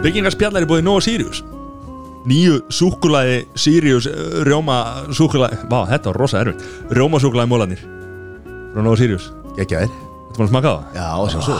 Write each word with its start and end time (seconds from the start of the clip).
Byggingarspjallar 0.00 0.64
er 0.64 0.68
búið 0.68 0.84
Nóa 0.86 1.00
Sirius. 1.04 1.42
Nýju 2.30 2.60
súkulaði 2.72 3.42
Sirius 3.58 4.06
eh, 4.08 4.38
Rjóma 4.48 4.76
súkulaði 5.16 5.58
Vá, 5.68 5.82
þetta 5.90 6.08
var 6.08 6.18
rosa 6.20 6.40
erfitt. 6.40 6.62
Rjóma 6.96 7.20
súkulaði 7.20 7.50
mólanir 7.52 7.82
Frá 8.72 8.80
Nóa 8.84 8.96
Sirius. 8.96 9.26
Gekkjaðir. 9.58 9.90
Þetta 9.92 10.38
var 10.38 10.46
að 10.46 10.52
smaka 10.54 10.70
á 10.72 10.74
það? 10.76 10.96
Já, 10.96 11.08
sem 11.34 11.44
svo 11.44 11.58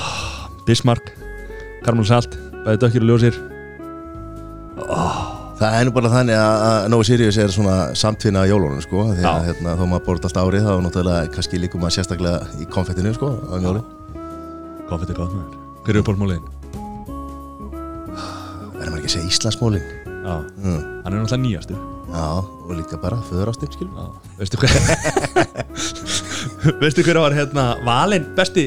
Bismarck 0.68 1.11
Karmel 1.85 2.07
Salt 2.09 2.37
Bæði 2.61 2.81
dökkir 2.81 3.05
og 3.05 3.11
ljósir. 3.11 3.37
Það 5.61 5.77
er 5.77 5.85
nú 5.89 5.93
bara 5.96 6.13
þannig 6.13 6.41
að 6.41 6.64
að 6.68 6.86
Nóa 6.95 7.09
Sirius 7.09 7.41
er 7.45 7.53
svona 7.53 7.75
samtvinna 8.04 8.46
jólunum 8.49 8.81
sko 8.85 9.04
Því 9.11 9.27
að 9.29 9.50
hérna, 9.50 9.77
þó 9.77 9.85
maður 9.85 10.07
borðast 10.09 10.41
árið 10.41 10.64
þá 10.64 10.72
er 10.79 10.86
náttúrulega 10.86 11.35
kannski 11.36 11.61
líkum 11.61 11.85
maður 11.85 11.99
sérstaklega 11.99 12.49
í 12.57 12.71
konfettinu 12.72 13.13
sko 13.17 13.35
á 13.36 13.54
jólun 13.61 13.85
Hvað 14.89 15.04
fyrir 15.04 15.21
gott 15.21 15.36
maður? 15.36 15.61
Hver 15.85 15.96
er 15.96 16.03
uppáhaldsmóliðin? 16.04 16.60
Verður 18.90 18.99
maður 18.99 19.07
ekki 19.07 19.11
að 19.11 19.14
segja 19.14 19.30
Íslandsmólin 19.30 19.85
Já, 20.21 20.32
mm. 20.35 20.79
hann 21.04 21.14
er 21.14 21.21
náttúrulega 21.21 21.43
nýjastur. 21.44 21.82
Já, 22.11 22.25
og 22.43 22.71
líka 22.75 22.98
bara 22.98 23.18
föður 23.29 23.53
Já, 23.54 24.07
veistu 24.40 24.58
hver 24.58 24.72
Veistu 26.82 27.04
hver 27.07 27.21
var 27.22 27.36
hérna 27.36 27.67
valinn 27.86 28.26
besti 28.34 28.64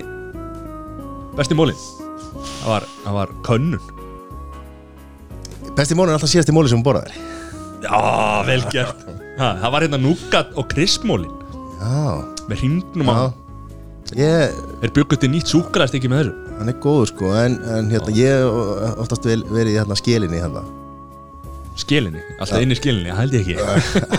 besti 1.36 1.58
mólin? 1.58 1.76
Það 2.62 2.70
var, 2.72 2.88
það 3.04 3.18
var 3.18 3.34
könnun. 3.44 3.92
Besti 5.76 5.98
mólin 6.00 6.14
er 6.14 6.18
alltaf 6.18 6.32
síðasti 6.32 6.56
móli 6.56 6.72
sem 6.72 6.80
hún 6.80 6.88
borðar 6.88 7.12
Já, 7.84 8.00
vel 8.48 8.64
gert. 8.72 9.04
Ha, 9.42 9.58
Það 9.60 9.76
var 9.76 9.88
hérna 9.88 10.00
núgat 10.00 10.56
og 10.56 10.72
krispmólin 10.72 11.36
Já, 11.82 12.24
með 12.48 12.64
hringnum 12.64 13.12
á 13.12 13.28
Ég, 14.16 14.56
Er 14.80 14.96
byggut 14.96 15.20
til 15.20 15.34
nýtt 15.36 15.52
súkraðist 15.52 16.00
ekki 16.00 16.12
með 16.12 16.24
þessu 16.30 16.43
hann 16.60 16.72
er 16.72 16.78
góður 16.84 17.12
sko 17.12 17.34
En, 17.38 17.58
en 17.76 17.92
hérna, 17.92 18.14
ég 18.16 18.48
oftast 19.02 19.26
vel, 19.28 19.42
verið 19.50 19.80
hérna 19.80 19.98
skilinni 20.00 20.42
hérna. 20.42 20.64
Skilinni, 21.80 22.22
alltaf 22.38 22.62
inn 22.62 22.74
í 22.74 22.78
skilinni, 22.78 23.14
held 23.18 23.34
ég 23.34 23.48
ekki. 23.48 23.56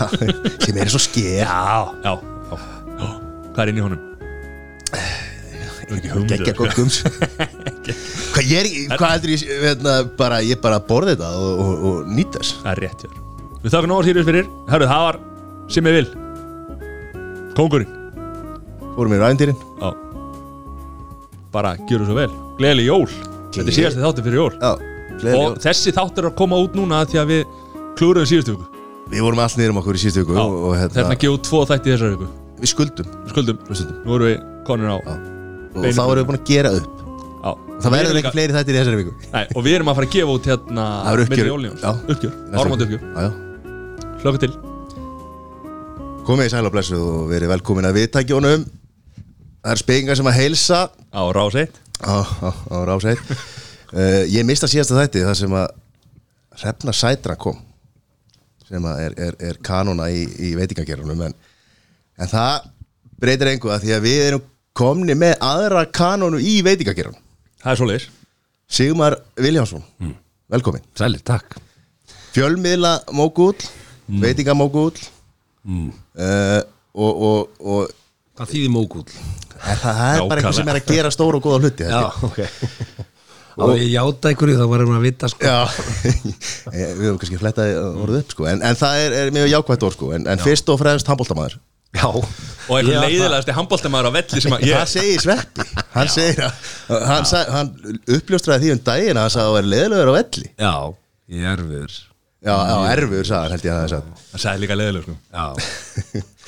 Sem 0.65 0.79
er 0.81 0.91
svo 0.91 0.99
skil 0.99 1.37
Já, 1.39 1.85
já, 2.03 2.11
já, 2.11 2.57
já. 2.99 3.11
Hvað 3.55 3.61
er 3.63 3.71
inn 3.71 3.79
í 3.79 3.85
honum? 3.85 4.03
Gekkja 6.25 6.55
gott 6.57 6.75
gums. 6.75 7.01
Hvað 8.35 8.47
ég 8.49 8.71
er 8.89 8.97
hvað 8.97 9.27
ég 9.29 9.43
hérna, 9.61 9.99
bara, 10.17 10.41
Ég 10.43 10.59
bara 10.63 10.81
borði 10.83 11.13
þetta 11.13 11.29
og, 11.37 11.59
og, 11.61 11.83
og 11.89 12.09
nýt 12.09 12.35
þess. 12.35 12.57
Það 12.63 12.71
er 12.73 12.81
rétt 12.87 13.05
hér 13.05 13.19
Við 13.65 13.73
þakka 13.73 13.89
Nóa 13.89 14.05
Sirius 14.05 14.27
fyrir. 14.27 14.49
Hörru, 14.69 14.89
það 14.89 15.05
var 15.07 15.21
sem 15.71 15.87
ég 15.89 15.99
vil 16.01 16.09
Kóngurinn. 17.55 18.01
Fórum 18.95 19.15
í 19.15 19.21
rændýrin 19.21 19.61
Já 19.79 19.93
Bara 21.55 21.75
gjöru 21.87 22.07
svo 22.07 22.17
vel. 22.17 22.31
Gleðileg 22.59 22.89
jól. 22.89 23.07
Þetta 23.55 23.69
er 23.71 23.75
síðasti 23.77 24.03
þáttur 24.03 24.25
fyrir 24.27 24.41
jól. 24.41 24.53
Já, 24.59 24.71
Og 25.35 25.59
þessi 25.63 25.93
þáttur 25.95 26.25
er 26.25 26.33
að 26.33 26.39
koma 26.41 26.57
út 26.59 26.73
núna 26.75 26.97
Því 27.07 27.19
að 27.21 27.29
við 27.29 27.43
klúruðum 27.95 28.27
síðustu 28.27 28.55
viku. 28.57 28.81
Við 29.13 29.21
vorum 29.23 29.39
allt 29.39 29.55
niður 29.59 29.71
um 29.71 29.79
okkur 29.79 29.95
í 29.95 30.01
síðustu 30.01 30.25
viku 30.25 30.35
og, 30.41 30.55
og 30.67 30.73
hérna, 30.75 31.05
að 31.13 31.21
gefa 31.21 31.37
út 31.37 31.45
tvo 31.47 31.61
þætti 31.69 31.87
í 31.87 31.93
þessari 31.93 32.17
viku. 32.17 32.27
Við 32.59 32.71
skuldum. 32.73 33.07
Við 33.21 33.31
Skuldum. 33.31 33.61
Hlustendum. 33.69 34.01
Nú 34.03 34.17
erum 34.17 34.27
við 34.31 34.37
konur 34.67 34.91
á 34.91 34.97
Já. 34.97 35.15
og 35.75 35.85
þá 35.85 36.03
erum 36.03 36.19
við 36.19 36.27
búin 36.31 36.39
að 36.39 36.45
gera 36.49 36.73
upp. 36.75 37.01
Já. 37.45 37.51
Það 37.55 37.85
Við 37.85 37.97
verður 37.99 38.19
ekki 38.21 38.33
fleiri 38.35 38.55
þættir 38.57 38.75
í 38.75 38.79
þessari 38.81 38.99
viku. 38.99 39.15
Nei, 39.31 39.43
og 39.45 39.65
við 39.67 39.77
erum 39.77 39.91
að 39.91 39.99
fara 39.99 40.09
að 40.09 40.15
gefa 40.17 40.35
út 40.35 40.49
hérna 40.51 40.85
Það 41.05 41.11
er 41.13 41.23
uppgjör. 41.25 41.49
Já. 41.85 41.91
Uppgjör. 42.15 42.33
Hlökku 44.25 44.41
til. 44.41 44.53
Komið 46.25 46.49
í 46.49 46.53
sæl 46.55 46.65
og 46.65 46.73
blessuð 46.73 47.03
og 47.05 47.27
verið 47.29 47.51
velkomin 47.53 47.85
að 47.85 47.99
viðtækjónum 47.99 48.65
Það 49.65 49.73
er 49.73 49.79
spekingar 49.81 50.17
sem 50.17 50.27
að 50.29 50.35
heilsa 50.39 50.79
Á 51.15 51.23
rás 51.31 51.55
1 51.55 51.71
á, 52.03 52.17
á, 52.43 52.49
á 52.51 52.77
ráseit 52.83 53.19
uh, 53.95 54.23
Ég 54.35 54.43
mista 54.43 54.67
síðasta 54.67 54.97
þætti 54.99 55.23
þar 55.23 55.37
sem 55.39 55.55
að 55.55 55.67
Hrefna 56.59 56.95
Sætra 56.95 57.37
kom 57.39 57.61
sem 58.65 58.83
að 58.83 59.01
er, 59.05 59.15
er, 59.21 59.37
er 59.51 59.59
kanona 59.63 60.09
í, 60.11 60.25
í 60.25 60.55
veitingagerunum 60.57 61.21
en, 61.27 61.35
en 62.19 62.31
það 62.31 62.67
breytir 63.21 63.51
engu 63.53 63.71
að 63.71 63.85
því 63.85 63.95
að 63.95 64.05
við 64.07 64.21
erum 64.25 64.45
komni 64.75 65.15
með 65.15 65.35
aðra 65.45 65.85
kanonu 65.93 66.41
í 66.41 66.57
veitingagerunum 66.65 67.21
Það 67.61 67.71
er 67.71 67.79
svoleiðis. 67.79 68.07
Sigmar 68.75 69.15
Viljánsson, 69.41 69.83
velkomin 70.51 70.83
Sælir, 70.97 71.21
takk. 71.25 71.55
Fjölmiðla 72.35 72.97
mógull, 73.15 73.55
mm. 74.09 74.19
veitingamógull 74.25 74.97
mm. 75.63 75.87
uh, 76.19 76.61
og, 76.93 77.23
og, 77.29 77.61
og 77.61 77.93
Hvað 78.35 78.51
þýðir 78.51 78.71
mógull? 78.73 79.05
Er 79.55 79.81
það, 79.81 79.99
það 79.99 80.15
er 80.15 80.29
bara 80.29 80.41
eitthvað 80.41 80.57
sem 80.59 80.71
er 80.73 80.79
að 80.81 80.89
gera 80.95 81.11
stóra 81.15 81.39
og 81.39 81.45
góða 81.45 81.59
hluti 81.63 81.87
held 81.89 81.99
ég. 81.99 82.23
ok. 82.29 82.39
Á 83.55 83.63
ég 83.79 83.85
játa 83.93 84.31
einhverju 84.33 84.57
þá 84.59 84.65
varum 84.67 84.89
við 84.91 84.97
að 84.99 85.05
vita 85.07 85.29
sko. 85.31 85.45
Já, 85.47 85.59
Eh, 86.75 86.89
við 86.97 87.05
höfum 87.05 87.19
kannski 87.21 87.37
flettaði 87.39 87.75
orðið 87.79 88.17
upp 88.23 88.33
sko. 88.35 88.47
en, 88.51 88.63
en 88.67 88.75
það 88.79 89.03
er, 89.05 89.15
er 89.21 89.31
mjög 89.35 89.47
jákvætt 89.53 89.85
orð 89.87 89.95
sko. 89.95 90.09
en, 90.17 90.25
en 90.33 90.41
fyrst 90.43 90.71
og 90.73 90.79
fremst 90.81 91.07
handbóltamæður 91.11 91.55
Já. 91.95 92.09
Og 92.11 92.73
eitthvað 92.75 93.05
leiðilegasti 93.05 93.53
handbóltamæður 93.55 94.09
á 94.11 94.15
velli 94.17 94.41
sem 94.43 94.55
að 94.57 94.65
Það 94.65 94.71
ég 94.73 94.89
segir 94.91 95.21
Sveppi 95.23 95.67
Hann 95.93 96.09
segir 96.11 96.41
að 96.49 97.05
hann, 97.07 97.27
sag, 97.29 97.51
hann 97.53 97.69
uppljóstraði 98.17 98.65
því 98.65 98.73
um 98.75 98.81
daginn 98.89 99.15
að 99.21 99.23
hann 99.27 99.33
sagði 99.37 99.45
að 99.45 99.53
það 99.53 99.55
væri 99.59 99.71
leðilegur 99.75 100.11
á 100.11 100.15
velli. 100.17 100.49
Já, 100.59 100.73
ég 101.37 101.45
er 101.47 101.63
erfiður 101.63 101.95
Já, 102.45 102.53
já 102.53 102.75
erfiður 102.93 103.25
sagði 103.25 103.41
hann 103.41 103.53
held 103.55 103.65
ég 103.65 103.73
að 103.73 103.79
það 103.81 103.91
sagði 103.91 104.25
Það 104.31 104.41
sagði 104.43 104.61
líka 104.61 104.75
leiðileg 104.77 105.05
sko. 105.05 105.15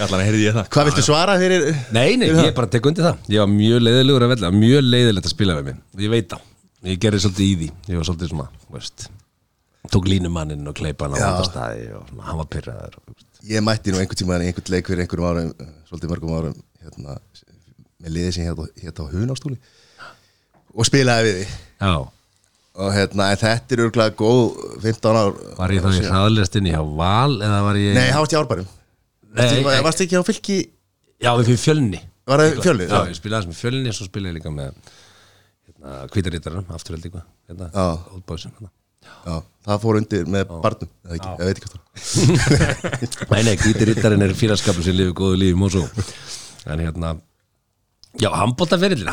Allan 0.05 0.23
heyrði 0.27 0.43
ég 0.43 0.57
það? 0.57 0.67
Hvað 0.75 0.89
viltu 0.89 1.05
svara 1.07 1.37
fyrir 1.41 1.65
Nei, 1.95 2.09
nei, 2.21 2.27
ég 2.29 2.51
bara 2.57 2.69
tek 2.69 2.89
undir 2.89 3.07
það. 3.07 3.23
Ég 3.33 3.41
var 3.41 3.49
mjög 3.49 3.81
leiðilegur 3.81 4.25
að 4.27 4.33
velja 4.35 4.51
Mjög 4.53 4.83
leiðilegt 4.85 5.29
að 5.29 5.33
spila 5.33 5.55
við 5.57 5.71
mig. 5.71 5.79
Ég 6.03 6.13
veit 6.13 6.27
það. 6.33 6.43
Ég 6.87 6.99
gerði 7.01 7.21
svolítið 7.23 7.47
í 7.47 7.55
því. 7.61 7.69
Ég 7.89 8.01
var 8.01 8.09
svolítið 8.11 8.31
svona, 8.33 8.47
veist 8.75 9.07
Tók 9.87 10.09
línumanninn 10.11 10.67
og 10.67 10.75
kleipa 10.77 11.07
hann 11.07 11.15
á 11.15 11.17
þetta 11.23 11.47
staði 11.47 11.83
og 11.95 12.09
svona, 12.11 12.27
hann 12.27 12.39
var 12.41 12.47
pyrraður. 12.51 12.97
Ég 13.47 13.63
mætti 13.63 13.93
nú 13.93 14.01
einhvern 14.01 14.19
tíma 14.19 14.39
í 14.43 14.49
einhvern 14.49 14.73
leik 14.73 14.89
fyrir 14.89 15.05
einhverjum 15.05 15.27
árum 15.31 15.51
eh, 15.63 15.69
svolítið 15.87 16.11
mörgum 16.11 16.33
árum 16.35 16.57
hérna, 16.83 17.15
með 18.03 18.17
liðið 18.17 18.33
sem 18.35 18.49
hérna, 18.49 18.67
hérna 18.83 19.55
og 20.77 20.85
spilaði 20.87 21.27
við 21.27 21.37
því 21.39 21.47
Já, 21.87 21.93
og 22.77 22.93
hérna, 22.93 23.31
þetta 23.33 23.75
er 23.75 23.83
örgulega 23.87 24.15
góð 24.19 24.43
15 24.83 25.17
ár. 25.17 25.37
Var 25.57 25.73
ég 25.73 25.85
þá 25.85 25.89
í 25.97 26.03
hraðlistinni 26.05 26.73
hjá 26.75 26.81
Val 26.99 27.39
eða 27.41 27.59
var 27.65 27.79
ég 27.81 27.97
Nei, 27.97 28.07
hást 28.13 28.35
í 28.35 28.39
árbærum 28.39 28.69
Nei, 29.37 29.49
Varstu 29.85 30.05
ekki 30.05 30.21
á 30.21 30.23
fylki? 30.25 30.57
Já, 31.21 31.31
við 31.39 31.51
fyrir 31.51 31.61
fjölni. 31.61 31.99
Var 32.29 32.43
það 32.43 32.63
fjölni? 32.65 32.87
Já, 32.89 32.97
ég 33.09 33.17
spilaði 33.17 33.49
með 33.49 33.59
fjölni 33.59 33.91
og 33.91 33.97
svo 33.97 34.07
spilaði 34.07 34.31
ég 34.31 34.37
líka 34.37 34.53
með 34.53 34.73
hérna, 35.67 35.99
kvítarítarinn, 36.13 36.67
afturheld 36.77 37.07
líka 37.07 37.23
hérna. 37.49 37.69
Oldboysin 38.15 38.53
hérna. 38.53 38.71
Já, 39.27 39.37
það 39.67 39.79
fór 39.83 39.99
undir 39.99 40.27
með 40.31 40.51
barnum 40.63 40.89
ég 41.13 41.39
veit 41.39 41.59
ekki 41.61 41.71
hvað 41.71 43.31
Nei, 43.31 43.41
nei, 43.47 43.53
kvítarítarinn 43.59 44.25
er 44.25 44.33
félagskapur 44.37 44.85
sem 44.85 44.95
lifir 44.95 45.15
góðu 45.17 45.39
lífi 45.41 45.57
mósó 45.59 45.83
En 46.67 46.83
hérna 46.83 47.15
Já, 48.17 48.29
handbóltaferillin, 48.33 49.09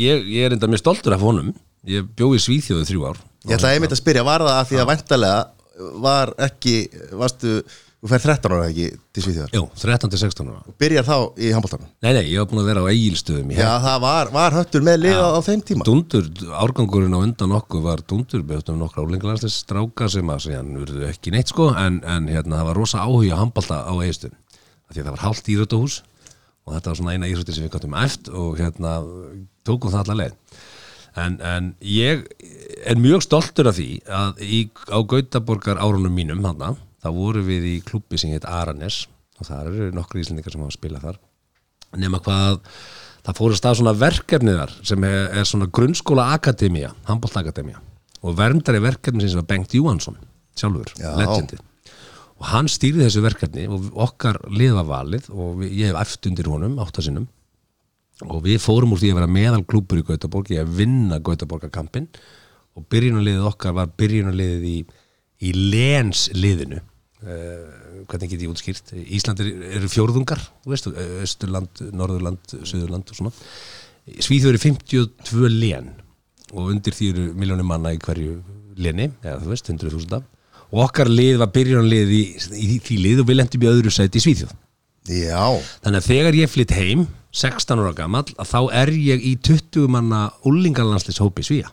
ég, 0.00 0.24
ég 0.32 0.48
er 0.48 0.56
enda 0.56 0.70
mjög 0.70 0.82
stoltur 0.82 1.16
af 1.16 1.22
honum 1.22 1.52
Ég 1.86 2.08
bjó 2.18 2.32
í 2.34 2.40
Svíþjóðu 2.42 2.88
þrjú 2.88 3.04
ár. 3.08 3.20
Ég 3.48 3.58
ætla 3.58 3.74
einmitt 3.74 3.94
að 3.94 4.00
spyrja, 4.00 4.24
var 4.26 4.42
það 4.44 4.56
að 4.56 4.70
því 4.70 4.80
að 4.80 4.88
væntalega 4.92 5.44
var 6.02 6.32
ekki, 6.48 6.74
varstu 7.14 7.60
þú 7.98 8.10
fer 8.12 8.22
13 8.22 8.54
ára 8.54 8.66
ekki 8.70 8.88
til 9.14 9.22
Svíþjóðar? 9.24 9.54
Jú, 9.54 9.62
13-16 9.78 10.50
ára. 10.50 10.60
Og 10.70 10.76
byrjar 10.78 11.06
þá 11.06 11.14
í 11.38 11.52
handbóltanum 11.54 11.88
Nei, 12.04 12.10
nei, 12.14 12.24
ég 12.30 12.42
var 12.42 12.48
búin 12.50 12.62
að 12.62 12.68
vera 12.70 12.82
á 12.82 12.90
eigilstöðum 12.92 13.54
Já, 13.54 13.70
það 13.82 14.02
var, 14.04 14.30
var 14.34 14.56
höttur 14.58 14.84
með 14.86 15.00
lið 15.04 15.18
á, 15.18 15.28
á 15.34 15.40
þeim 15.46 15.64
tíma. 15.70 15.86
Dundur, 15.88 16.28
árgangurinn 16.62 17.16
á 17.18 17.20
undan 17.20 17.56
okkur 17.58 17.82
var 17.86 18.04
dundur, 18.10 18.44
höfum 18.46 18.78
nokkra 18.82 19.06
álengalandsins 19.06 19.58
stráka 19.64 20.10
sem 20.12 20.30
að 20.34 20.44
segja, 20.46 20.62
hann 20.62 20.78
urðu 20.82 21.06
ekki 21.08 21.34
neitt 21.34 21.50
sko 21.50 21.72
en, 21.74 21.98
en 22.06 22.30
hérna, 22.30 22.60
það 22.60 22.70
var 22.70 22.80
rosa 22.82 23.02
áhuga 23.02 23.40
handbalta 23.40 23.82
á 23.82 23.94
eigistum, 23.98 24.34
því 24.92 25.02
að 25.02 25.04
það 25.04 25.14
var 25.16 25.24
hálft 25.26 25.52
íþróttahús 25.54 26.00
og 26.68 26.74
þetta 26.76 26.92
var 26.92 27.00
svona 27.00 27.14
eina 27.16 27.30
íþrótti 27.30 27.56
sem 27.56 27.66
við 27.66 27.74
gáttum 27.74 27.98
eft 27.98 28.28
og 28.30 28.58
hérna 28.60 28.98
tókum 29.66 29.92
það 29.92 30.04
alla 30.04 30.18
leið 30.22 30.58
en, 31.18 31.38
en 31.44 31.70
ég 31.84 32.24
er 32.88 33.00
mjög 33.00 33.24
stoltur 33.26 33.70
af 33.70 33.78
því 33.78 33.88
að 34.06 34.42
í, 34.44 34.60
á 34.90 34.98
Gautaborgar 35.02 35.80
árunum 35.82 36.14
mínum 36.14 36.42
þarna, 36.44 36.74
þá 37.02 37.08
voru 37.14 37.44
við 37.46 37.68
í 37.72 37.76
klubbi 37.86 38.20
sem 38.20 38.32
heit 38.34 38.46
Aranes 38.48 39.06
og 39.38 39.48
það 39.48 39.68
eru 39.70 39.90
nokkru 39.96 40.22
íslendingar 40.22 40.54
sem 40.54 40.64
hafa 40.64 40.76
spilað 40.76 41.06
þar. 41.08 41.20
Nema 41.98 42.20
hvað 42.22 42.58
það 43.26 43.38
fóru 43.38 43.58
stað 43.58 43.78
svona 43.80 43.94
verkefnið 43.98 44.58
þar 44.62 44.74
sem 44.90 45.06
er, 45.08 45.20
er 45.40 45.48
svona 45.48 45.70
grunnskóla 45.78 46.30
akademía, 46.34 46.92
handbóltakademía 47.08 47.80
og 48.18 48.36
verndari 48.38 48.82
verkefni 48.82 49.28
sem 49.28 49.38
var 49.38 49.48
Bengt 49.50 49.74
Júhansson 49.76 50.18
sjálfur, 50.58 50.90
Já. 50.98 51.12
legendi. 51.18 51.58
Og 52.38 52.46
hann 52.52 52.70
stýrði 52.70 53.06
þessu 53.06 53.22
verkefni 53.24 53.66
og 53.70 53.88
okkar 53.98 54.40
liða 54.50 54.84
valið 54.86 55.28
og 55.34 55.62
ég 55.66 55.90
hef 55.90 56.00
eftir 56.02 56.32
undir 56.32 56.50
honum 56.50 56.78
áttasinnum 56.82 57.26
og 58.26 58.42
við 58.46 58.58
fórum 58.62 58.94
úr 58.94 59.00
því 59.02 59.12
að 59.12 59.20
vera 59.20 59.30
meðal 59.30 59.64
klúpur 59.68 60.00
í 60.00 60.06
Gautaborg 60.06 60.50
í 60.54 60.58
að 60.58 60.72
vinna 60.80 61.20
Gautaborgarkampin 61.22 62.08
og 62.78 62.86
byrjunarliðið 62.90 63.48
okkar 63.50 63.76
var 63.76 63.92
byrjunarliðið 63.98 64.64
í, 64.68 64.78
í 65.46 65.52
lensliðinu. 65.74 66.80
Uh, 67.18 68.02
hvernig 68.10 68.32
get 68.32 68.44
ég 68.44 68.50
útskýrt? 68.52 68.92
Ísland 68.94 69.42
er, 69.42 69.50
eru 69.78 69.90
fjórðungar 69.90 70.42
veist, 70.70 70.86
Östurland, 71.22 71.82
Norðurland, 71.94 72.58
Suðurland 72.62 73.10
og 73.10 73.18
svona. 73.18 73.34
Svíþjóð 74.08 74.54
eru 74.54 74.62
52 74.62 75.52
len. 75.54 75.92
Og 76.54 76.72
undir 76.72 76.94
því 76.96 77.12
eru 77.12 77.28
miljónir 77.38 77.66
manna 77.66 77.92
í 77.92 78.00
hverju 78.02 78.38
Leni, 78.78 79.08
eða 79.24 79.40
þú 79.42 79.50
veist, 79.52 79.70
100.000 79.74 80.22
og 80.68 80.82
okkar 80.84 81.08
lið 81.08 81.38
var 81.40 81.52
byrjunlið 81.54 82.10
í, 82.12 82.22
í 82.60 82.78
því 82.84 82.96
lið 83.04 83.22
og 83.22 83.28
við 83.30 83.38
lendum 83.38 83.62
í 83.64 83.68
öðru 83.70 83.92
sæti 83.92 84.20
í 84.20 84.24
Svíþjóð. 84.24 84.50
Já, 85.08 85.44
þannig 85.80 86.02
að 86.02 86.08
þegar 86.10 86.36
ég 86.36 86.50
flytt 86.52 86.74
heim 86.76 87.06
16 87.38 87.82
ára 87.82 87.94
gamall, 87.96 88.26
að 88.36 88.50
þá 88.50 88.60
er 88.82 88.92
ég 88.98 89.24
í 89.24 89.34
20 89.46 89.90
manna 89.94 90.28
úlingarlandslis 90.48 91.20
hópi 91.22 91.44
Svíja 91.46 91.70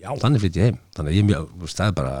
Já. 0.00 0.12
þannig 0.22 0.44
flytt 0.44 0.58
ég 0.60 0.70
heim 0.70 0.80
þannig 0.96 1.18
ég 1.18 1.26
mjög, 1.28 1.48
það 1.68 1.86
er 1.90 1.96
bara 1.98 2.14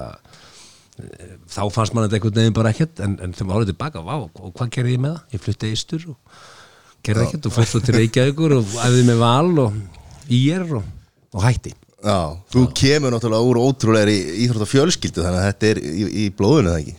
eh, 1.00 1.36
þá 1.48 1.62
fannst 1.72 1.94
mann 1.96 2.06
þetta 2.06 2.18
einhvern 2.18 2.40
veginn 2.40 2.56
bara 2.58 2.72
ekkert 2.74 3.04
en, 3.04 3.18
en 3.22 3.32
þegar 3.36 3.48
maður 3.48 3.60
horfði 3.60 3.74
tilbaka, 3.74 4.02
vá, 4.04 4.16
og 4.26 4.56
hvað 4.58 4.72
gerði 4.76 4.96
ég 4.96 5.04
með 5.04 5.14
það? 5.14 5.36
Ég 5.36 5.44
flutti 5.46 5.70
eistur 5.70 6.08
og 6.12 6.40
gerði 7.06 7.28
ekkert 7.28 7.48
og 7.48 7.54
fór 7.56 7.70
svo 7.70 7.82
til 7.84 7.96
Reykjavíkur 7.96 8.56
og 8.58 8.74
æfði 8.84 9.06
með 9.08 9.22
val 9.22 9.62
og 9.64 9.78
ír 10.40 10.66
og, 10.80 10.90
og 11.32 11.46
hætti 11.46 11.72
já, 12.04 12.16
þú 12.52 12.62
kemur 12.80 13.14
náttúrulega 13.14 13.48
úr 13.50 13.60
ótrúlegri 13.60 14.16
íþrótta 14.44 14.68
fjölskyldu 14.70 15.24
þannig 15.24 15.40
að 15.40 15.46
þetta 15.48 15.70
er 15.70 15.80
í, 15.80 16.06
í 16.22 16.24
blóðinu 16.36 16.72
það 16.72 16.80
ekki? 16.80 16.94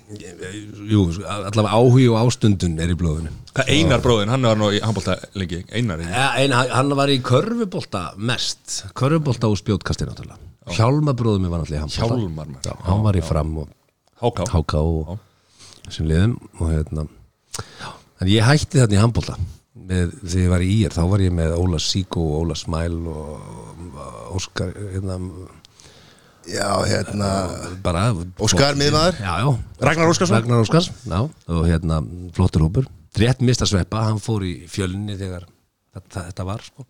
Jú, 0.92 1.04
allavega 1.26 1.74
áhugi 1.80 2.08
og 2.12 2.20
ástundun 2.22 2.78
er 2.82 2.94
í 2.94 2.98
blóðinu. 3.00 3.34
Hvað 3.52 3.74
Einar 3.76 4.04
bróðin, 4.06 4.32
hann 4.32 4.48
var 4.48 4.62
nú 4.62 4.70
í 4.72 4.80
handbólta 4.84 5.18
lengi 5.36 5.64
Einar? 5.74 6.06
Ja, 6.06 6.30
en 6.40 6.56
hann 6.56 6.96
var 7.00 7.12
í 7.12 7.20
körfubolta 7.26 8.06
mest 8.18 8.82
körfubolta 8.98 9.52
og 9.52 9.60
spjótkasti 9.60 10.08
náttúrulega. 10.08 10.40
Hjálmar 10.72 11.18
bróðum 11.20 11.50
var 11.50 11.64
náttúrulega 11.64 11.82
í 11.82 11.86
handbolta. 11.88 12.22
Hjálmar. 12.22 12.58
Já, 12.64 12.76
hann 12.88 13.06
var 13.06 13.18
í 13.20 13.24
fram 13.26 13.56
og 13.66 13.70
Háká. 14.22 14.46
Háká 14.54 14.78
og 14.86 15.18
þessum 15.88 16.06
liðum 16.12 16.36
og 16.60 16.68
hérna. 16.70 17.08
Já, 17.82 17.90
en 18.22 18.30
ég 18.30 18.46
hætti 18.46 18.78
þarna 18.78 19.00
í 19.00 19.02
handbolta 19.02 19.38
með, 19.76 20.14
þegar 20.22 20.44
ég 20.44 20.52
var 20.52 20.64
í 20.66 20.70
ír, 20.82 20.96
þá 20.96 21.02
var 21.14 21.24
ég 21.24 21.34
með 21.36 21.56
Óla 21.58 21.80
Síko 21.82 22.24
og 22.28 22.38
Óla 22.46 22.58
Smæl 22.60 22.98
og 23.12 24.38
Óskar 24.38 24.74
hérna, 24.94 25.18
Já, 26.50 26.68
hérna 26.90 27.30
bara 27.86 28.08
Óskar 28.42 28.80
miðmaður? 28.80 29.20
Ragnar 29.82 30.10
Óskarsson? 30.10 30.40
Ragnar 30.40 30.64
Óskars, 30.66 30.90
já, 31.06 31.20
og 31.22 31.64
hérna 31.70 32.02
flottur 32.36 32.66
hópur, 32.66 32.90
rétt 33.20 33.44
mista 33.46 33.68
sveppa 33.70 34.08
hann 34.08 34.22
fór 34.24 34.48
í 34.48 34.56
fjölni 34.72 35.18
þegar 35.20 35.46
þetta, 35.94 36.28
þetta 36.32 36.48
var, 36.48 36.66
sko 36.66 36.88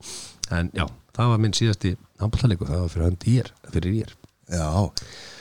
en 0.56 0.72
já, 0.78 0.88
það 1.18 1.34
var 1.34 1.44
minn 1.44 1.58
síðasti 1.58 1.96
handboltaleiku 2.22 2.70
það 2.70 2.84
var 2.86 2.94
fyrir 2.96 3.08
hann 3.10 3.22
ír, 3.36 3.54
fyrir 3.74 4.00
ír 4.02 4.16
Já, 4.52 4.68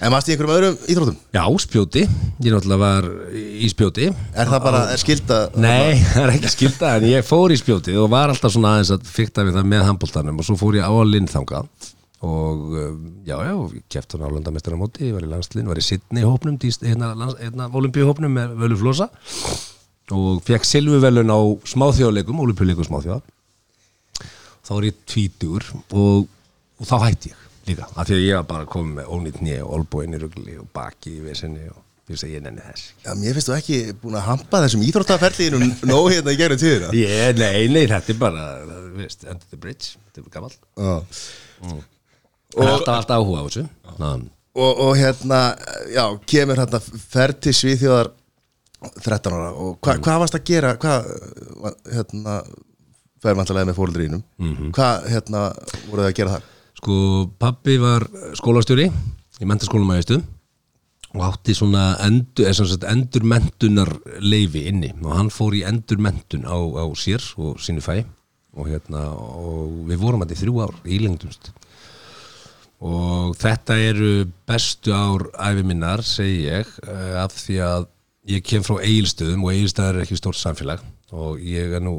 en 0.06 0.12
varst 0.14 0.28
í 0.30 0.34
einhverjum 0.36 0.54
öðrum 0.54 0.76
íþróttum? 0.92 1.16
Já, 1.34 1.42
spjóti, 1.64 2.02
ég 2.44 2.52
náttúrulega 2.54 2.80
var 2.80 3.08
í 3.34 3.70
spjóti. 3.72 4.06
Er 4.38 4.50
það 4.52 4.62
bara, 4.68 4.82
er 4.94 5.00
skilda 5.02 5.38
Nei, 5.58 5.96
það 6.12 6.22
er 6.28 6.32
ekki 6.36 6.52
skilda 6.54 6.92
en 6.98 7.06
ég 7.10 7.26
fór 7.26 7.50
í 7.54 7.58
spjótið 7.58 7.98
og 8.04 8.12
var 8.12 8.30
alltaf 8.30 8.54
svona 8.54 8.76
aðeins 8.76 8.92
að 8.94 9.08
fykta 9.10 9.46
við 9.48 9.58
það 9.58 9.72
með 9.72 9.86
handbóltanum 9.88 10.38
og 10.38 10.46
svo 10.46 10.56
fór 10.60 10.78
ég 10.78 10.86
á 10.86 10.92
að 10.94 11.10
linnþanga 11.10 11.64
og 12.20 12.64
um, 12.76 13.02
já, 13.24 13.34
já, 13.48 13.54
kæft 13.96 14.14
hún 14.14 14.24
á 14.28 14.34
landamestaramóti, 14.36 15.06
ég 15.08 15.14
var 15.16 15.24
í 15.24 15.30
landslinn, 15.32 15.68
var 15.72 15.80
í 15.80 15.84
Sydney 15.86 16.26
hópnum, 16.28 16.58
hérna, 16.60 17.14
lands- 17.16 17.38
hérna 17.40 18.28
með 18.28 18.56
Völu 18.60 18.76
Flosa 18.76 19.08
og 20.12 20.42
fekk 20.44 20.66
silfuvelun 20.68 21.32
á 21.32 21.38
smáþjóðleikum, 21.70 22.42
olimpíuleikum 22.44 22.86
smáþjóða. 22.88 23.22
Þá 24.66 24.72
var 24.74 24.86
ég 24.90 24.98
tvítur 25.08 25.66
og, 25.96 26.26
og 26.78 26.86
þá 26.90 26.96
hætti 27.08 27.32
ég 27.32 27.49
líka, 27.70 27.86
af 27.94 28.08
því 28.08 28.16
að 28.18 28.24
ég 28.26 28.36
var 28.40 28.48
bara 28.50 28.66
komið 28.74 28.98
með 28.98 29.12
ónýtt 29.16 29.38
nýja 29.44 29.62
og 29.66 29.76
olbúinn 29.78 30.16
í 30.16 30.20
rugli 30.22 30.56
og 30.60 30.66
baki 30.76 31.14
í 31.18 31.22
vesinni 31.24 31.68
og 31.70 31.78
ég 31.80 32.14
veist 32.16 32.26
að 32.26 32.34
ég 32.34 32.44
nenni 32.44 32.64
þess 32.66 32.88
Já, 33.04 33.10
mér 33.20 33.38
finnst 33.38 33.50
þú 33.50 33.56
ekki 33.56 33.78
búin 34.02 34.18
að 34.18 34.26
hampa 34.26 34.62
þessum 34.64 34.84
íþróttaferliðinu 34.88 35.70
nóg 35.90 36.08
hérna 36.10 36.34
í 36.34 36.40
gegnum 36.40 36.60
tíðina. 36.60 36.90
Ég, 37.04 37.38
nei, 37.38 37.68
nei, 37.70 37.84
þetta 37.90 38.14
er 38.14 38.20
bara, 38.20 38.46
veist, 38.98 39.24
Under 39.24 39.46
the 39.52 39.60
Bridge, 39.62 39.94
þetta 40.10 40.24
er 40.24 40.32
gammal 40.34 40.54
Já. 40.54 40.94
Og 42.58 42.66
alltaf, 42.66 42.96
alltaf 42.96 43.20
áhuga 43.20 43.42
á 43.42 43.46
þessu 43.46 43.66
Ná, 44.00 44.08
og, 44.58 44.80
og 44.88 44.96
hérna, 44.98 45.42
já, 45.94 46.04
kemur 46.32 46.58
hérna 46.58 46.80
ferð 46.82 47.38
til 47.46 47.54
Svíþjóðar 47.54 48.10
13 49.04 49.34
ára. 49.36 49.50
Og 49.60 49.76
hva, 49.84 49.94
hvað 50.00 50.22
varst 50.22 50.36
að 50.38 50.46
gera? 50.48 50.72
Hvað, 50.80 51.10
hérna 51.92 52.38
fer 53.20 53.36
vantarlega 53.36 53.68
með 53.68 53.76
fóruldrínum 53.76 54.22
hvað, 54.72 55.06
hérna, 55.12 55.42
voruð 55.90 56.06
þið 56.06 56.08
að 56.08 56.16
gera 56.16 56.34
þar? 56.38 56.46
Sko, 56.80 57.28
pappi 57.36 57.74
var 57.76 58.06
skólastjóri 58.38 58.86
í 58.88 59.48
mentaskólum 59.48 59.90
að 59.92 59.98
veistu 59.98 60.16
og 61.10 61.24
átti 61.26 61.52
svona 61.52 61.82
endur, 62.06 62.48
svona 62.56 62.70
sagt 62.70 62.86
endurmentunar 62.88 63.90
leifi 64.24 64.62
inni. 64.70 64.94
Og 65.04 65.12
hann 65.12 65.28
fór 65.28 65.58
í 65.58 65.60
endurmentun 65.68 66.48
á, 66.48 66.56
á 66.56 66.88
sér 66.96 67.20
og 67.36 67.60
sínu 67.60 67.84
fæ. 67.84 67.98
Og 68.56 68.70
hérna, 68.72 69.10
og 69.12 69.84
við 69.90 70.00
vorum 70.00 70.24
að 70.24 70.30
þetta 70.30 70.38
í 70.38 70.42
þrjú 70.46 70.62
ár 70.64 70.74
í 70.88 71.02
lengdumst 71.04 71.52
og 72.80 73.36
þetta 73.36 73.76
eru 73.90 74.12
bestu 74.48 74.94
ár 74.96 75.26
æfi 75.36 75.64
minnar, 75.68 76.00
segi 76.00 76.46
ég 76.46 76.68
eh, 76.88 77.16
af 77.20 77.34
því 77.36 77.58
að 77.66 77.88
ég 78.32 78.44
kem 78.46 78.64
frá 78.64 78.78
eigilstöðum 78.80 79.44
og 79.44 79.52
eigilstöðar 79.52 79.98
er 79.98 80.06
ekki 80.06 80.16
stórt 80.16 80.40
samfélag. 80.40 80.80
Og 81.12 81.42
ég 81.44 81.76
er 81.76 81.84
nú 81.84 81.98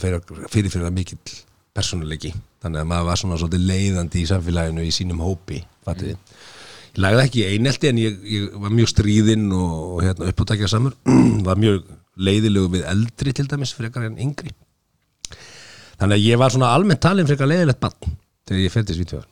fyrir 0.00 0.18
fyrir 0.50 0.72
það 0.74 0.96
mikill 0.98 1.36
persónuleiki. 1.76 2.32
Þannig 2.64 2.82
að 2.82 2.90
maður 2.90 3.08
var 3.10 3.20
svona 3.20 3.40
svolítið 3.40 3.66
leiðandi 3.70 4.22
í 4.22 4.28
samfélaginu 4.30 4.86
í 4.86 4.92
sínum 4.94 5.22
hópi 5.24 5.60
fattiði. 5.86 6.16
ég 6.16 7.02
lagði 7.02 7.24
ekki 7.26 7.44
einelti 7.52 7.90
en 7.90 7.98
ég, 8.00 8.20
ég 8.32 8.54
var 8.62 8.72
mjög 8.72 8.90
stríðinn 8.92 9.50
og, 9.52 9.98
hérna, 10.04 10.30
uppátækja 10.32 10.70
samur 10.72 10.96
var 11.48 11.60
mjög 11.60 11.84
leiðilegu 12.16 12.72
við 12.72 12.86
eldri 12.88 13.34
til 13.36 13.46
dæmis 13.50 13.74
frekar 13.76 14.06
en 14.08 14.16
yngri. 14.22 14.54
Þannig 16.00 16.16
að 16.16 16.24
ég 16.24 16.40
var 16.40 16.52
svona 16.52 16.72
almennt 16.76 17.02
talin 17.04 17.28
frekar 17.28 17.50
leiðilegt 17.50 17.82
bann 17.82 18.16
þegar 18.48 18.62
ég 18.62 18.74
til 18.88 18.96
Svítjóðar 18.96 19.30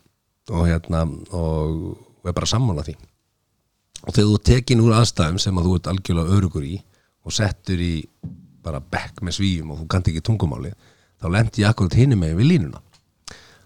og 0.53 0.67
hérna 0.69 1.05
og, 1.09 1.97
og 2.21 2.29
er 2.29 2.37
bara 2.37 2.49
sammála 2.49 2.85
því. 2.85 2.97
Og 4.05 4.13
þegar 4.13 4.31
þú 4.31 4.41
tekin 4.51 4.83
úr 4.85 4.97
aðstæðum 4.99 5.41
sem 5.41 5.61
að 5.61 5.69
þú 5.69 5.77
ert 5.79 5.93
algjörlega 5.93 6.37
örugur 6.37 6.67
í 6.69 6.75
og 7.25 7.33
settur 7.33 7.81
í 7.81 7.95
bara 8.65 8.81
bekk 8.81 9.23
með 9.25 9.39
svíum 9.39 9.73
og 9.73 9.81
þú 9.81 9.89
kannt 9.93 10.11
ekki 10.13 10.25
tungumáli 10.25 10.73
þá 11.25 11.31
lendi 11.33 11.63
ég 11.65 11.71
akkurat 11.71 11.97
hinum 11.97 12.21
með 12.21 12.35
við 12.41 12.51
línuna. 12.53 12.81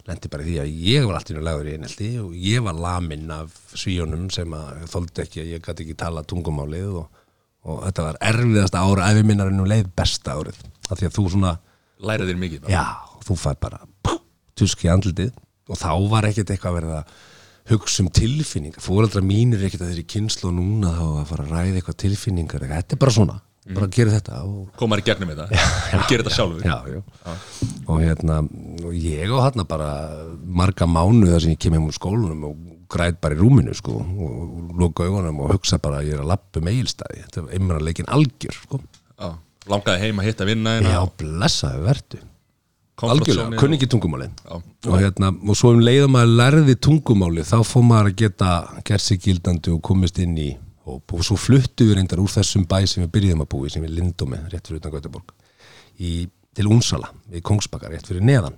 Lendi 0.08 0.30
bara 0.32 0.44
því 0.46 0.56
að 0.62 0.74
ég 0.88 1.04
var 1.04 1.18
alltaf 1.18 1.40
lagur 1.44 1.68
í 1.68 1.72
einhelti 1.76 2.10
og 2.22 2.36
ég 2.40 2.62
var 2.64 2.76
laminn 2.78 3.32
af 3.34 3.56
svíunum 3.76 4.28
sem 4.32 4.54
að 4.56 4.84
þóldi 4.92 5.24
ekki 5.24 5.42
að 5.42 5.50
ég 5.52 5.64
gæti 5.64 5.84
ekki 5.84 5.96
tala 6.00 6.22
tungumálið 6.24 6.94
og, 7.02 7.24
og 7.68 7.82
þetta 7.88 8.06
var 8.06 8.20
erfiðasta 8.30 8.84
ára 8.86 9.10
ef 9.10 9.20
ég 9.20 9.28
minnar 9.28 9.50
ennum 9.50 9.68
leið 9.68 9.90
besta 9.98 10.38
árið. 10.38 10.62
Af 10.88 11.00
því 11.00 11.10
að 11.10 11.18
þú 11.18 11.24
svona 11.34 11.58
Lærið 11.98 12.30
þér 12.30 12.38
mikið 12.44 12.62
bara. 12.62 12.78
Já, 12.78 13.18
þú 13.26 13.36
fær 13.42 13.58
bara 13.58 13.80
pú, 14.06 14.14
tusk 14.58 14.86
í 14.86 14.92
andlitið 14.92 15.34
og 15.68 15.80
þá 15.80 15.90
var 16.12 16.28
ekkert 16.28 16.54
eitthvað 16.54 16.78
verið 16.78 16.94
að 17.00 17.16
hugsa 17.68 18.04
um 18.04 18.10
tilfinningar. 18.14 18.80
Fóreldra 18.80 19.20
mínir 19.24 19.64
ekkert 19.66 19.82
að 19.84 19.90
þeir 19.92 20.04
í 20.04 20.08
kynslu 20.14 20.48
og 20.52 20.56
núna 20.56 20.94
þá 20.94 21.04
að 21.08 21.26
fara 21.32 21.44
að 21.44 21.52
ræða 21.56 21.80
eitthvað 21.80 21.98
tilfinningar 22.04 22.64
þetta 22.70 22.96
er 22.96 23.02
bara 23.02 23.16
svona, 23.18 23.36
bara 23.74 23.88
að 23.88 23.96
gera 23.98 24.14
þetta 24.16 24.40
og, 24.46 24.68
Komar 24.80 25.02
í 25.02 25.04
gegnum 25.06 25.32
þetta. 25.32 25.48
Og 25.98 26.06
gerir 26.08 26.24
þetta 26.24 26.34
sjálfur. 26.36 26.64
já, 26.64 26.76
já. 26.94 27.34
og 27.88 28.00
hérna 28.02 28.40
og 28.84 28.94
ég 28.96 29.34
og 29.34 29.42
hérna 29.44 29.66
bara 29.68 29.90
marga 30.44 30.88
mánuða 30.88 31.42
sem 31.44 31.54
ég 31.54 31.60
kem 31.62 31.76
heim 31.76 31.88
úr 31.88 31.96
skólanum 31.96 32.46
og 32.48 32.62
græt 32.88 33.20
bara 33.20 33.36
í 33.36 33.40
rúminu 33.40 33.74
sko 33.76 33.98
og 34.00 34.72
loka 34.80 35.04
augunum 35.04 35.42
og 35.44 35.52
hugsa 35.56 35.80
bara 35.82 36.00
að 36.00 36.08
ég 36.12 36.16
er 36.16 36.24
að 36.24 36.32
lappa 36.32 36.62
um 36.62 36.70
eigilstæði, 36.70 37.26
þetta 37.26 37.42
er 37.42 37.52
einmara 37.58 37.84
leikin 37.84 38.08
algjör 38.08 38.56
sko, 38.62 38.80
Já. 39.18 39.34
Langaði 39.68 40.06
heim 40.06 40.20
að 40.22 40.28
hitta 40.30 40.46
vinna 40.48 40.78
já, 40.80 41.00
blessaði 41.20 41.84
verdu 41.84 42.20
algjörlega, 43.06 43.58
kunni 43.60 43.76
ekki 43.78 43.88
tungumálið. 43.92 44.32
Já. 44.42 44.54
og, 44.88 44.94
hérna, 44.98 45.30
og 45.30 45.58
svo 45.58 45.74
um 45.74 45.82
leiðum 45.84 46.16
að 46.18 46.32
lærði 46.40 46.74
tungumálið 46.82 47.50
þá 47.50 47.58
fór 47.68 47.84
maður 47.86 48.10
að 48.10 48.16
geta 48.24 48.54
gert 48.88 49.04
sig 49.04 49.20
gildandi 49.22 49.74
og 49.74 49.82
komist 49.86 50.18
inn 50.22 50.34
í 50.40 50.48
hóp 50.88 51.14
og 51.14 51.26
svo 51.26 51.36
fluttu 51.38 51.86
við 51.88 51.98
reyndar 51.98 52.22
úr 52.22 52.32
þessum 52.32 52.64
bæ 52.68 52.80
sem 52.86 53.04
við 53.04 53.12
byrjuðum 53.16 53.44
að 53.44 53.50
búi 53.54 53.72
sem 53.72 53.84
við 53.84 53.94
Lindómi, 53.98 54.40
rétt 54.48 54.68
fyrir 54.68 54.80
utan 54.80 54.94
Göteborg 54.96 55.34
í, 55.98 56.12
til 56.56 56.70
Únsala, 56.72 57.12
í 57.32 57.42
Kongsbakar 57.44 57.92
rétt 57.94 58.08
fyrir 58.08 58.24
neðan. 58.24 58.56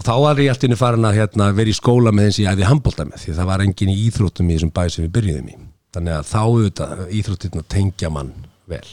Og 0.00 0.06
þá 0.06 0.14
var 0.22 0.40
ég 0.40 0.54
alltaf 0.54 0.80
farin 0.80 1.04
að 1.04 1.18
hérna, 1.18 1.50
vera 1.56 1.72
í 1.72 1.76
skóla 1.76 2.12
með 2.14 2.30
eins 2.30 2.38
og 2.38 2.46
ég 2.46 2.54
æði 2.56 2.68
handbólta 2.70 3.04
með 3.08 3.24
því 3.24 3.36
það 3.36 3.50
var 3.50 3.64
engin 3.66 3.92
í 3.92 3.98
íþróttum 4.06 4.48
í 4.48 4.56
þessum 4.56 4.74
bæ 4.78 4.82
sem 4.88 5.04
við 5.04 5.14
byrjuðum 5.18 5.50
í. 5.50 5.56
Þannig 5.90 6.16
að 6.16 6.28
þá 6.30 6.40
auðvitað 6.40 7.02
íþróttirna 7.18 7.64
tengja 7.74 8.12
mann 8.14 8.30
vel. 8.70 8.84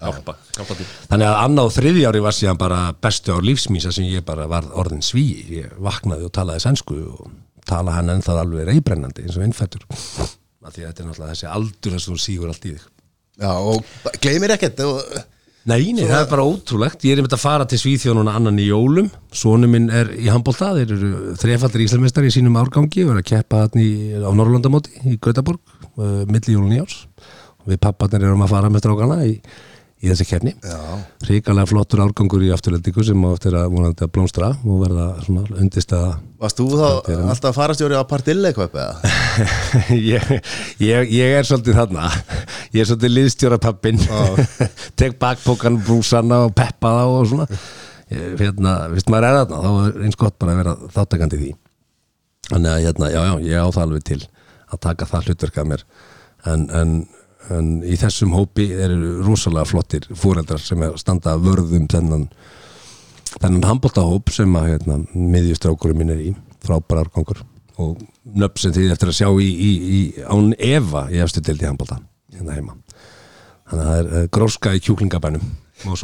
Hjálpa, 0.00 0.34
hjálpa 0.56 0.76
Þannig 1.10 1.28
að 1.28 1.38
annað 1.44 1.68
og 1.68 1.74
þriði 1.76 2.04
ári 2.08 2.22
var 2.24 2.36
síðan 2.36 2.60
bara 2.60 2.80
bestu 3.04 3.34
ár 3.36 3.44
lífsmísa 3.44 3.92
sem 3.92 4.08
ég 4.08 4.24
bara 4.24 4.46
var 4.48 4.68
orðin 4.80 5.04
sví 5.04 5.24
ég 5.52 5.74
vaknaði 5.76 6.24
og 6.28 6.32
talaði 6.36 6.64
sænsku 6.64 6.96
og 7.04 7.34
tala 7.68 7.98
hann 7.98 8.08
ennþá 8.14 8.38
alveg 8.40 8.70
reybrennandi 8.70 9.26
eins 9.26 9.36
og 9.36 9.44
innfættur 9.44 9.84
af 10.60 10.74
því 10.74 10.84
að 10.84 10.88
þetta 10.88 11.02
er 11.02 11.10
náttúrulega 11.10 11.34
þessi 11.34 11.50
aldur 11.50 11.96
þess 11.96 12.08
að 12.08 12.14
þú 12.14 12.24
sígur 12.24 12.52
allt 12.52 12.66
í 12.66 12.72
þig. 12.74 12.88
Já, 13.40 13.52
og 13.56 14.18
gleymir 14.20 14.56
ekkert 14.56 14.82
og, 14.84 14.98
Nei, 15.68 15.90
nei, 15.92 16.06
það 16.08 16.22
er 16.22 16.28
bara 16.30 16.44
ótrúlegt. 16.48 17.02
Ég 17.04 17.12
er 17.12 17.20
einmitt 17.20 17.34
að 17.36 17.42
fara 17.42 17.66
til 17.68 17.76
Svíþjónuna 17.82 18.32
annan 18.38 18.56
í 18.58 18.70
jólum. 18.70 19.10
Sónu 19.36 19.68
minn 19.68 19.90
er 19.92 20.08
í 20.16 20.30
handbólta 20.32 20.70
þeir 20.78 20.94
eru 20.96 21.34
þrefaldir 21.38 21.84
íslamistar 21.84 22.24
í 22.24 22.30
sínum 22.32 22.56
árgangi 22.56 23.04
og 23.04 23.12
er 23.12 23.20
að 23.20 23.28
keppa 23.28 23.66
hann 23.66 24.24
á 24.24 24.30
Norrlandamóti 24.32 25.02
í 25.04 25.18
Gautaborg, 25.20 25.60
uh, 26.00 26.22
milli 26.24 26.56
jólun 26.56 26.72
í 26.78 26.80
árs. 26.80 27.02
Og 27.60 27.74
við 27.74 27.82
papparnir 27.84 28.24
erum 28.24 28.46
að 28.46 28.54
fara 28.54 28.72
með 28.72 28.86
strákana 28.86 29.20
í, 29.28 29.34
í 30.00 30.08
þessi 30.08 30.26
kefni 30.28 30.54
ríkalega 31.28 31.68
flottur 31.68 32.02
árgangur 32.06 32.44
í 32.46 32.50
afturlendingu 32.54 33.04
sem 33.04 33.24
á 33.26 33.28
eftir 33.34 33.56
að 33.58 33.72
vonandi 33.74 34.06
að 34.06 34.12
blómstra 34.16 34.54
og 34.64 34.82
verða 34.84 35.08
svona 35.26 35.44
undistæða 35.60 36.14
Varst 36.40 36.56
þú 36.56 36.66
þá 36.72 37.16
alltaf 37.28 37.56
farastjóri 37.58 37.98
á 38.00 38.04
partille 38.08 38.48
eitthvað 38.48 38.78
eða? 38.80 39.10
ég, 40.12 40.30
ég, 40.80 41.10
ég 41.12 41.34
er 41.36 41.44
svolítið 41.44 41.76
þarna. 41.76 42.06
Ég 42.72 42.80
er 42.80 42.88
svolítið 42.88 43.12
liðstjóra 43.12 43.58
pappin 43.60 44.00
tek 45.00 45.18
bakpókan, 45.20 45.76
brúsana 45.84 46.46
og 46.46 46.54
peppa 46.56 46.94
þá 46.96 47.02
og 47.04 47.28
svona. 47.28 47.60
Hérna, 48.40 48.74
vist 48.94 49.12
maður 49.12 49.28
er 49.28 49.38
þarna 49.42 49.60
þá 49.60 49.70
er 49.82 50.06
eins 50.06 50.18
gott 50.24 50.38
bara 50.40 50.54
að 50.56 50.62
vera 50.62 50.74
þáttakandi 50.96 51.42
því. 51.42 51.50
Þannig 52.48 52.72
að 52.72 52.84
hérna, 52.86 53.12
já, 53.12 53.20
já, 53.28 53.34
ég 53.50 53.60
á 53.60 53.68
það 53.68 53.84
alveg 53.84 54.08
til 54.08 54.20
að 54.70 54.82
taka 54.88 55.10
það 55.12 55.28
hlutverk 55.28 55.60
að 55.60 55.70
mér. 55.74 55.86
En, 56.48 56.66
en, 56.72 56.96
en 57.50 57.80
í 57.86 57.96
þessum 57.98 58.34
hópi 58.36 58.68
eru 58.76 59.20
rosalega 59.24 59.68
flottir 59.68 60.06
fóreldrar 60.14 60.62
sem 60.62 60.82
er 60.82 60.92
að 60.92 61.00
standa 61.02 61.36
vörðum 61.40 61.88
þennan 61.90 62.26
þennan 63.38 63.66
handbóltahóp 63.68 64.32
sem 64.34 64.54
að 64.58 64.68
hérna, 64.72 64.98
miðjustrákurum 65.14 66.02
minn 66.02 66.12
er 66.14 66.22
í. 66.24 66.34
Frábæra 66.64 67.04
árgangur. 67.04 67.44
Og 67.80 68.00
nöfn 68.36 68.60
sem 68.60 68.74
þið 68.74 68.92
eftir 68.94 69.12
að 69.12 69.18
sjá 69.20 69.28
í, 69.30 69.48
í, 69.48 69.70
í 69.96 70.00
án 70.26 70.52
Eva 70.58 71.06
í 71.12 71.20
efstu 71.22 71.42
deildi 71.44 71.68
handbólta 71.68 72.00
hérna 72.34 72.58
heima. 72.58 72.76
Þannig 73.70 73.84
að 73.84 73.90
það 73.90 74.20
er 74.20 74.30
gróska 74.34 74.74
í 74.74 74.82
kjúklingabænum. 74.84 75.50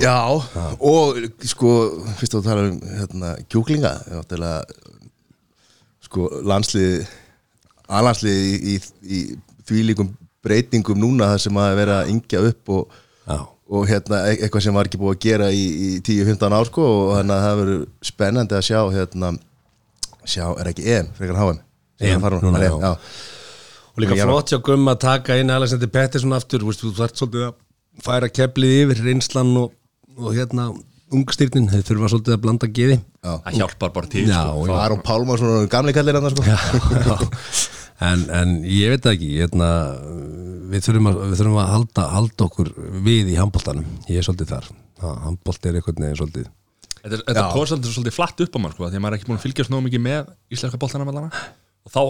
Já, 0.00 0.16
og 0.32 1.18
sko, 1.44 1.72
fyrst 2.16 2.32
þú 2.32 2.42
tala 2.46 2.68
um 2.70 2.78
hérna, 2.96 3.34
kjúklinga, 3.52 3.92
sko, 6.06 6.30
landslið 6.46 7.04
aðlandslið 7.86 8.38
í, 8.46 8.54
í, 8.56 8.76
í 9.04 9.18
því 9.66 9.82
líkum 9.90 10.14
breytingum 10.46 11.00
núna 11.02 11.28
þar 11.32 11.42
sem 11.44 11.60
að 11.62 11.76
vera 11.80 11.98
að 12.02 12.10
yngja 12.14 12.42
upp 12.50 12.72
og, 12.76 12.96
og 13.76 13.86
hérna, 13.90 14.22
e- 14.30 14.38
eitthvað 14.40 14.64
sem 14.66 14.76
var 14.78 14.88
ekki 14.90 15.00
búið 15.02 15.16
að 15.16 15.22
gera 15.26 15.50
í, 15.52 15.62
í 15.66 15.88
10-15 16.06 16.56
ár 16.60 16.70
sko 16.70 16.86
og 16.86 17.12
þannig 17.18 17.36
að 17.36 17.46
það 17.46 17.60
verður 17.62 17.84
spennandi 18.10 18.58
að 18.58 18.66
sjá 18.70 18.80
hérna, 18.96 19.32
sjá, 20.26 20.44
er 20.62 20.72
ekki 20.72 20.88
EM, 20.96 21.12
frekar 21.18 21.40
HM 21.42 21.62
Sem 21.96 22.12
EM, 22.12 22.26
núna, 22.36 22.58
það 22.58 22.58
er 22.60 22.66
já. 22.66 22.74
EM, 22.76 22.82
já. 22.84 22.90
og 23.96 24.02
líka 24.04 24.18
var- 24.20 24.32
flott 24.34 24.52
hjá 24.52 24.58
Gumma 24.70 24.96
að 24.96 25.04
taka 25.06 25.38
inn 25.40 25.54
Alexander 25.54 25.92
Pettersson 25.98 26.36
aftur 26.36 26.66
þú 26.66 26.92
þarft 26.98 27.22
svolítið 27.22 27.46
að 27.48 27.56
færa 28.04 28.28
keflið 28.28 28.74
yfir 28.82 29.02
reynslan 29.06 29.54
og, 29.62 29.72
og 30.20 30.34
hérna 30.36 30.70
ungstyrnin, 31.14 31.68
þeir 31.70 31.84
þurfa 31.86 32.10
svolítið 32.12 32.34
að 32.34 32.42
blanda 32.42 32.68
geði 32.74 32.98
Það 33.26 33.56
hjálpar 33.60 33.92
bara 33.94 34.10
til 34.10 34.26
sko. 34.26 34.74
Aron 34.74 35.02
Pálmarsson, 35.06 35.68
gamli 35.70 35.94
kallir 35.94 36.18
hann 36.18 36.34
sko. 36.34 36.42
En, 38.04 38.26
en 38.28 38.50
ég 38.68 38.92
veit 38.92 39.04
það 39.06 39.14
ekki 39.16 39.30
hérna, 39.38 39.68
við, 40.72 40.82
þurfum 40.84 41.08
að, 41.08 41.20
við 41.30 41.38
þurfum 41.40 41.60
að 41.62 41.70
halda, 41.72 42.06
halda 42.12 42.46
okkur 42.50 42.72
við 43.06 43.32
í 43.32 43.38
handbóltanum 43.40 43.86
ég 44.10 44.20
er 44.20 44.26
svolítið 44.26 44.52
þar. 44.52 44.70
Handbólt 45.24 45.68
er 45.68 45.78
einhvern 45.78 46.04
veginn 46.04 46.20
svolítið 46.20 46.52
Þetta, 47.06 47.22
þetta 47.22 47.42
kom 47.54 47.66
svolítið, 47.70 47.92
svolítið 47.94 48.14
flatt 48.16 48.40
upp 48.42 48.56
á 48.56 48.58
mann 48.58 48.72
sko, 48.74 48.88
því 48.90 48.98
að 48.98 49.02
maður 49.04 49.14
er 49.14 49.20
ekki 49.20 49.28
búin 49.28 49.38
að 49.38 49.44
fylgjast 49.44 49.70
nógu 49.70 49.84
mikið 49.86 50.02
með 50.02 50.30
íslenska 50.56 50.80
boltanum 50.82 51.10
allana 51.12 51.28
og 51.86 51.92
þá 51.94 52.00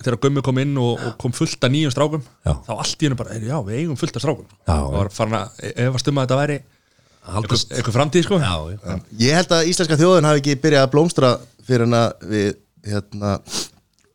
þegar 0.00 0.18
Gummi 0.22 0.42
kom 0.44 0.60
inn 0.62 0.78
og, 0.80 1.02
og 1.02 1.18
kom 1.20 1.34
fullt 1.36 1.66
af 1.66 1.72
nýjum 1.72 1.92
strákum 1.92 2.24
Já. 2.24 2.54
þá 2.64 2.72
allt 2.76 2.96
í 3.02 3.08
hennu 3.08 3.18
bara, 3.20 3.34
"Heyrðu, 3.36 3.50
já, 3.50 3.58
við 3.66 3.78
eigum 3.82 4.00
fullt 4.00 4.16
af 4.16 4.24
strákum. 4.24 4.48
Já, 4.64 4.76
og 4.76 4.96
var 4.96 5.10
farin 5.12 5.36
að 5.38 5.60
efast 5.86 6.08
um 6.08 6.20
að 6.20 6.26
þetta 6.26 6.40
væri 6.40 6.56
eitthvað, 6.56 7.34
haldast 7.36 7.72
eitthvað 7.72 7.96
framtíð 7.96 8.26
sko. 8.26 8.40
Já, 8.40 8.56
já. 8.72 8.98
Ég 9.20 9.38
held 9.40 9.54
að 9.56 9.70
íslenska 9.72 9.98
þjóðin 10.00 10.28
hafi 10.28 10.42
ekki 10.42 10.58
byrjað 10.64 10.86
að 10.86 10.92
blómstra 10.92 11.30
fyrir 11.66 11.86
en 11.88 11.96
að 12.00 12.26
við 12.32 12.50
hérna, 12.86 13.32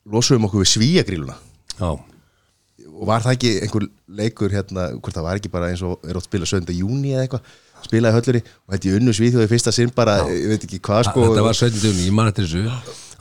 losuðum 0.10 0.48
okkur 0.48 0.64
við 0.64 0.72
svíagríluna 0.74 1.36
já. 1.78 1.90
og 1.92 3.04
var 3.10 3.26
það 3.26 3.36
ekki 3.36 3.52
einhver 3.66 3.88
leikur 4.22 4.54
hérna, 4.54 4.88
hvort 4.98 5.18
það 5.18 5.28
var 5.28 5.42
ekki 5.42 5.52
bara 5.54 5.72
eins 5.72 5.84
og 5.86 6.02
er 6.06 6.18
átt 6.18 6.26
að 6.26 6.30
spila 6.30 6.50
7. 6.50 6.74
júni 6.78 7.14
eða 7.14 7.26
eitthvað, 7.28 7.54
spilaði 7.86 8.18
hölluri 8.18 8.44
og 8.46 8.90
í 8.90 8.94
unnu 8.98 9.16
svíþjóði 9.18 9.52
fyrsta 9.52 9.74
sinn 9.76 9.94
bara, 9.96 10.20
ég 10.30 10.52
veit 10.54 10.68
ekki 10.68 10.82
hvað 10.84 11.08
sko 11.10 11.26
þetta 11.30 11.48
var 11.48 11.58
17. 11.58 11.88
júni, 11.88 12.06
ég 12.10 12.18
man 12.18 12.30
eftir 12.32 12.50
þessu 12.50 12.68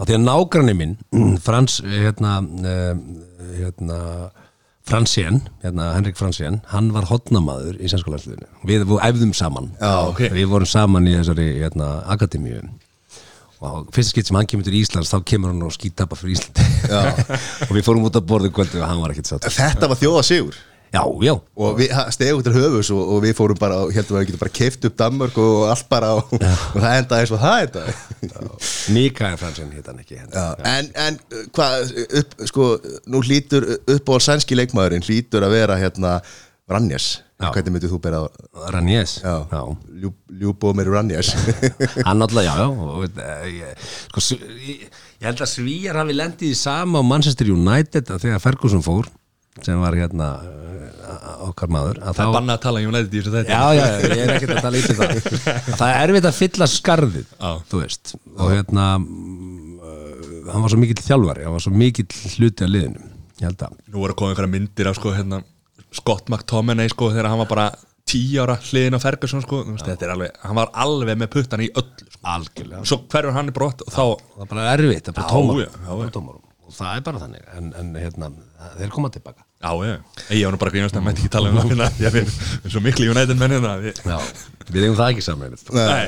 á 0.00 0.02
því 0.04 0.16
að 0.16 0.26
nágranni 0.26 0.76
minn 0.76 0.98
Frans, 1.46 1.80
hérna, 1.84 2.38
uh, 2.40 2.92
hérna 3.56 4.00
Fransén, 4.90 5.42
hérna 5.62 5.92
Henrik 5.94 6.16
Fransén 6.18 6.62
hann 6.72 6.90
var 6.94 7.06
hotnamaður 7.10 7.76
í 7.78 7.88
sænskólarsliðinu 7.92 8.48
við, 8.66 8.86
við 8.88 9.02
æfðum 9.06 9.34
saman 9.36 9.68
Já, 9.76 9.92
ok. 10.08 10.24
við 10.34 10.48
vorum 10.50 10.68
saman 10.68 11.06
í 11.06 11.14
þessari 11.18 11.50
hérna, 11.60 11.90
akademíu 12.10 12.64
og 13.60 13.90
fyrsta 13.92 14.14
skipt 14.14 14.30
sem 14.30 14.38
hann 14.38 14.48
kemur 14.48 14.66
til 14.66 14.78
Íslands 14.78 15.12
þá 15.12 15.20
kemur 15.28 15.52
hann 15.52 15.66
og 15.66 15.74
skítapa 15.76 16.16
fyrir 16.18 16.38
Íslandi 16.38 16.64
og 17.68 17.76
við 17.76 17.86
fórum 17.86 18.08
út 18.08 18.16
að 18.16 18.28
borða 18.30 18.52
kvöldu 18.56 18.80
og 18.80 18.88
hann 18.88 19.02
var 19.02 19.14
ekkert 19.14 19.34
satt 19.34 19.48
Þetta 19.52 19.90
var 19.90 20.00
þjóða 20.00 20.26
sigur 20.26 20.58
já, 20.90 21.02
já, 21.22 21.34
og 21.54 21.78
við 21.78 21.92
stegum 22.14 22.42
til 22.44 22.54
höfus 22.54 22.90
og, 22.94 23.00
og 23.14 23.22
við 23.24 23.34
fórum 23.38 23.58
bara, 23.60 23.78
og 23.84 23.94
heldum 23.94 24.18
að 24.18 24.24
við 24.24 24.30
getum 24.30 24.42
bara 24.42 24.54
keift 24.58 24.86
upp 24.88 24.96
Danmörk 24.98 25.38
og 25.38 25.62
allt 25.70 25.88
bara 25.92 26.12
og, 26.18 26.32
og 26.34 26.76
það 26.80 26.96
endaði 26.96 27.20
eins 27.20 27.34
og 27.36 27.42
það 27.44 27.64
endaði. 27.66 27.94
Mikael 28.96 29.38
Fransén 29.40 29.72
hitt 29.76 29.90
hann 29.90 30.02
ekki 30.02 30.18
en, 30.18 30.90
en 31.06 31.18
uh, 31.30 31.44
hvað, 31.56 31.94
sko, 32.50 32.68
nú 33.10 33.22
hlýtur 33.22 33.68
upp 33.78 34.10
á 34.10 34.14
sænski 34.26 34.58
leikmaðurinn 34.58 35.06
hlýtur 35.06 35.46
að 35.46 35.56
vera 35.60 35.78
hérna 35.80 36.18
Rannjas, 36.70 37.20
Já. 37.20 37.29
Hvernig 37.40 37.72
myndir 37.74 37.90
þú 37.92 37.98
bera 38.04 38.20
Ranjes 38.74 39.14
Já, 39.24 39.34
já. 39.48 39.60
Ljú, 40.02 40.10
Ljúbómir 40.40 40.90
Rannjas 40.92 41.32
hann 42.06 42.20
náttúrulega, 42.20 42.52
já, 42.52 42.66
já 42.68 43.24
eh, 43.24 43.46
ég, 43.54 43.86
sko, 44.12 44.38
ég, 44.60 44.84
ég 45.20 45.28
held 45.30 45.40
að 45.44 45.50
Svíjar 45.54 46.00
hafi 46.02 46.16
lendið 46.16 46.52
í 46.52 46.58
sama 46.58 47.00
á 47.00 47.04
Manchester 47.06 47.48
United 47.54 48.12
að 48.12 48.26
þegar 48.26 48.44
Ferguson 48.44 48.84
fór 48.84 49.08
sem 49.64 49.80
var 49.82 49.96
hérna 49.98 50.28
uh, 50.40 51.48
okkar 51.48 51.72
maður 51.72 51.98
að 52.04 52.16
það 52.20 52.26
er 52.28 52.36
bannað 52.36 52.58
að 52.58 52.64
tala 52.66 52.82
um 52.84 52.92
United 52.92 53.14
í 53.16 53.20
þessu 53.20 53.34
þetta 53.34 53.56
Já, 53.56 53.64
já, 53.76 53.84
já, 53.84 54.10
ég 54.14 54.22
er 54.24 54.32
ekkert 54.36 54.54
að 54.54 54.64
tala 54.66 54.78
í 54.78 54.84
það. 54.86 55.14
Það 55.80 55.86
er 55.90 56.02
erfitt 56.04 56.28
að 56.30 56.36
fylla 56.38 56.68
skarðið 56.70 57.24
Já. 57.26 57.50
þú 57.72 57.80
veist 57.82 58.14
og 58.36 58.52
hérna 58.54 58.86
mm, 59.00 59.80
uh, 59.80 60.52
hann 60.52 60.64
var 60.64 60.72
svo 60.72 60.80
mikill 60.80 61.02
þjálfari 61.04 61.48
hann 61.48 61.56
var 61.56 61.64
svo 61.66 61.72
mikill 61.74 62.08
hluti 62.36 62.66
af 62.68 62.72
liðinu 62.72 63.08
ég 63.40 63.48
held 63.48 63.64
að 63.66 63.74
nú 63.90 64.02
voru 64.04 64.14
að 64.14 64.20
koma 64.20 64.32
einhverja 64.34 64.52
myndir 64.54 64.90
af 64.90 64.98
sko, 65.00 65.12
hérna, 65.16 65.42
Scott 65.92 66.28
McTominay 66.30 66.90
sko, 66.92 67.10
þegar 67.14 67.30
hann 67.32 67.42
var 67.42 67.50
bara 67.50 67.68
10 68.10 68.42
ára 68.42 68.56
hliðin 68.58 68.98
á 68.98 69.00
Ferguson 69.02 69.42
sko, 69.44 69.62
þetta 69.78 70.06
er 70.06 70.14
alveg, 70.16 70.38
hann 70.42 70.58
var 70.58 70.70
alveg 70.82 71.18
með 71.20 71.32
puttan 71.34 71.62
í 71.62 71.70
öllu 71.70 72.06
sko. 72.06 72.22
algjörlega. 72.34 72.84
Svo 72.90 73.02
hverjur 73.10 73.36
hann 73.36 73.50
er 73.50 73.56
brott 73.56 73.84
og 73.86 73.92
þá 73.94 74.04
það 74.04 74.46
er 74.46 74.52
bara 74.54 74.70
erfitt, 74.74 75.10
er 75.10 75.18
bara 75.18 75.28
Já, 75.86 76.14
tómar 76.16 76.40
það 76.74 76.96
er 76.96 77.04
bara 77.06 77.20
þannig 77.22 77.46
en, 77.58 77.68
en 77.80 77.88
hérna, 78.00 78.28
þeir 78.78 78.92
koma 78.94 79.10
tilbaka. 79.14 79.44
Já, 79.60 79.70
já, 79.84 79.94
ég 80.32 80.46
var 80.46 80.54
nú 80.54 80.60
bara 80.62 80.72
grínast 80.72 80.96
að 80.96 81.04
mætti 81.04 81.20
ekki 81.24 81.32
tala 81.34 81.50
um 81.50 81.58
það 81.60 81.68
hérna, 81.74 81.88
ég 82.00 82.14
finn 82.14 82.72
svo 82.72 82.80
miklu 82.84 83.10
United 83.12 83.36
menn 83.40 83.52
hérna 83.58 83.74
við, 83.82 84.00
Já, 84.08 84.16
við 84.72 84.86
eigum 84.86 84.96
það 85.02 85.12
ekki 85.12 85.24
saman 85.26 85.58
Nei, 85.76 86.06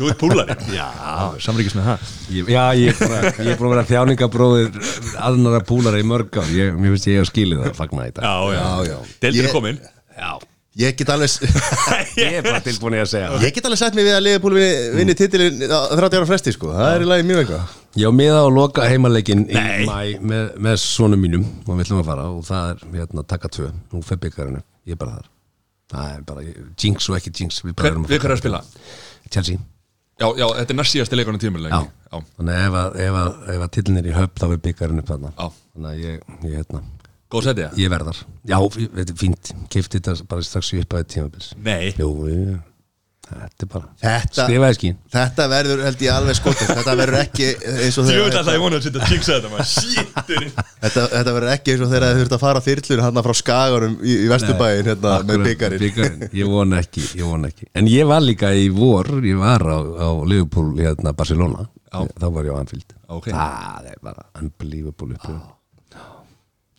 þú 0.00 0.10
ert 0.10 0.18
púlari. 0.24 0.56
Já, 0.74 0.88
samríkis 1.46 1.78
með 1.78 1.88
það. 1.92 2.10
Ég, 2.34 2.50
já, 2.56 2.64
ég 2.80 2.90
er 2.90 2.98
bara- 3.14 3.32
ég 3.38 3.52
er 3.54 3.60
búin 3.62 3.70
að 3.70 3.74
vera 3.76 3.86
þjáningabróðir 3.92 4.82
aðnara 5.28 5.62
púlara 5.68 6.02
í 6.02 6.08
mörg 6.10 6.40
ár. 6.42 6.50
Ég, 6.58 6.74
Mér 6.74 6.96
finnst 6.96 7.10
ég 7.12 7.22
að 7.22 7.30
skilið 7.30 7.62
það 7.62 7.70
að 7.72 7.80
fagna 7.84 8.08
í 8.10 8.14
dag. 8.18 8.24
Já, 8.26 8.36
já, 8.58 8.68
Já, 8.88 8.98
Ég- 9.30 9.44
er 9.46 9.52
komin 9.54 9.78
Já, 10.18 10.32
Ég 10.78 10.94
get 10.94 11.08
alveg 11.10 11.32
ég 12.22 12.36
er 12.38 12.44
bara 12.46 12.60
tilbúin 12.62 12.94
í 12.94 13.00
að 13.02 13.08
segja 13.10 13.38
Ég 13.42 13.54
get 13.56 13.66
alveg 13.66 13.80
sett 13.80 13.96
mig 13.98 14.04
við 14.06 14.14
að 14.14 14.20
Liverpool 14.22 14.58
vinni, 14.94 15.14
titilin 15.18 15.64
á 15.74 15.90
30 15.90 16.20
ára 16.20 16.28
fresti 16.28 16.52
sko, 16.54 16.70
það 16.70 16.92
er 16.94 17.02
í 17.02 17.08
lagi 17.08 17.24
mjög 17.26 17.40
eitthvað 17.42 17.72
Ég 17.98 18.06
á 18.06 18.12
miða 18.14 18.42
að 18.44 18.52
loka 18.54 18.84
heimaleikin 18.86 19.46
í 19.50 19.62
mæ 19.88 20.18
með, 20.22 20.52
með 20.62 20.76
sonum 20.82 21.18
mínum 21.24 21.46
og 21.64 21.72
við 21.72 21.86
ætlum 21.86 22.02
að 22.02 22.10
fara 22.12 22.26
og 22.30 22.44
það 22.46 22.68
er 22.70 22.84
hérna 23.00 23.24
taka 23.26 23.50
tvö, 23.56 23.70
nú 23.90 24.02
fer 24.06 24.20
byggarinu 24.22 24.60
ég 24.86 24.94
er 24.94 25.00
bara 25.00 25.16
þar. 25.16 25.26
Það 25.88 26.12
er 26.12 26.22
bara 26.28 26.44
jinx 26.84 27.08
og 27.08 27.16
ekki 27.18 27.32
jinx 27.40 27.62
við 27.64 27.74
bara 27.74 27.88
Hver, 27.88 27.96
erum 27.96 28.06
Við 28.06 28.20
hverju 28.22 28.36
að 28.36 28.42
spila? 28.42 28.60
Chelsea. 29.32 29.58
Já, 30.18 30.26
já, 30.34 30.44
þetta 30.58 30.74
er 30.74 30.78
næst 30.78 30.94
síðasti 30.94 31.18
leikunum 31.18 31.40
tímuleg 31.42 31.72
Já. 31.74 31.80
já, 32.12 32.20
þannig 32.38 32.54
að 32.54 32.62
ef 32.68 32.78
að, 32.82 32.96
ef 33.06 33.18
að, 33.22 33.28
ef 33.54 33.64
að 33.66 33.74
tillin 33.78 34.00
er 34.00 34.08
í 34.08 34.14
höfn 34.16 34.40
þá 34.42 34.46
er 34.48 34.62
byggarinu 34.68 35.02
upp 35.04 35.12
þarna. 35.12 35.30
Já. 35.38 35.46
þannig 35.74 35.90
að 35.90 36.00
ég, 36.02 36.22
ég, 36.42 36.56
hérna, 36.58 36.80
góð 37.34 37.46
setið 37.48 37.78
ég 37.82 37.92
verðar 37.94 38.22
já, 38.52 38.58
þetta 38.74 39.04
er 39.14 39.20
fínt, 39.22 39.52
keipti 39.74 40.00
þetta 40.00 40.16
bara 40.32 40.46
strax 40.48 40.72
í 40.74 40.80
uppaði 40.82 41.08
tímabils. 41.14 41.52
Nei, 41.62 41.92
jú, 41.98 42.10
ég, 42.30 42.56
þetta 43.28 43.64
er 43.66 43.70
bara 43.72 43.88
Þetta, 44.02 44.44
skrifaði 44.44 44.76
skín. 44.78 44.96
þetta 45.14 45.46
verður 45.52 45.82
held 45.84 46.04
ég 46.04 46.12
alveg 46.14 46.38
skotast 46.38 46.72
Þetta 46.78 46.94
verður 47.00 47.18
ekki 47.20 47.48
eins 47.48 47.98
og 48.00 48.08
jinxa 48.08 49.38
þetta 49.38 49.64
Þetta, 50.82 51.04
þetta 51.12 51.34
verður 51.36 51.52
ekki 51.52 51.74
eins 51.74 51.84
og 51.84 51.92
þegar 51.92 52.06
þið 52.08 52.22
þurft 52.22 52.36
að 52.38 52.42
fara 52.44 52.64
þyrlur 52.68 53.04
hann 53.04 53.22
frá 53.28 53.36
skaganum 53.42 53.96
í, 54.00 54.16
í 54.24 54.30
Vesturbæin 54.32 54.88
hérna, 54.88 55.14
með 55.28 55.44
byggarinn 55.48 56.28
ég 56.38 56.50
vona 56.50 56.80
ekki, 56.82 57.04
ég 57.18 57.28
vona 57.28 57.52
ekki. 57.52 57.68
En 57.78 57.90
ég 57.90 58.08
var 58.08 58.24
líka 58.24 58.52
í 58.56 58.68
vor, 58.74 59.10
ég 59.24 59.38
var 59.40 59.64
á, 59.64 59.78
á 59.78 60.08
Liverpool, 60.28 60.72
hérna 60.78 61.14
Barcelona. 61.16 61.68
Já. 61.88 62.04
þá 62.20 62.26
var 62.34 62.48
ég 62.48 62.52
á 62.52 62.60
Anfield. 62.60 62.98
Ok. 63.08 63.30
það 63.32 63.86
er 63.92 64.02
bara 64.04 64.26
unbelievable 64.40 65.16
upplifun. 65.16 65.40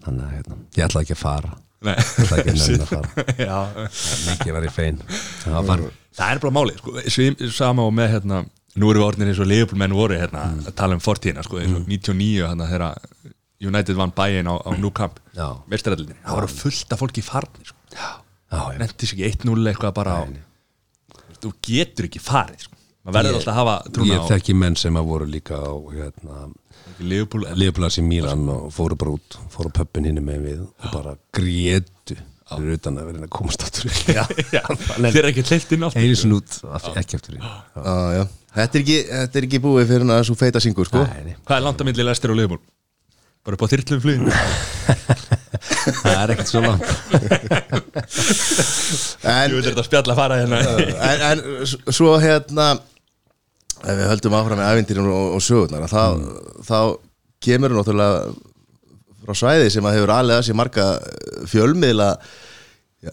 Þannig 0.05 0.23
að 0.25 0.37
hérna, 0.37 0.59
ég 0.77 0.85
ætla 0.85 1.03
ekki 1.03 1.17
að 1.17 1.23
fara 1.23 1.57
Nei, 1.87 1.93
ég 1.95 2.23
ætla 2.25 2.37
ekki 2.41 2.51
að 2.51 2.57
nefna 2.59 2.77
að 2.83 2.89
fara 2.91 3.83
mikið 4.27 4.55
var 4.57 4.65
ég 4.67 4.73
fein. 4.75 4.97
Það 5.45 5.69
Það 6.19 6.31
er 6.33 6.41
bara 6.43 6.51
máli, 6.57 6.73
sko, 6.79 6.95
sama 7.55 7.85
og 7.87 7.93
með 7.95 8.09
hérna, 8.17 8.39
nú 8.75 8.89
erum 8.91 8.99
við 9.03 9.07
orðinir 9.07 9.29
eins 9.31 9.39
og 9.39 9.47
Liverpool 9.47 9.79
menn 9.79 9.95
voru 9.95 10.17
hérna, 10.19 10.41
Mm. 10.49 10.65
að 10.67 10.75
tala 10.81 10.97
um 10.97 11.03
fortíðina, 11.03 11.43
sko, 11.47 11.61
og 11.61 11.85
99 11.87 12.41
hérna, 12.43 12.67
þegar 12.67 12.97
United 13.69 13.95
vann 13.99 14.11
bæinn 14.15 14.47
á, 14.51 14.55
á 14.59 14.69
New 14.79 14.91
Camp 14.95 15.19
það 16.25 16.35
voru 16.35 16.49
fullt 16.51 16.91
af 16.95 16.99
fólki 17.03 17.23
í 17.23 17.27
farni, 17.29 17.63
sko, 17.69 17.77
já, 17.95 18.09
já, 18.51 18.59
nefndi 18.81 19.07
sér 19.07 19.15
ekki 19.19 19.31
1-0 19.47 19.71
eitthvað 19.71 19.95
bara 20.01 20.17
á, 20.19 20.21
þú 21.39 21.53
getur 21.69 22.09
ekki 22.09 22.19
farið 22.23 22.67
maður 23.09 23.19
verður 23.19 23.37
alltaf 23.39 23.53
að 23.53 23.59
hafa 23.59 23.75
trúna 23.95 24.13
Ég 24.13 24.25
þekki 24.31 24.55
menn 24.63 24.79
sem 24.79 24.99
að 24.99 25.11
voru 25.11 25.29
líka 25.29 25.59
á 25.59 25.73
hérna, 25.93 26.41
Leopold 26.99 27.53
Leifblas 27.59 27.99
í 27.99 28.05
Mílan 28.05 28.47
og 28.53 28.71
fóru 28.75 28.97
bara 28.99 29.15
út 29.17 29.39
fóru 29.53 29.71
á 29.71 29.77
pöppin 29.79 30.09
hinni 30.09 30.23
með 30.23 30.47
við 30.47 30.65
og 30.65 30.89
bara 30.93 31.15
grétu 31.35 32.17
fyrir 32.49 32.79
utan 32.79 32.97
að 32.97 33.11
vera 33.11 33.27
að 33.27 33.33
komast 33.35 33.65
Já, 34.09 34.23
þeir 35.03 35.21
eru 35.21 35.29
ekki 35.29 35.45
hleyft 35.45 35.75
inn 35.75 35.85
aftur. 35.85 36.01
Einu 36.01 36.17
sinni 36.17 36.39
út, 36.39 36.57
aftur, 36.65 36.97
ekki 36.97 37.19
já. 37.37 38.25
Þetta, 38.49 38.65
er 38.65 38.81
ekki, 38.81 38.97
þetta 39.05 39.37
er 39.37 39.45
ekki 39.45 39.61
búið 39.61 39.91
fyrir 39.91 40.11
að 40.15 40.23
svo 40.25 40.35
feita 40.39 40.61
syngur 40.63 40.89
sko. 40.89 41.05
Hvað 41.05 41.59
er 41.59 41.65
langt 41.67 41.83
að 41.83 41.91
milli 41.91 42.07
Lester 42.07 42.33
og 42.33 42.39
Leopold? 42.39 42.65
bara 43.45 43.55
upp 43.55 43.63
á 43.65 43.71
þyrlum 43.71 44.01
flugin 44.03 44.27
það 46.03 46.17
er 46.19 46.33
ekkert 46.33 46.49
svo 46.51 46.61
langt. 46.63 46.89
En, 49.23 49.49
ég 49.49 49.55
vil 49.55 49.63
þetta 49.65 49.85
spjalla 49.87 50.15
að 50.15 50.19
fara 50.19 50.39
hérna. 50.41 50.59
En, 51.09 51.23
en 51.29 51.93
svo 51.95 52.15
hérna 52.21 52.67
ef 53.79 53.95
við 53.95 54.09
höldum 54.11 54.35
áfram 54.39 54.59
með 54.59 54.69
ævindýrum 54.73 55.09
og, 55.13 55.31
og 55.37 55.43
sögurnar 55.45 55.87
þá, 55.91 56.03
þá 56.67 56.79
kemur 57.43 57.75
náttúrulega 57.77 58.33
frá 59.23 59.35
svæði 59.37 59.71
sem 59.73 59.85
að 59.87 59.97
hefur 59.99 60.13
alveg 60.17 60.39
að 60.41 60.47
sér 60.49 60.57
marga 60.59 60.85
eh, 60.99 61.41
fjölmiðla 61.51 62.09
já, 62.99 63.11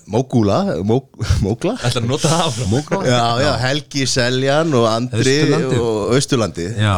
nota 2.11 2.31
það 2.33 2.45
áfram? 2.49 2.77
Já, 3.07 3.21
já, 3.45 3.51
Helgi 3.63 4.07
Seljan 4.11 4.75
og 4.75 4.87
Andri 4.91 5.37
Austurlandi. 5.45 5.81
og 5.87 6.15
Austurlandi. 6.17 6.69
Já, 6.83 6.97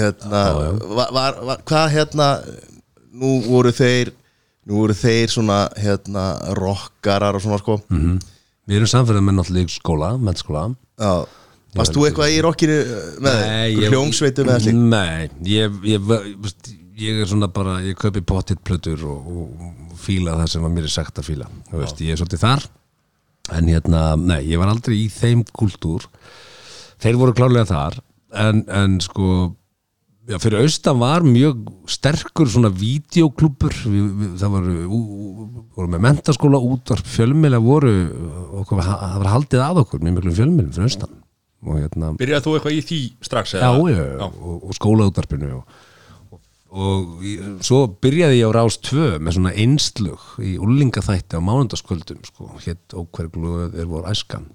hérna, 0.00 0.42
Já, 0.42 0.62
já. 0.66 0.70
var, 0.98 1.12
var, 1.20 1.40
var, 1.50 1.62
hvað 1.70 1.92
hérna 1.94 2.30
nú 3.16 3.36
voru 3.46 3.70
þeir 3.76 4.10
nú 4.66 4.80
voru 4.82 4.96
þeir 4.98 5.30
svona 5.30 5.60
hérna 5.78 6.24
rockarar 6.58 7.38
og 7.38 7.44
svona 7.44 7.60
sko. 7.62 7.78
Mhm. 7.94 8.16
við 8.66 8.80
erum 8.80 8.90
samfélagið 8.90 9.26
með 9.28 9.36
náttúrulega 9.38 9.70
skóla, 9.76 10.08
mennskóla 10.18 10.62
já, 10.98 11.12
varst 11.74 11.96
þú 11.96 12.06
eitthvað 12.08 12.32
í 12.32 12.40
rockinu 12.44 12.78
með 13.24 13.42
þeir, 13.42 13.90
hljómsveitu 13.90 14.46
með 14.46 14.58
þessi 14.58 14.74
Nei, 14.76 15.28
ég, 15.50 15.76
ég, 15.90 16.14
ég, 16.96 17.20
er 17.20 17.30
svona 17.30 17.50
bara, 17.52 17.78
ég 17.84 17.98
kaupi 18.00 18.22
pottitt 18.26 18.62
plötur 18.66 19.02
og, 19.10 19.28
og 19.28 20.00
fíla 20.00 20.38
það 20.40 20.50
sem 20.54 20.66
að 20.68 20.74
mér 20.76 20.88
er 20.88 20.94
sagt 20.94 21.20
að 21.20 21.30
fíla 21.32 21.50
veist, 21.72 22.00
ég 22.04 22.14
er 22.14 22.20
svolítið 22.20 22.44
þar. 22.44 22.66
En 23.56 23.68
hérna, 23.70 24.00
nei, 24.18 24.40
ég 24.48 24.58
var 24.58 24.72
aldrei 24.72 24.96
í 25.04 25.06
þeim 25.12 25.44
kultúr 25.54 26.06
þeir 27.02 27.20
voru 27.20 27.36
klárlega 27.36 27.68
þar 27.70 28.00
en, 28.36 28.64
en 28.72 28.96
sko 29.04 29.28
já, 30.26 30.38
fyrir 30.42 30.64
austan 30.64 30.98
var 31.00 31.26
mjög 31.26 31.66
sterkur 31.90 32.50
svona 32.50 32.72
við, 33.92 34.24
það 34.40 34.56
voru, 34.56 34.74
ú, 34.88 35.00
voru 35.76 35.92
með 35.92 36.04
mentaskóla 36.08 36.60
útvarp 36.62 37.06
fjölmiðla 37.12 37.60
voru 37.62 37.94
okkur, 38.62 38.82
það 38.82 39.16
var 39.22 39.32
haldið 39.34 39.64
að 39.66 39.82
okkur 39.84 40.02
með 40.02 40.18
miklum 40.18 40.36
fjölmiðlum 40.40 40.74
fyrir 40.76 40.90
austan 40.90 41.22
hérna 41.64 42.12
byrjaði 42.20 42.44
þú 42.44 42.54
eitthvað 42.56 42.76
í 42.76 42.80
því 42.86 43.00
strax? 43.28 43.56
já, 43.56 43.68
eða? 43.70 44.06
já, 44.20 44.26
og, 44.26 44.56
og 44.68 44.76
skólaútarpinu 44.76 45.50
og, 45.56 45.78
og, 46.36 46.44
og 46.76 47.64
svo 47.66 47.80
byrjaði 48.02 48.42
ég 48.42 48.52
á 48.52 48.56
Rás 48.56 48.78
2 48.86 49.16
með 49.22 49.38
svona 49.38 49.54
einslug 49.56 50.28
í 50.42 50.56
úlingaþætti 50.62 51.40
á 51.40 51.40
mánundaskvöldum 51.40 52.22
sko, 52.28 52.52
hétt 52.64 52.96
ókverglu 52.96 53.70
er 53.72 53.88
voru 53.88 54.10
æskan 54.12 54.50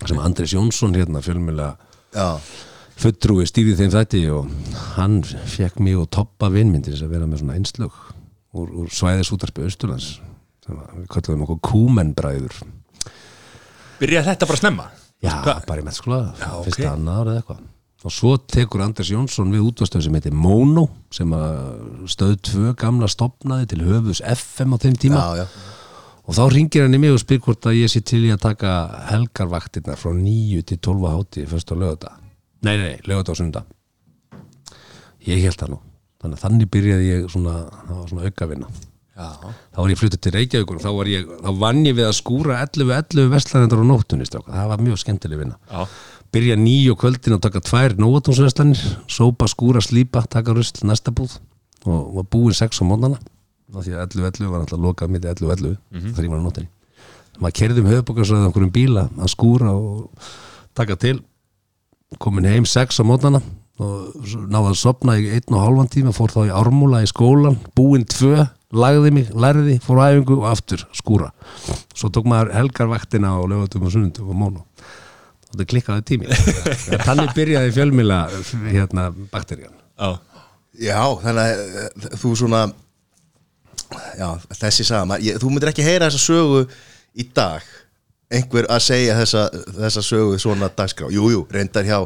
sem 0.00 0.18
Andris 0.18 0.54
Jónsson 0.56 0.96
hérna 0.96 1.20
fjölmjöla 1.24 1.74
já, 2.16 2.40
fulltrúi 3.00 3.46
stýrið 3.48 3.84
þeim 3.84 3.92
þætti 3.94 4.22
og 4.32 4.48
hann 4.96 5.20
fekk 5.24 5.80
og 6.00 6.08
toppa 6.12 6.50
vinnmyndir 6.52 6.96
að 6.96 7.14
vera 7.14 7.28
með 7.28 7.44
svona 7.44 7.58
einslug 7.60 7.94
úr, 8.56 8.68
úr 8.82 8.88
svæðisútarpi 8.92 9.64
Austurlands 9.66 10.16
sem 10.64 10.80
við 10.96 11.06
kallum 11.12 11.44
okkur 11.46 11.60
kúmenbræður 11.70 12.56
byrjaði 14.00 14.32
þetta 14.32 14.48
bara 14.48 14.60
snemma? 14.60 14.88
Já, 15.20 15.34
Hvað? 15.44 15.66
bara 15.68 15.82
í 15.82 15.84
meðskóla, 15.84 16.20
fyrsta 16.64 16.94
annað 16.94 17.18
árið 17.20 17.32
eða 17.34 17.42
eitthvað. 17.42 17.66
Og 18.00 18.12
svo 18.16 18.30
tekur 18.48 18.80
Anders 18.80 19.10
Jónsson 19.12 19.50
við 19.52 19.66
útvastöð 19.68 20.06
sem 20.06 20.14
heitir 20.16 20.32
Mono 20.32 20.86
sem 21.12 21.34
stöð 22.08 22.38
2 22.48 22.70
gamla 22.80 23.10
stopnaði 23.12 23.68
til 23.74 23.82
höfus 23.84 24.22
FM 24.24 24.72
á 24.72 24.76
þeim 24.80 24.96
tíma. 24.96 25.20
Já, 25.20 25.42
já. 25.42 25.46
og 26.24 26.38
þá 26.38 26.42
ringir 26.54 26.86
hann 26.86 26.96
í 26.96 27.02
mig 27.02 27.12
og 27.12 27.20
spyr 27.20 27.42
hvort 27.44 27.68
að 27.68 27.76
ég 27.82 27.92
sé 27.92 28.00
til 28.00 28.22
í 28.24 28.32
að 28.32 28.40
taka 28.46 28.72
helgarvaktirnar 29.10 30.00
frá 30.00 30.14
9 30.16 30.62
til 30.70 30.78
12 30.80 31.12
hátti 31.12 31.44
fyrst 31.50 31.72
á 31.72 31.76
lögata 31.76 32.14
nei, 32.64 32.76
nei, 32.80 32.96
lögata 33.04 33.34
á 33.34 33.40
sunda 33.40 33.64
ég 35.26 35.44
held 35.44 35.58
það 35.60 35.74
nú. 35.74 35.80
Þannig 36.20 36.40
þannig 36.42 36.68
byrjaði 36.72 37.06
ég 37.10 37.28
svona, 37.32 37.54
svona 38.08 38.28
aukavinna 38.28 38.68
já, 39.20 39.52
þá 39.74 39.80
var 39.80 39.92
ég 39.92 40.00
fluttið 40.00 40.22
til 40.24 40.32
Reykjavíkur 40.36 40.80
og 40.80 40.84
þá, 40.84 40.90
þá 41.44 41.50
vann 41.60 41.84
ég 41.86 41.98
við 41.98 42.08
að 42.08 42.16
skúra 42.18 42.58
11-11 42.64 43.30
vestlæðendar 43.34 43.84
á 43.84 43.90
nóttunni 43.90 44.28
strákar. 44.28 44.56
það 44.56 44.72
var 44.72 44.82
mjög 44.88 45.02
skemmtileg 45.04 45.42
vinna. 45.44 45.60
Já. 45.70 45.86
byrja 46.30 46.56
nýju 46.56 46.96
kvöldin 46.98 47.36
og 47.36 47.44
taka 47.44 47.62
tvær 47.66 47.96
nóvatónsvestlanir, 47.98 48.82
sópa, 49.10 49.48
skúra, 49.50 49.82
slípa 49.82 50.24
taka 50.30 50.54
rusl, 50.54 50.84
næsta 50.86 51.10
búð. 51.14 51.38
Og 51.84 52.12
var 52.18 52.28
búin 52.30 52.56
sex 52.56 52.82
á 52.82 52.84
mótnana 52.84 53.20
því 53.70 53.94
að 53.94 54.18
11-11 54.18 54.50
var 54.50 54.64
alltaf 54.64 54.82
lokað 54.82 55.14
mitt 55.14 55.24
11-11 55.24 55.78
þegar 56.10 56.26
ég 56.26 56.32
var 56.32 56.42
á 56.42 56.46
nóttinni 56.48 56.70
maður 57.40 57.56
kerði 57.60 57.82
um 57.82 57.90
höfubokarsræði 57.90 58.48
einhverjum 58.48 58.72
bíla 58.74 59.06
að 59.16 59.32
skúra 59.32 59.72
og 59.72 60.30
taka 60.76 60.96
til. 61.00 61.18
Komin 62.20 62.48
heim 62.50 62.66
sex 62.68 63.00
á 63.00 63.04
mótnana 63.06 63.40
og 63.80 64.26
náði 64.50 64.72
að 64.72 64.80
sopna 64.80 65.16
í 65.16 65.28
einn 65.32 65.54
og 65.56 65.62
hálfan 65.62 65.92
tíma 65.92 66.12
fór 66.12 66.34
þá 66.34 66.40
í 66.48 66.54
ármúla 66.60 67.04
í 67.04 67.08
skólan 67.08 67.56
búinn 67.76 68.04
tvö, 68.08 68.44
lagði 68.70 69.10
mig, 69.14 69.30
lærði 69.34 69.78
fór 69.82 70.02
æfingu 70.04 70.38
og 70.40 70.48
aftur 70.50 70.84
skúra. 70.96 71.30
Svo 71.94 72.10
tók 72.14 72.28
maður 72.30 72.52
helgarvaktina 72.54 73.34
og 73.40 73.50
lögatum 73.50 73.86
og 73.86 73.94
sunnundum 73.94 74.30
og 74.30 74.38
mónu 74.38 74.64
og 75.50 75.58
það 75.58 75.66
klikkaði 75.72 76.04
tími. 76.06 76.28
Þannig 77.08 77.32
byrjaði 77.34 77.74
fjölmila 77.74 78.20
hérna 78.70 79.08
bakterían. 79.32 79.74
Já. 79.98 80.14
já, 80.78 81.00
þannig 81.24 81.42
að 81.42 81.80
eh, 81.82 82.14
þú 82.22 82.30
svona 82.38 82.62
já, 84.16 84.28
þessi 84.60 84.86
maður- 85.02 85.26
ég, 85.26 85.40
þú 85.42 85.50
myndir 85.50 85.72
ekki 85.72 85.86
heyra 85.86 86.08
þessa 86.08 86.22
sögu 86.22 86.64
í 87.18 87.26
dag. 87.34 87.66
Einhver 88.30 88.68
að 88.70 88.84
segja 88.86 89.16
þessa, 89.18 89.40
þessa 89.74 90.02
sögu 90.06 90.36
svona 90.38 90.68
dagskrá, 90.70 91.08
jú, 91.10 91.24
jú, 91.34 91.40
reyndar 91.50 91.82
hjá 91.82 91.96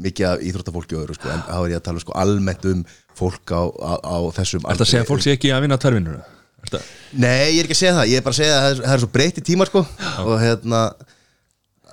mikið 0.00 0.28
af 0.30 0.44
íþróttafólki 0.48 0.96
og 0.96 1.02
öðru 1.02 1.16
sko, 1.18 1.28
en 1.28 1.42
þá 1.44 1.58
er 1.58 1.74
ég 1.74 1.82
að 1.82 1.84
tala 1.90 2.00
sko 2.00 2.14
almennt 2.16 2.64
um 2.70 2.80
fólk 3.18 3.54
á, 3.54 3.62
á, 3.64 3.92
á 4.00 4.16
þessum 4.38 4.64
Er 4.64 4.74
þetta 4.74 4.86
að 4.86 4.92
segja 4.92 5.04
að 5.04 5.10
fólk 5.12 5.24
sé 5.24 5.34
ekki 5.36 5.52
að 5.54 5.66
vinna 5.66 5.80
tværvinnur? 5.80 6.22
Nei, 7.12 7.54
ég 7.54 7.58
er 7.60 7.66
ekki 7.66 7.76
að 7.76 7.82
segja 7.82 7.96
það, 7.98 8.06
ég 8.10 8.20
er 8.20 8.24
bara 8.24 8.34
að 8.34 8.40
segja 8.40 8.54
að 8.54 8.62
það 8.62 8.70
er, 8.70 8.78
það 8.84 8.94
er 8.94 9.02
svo 9.02 9.10
breytti 9.14 9.42
tímar 9.44 9.70
sko. 9.70 9.82
Og 10.24 10.38
hérna 10.40 10.80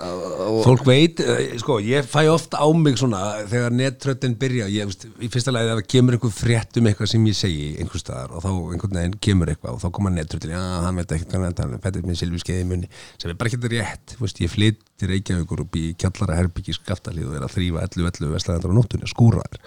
fólk 0.01 0.85
veit, 0.87 1.19
eh, 1.19 1.57
sko, 1.61 1.77
ég 1.83 2.05
fæ 2.07 2.25
ofta 2.31 2.57
á 2.57 2.65
mig 2.73 2.97
svona 2.97 3.45
þegar 3.49 3.73
nettröttin 3.75 4.37
byrja 4.39 4.67
ég, 4.71 4.87
veist, 4.89 5.05
í 5.21 5.29
fyrsta 5.29 5.51
lagi 5.53 5.69
ef 5.69 5.77
það 5.77 5.89
kemur 5.93 6.17
einhver 6.17 6.33
frétt 6.33 6.77
um 6.79 6.87
eitthvað 6.89 7.11
sem 7.11 7.27
ég 7.27 7.37
segi 7.37 7.67
einhver 7.77 8.01
staðar 8.01 8.33
og 8.33 8.41
þá 8.41 8.49
einhvern 8.73 8.97
veginn 8.97 9.17
kemur 9.21 9.51
eitthvað 9.51 9.77
og 9.77 9.81
þá 9.83 9.89
koma 9.97 10.13
nettröttin, 10.15 10.55
já, 10.55 10.61
hann 10.85 10.95
veit 10.95 11.11
ekki 11.11 11.27
hvað 11.29 11.45
hann 11.45 11.57
tala 11.59 11.75
um, 11.75 11.83
þetta 11.83 11.99
er 12.01 12.07
minn 12.07 12.19
silfi 12.21 12.41
skeiði 12.41 12.63
í 12.63 12.69
munni 12.71 12.89
sem 13.21 13.29
er 13.29 13.37
bara 13.37 13.51
ekki 13.51 13.59
þetta 13.61 13.73
rétt, 13.75 14.15
veist, 14.21 14.41
ég 14.41 14.53
flytt 14.53 14.81
til 14.97 15.11
Reykjavíkur 15.11 15.65
upp 15.65 15.77
í 15.77 15.85
kjallara 16.01 16.39
herbyggi 16.39 16.77
skaftalíð 16.79 17.29
og 17.29 17.37
er 17.37 17.45
að 17.45 17.55
þrýfa 17.57 17.85
11-11 17.91 18.35
vestlæðandar 18.37 18.73
á 18.73 18.77
nóttunni 18.79 19.11
skúraðar, 19.11 19.61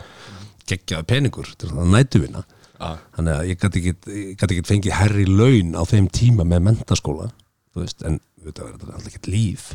geggjaði 0.71 1.09
peningur 1.13 1.55
til 1.59 1.71
það 1.73 1.95
nætuvina 1.95 2.45
Já. 2.75 2.91
þannig 3.17 3.35
að 3.37 3.49
ég 3.51 3.63
gæti 3.63 3.81
ekki, 3.81 4.15
ég 4.19 4.37
gat 4.41 4.51
ekki 4.51 4.69
fengið 4.69 4.99
herri 4.99 5.27
laun 5.31 5.75
á 5.79 5.83
þeim 5.89 6.11
tíma 6.13 6.47
með 6.49 6.69
mentaskóla 6.71 7.31
þú 7.75 7.85
veist, 7.85 8.05
en 8.07 8.21
þetta 8.45 8.69
er 8.69 8.95
alltaf 8.97 9.11
ekki 9.13 9.35
líf 9.35 9.75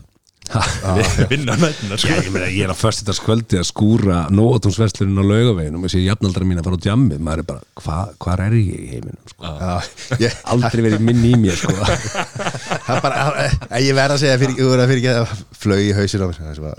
Vinna 1.32 1.56
nættunar 1.60 2.02
Já, 2.02 2.18
ég, 2.18 2.36
ég 2.56 2.66
er 2.66 2.74
að 2.74 2.80
först 2.82 3.04
þetta 3.04 3.16
skvöldi 3.18 3.60
að 3.62 3.68
skúra 3.70 4.20
nóatúnsverslunin 4.34 5.22
á 5.22 5.26
laugaveginum 5.30 5.86
og 5.86 5.94
sé 5.94 6.04
jafnaldra 6.04 6.48
mín 6.48 6.62
að 6.62 6.70
fara 6.70 6.80
á 6.82 6.86
djammið 6.88 7.26
maður 7.26 7.44
er 7.44 7.50
bara, 7.54 7.66
hva, 7.84 7.98
hvar 8.26 8.46
er 8.48 8.60
ég 8.60 8.70
í 8.76 8.94
heiminum 8.96 9.34
sko? 9.34 9.56
já, 9.56 9.74
ég, 10.26 10.40
aldrei 10.56 10.86
verið 10.90 11.06
minni 11.06 11.34
í 11.36 11.42
mér 11.48 11.60
sko. 11.60 11.76
það 11.80 12.96
er 12.96 13.04
bara, 13.06 13.28
að, 13.30 13.76
ég 13.86 14.00
verð 14.00 14.18
að 14.18 14.24
segja 14.26 14.40
fyrir, 14.44 14.64
að 14.76 14.88
fyrir 14.92 15.04
ekki 15.04 15.14
að 15.16 15.36
flög 15.64 15.86
í 15.86 15.94
hausinn 16.00 16.26
á 16.26 16.30
mér 16.34 16.74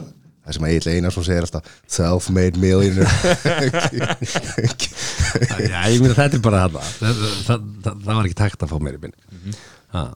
það 0.44 0.56
sem 0.56 0.64
að 0.64 0.70
það 0.70 0.70
að 0.70 0.76
Egil 0.76 0.92
Einarsson 0.94 1.26
segir 1.26 1.46
alltaf 1.46 1.72
self-made 1.96 2.62
millionaire. 2.62 3.10
Já, 5.70 5.80
ég 5.92 6.00
meina 6.00 6.16
þetta 6.16 6.38
er 6.38 6.44
bara 6.44 6.62
það 6.64 6.78
það, 7.00 7.20
það, 7.48 7.66
það, 7.84 8.00
það 8.06 8.14
var 8.14 8.24
ekki 8.30 8.40
takt 8.40 8.64
að 8.64 8.72
fá 8.72 8.78
meiri 8.86 9.02
minni. 9.02 9.18
Mm 9.30 9.42
-hmm. 9.44 9.60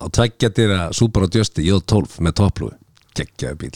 og 0.06 0.14
tveggja 0.14 0.48
dyra 0.56 0.80
Super 0.92 1.26
og 1.26 1.34
Djösti 1.34 1.66
J12 1.68 2.18
með 2.24 2.36
topplúi 2.40 2.74
geggjaði 3.14 3.56
bíl, 3.60 3.74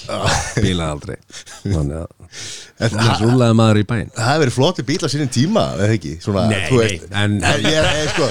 bílaði 0.58 0.90
aldrei. 0.90 1.16
Þannig 1.62 1.98
að 2.00 2.92
þannig 2.92 3.20
rúlaði 3.22 3.56
maður 3.60 3.80
í 3.80 3.84
bæinn. 3.88 4.10
það 4.16 4.28
hefur 4.28 4.42
verið 4.42 4.56
flotti 4.56 4.84
bíl 4.88 4.98
á 4.98 5.08
sínum 5.12 5.30
tíma 5.32 5.64
eða 5.76 5.94
ekki, 5.94 6.14
svona, 6.24 6.46
Nei, 6.50 6.64
nei, 6.70 7.00
en- 7.22 7.38
en 7.46 7.68
ég, 7.68 7.86
ég, 8.00 8.10
sko, 8.14 8.26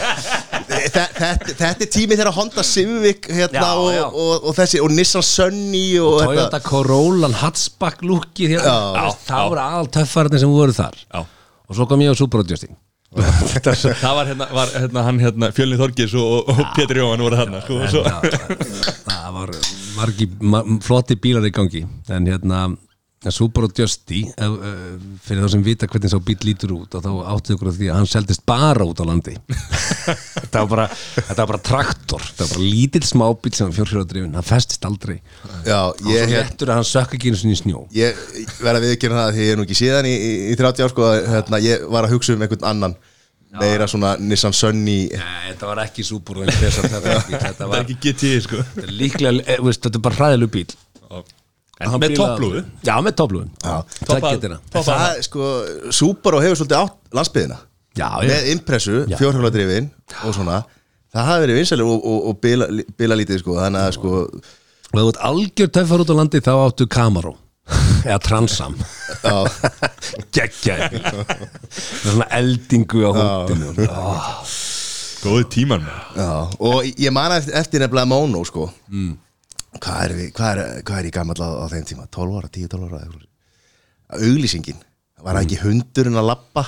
þetta, 0.94 1.70
er 1.70 1.92
tími 1.94 2.16
þegar 2.16 2.34
Honda 2.36 2.66
Civic 2.68 3.30
hérna, 3.30 3.62
Já, 3.62 3.70
og, 3.76 3.92
já. 3.96 4.04
og, 4.08 4.34
og, 4.42 4.58
þessi, 4.58 4.82
og 4.84 4.96
Nissan 4.96 5.26
Sunny 5.26 5.86
og, 6.02 6.20
Toyota 6.24 6.60
Corolla 6.64 7.30
hatchback 7.44 8.04
lúkið 8.06 8.58
hérna, 8.58 9.08
það 9.28 9.54
voru 9.54 9.64
aðal 9.64 9.94
töffarnir 10.00 10.44
sem 10.44 10.52
voru 10.52 10.76
þar. 10.76 11.00
Já. 11.08 11.24
og 11.68 11.80
svo 11.80 11.88
kom 11.90 12.04
ég 12.06 12.14
á 12.14 12.16
Super 12.18 12.44
og 12.44 12.50
Djösti 12.50 12.70
Það 13.18 14.16
var 14.18 14.28
hérna, 14.28 14.48
var, 14.52 14.72
hérna 14.76 15.04
hann 15.06 15.20
hérna 15.24 15.50
Fjölni 15.56 15.78
Þorgis 15.80 16.14
og, 16.20 16.50
og 16.52 16.60
Pétur 16.76 17.00
Jóhann 17.00 17.24
voru 17.24 17.40
þarna 17.40 17.62
sko, 17.64 17.78
og 17.80 17.94
svo. 17.94 18.02
það, 18.04 19.30
var 19.38 19.54
margi, 19.96 20.28
ma 20.44 20.62
flotti 20.84 21.16
bílar 21.16 21.48
í 21.48 21.54
gangi. 21.56 21.86
En 22.14 22.28
hérna 22.28 22.66
Subaru 23.34 23.68
Justy 23.74 24.20
fyrir 25.26 25.42
þá 25.42 25.48
sem 25.50 25.64
vita 25.66 25.88
hvernig 25.90 26.12
sá 26.12 26.20
bíl 26.22 26.38
lítur 26.46 26.76
út 26.76 26.94
og 27.00 27.02
þá 27.02 27.10
áttu 27.34 27.56
ykkur 27.56 27.72
að 27.72 27.80
því 27.80 27.88
að 27.90 27.98
hann 27.98 28.10
seldist 28.12 28.44
bara 28.48 28.86
út 28.86 29.02
á 29.02 29.06
landi. 29.10 29.34
Þetta 30.38 30.62
var 30.62 30.70
bara 30.70 30.86
þetta 30.94 31.38
var 31.42 31.50
bara 31.50 31.62
traktor, 31.66 32.24
þetta 32.24 32.46
var 32.46 32.54
bara 32.54 32.68
lítill 32.70 33.04
smábíl 33.10 33.56
sem 33.58 33.68
var 33.72 33.76
fjórhjóðadrifin, 33.80 34.38
hann 34.38 34.48
festist 34.48 34.86
aldrei. 34.88 35.18
Já, 35.66 35.80
og 35.90 36.00
ég, 36.06 36.06
svo 36.06 36.14
ég, 36.14 36.32
réttur 36.38 36.72
að 36.72 36.80
hann 36.80 36.88
sökk 36.94 37.18
ekki 37.18 37.34
einu 37.34 37.42
sinni 37.42 37.58
í 37.58 37.60
snjó. 37.60 37.84
Ég 37.98 38.22
verða 38.62 38.84
við 38.86 38.96
ekki 38.96 39.12
það 39.12 39.34
því 39.36 39.48
ég 39.50 39.54
er 39.56 39.60
nú 39.60 39.68
ekki 39.68 39.80
síðan 39.82 40.08
í, 40.08 40.16
í, 40.16 40.32
í 40.54 40.58
30 40.62 40.86
ár 40.88 40.94
sko, 40.94 41.10
að, 41.10 41.20
hérna, 41.34 41.62
ég 41.66 41.86
var 41.98 42.08
að 42.08 42.16
hugsa 42.16 42.38
um 42.38 42.46
einhvern 42.46 42.70
annan. 42.70 42.98
Meira 43.58 43.88
svona 43.90 44.14
Nissan 44.22 44.54
Sunny. 44.54 45.08
Nei, 45.10 45.46
þetta 45.50 45.70
var 45.72 45.80
ekki 45.86 46.04
Subaru 46.06 46.44
en 46.44 46.52
að 46.52 46.66
þetta, 47.48 47.68
var 47.72 47.80
ekki- 47.82 47.96
er 47.96 48.02
GT 48.04 48.32
sko. 48.44 48.60
Þetta 48.76 48.84
er 48.86 48.98
líklega, 49.02 49.46
eh, 49.48 49.62
veist, 49.64 49.82
þetta 49.88 49.98
er 49.98 50.04
bara 50.08 50.20
hræðilegu 50.20 50.54
bíl 50.58 50.68
En 51.78 51.94
með 52.02 52.16
topplúðu? 52.18 52.64
Já, 52.86 52.96
með 53.06 53.18
topplúðu 53.20 53.48
Toppa 54.08 54.84
Það, 54.88 55.20
sko, 55.28 55.50
Subaru 55.94 56.40
hefur 56.42 56.62
svolítið 56.62 56.80
átt 56.80 57.18
landsbyðina 57.20 57.58
Já, 57.98 58.10
já, 58.22 58.30
með 58.30 58.48
impressu, 58.54 59.02
fjórhjóladrifin 59.18 59.90
og 60.22 60.36
svona, 60.36 60.62
það 61.14 61.30
hafi 61.32 61.44
verið 61.46 61.58
vinsælir 61.58 61.90
og, 61.90 61.98
og, 62.06 62.20
og 62.30 62.40
bila, 62.44 62.68
bila 62.98 63.18
lítið 63.18 63.42
sko, 63.42 63.58
þannig 63.58 63.86
að 63.88 63.96
sko 63.98 64.14
og 64.88 64.94
ef 64.94 65.02
þú 65.02 65.10
ert 65.12 65.22
algjör 65.30 65.72
töffar 65.76 66.04
út 66.04 66.14
á 66.14 66.20
landi 66.20 66.42
þá 66.46 66.52
áttu 66.56 66.88
Camaro 66.94 67.34
eða 68.08 68.20
Transam. 68.24 68.78
Með 69.26 69.50
svona 72.06 72.30
eldingu 72.38 73.04
á 73.04 73.12
hóttinu 73.18 73.90
Góði 75.18 75.48
tíman 75.52 75.82
já, 76.14 76.30
og 76.62 76.86
ég 76.86 77.12
man 77.12 77.34
eftir, 77.36 77.56
eftir 77.58 77.82
nefnilega 77.82 78.08
Mono 78.08 78.44
sko. 78.48 78.68
Mm. 78.94 79.16
Hvað, 79.84 80.02
er 80.06 80.16
við, 80.18 80.32
hvað, 80.38 80.62
er, 80.64 80.82
hvað 80.88 81.00
er 81.02 81.10
ég 81.10 81.16
gammal 81.16 81.38
á, 81.42 81.50
á 81.62 81.66
þeim 81.72 81.88
tíma? 81.90 82.08
12 82.18 82.40
ára, 82.40 82.52
10-12 82.58 82.88
ára 82.88 83.02
auglýsingin, 84.18 84.82
var 85.24 85.38
það 85.38 85.46
ekki 85.48 85.62
hundurinn 85.66 86.20
að 86.20 86.30
lappa 86.30 86.64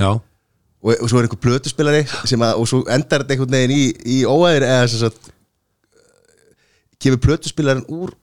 já, 0.00 0.08
og, 0.12 0.90
og 0.96 1.04
svo 1.06 1.20
er 1.20 1.28
einhver 1.28 1.42
plötuspilari 1.42 2.02
sem 2.26 2.42
að, 2.42 2.56
og 2.58 2.70
svo 2.70 2.82
endar 2.90 3.22
þetta 3.22 3.36
einhvern 3.36 3.56
veginn 3.58 3.76
í, 3.76 3.84
í 4.16 4.18
óæðir 4.26 4.66
eða 4.66 4.88
sem 4.90 5.04
sagt 5.04 5.30
kemur 7.02 7.22
plötuspilarin 7.22 7.86
úr 7.90 8.14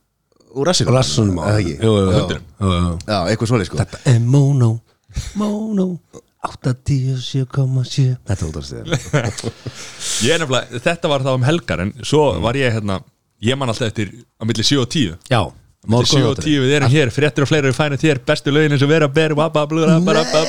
úr 0.55 0.69
rassinum? 0.69 0.95
Rassunum 0.95 1.37
á 1.41 1.51
Eða 1.51 1.59
ekki? 1.61 1.75
Jú, 1.83 1.91
jú, 1.93 2.09
jú, 2.09 2.97
Já. 3.05 3.17
eitthvað 3.29 3.51
svoleið 3.51 3.69
sko. 3.69 3.77
Þetta 3.83 3.99
er 4.09 4.19
Mono. 4.23 4.71
Mono. 5.39 5.87
8-10-7,7 6.39 8.15
þetta 10.87 11.09
var 11.11 11.25
þá 11.25 11.33
um 11.33 11.43
helgar 11.43 11.81
En 11.83 11.89
svo 12.07 12.29
var 12.39 12.55
ég 12.55 12.71
hérna 12.71 13.01
Ég 13.39 13.55
man 13.55 13.71
alltaf 13.71 13.87
eftir 13.87 14.11
á 14.35 14.43
milli 14.43 14.65
7 14.67 14.81
og 14.83 14.89
10 14.91 15.13
já, 15.31 15.39
Milli 15.87 16.07
7 16.11 16.23
og 16.27 16.39
10 16.43 16.59
við 16.59 16.73
erum 16.75 16.91
hér 16.91 17.11
Fréttir 17.15 17.45
og 17.45 17.47
fleiri 17.47 17.69
við 17.69 17.77
fænum 17.77 18.01
þér 18.01 18.19
Bestu 18.27 18.51
lögin 18.51 18.75
eins 18.75 18.83
og 18.83 18.89
vera 18.91 19.07
ber 19.07 19.31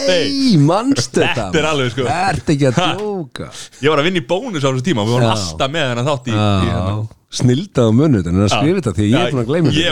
Nei, 0.09 0.57
manstu 0.59 1.23
þetta 1.23 1.45
Þetta? 1.47 1.61
er 1.61 1.69
alveg, 1.71 1.93
sko. 1.95 2.09
Þetta 2.11 2.55
ekki 2.57 2.67
að 2.73 2.81
djóka? 2.81 3.53
Ég 3.85 3.95
var 3.95 4.03
að 4.03 4.09
vinna 4.11 4.19
í 4.19 4.27
bónus 4.33 4.67
á 4.67 4.69
þessu 4.75 4.87
tíma 4.91 5.05
og 5.05 5.11
Við 5.11 5.17
vorum 5.21 5.31
alltaf 5.37 5.71
með 5.77 5.87
hennar 5.93 6.09
þátt 6.11 6.27
í, 6.27 6.35
í 6.35 6.67
hérna. 6.67 6.97
Snildað 7.31 7.87
á 7.87 7.93
munnu 7.95 8.19
þetta 8.25 8.35
En 8.35 8.43
að 8.43 8.51
skrifa 8.57 8.81
þetta 8.81 8.97
því 8.99 9.07
ég 9.07 9.21
er 9.21 9.31
búin 9.37 9.45
að 9.45 9.51
gleyma 9.53 9.71
þetta 9.71 9.87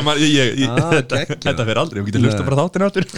Ah, 0.75 0.91
þetta, 0.97 1.23
þetta 1.47 1.69
fyrir 1.71 1.83
aldrei, 1.85 2.01
við 2.03 2.11
getum 2.11 2.27
hlusta 2.27 2.49
bara 2.51 2.61
þáttin 2.65 2.87
áttur 2.89 3.09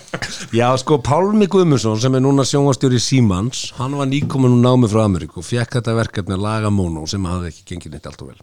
Já, 0.60 0.66
sko, 0.84 1.00
Pálmi 1.00 1.48
Guðmundsson 1.48 1.96
sem 2.04 2.20
er 2.20 2.24
núna 2.28 2.44
sjónvastjóri 2.44 3.00
Símans 3.00 3.70
hann 3.80 3.96
var 3.96 4.12
nýkomin 4.12 4.58
úr 4.58 4.64
námi 4.68 4.92
frá 4.92 5.06
Ameríku 5.08 5.40
og 5.40 5.48
fekk 5.48 5.78
þetta 5.80 5.96
verkefni 5.96 6.36
að 6.36 6.44
laga 6.44 6.72
Mono 6.74 7.08
sem 7.08 7.24
hafði 7.24 7.54
ekki 7.54 7.70
gengið 7.72 7.96
neitt 7.96 8.10
allt 8.12 8.26
og 8.26 8.34
vel 8.34 8.42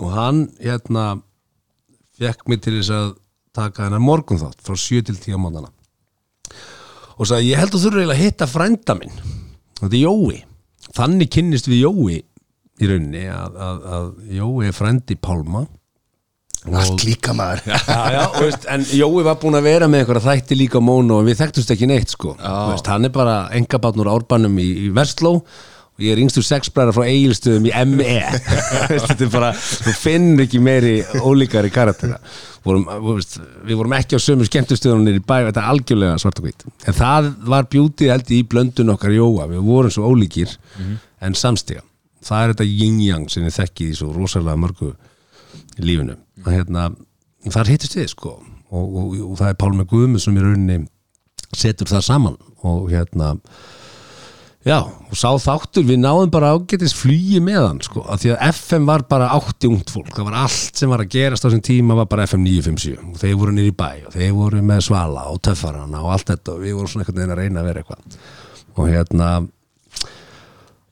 og 0.00 0.12
hann, 0.12 0.42
hérna 0.60 1.06
fekk 2.16 2.46
mig 2.50 2.62
til 2.64 2.76
þess 2.78 2.92
að 2.94 3.08
taka 3.56 3.86
hennar 3.86 4.02
morgun 4.04 4.40
þátt 4.40 4.62
frá 4.64 4.76
7 4.76 5.06
til 5.08 5.16
10 5.16 5.36
á 5.36 5.40
mótana 5.40 5.72
og 7.16 7.28
sagði, 7.28 7.52
ég 7.52 7.60
held 7.60 7.72
að 7.72 7.76
þú 7.76 7.82
þurfa 7.86 8.00
eiginlega 8.02 8.16
að 8.18 8.24
hitta 8.26 8.46
frænda 8.50 8.96
minn. 8.98 9.14
Þetta 9.80 9.96
er 9.96 10.02
Jói. 10.02 10.40
Þannig 10.96 11.30
kynnist 11.32 11.68
við 11.70 11.78
Jói 11.86 12.18
í 12.76 12.90
rauninni 12.90 13.22
að, 13.32 13.56
að, 13.66 13.78
að 13.96 14.10
Jói 14.36 14.68
er 14.68 14.76
frændi 14.76 15.16
Pálma. 15.16 15.62
Allt 16.66 17.04
líka 17.06 17.32
maður. 17.36 17.62
Já, 17.70 18.00
já, 18.16 18.22
veist, 18.40 18.66
en 18.72 18.84
Jói 18.98 19.24
var 19.24 19.38
búin 19.40 19.56
að 19.56 19.68
vera 19.68 19.88
með 19.88 20.02
einhverja 20.02 20.24
þætti 20.26 20.58
líka 20.58 20.82
á 20.82 20.84
Móno 20.84 21.20
og 21.20 21.28
við 21.28 21.40
þekktumst 21.40 21.72
ekki 21.72 21.88
neitt 21.88 22.12
sko. 22.12 22.34
Veist, 22.36 22.90
hann 22.90 23.06
er 23.06 23.14
bara 23.14 23.36
engabatn 23.56 24.02
úr 24.02 24.12
árbænum 24.12 24.58
í, 24.60 24.68
í 24.84 24.92
Vestló 24.96 25.38
og 25.96 26.04
ég 26.04 26.12
er 26.12 26.20
yngstur 26.20 26.44
sexbræðar 26.44 26.96
frá 26.96 27.06
eigilstöðum 27.08 27.70
í 27.70 27.72
ME 27.92 28.18
þetta 29.06 29.16
er 29.16 29.32
bara, 29.32 29.54
þú 29.56 29.96
finnur 29.96 30.44
ekki 30.44 30.60
meiri 30.62 30.98
ólíkari 31.24 31.72
karaktera 31.72 32.20
vorum, 32.66 32.86
veist, 33.14 33.38
við 33.66 33.78
vorum 33.78 33.94
ekki 33.96 34.18
á 34.18 34.20
sömu 34.22 34.46
skemmtustöðunir 34.48 35.20
í 35.20 35.22
bæ, 35.24 35.36
þetta 35.48 35.62
er 35.62 35.70
algjörlega 35.72 36.16
svart 36.22 36.40
og 36.40 36.48
hvít. 36.48 36.64
En 36.88 36.96
það 36.96 37.28
var 37.50 37.68
bjútið 37.72 38.12
held 38.12 38.32
í 38.34 38.40
blöndun 38.50 38.94
okkar 38.94 39.14
Jóa, 39.14 39.46
við 39.50 39.62
vorum 39.66 39.94
svo 39.94 40.10
ólíkir 40.10 40.56
en 41.24 41.38
samstiga, 41.38 41.84
það 42.26 42.42
er 42.42 42.54
þetta 42.54 42.68
yin-yang 42.70 43.30
sem 43.32 43.46
við 43.46 43.58
þekkið 43.60 43.92
í 43.92 43.96
svo 44.00 44.10
rosalega 44.14 44.60
mörgu 44.64 44.92
í 45.76 45.86
lífinu. 45.86 46.18
Og 46.44 46.52
hérna, 46.52 46.90
hittist 47.70 47.96
við 47.98 48.10
sko. 48.12 48.36
Og, 48.74 48.84
og, 48.84 49.16
og 49.30 49.34
það 49.38 49.52
er 49.52 49.58
Pálmi 49.60 49.86
Guðmund 49.88 50.22
sem 50.22 50.36
í 50.36 50.42
rauninni 50.42 50.80
setur 51.54 51.88
það 51.88 52.06
saman. 52.08 52.38
Og 52.66 52.88
hérna 52.90 53.36
já, 54.66 54.78
og 54.82 55.14
sá 55.18 55.28
þáttur, 55.40 55.84
við 55.86 56.00
náðum 56.02 56.32
bara 56.34 56.52
ágætis 56.56 56.94
flugi 56.96 57.38
með 57.44 57.60
hann 57.62 57.82
sko, 57.86 58.02
af 58.10 58.22
því 58.22 58.32
að 58.34 58.42
FM 58.50 58.88
var 58.88 59.04
bara 59.10 59.28
átti 59.36 59.70
ungt 59.70 59.92
fólk, 59.94 60.10
það 60.16 60.28
var 60.30 60.38
allt 60.42 60.82
sem 60.82 60.90
var 60.90 61.04
að 61.04 61.12
gerast 61.14 61.46
á 61.46 61.48
þessum 61.48 61.62
tíma 61.68 61.98
var 62.00 62.08
bara 62.10 62.26
FM 62.26 62.42
957 62.46 62.96
og 63.12 63.20
þeir 63.22 63.38
voru 63.38 63.54
nýri 63.54 63.76
bæ 63.78 63.88
og 64.08 64.16
þeir 64.16 64.34
voru 64.36 64.64
með 64.66 64.82
svala 64.88 65.28
og 65.30 65.40
töffarana 65.46 66.02
og 66.02 66.10
allt 66.16 66.34
þetta 66.34 66.56
og 66.56 66.66
við 66.66 66.76
vorum 66.80 66.92
svona 66.92 67.06
einhvern 67.06 67.22
veginn 67.22 67.36
að 67.36 67.42
reyna 67.44 67.62
að 67.62 67.70
vera 67.70 67.84
eitthvað. 67.84 68.20
Og 68.76 68.90
hérna 68.90 69.30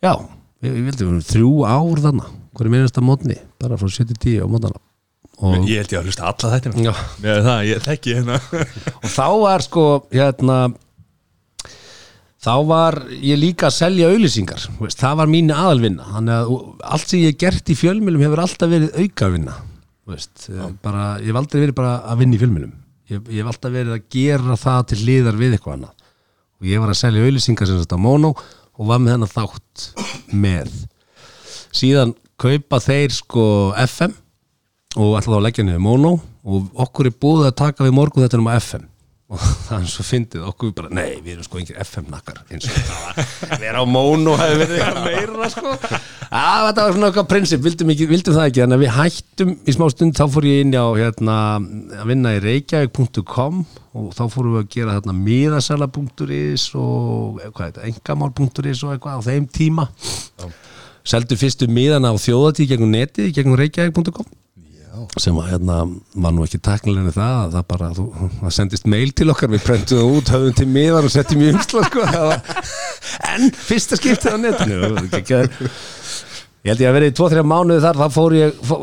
já, 0.04 0.14
við, 0.62 0.70
við 0.70 0.88
vildum 0.92 1.20
þrjú 1.34 1.52
ár 1.66 2.02
þarna, 2.06 2.32
hverju 2.54 2.74
minnasta 2.76 3.04
mótni 3.04 3.38
bara 3.60 3.78
frá 3.80 3.90
7-10 3.90 4.44
á 4.44 4.48
mótana 4.48 4.80
og, 5.42 5.66
Ég 5.66 5.82
held 5.82 5.92
ég 5.92 5.98
að 5.98 6.08
hlusta 6.08 6.30
alla 6.30 6.50
þetta 6.54 6.84
Já. 6.84 6.92
Með 7.24 7.38
það, 7.48 7.60
ég 7.66 7.84
þekki 7.84 8.16
hérna. 8.20 8.36
Og 9.02 9.08
þá 9.10 9.26
var 9.42 9.64
sko 9.64 9.86
hérna 10.12 10.58
þá 12.44 12.54
var 12.68 12.98
ég 13.24 13.40
líka 13.40 13.68
að 13.70 13.76
selja 13.78 14.12
auðlýsingar, 14.12 14.64
það 14.92 15.20
var 15.20 15.30
mín 15.32 15.52
aðalvinna. 15.54 16.06
Þannig 16.16 16.34
að 16.36 16.54
allt 16.94 17.12
sem 17.12 17.22
ég 17.24 17.38
gert 17.40 17.70
í 17.72 17.76
fjölmjölum 17.78 18.24
hefur 18.26 18.44
alltaf 18.44 18.72
verið 18.72 18.98
aukavinna 19.00 19.58
eh, 20.12 20.72
bara, 20.84 21.04
ég 21.22 21.30
hef 21.30 21.38
aldrei 21.40 21.62
verið 21.62 21.78
bara 21.78 21.94
að 22.04 22.20
vinna 22.20 22.36
í 22.36 22.40
fjölmjölum 22.42 22.74
ég, 23.10 23.20
ég 23.30 23.40
hef 23.40 23.52
alltaf 23.52 23.72
verið 23.72 23.94
að 23.96 24.08
gera 24.12 24.58
það 24.60 24.82
til 24.90 25.00
liðar 25.04 25.38
við 25.40 25.56
eitthvað 25.56 25.78
annað. 25.78 26.10
Og 26.60 26.68
ég 26.70 26.82
var 26.82 26.92
að 26.92 27.00
selja 27.00 27.24
auðlýsingar 27.24 27.70
sem 27.70 27.80
þetta 27.80 27.98
á 28.00 28.04
Mono 28.04 28.34
og 28.34 28.90
var 28.90 29.00
með 29.02 29.16
hennar 29.16 29.32
þátt 29.32 29.88
með. 30.34 30.72
Síðan 31.74 32.14
kaupa 32.40 32.80
þeir 32.82 33.14
sko 33.14 33.46
FM 33.84 34.14
og 35.00 35.16
ætla 35.18 35.34
þá 35.34 35.38
að 35.38 35.46
leggja 35.48 35.66
niður 35.66 35.84
Mono 35.84 36.16
og 36.44 36.82
okkur 36.84 37.10
er 37.10 37.16
búið 37.20 37.48
að 37.48 37.58
taka 37.60 37.86
við 37.86 37.96
morgun 37.96 38.24
þetta 38.26 38.40
um 38.40 38.50
FM 38.52 38.90
og 39.32 39.40
það 39.66 39.78
er 39.78 39.86
svo 39.88 40.04
fyndið 40.04 40.42
okkur 40.50 40.72
bara, 40.76 40.90
nei, 40.92 41.20
við 41.24 41.38
erum 41.38 41.46
sko 41.46 41.60
engir 41.60 41.78
FM-nakkar 41.80 42.42
eins 42.52 42.66
og 42.68 42.74
það 42.76 42.98
var. 43.06 43.62
Vera 43.62 43.80
á 43.80 43.84
Mono 43.88 44.34
hefði 44.36 44.58
verið 44.60 44.82
eitthvað 44.82 45.06
meira 45.08 45.48
sko. 45.54 45.72
Að 46.34 46.66
þetta 46.68 46.84
var 46.84 46.96
svona 46.96 47.08
eitthvað 47.08 47.30
prinsip, 47.30 47.62
vildum, 47.64 47.94
ekki, 47.94 48.08
vildum 48.10 48.36
það 48.36 48.50
ekki. 48.50 48.62
Þannig 48.64 48.76
að 48.76 48.84
við 48.84 48.92
hættum 48.98 49.54
í 49.54 49.76
smá 49.76 49.86
stund 49.94 50.20
þá 50.20 50.24
fór 50.34 50.48
ég 50.50 50.62
inn 50.66 50.76
á 50.76 50.86
hérna, 50.98 51.38
að 52.02 52.12
vinna 52.12 52.34
í 52.36 52.44
reykjavík.com 52.44 53.64
og 53.94 54.12
þá 54.18 54.22
fórum 54.34 54.58
við 54.58 54.64
að 54.64 54.70
gera 54.76 54.98
hérna 54.98 55.16
miðasala.is 55.22 56.68
og 56.76 57.40
eh, 57.40 57.50
hvað 57.54 57.66
er 57.66 57.74
þetta, 57.78 57.90
engamál.is 57.90 58.84
og 58.84 58.96
eitthvað 58.96 59.20
á 59.24 59.26
þeim 59.30 59.50
tíma. 59.54 59.88
Seldu 61.04 61.36
fyrstu 61.40 61.68
miðana 61.70 62.12
á 62.12 62.16
þjóðatí 62.20 62.68
gegnum 62.68 62.92
netið, 62.92 63.32
gegnum 63.36 63.60
reykjavík.com 63.60 64.43
sem 65.20 65.36
að 65.40 65.50
hérna 65.52 65.78
var 66.24 66.34
nú 66.34 66.44
ekki 66.46 66.60
taknilegni 66.64 67.12
það 67.14 67.36
að 67.40 67.56
það 67.56 67.66
bara, 67.72 67.90
þú, 67.96 68.04
það 68.40 68.54
sendist 68.56 68.88
mail 68.90 69.12
til 69.16 69.28
okkar 69.32 69.52
við 69.52 69.64
prentuðum 69.66 70.18
út, 70.18 70.32
höfðum 70.34 70.56
til 70.58 70.68
miðar 70.70 71.08
og 71.08 71.14
setjum 71.14 71.44
í 71.44 71.50
umsla 71.52 71.84
sko 71.88 72.06
var, 72.08 72.62
en 73.32 73.50
fyrsta 73.54 73.98
skiptið 74.00 74.36
á 74.36 74.38
netinu 74.42 74.80
var 74.84 75.00
ég 76.64 76.72
held 76.72 76.80
ég 76.80 76.88
að 76.88 76.96
verið 76.96 77.12
í 77.12 77.16
2-3 77.18 77.44
mánuði 77.44 77.84
þar, 77.84 78.00
þá 78.00 78.14
fór 78.14 78.36
ég 78.38 78.60
fó, 78.64 78.74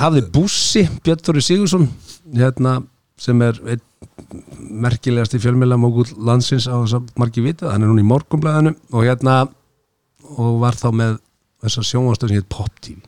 hafði 0.00 0.22
bussi, 0.32 0.86
Björn 1.04 1.24
Þóri 1.26 1.44
Sigursson 1.44 1.86
hérna, 2.32 2.78
sem 3.20 3.42
er 3.44 3.60
merkilegast 4.56 5.36
í 5.36 5.42
fjölmjöla 5.42 5.76
mógul 5.80 6.06
landsins 6.16 6.68
á 6.68 6.80
þess 6.80 6.96
að 6.96 7.12
margi 7.20 7.44
vita, 7.44 7.70
hann 7.72 7.84
er 7.84 7.92
núna 7.92 8.04
í 8.04 8.08
morgumblæðinu 8.08 8.72
og 8.92 9.04
hérna 9.04 9.42
og 10.36 10.60
var 10.64 10.78
þá 10.78 10.88
með 10.96 11.18
þessa 11.64 11.84
sjónvastöð 11.90 12.32
sem 12.32 12.40
heit 12.40 12.52
Pop 12.52 12.80
TV 12.80 13.00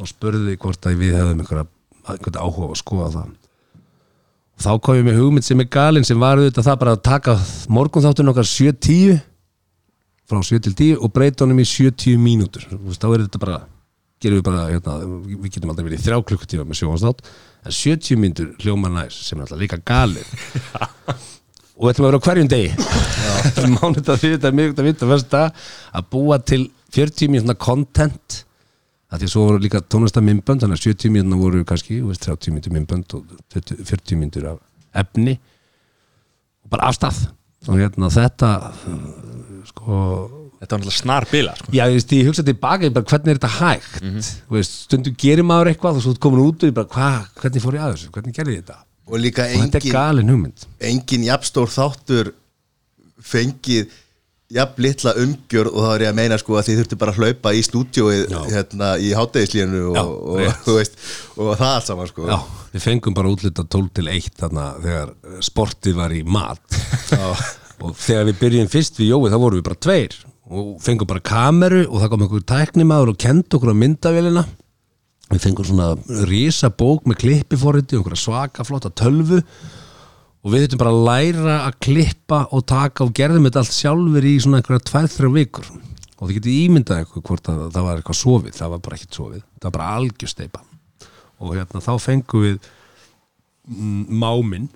og 0.00 0.10
spurði 0.10 0.50
því 0.50 0.60
hvort 0.64 0.88
að 0.88 1.00
við 1.00 1.16
hefðum 1.18 1.42
einhverja, 1.44 1.66
áhuga 2.40 2.70
að 2.70 2.80
skoða 2.80 3.10
það. 3.14 3.34
Og 4.54 4.64
þá 4.64 4.72
kom 4.86 4.98
ég 4.98 5.06
með 5.06 5.20
hugmynd 5.20 5.46
sem 5.46 5.62
er 5.62 5.70
galinn 5.76 6.06
sem 6.06 6.20
var 6.20 6.38
auðvitað 6.38 6.68
það 6.68 6.80
bara 6.82 6.96
að 6.96 7.04
taka 7.08 7.36
morgunþáttun 7.74 8.32
okkar 8.32 8.48
7-10 8.48 9.22
frá 10.30 10.40
7 10.40 10.60
til 10.64 10.74
10 10.74 11.04
og 11.04 11.12
breyta 11.14 11.44
honum 11.44 11.62
í 11.62 11.68
70 11.68 12.20
mínútur. 12.22 12.66
Þá 12.70 13.08
er 13.10 13.24
þetta 13.26 13.42
bara 13.42 13.60
gerum 14.24 14.40
við 14.40 14.46
bara, 14.46 14.64
hérna, 14.70 14.94
við 15.26 15.50
getum 15.52 15.72
aldrei 15.72 15.88
verið 15.88 16.00
í 16.00 16.04
þrjá 16.06 16.20
klukkutíma 16.30 16.64
með 16.68 16.80
sjónvarsnátt 16.80 17.24
en 17.64 17.76
70 17.76 18.20
myndur 18.20 18.52
hljóma 18.62 18.90
næs 18.92 19.18
sem 19.26 19.38
er 19.38 19.46
alltaf 19.46 19.60
líka 19.60 19.80
galið 19.84 20.30
og 21.78 21.88
þetta 21.88 22.04
maður 22.04 22.18
á 22.22 22.24
hverjum 22.28 22.50
degi. 22.52 22.70
Mánudag, 23.74 24.20
þriðdag, 24.22 24.56
miðvikudag, 24.56 24.88
vita, 24.88 25.08
fyrsta 25.10 25.44
að 25.92 26.08
búa 26.14 26.38
til 26.40 26.62
40 26.94 27.32
mínúna 27.34 27.58
content 27.58 28.44
að 29.14 29.22
því 29.22 29.28
að 29.28 29.32
svo 29.34 29.46
voru 29.46 29.62
líka 29.62 29.80
tónlistamindbönd 29.94 30.64
þannig 30.64 30.80
að 30.80 30.86
70 30.90 31.12
mínúna 31.14 31.40
voru 31.40 31.64
kannski 31.68 32.00
þú 32.00 32.10
veist, 32.10 32.24
30 32.26 32.54
mínútur 32.54 32.74
myndbönd 32.74 33.16
og 33.18 33.34
20 33.54 33.84
40 33.90 34.20
mínútur 34.20 34.48
af 34.52 34.62
efni. 35.04 35.36
Og 36.64 36.72
bara 36.74 36.88
af 36.90 36.98
stað 36.98 37.20
og 37.68 37.78
hérna 37.80 38.10
þetta 38.12 38.54
sko 39.70 39.98
Þetta 40.64 40.76
var 40.78 40.80
náttúrulega 40.80 40.96
snar 40.96 41.24
bila 41.28 41.52
sko. 41.58 41.72
Já, 41.76 41.82
ég, 41.90 41.98
veist, 41.98 42.12
ég 42.16 42.28
hugsa 42.30 42.42
tilbaka, 42.46 42.86
ég 42.86 42.92
bara, 42.94 43.04
hvernig 43.10 43.34
er 43.34 43.36
þetta 43.36 43.48
hægt? 43.58 43.96
Þú 44.46 44.54
veist, 44.56 44.76
stundum 44.86 45.16
gerir 45.20 45.44
maður 45.44 45.68
eitthvað 45.74 45.98
og 45.98 46.04
svo 46.06 46.14
komin 46.24 46.40
út 46.40 46.64
og 46.64 46.70
ég 46.70 46.76
bara, 46.78 46.88
hva, 46.94 47.08
hvernig 47.42 47.64
fór 47.64 47.76
ég 47.76 47.84
að 47.84 47.92
þessu? 47.92 48.12
Hvernig 48.14 48.36
gerði 48.38 48.54
ég 48.54 48.62
þetta? 48.62 48.78
Og 49.10 49.20
líka 49.20 49.44
og 49.44 49.50
þetta 49.50 49.76
er 49.76 49.84
engin, 49.84 49.92
galin 49.92 50.32
hugmynd. 50.32 50.64
engin 50.88 51.26
jafnstór 51.26 51.68
þáttur 51.74 52.30
fengið 53.34 53.92
jafn 54.54 54.84
litla 54.84 55.14
umgjör 55.20 55.70
og 55.70 55.78
þá 55.82 55.88
er 55.94 56.04
ég 56.04 56.12
að 56.12 56.18
meina 56.20 56.38
sko 56.40 56.58
að 56.58 56.68
þið 56.68 56.80
þurftu 56.80 56.98
bara 57.00 57.14
að 57.14 57.20
hlaupa 57.20 57.52
í 57.54 57.62
stúdíóið 57.66 58.22
Já. 58.30 58.38
hérna 58.52 58.90
í 59.02 59.10
hátæðislínu 59.18 59.82
og, 59.90 59.98
og, 60.34 60.98
og 61.38 61.50
það 61.58 61.70
allt 61.70 61.88
saman 61.88 62.10
sko. 62.10 62.28
Já, 62.30 62.38
við 62.74 62.86
fengum 62.86 63.16
bara 63.16 63.32
útlita 63.32 63.66
12 63.66 63.90
til 63.98 64.06
1 64.14 64.30
þarna 64.42 64.68
þegar 64.84 65.14
sportið 65.50 65.98
var 65.98 66.14
í 66.14 66.22
mat. 66.26 66.78
Og 67.84 67.96
þegar 67.98 68.28
við 68.30 68.36
byrjum 68.40 68.68
fyrst 68.70 69.00
við 69.00 69.10
Jói 69.10 69.32
þá 69.32 69.38
vorum 69.42 69.58
við 69.58 69.66
bara 69.66 69.82
tveir. 69.82 70.18
Og 70.54 70.74
fengum 70.84 71.08
bara 71.10 71.24
kameru 71.24 71.86
og 71.88 71.98
það 72.02 72.12
kom 72.12 72.26
einhver 72.26 72.44
tæknimaður 72.52 73.14
og 73.14 73.18
kendi 73.24 73.58
okkur 73.58 73.74
á 73.74 73.82
myndavélina 73.82 74.44
við 75.32 75.40
fengum 75.40 75.66
svona 75.66 75.94
rísa 76.28 76.68
bók 76.70 77.08
með 77.08 77.22
klippiforriti 77.22 77.96
og 77.96 78.02
einhverja 78.04 78.22
svaka 78.22 78.66
flotta 78.66 78.92
tölvu 78.92 79.40
og 80.44 80.52
við 80.52 80.66
þurfum 80.66 80.82
bara 80.82 80.92
að 80.92 81.06
læra 81.08 81.56
að 81.64 81.78
klippa 81.86 82.40
og 82.52 82.66
taka 82.68 83.06
og 83.06 83.14
gerðum 83.16 83.48
þetta 83.48 83.62
allt 83.62 83.76
sjálfur 83.78 84.28
í 84.28 84.34
svona 84.44 84.60
einhverja 84.60 84.84
tvær-þrjá 84.90 85.30
vikur. 85.38 85.70
Og 86.18 86.28
þið 86.28 86.36
getið 86.38 86.58
ímyndað 86.66 87.00
eitthvað 87.00 87.24
hvort 87.30 87.50
að 87.50 87.62
það 87.74 87.86
var 87.86 88.00
eitthvað 88.00 88.18
sofið, 88.20 88.56
það 88.58 88.74
var 88.74 88.82
bara 88.84 88.98
ekkert 88.98 89.18
sofið. 89.18 89.44
Það 89.56 89.66
var 89.66 89.76
bara 89.78 89.90
algjörsteipa 89.98 90.64
og 91.44 91.56
hérna 91.58 91.80
þá 91.82 91.90
fengum 92.00 92.44
við 92.44 92.68
mm, 93.66 94.04
máminn 94.22 94.68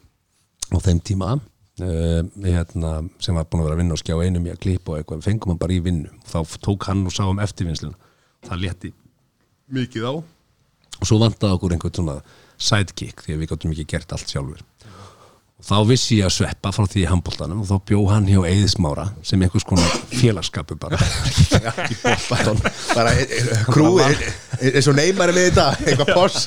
á 0.74 0.76
þeim 0.84 0.98
tíma 1.06 1.28
uh, 1.36 2.22
hérna, 2.44 2.90
sem 3.22 3.36
var 3.36 3.46
búin 3.46 3.62
að 3.62 3.68
vera 3.68 3.76
að 3.76 3.82
vinna 3.84 3.96
og 3.96 4.02
skjá 4.02 4.16
einum 4.18 4.48
í 4.48 4.52
að 4.52 4.60
klippa 4.64 4.94
og 4.94 4.98
eitthvað, 4.98 5.22
fengum 5.28 5.52
hann 5.52 5.60
bara 5.60 5.76
í 5.76 5.84
vinnu. 5.84 6.10
Þá 6.28 6.58
tók 6.64 6.88
hann 6.90 7.06
og 7.08 7.14
sá 7.14 7.22
um 7.28 7.40
eftirvinnsluna. 7.44 7.96
Það 8.48 8.64
létti 8.64 8.92
mikið 9.72 10.08
á. 10.08 10.12
Og 10.98 11.06
svo 11.06 11.20
vantaði 11.22 11.54
okkur 11.54 11.76
einhvern 11.76 11.96
svona 12.00 12.18
sidekick 12.58 13.22
því 13.22 13.36
að 13.36 13.42
við 13.42 13.50
gáttum 13.52 13.74
ekki 13.74 13.86
gert 13.92 14.14
allt 14.16 14.32
sjálfur 14.32 14.64
og 15.58 15.66
þá 15.66 15.78
vissi 15.88 16.20
ég 16.20 16.28
að 16.28 16.34
sveppa 16.36 16.70
frá 16.70 16.84
því 16.86 17.00
í 17.02 17.06
handbóltanum 17.10 17.62
og 17.64 17.66
þá 17.66 17.86
bjó 17.90 18.02
hann 18.12 18.28
hjá 18.30 18.38
Eðismára 18.46 19.08
sem 19.26 19.40
einhvers 19.42 19.64
konar 19.66 19.88
félagskapu 20.12 20.76
bara. 20.78 20.98
Í 21.92 21.96
boltan 22.04 22.60
bara 22.94 23.14
e- 23.18 23.26
e- 23.26 23.56
krúi 23.66 24.04
eins 24.06 24.86
og 24.86 24.94
neymar 24.94 25.32
með 25.34 25.48
þetta, 25.48 25.64
eitthvað 25.82 26.12
poss 26.14 26.46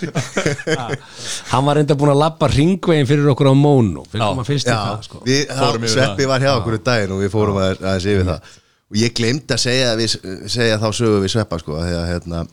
hann 1.52 1.68
var 1.68 1.80
reynda 1.80 1.98
búin 2.00 2.14
að 2.14 2.22
labba 2.22 2.48
ringvegin 2.54 3.10
fyrir 3.10 3.28
okkur 3.34 3.52
á 3.52 3.56
Mónu 3.56 4.06
fyrir 4.08 4.24
Já. 4.24 4.30
koma 4.30 4.46
fyrst 4.48 4.70
í 4.70 4.72
Já, 4.72 4.80
það 4.80 5.04
sko. 5.10 5.22
við, 5.28 5.92
Sveppi 5.92 6.30
var 6.32 6.46
hjá 6.46 6.54
okkur 6.54 6.78
í 6.78 6.82
daginn 6.86 7.16
og 7.18 7.24
við 7.26 7.34
fórum 7.36 7.60
aðeins, 7.60 7.84
aðeins 7.84 8.08
yfir 8.14 8.30
það. 8.30 8.56
Og 8.92 9.00
ég 9.00 9.14
glemd 9.16 9.56
að 9.56 9.62
segja, 9.64 9.92
við, 10.00 10.16
segja 10.52 10.80
þá 10.80 10.88
sögu 10.96 11.20
við 11.24 11.34
Sveppa 11.36 11.60
sko, 11.60 11.76
þegar 11.84 12.08
hérna 12.10 12.46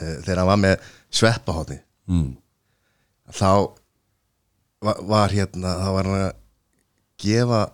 eh, 0.00 0.16
þegar 0.24 0.42
hann 0.42 0.50
var 0.54 0.64
með 0.64 0.88
Sveppahotni 1.20 1.78
mm. 2.08 2.26
þá 3.36 3.52
var, 4.84 5.00
var 5.06 5.34
hérna 5.34 5.74
þá 5.80 5.88
var 5.96 6.10
hann 6.10 6.22
að 6.26 6.38
gefa 7.20 7.64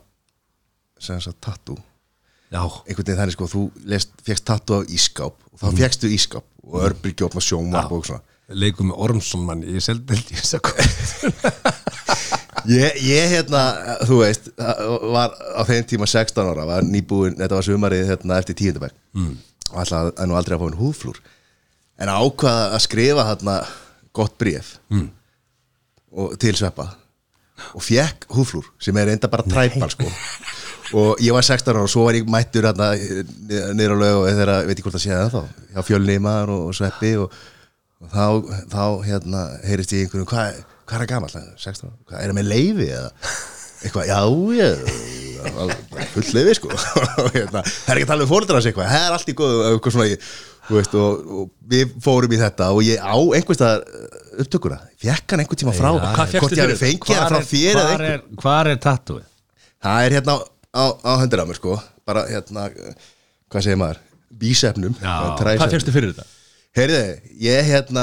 sem 1.02 1.20
sagt 1.22 1.40
tattoo. 1.44 1.76
Já, 2.50 2.62
einhvern 2.62 3.02
veginn 3.02 3.20
þannig 3.20 3.36
sko, 3.36 3.48
þú 3.50 3.62
fegst 4.26 4.46
tattoo 4.46 4.80
af 4.82 4.92
ískáp 4.94 5.34
og 5.50 5.60
þá 5.60 5.80
fegstu 5.82 6.10
ískáp 6.14 6.46
og 6.66 6.82
örbylgjófn 6.86 7.40
og 7.40 7.44
sjónvarp 7.44 7.94
og 7.96 8.06
svona. 8.08 8.22
Leikum 8.54 8.92
með 8.92 9.00
Ormsson 9.02 9.42
mann 9.42 9.64
ég 9.66 9.82
seldi 9.82 10.14
held 10.14 10.30
ég 10.30 10.42
þess 10.42 10.58
að 10.60 11.74
Ég, 12.66 12.96
ég 13.06 13.30
hérna, 13.30 13.60
þú 14.08 14.16
veist 14.24 14.48
var 14.58 15.34
á 15.34 15.62
þeim 15.68 15.84
tíma 15.86 16.06
16 16.10 16.48
ára 16.50 16.64
var 16.66 16.86
nýbúin, 16.86 17.36
þetta 17.38 17.58
var 17.58 17.66
sumarið 17.66 18.08
hérna, 18.10 18.38
eftir 18.40 18.56
tíundabæk 18.58 18.94
mm. 19.14 19.34
og 19.70 19.76
alltaf 19.82 20.08
að 20.10 20.26
nú 20.26 20.38
aldrei 20.38 20.56
að 20.56 20.62
fá 20.62 20.66
einn 20.66 20.80
húðflúr. 20.80 21.20
En 22.02 22.10
ákvaða 22.10 22.64
að 22.72 22.82
skrifa 22.82 23.26
hérna 23.28 23.56
gott 24.16 24.34
bréf. 24.40 24.72
Mm. 24.90 25.06
Og 26.16 26.36
til 26.40 26.56
sveppa. 26.58 26.88
Og 27.76 27.84
fekk 27.84 28.28
húðflúr 28.36 28.68
sem 28.82 28.96
er 29.00 29.14
enda 29.14 29.30
bara 29.32 29.46
træpal 29.46 29.92
sko. 29.92 30.08
Og 30.96 31.20
ég 31.24 31.34
var 31.34 31.42
16 31.42 31.72
ára 31.72 31.82
og 31.82 31.90
svo 31.90 32.04
var 32.06 32.18
ég 32.18 32.28
mættur 32.30 32.68
á 32.68 32.72
lög 32.76 34.16
og 34.20 34.28
þegar, 34.28 34.52
veit 34.68 34.78
ég 34.78 34.86
hvort 34.86 34.98
að 34.98 35.02
sé 35.02 35.12
það 35.12 35.34
þá 35.34 35.42
hjá 35.74 35.86
fjölnýmar 35.88 36.52
og, 36.52 36.68
og 36.70 36.76
sveppi 36.78 37.16
og, 37.18 37.34
og 38.04 38.12
þá, 38.12 38.26
þá 38.70 38.84
hérna 39.08 39.42
heyrist 39.66 39.96
ég 39.96 40.06
einhverjum, 40.06 40.30
hvað 40.30 40.60
hva 40.86 40.94
er 40.94 41.02
það 41.02 41.10
gamall? 41.10 41.32
16 41.58 41.88
ára, 41.88 41.96
hvað 42.06 42.20
er 42.20 42.30
það 42.30 42.38
með 42.38 42.50
leifi 42.52 42.90
eða? 42.94 43.08
Eitthvað, 43.86 44.04
já, 44.08 44.20
ég 44.56 45.24
full 46.14 46.28
leifi 46.36 46.54
sko. 46.58 46.70
Hérna, 47.34 47.62
það 47.66 47.90
er 47.90 47.98
ekki 47.98 48.06
að 48.06 48.12
tala 48.12 48.24
um 48.24 48.30
fóreldrarnas 48.30 48.68
eitthvað. 48.70 48.92
Það 48.92 49.06
er 49.06 49.16
allt 49.16 49.32
í 49.32 49.34
góðu, 49.40 49.64
eitthvað 49.70 49.96
svona 49.96 50.06
ég, 50.08 50.28
veist, 50.74 50.94
og, 50.98 51.30
og 51.30 51.50
við 51.70 51.94
fórum 52.02 52.34
í 52.34 52.40
þetta 52.40 52.68
og 52.74 52.82
ég 52.86 52.98
á 53.02 53.16
einhverstað 53.16 53.84
upptökuna. 54.42 54.80
Fekk 55.02 55.34
hann 55.34 55.42
einhver 55.44 55.60
tíma 55.60 55.74
frá 55.76 55.90
fékkstu 56.26 56.42
hvort 56.42 56.56
ég 56.56 56.64
hafi 56.64 56.78
fengið 56.82 57.20
hann 57.20 57.32
frá 57.32 57.50
þér 57.52 57.80
hvar 57.80 58.06
er, 58.10 58.22
hvar 58.42 58.70
er 58.72 58.80
tattooið? 58.82 59.26
það 59.86 60.06
er 60.06 60.16
hérna 60.18 60.36
á, 60.36 60.38
á, 60.74 60.84
á 61.06 61.12
höndir 61.22 61.42
á 61.42 61.46
mér 61.48 61.60
sko. 61.60 61.76
Bara 62.06 62.26
hérna, 62.30 62.68
hvað 63.50 63.66
segir 63.66 63.80
maður? 63.80 64.02
Bísefnum 64.36 64.96
Já, 65.00 65.12
Hvað 65.38 65.76
fyrstu 65.76 65.94
fyrir 65.94 66.12
þetta? 66.12 66.26
Heyrði, 66.76 67.02
ég 67.40 67.68
hérna 67.70 68.02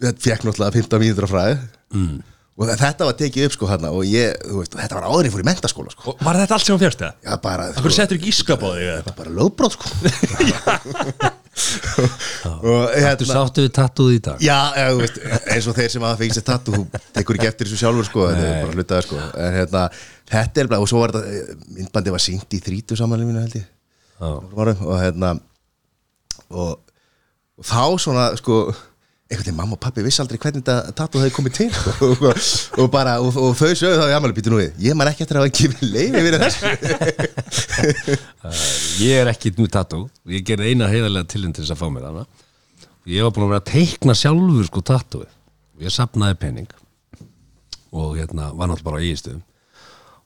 fekk 0.00 0.46
náttúrulega 0.46 0.72
15 0.78 1.02
mínútur 1.02 1.26
af 1.26 1.34
fræði. 1.34 1.56
Mm. 1.92 2.22
og 2.56 2.70
þetta 2.80 3.04
var 3.08 3.16
tekið 3.18 3.46
upp 3.48 3.54
sko 3.56 3.68
hérna 3.68 3.90
og 3.92 4.06
ég, 4.08 4.32
þú 4.46 4.62
veist, 4.62 4.76
þetta 4.78 4.96
var 4.96 5.06
áður 5.10 5.28
ég 5.28 5.34
fór 5.34 5.42
í 5.42 5.48
mentaskóla 5.50 5.92
sko. 5.92 6.14
Og 6.14 6.24
var 6.24 6.38
þetta 6.40 6.56
allt 6.56 6.68
sem 6.68 6.76
hún 6.76 6.80
fyrst 6.80 7.02
það? 7.04 7.18
Já, 7.26 7.32
bara, 7.44 7.68
Akkur 7.74 7.94
settur 7.96 8.20
ekki 8.20 8.32
ískap 8.32 8.64
á 8.64 8.68
þig 8.72 9.12
bara 9.18 9.34
lögbrót 9.36 9.76
sko 9.76 9.92
Þú 12.62 12.74
hérna 12.96 13.26
sáttu 13.28 13.64
við 13.66 13.72
tattooið 13.76 14.14
í 14.16 14.20
dag? 14.24 14.42
Já, 14.42 14.58
þú 14.78 15.00
veist, 15.02 15.18
eins 15.52 15.66
og 15.68 15.76
þeir 15.76 15.90
sem 15.92 16.06
hafa 16.06 16.20
fengið 16.22 16.38
sér 16.38 16.46
tattu 16.48 16.74
þú 16.76 16.84
tekur 17.18 17.38
ekki 17.38 17.48
eftir 17.50 17.68
þessu 17.68 17.80
sjálfur 17.82 18.08
sko 18.08 18.28
bara 18.30 18.76
hlutaði 18.76 19.06
sko. 19.06 19.18
En 19.44 19.56
hérna, 19.58 19.82
þetta 20.32 20.62
er 20.62 20.70
bara, 20.72 20.80
og 20.84 20.88
svo 20.90 21.02
var 21.02 21.12
þetta 21.12 21.58
myndbandi 21.76 22.14
var 22.14 22.24
syngt 22.24 22.56
í 22.56 22.62
þrítu 22.64 22.96
samanlega 22.98 23.28
mínu 23.28 23.44
held 23.44 23.58
ég. 23.60 23.68
Og 24.22 24.96
hérna 25.02 25.34
og, 26.52 26.72
og 27.58 27.68
þá 27.68 27.84
svona 28.00 28.30
sko 28.40 28.62
einhvern 29.32 29.46
veginn 29.46 29.56
mamma 29.58 29.76
og 29.76 29.80
pappi 29.82 30.02
vissi 30.04 30.20
aldrei 30.22 30.38
hvernig 30.40 30.62
þetta 30.62 30.92
tattu 30.96 31.20
hefði 31.20 31.34
komið 31.36 31.54
til. 31.56 31.68
Sko, 31.78 32.08
og, 32.12 32.40
og 32.84 32.90
bara, 32.92 33.16
og, 33.22 33.36
og 33.40 33.56
þau 33.58 33.72
sögðu 33.78 34.00
þá 34.00 34.06
í 34.10 34.16
ammali 34.16 34.36
býtu 34.36 34.52
nú 34.52 34.58
við, 34.60 34.72
ég 34.84 34.96
man 34.98 35.10
ekki 35.10 35.24
eftir 35.24 35.38
að 35.38 35.42
hafa 35.42 35.52
ekki 35.52 35.66
leiði 35.88 36.20
við 36.26 36.38
þessu. 36.42 36.60
Ég 39.02 39.22
er 39.22 39.30
ekki 39.32 39.52
með 39.56 39.70
tattoo. 39.72 40.06
Ég 40.30 40.44
gerði 40.46 40.72
eina 40.72 40.90
heiðarlega 40.90 41.30
tilinn 41.32 41.54
til 41.56 41.64
þess 41.64 41.74
að 41.74 41.80
fá 41.80 41.88
mér 41.94 42.08
hana. 42.10 42.24
Ég 43.08 43.24
var 43.26 43.34
búin 43.34 43.46
að 43.46 43.52
vera 43.54 43.62
að 43.62 43.70
teikna 43.72 44.14
sjálfur 44.18 44.68
sko 44.68 44.82
tattooið. 44.92 45.30
Ég 45.82 45.94
sapnaði 45.94 46.38
penning 46.42 46.70
og 47.92 48.16
hérna 48.16 48.52
var 48.56 48.70
náttúrulega 48.70 48.88
bara 48.88 49.00
á 49.00 49.02
eiginstöðum 49.02 49.42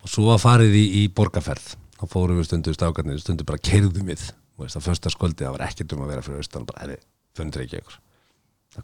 og 0.02 0.10
svo 0.12 0.26
var 0.28 0.42
farið 0.42 0.76
í, 0.78 0.84
í 1.00 1.06
borgarferð. 1.10 1.74
Þá 1.96 2.04
fórum 2.12 2.38
við 2.38 2.50
stundu 2.50 2.74
stákarnir 2.76 3.22
stundu 3.22 3.46
bara 3.48 3.62
kerðum 3.62 4.10
við. 4.10 4.26
Þú 4.56 4.66
veist, 4.66 4.78
að 4.78 4.86
första 4.90 5.12
skvöldi 5.12 5.46
það 5.46 5.56
var 5.56 5.66
ekkert 5.68 5.94
um 5.96 6.04
að 6.04 6.12
vera 6.12 6.26
fyrir 6.26 6.42
austan 6.44 6.68
bara, 6.68 6.98
ykkur 7.36 7.96
það 7.96 8.05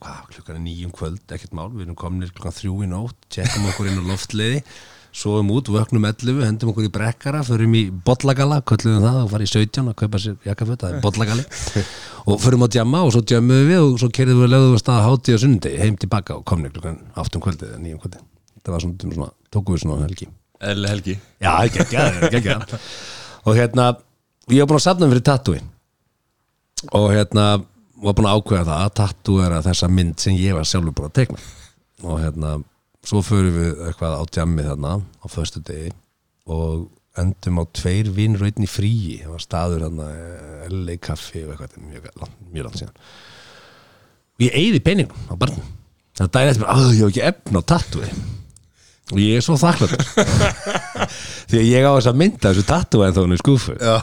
hvað, 0.01 0.25
klukkan 0.33 0.59
er 0.59 0.65
nýjum 0.65 0.97
kvöld, 0.97 1.23
ekkert 1.29 1.55
mál. 1.57 1.69
Við 1.75 1.87
erum 1.87 1.99
kominir 1.99 2.33
klukkan 2.33 2.57
þrjú 2.57 2.81
í 2.87 2.91
nótt 2.91 3.31
tjekkum 3.33 3.69
okkur 3.73 3.91
inn 3.91 4.01
á 4.01 4.11
loftleiði 4.13 4.65
svoum 5.13 5.51
út, 5.53 5.69
vöknum 5.69 6.07
11, 6.09 6.41
hendum 6.47 6.71
okkur 6.73 6.87
í 6.89 6.91
brekkara 6.93 7.43
förum 7.45 7.75
í 7.77 7.83
bollagala, 7.93 8.63
köllum 8.65 9.03
það 9.05 9.19
og 9.21 9.31
farið 9.35 9.51
í 9.51 9.53
17 9.53 9.91
að 9.91 9.97
kaupa 10.01 10.21
sér 10.23 10.37
jakkaföt, 10.49 10.81
það 10.81 10.95
er 10.95 11.03
bollagali 11.05 11.45
og 12.33 12.41
förum 12.41 12.65
á 12.65 12.69
djamma 12.73 13.03
og 13.05 13.13
svo 13.13 13.21
djammuðum 13.29 13.69
við 13.69 13.81
og 13.83 13.99
svo 14.01 14.09
kerðum 14.17 14.41
við 14.41 14.53
lögðum 14.55 14.79
að 14.79 14.81
staða 14.81 15.03
hátíð 15.05 15.37
á 15.37 15.43
sunnundegi 15.43 15.83
heim 15.83 15.99
tilbaka 16.01 16.39
og 16.39 16.47
komnir 16.49 16.73
klukkan 16.73 16.97
8 17.13 17.37
um 17.37 17.45
kvöldið 17.45 17.75
eða 17.75 17.83
9 17.85 17.93
um 17.93 18.01
kvöldið. 18.07 18.25
Það 18.63 18.73
var 18.73 18.85
svona, 18.87 19.13
svona 19.19 19.29
tókum 19.53 19.77
við 19.77 19.85
svona 19.85 20.07
helgi. 20.07 20.31
Eðli 20.63 20.93
helgi. 20.95 21.19
Já, 21.43 21.53
Og 23.43 23.59
að 24.79 24.83
safna 24.85 25.09
fyrir 25.11 25.25
tattúi 25.27 25.57
Og 26.95 27.09
hérna 27.11 27.45
var 28.03 28.17
búin 28.19 28.29
að 28.31 28.39
ákveða 28.39 28.65
það 28.69 28.85
að 28.87 28.95
tattú 29.01 29.39
er 29.45 29.57
að 29.57 29.69
þessa 29.71 29.91
mynd 29.93 30.23
sem 30.23 30.39
ég 30.39 30.57
var 30.59 30.69
sjálfur 30.69 30.97
búin 30.99 31.11
að 31.11 31.19
tekna 31.21 31.43
Og 32.03 32.19
hérna, 32.19 32.57
svo 33.07 33.23
förum 33.23 33.55
við 33.55 33.85
eitthvað 33.87 34.19
á 34.19 34.23
djammi 34.35 34.67
þarna 34.67 34.97
á 34.99 35.27
föstu 35.31 35.63
degi 35.67 35.93
Og 36.51 36.89
endum 37.19 37.61
á 37.61 37.65
tveir 37.77 38.09
vinnur 38.15 38.47
einni 38.47 38.69
fríi. 38.71 39.21
Það 39.21 39.35
var 39.35 39.45
staður 39.45 39.85
þarna, 39.87 40.09
LA 40.73 40.97
kaffi 41.03 41.45
og 41.45 41.53
eitthvað, 41.53 41.77
er 41.77 41.89
mjög, 41.91 42.07
mjög 42.55 42.67
langt 42.69 42.81
síðan. 42.81 43.01
Og 44.33 44.47
ég 44.47 44.57
eyði 44.57 44.81
peningum 44.87 45.29
á 45.29 45.35
barnum 45.37 45.67
þannig 46.13 46.29
að 46.29 46.33
daginn 46.37 46.53
eftir 46.53 46.71
að 46.73 46.87
ég 46.87 47.03
hef 47.03 47.11
ekki 47.13 47.27
efn 47.29 47.61
á 47.61 47.63
tattúi. 47.73 48.09
Og 49.13 49.21
ég 49.21 49.37
er 49.37 49.45
svo 49.45 49.59
þakklæður 49.61 50.05
því 51.51 51.61
að 51.61 51.69
ég 51.69 51.85
á 51.85 51.93
þess 51.93 52.09
að 52.09 52.21
mynda 52.23 52.49
þessu 52.49 52.65
tattúi 52.69 53.05
en 53.05 53.17
þá 53.17 53.21
hann 53.21 53.35
er 53.35 53.41
skúfu 53.43 53.75
Já, 53.77 53.97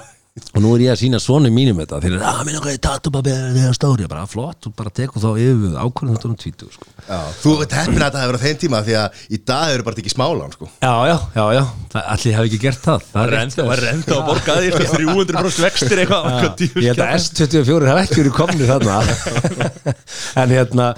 og 0.54 0.64
nú 0.64 0.72
er 0.76 0.84
ég 0.86 0.94
að 0.94 1.02
sína 1.02 1.20
svonum 1.22 1.54
mínum 1.54 1.80
þetta. 1.82 2.00
Þeir 2.04 2.16
eru 2.16 2.28
að 2.30 2.42
minna 2.48 2.62
hvað 2.64 2.76
ég 2.76 2.82
tattúi 2.86 3.14
bara 3.14 3.36
þegar 3.56 3.78
stóri? 3.78 4.08
Bara 4.12 4.26
flott. 4.30 4.68
Og 4.70 4.76
bara 4.78 4.94
tekur 5.00 5.24
þá 5.24 5.30
yfir 5.44 5.76
ákvörðum 5.80 6.16
þetta 6.16 6.30
um 6.30 6.38
tvítu 6.40 6.70
sko. 6.74 6.88
já 7.08 7.20
Þú 7.42 7.56
veit 7.62 7.76
heppin 7.78 8.00
að 8.00 8.06
þetta 8.06 8.24
hefur 8.24 8.40
á 8.40 8.44
þeim 8.46 8.62
tíma 8.64 8.82
því 8.88 8.98
að 9.02 9.20
í 9.30 9.42
dag 9.52 9.74
eru 9.74 9.88
bara 9.88 10.02
ekki 10.04 10.14
smálán 10.14 10.56
sko. 10.56 10.70
Já, 10.80 10.94
já, 11.10 11.18
já, 11.36 11.44
já, 11.58 11.64
það, 11.94 12.08
allir 12.16 12.38
hafi 12.40 12.52
ekki 12.52 12.62
gert 12.66 12.86
það. 12.86 13.06
Það 13.14 13.26
er. 13.26 13.36
Renda 13.36 13.66
og 13.66 13.76
renda 13.84 14.18
og 14.20 14.26
borgaði 14.30 14.74
þér 14.76 14.90
300% 14.96 15.66
vextir 15.68 16.04
eitthvað 16.06 16.66
ég 16.70 16.90
held 16.90 17.04
að 17.06 17.14
S24 17.20 17.92
hafa 17.94 18.08
ekki 18.08 18.20
verið 18.24 18.36
komni 18.40 18.70
þarna. 18.70 19.00
En 20.40 20.52
hérna 20.52 20.94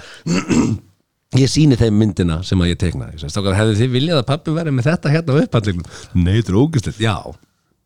ég 1.38 1.48
síni 1.48 1.78
þeim 1.80 1.96
myndina 1.96 2.40
sem 2.46 2.60
að 2.60 2.74
ég 2.74 3.22
Stákar, 3.22 3.56
hefðu 3.56 3.78
þið 3.78 3.94
viljað 3.94 4.20
að 4.20 4.28
pappi 4.28 4.54
verið 4.56 4.76
með 4.76 4.88
þetta 4.90 5.12
hérna 5.14 5.32
á 5.32 5.40
upphandlingum? 5.46 5.88
Nei, 6.18 6.34
þetta 6.38 6.52
er 6.52 6.58
ógæstlegt, 6.60 7.00
já 7.00 7.16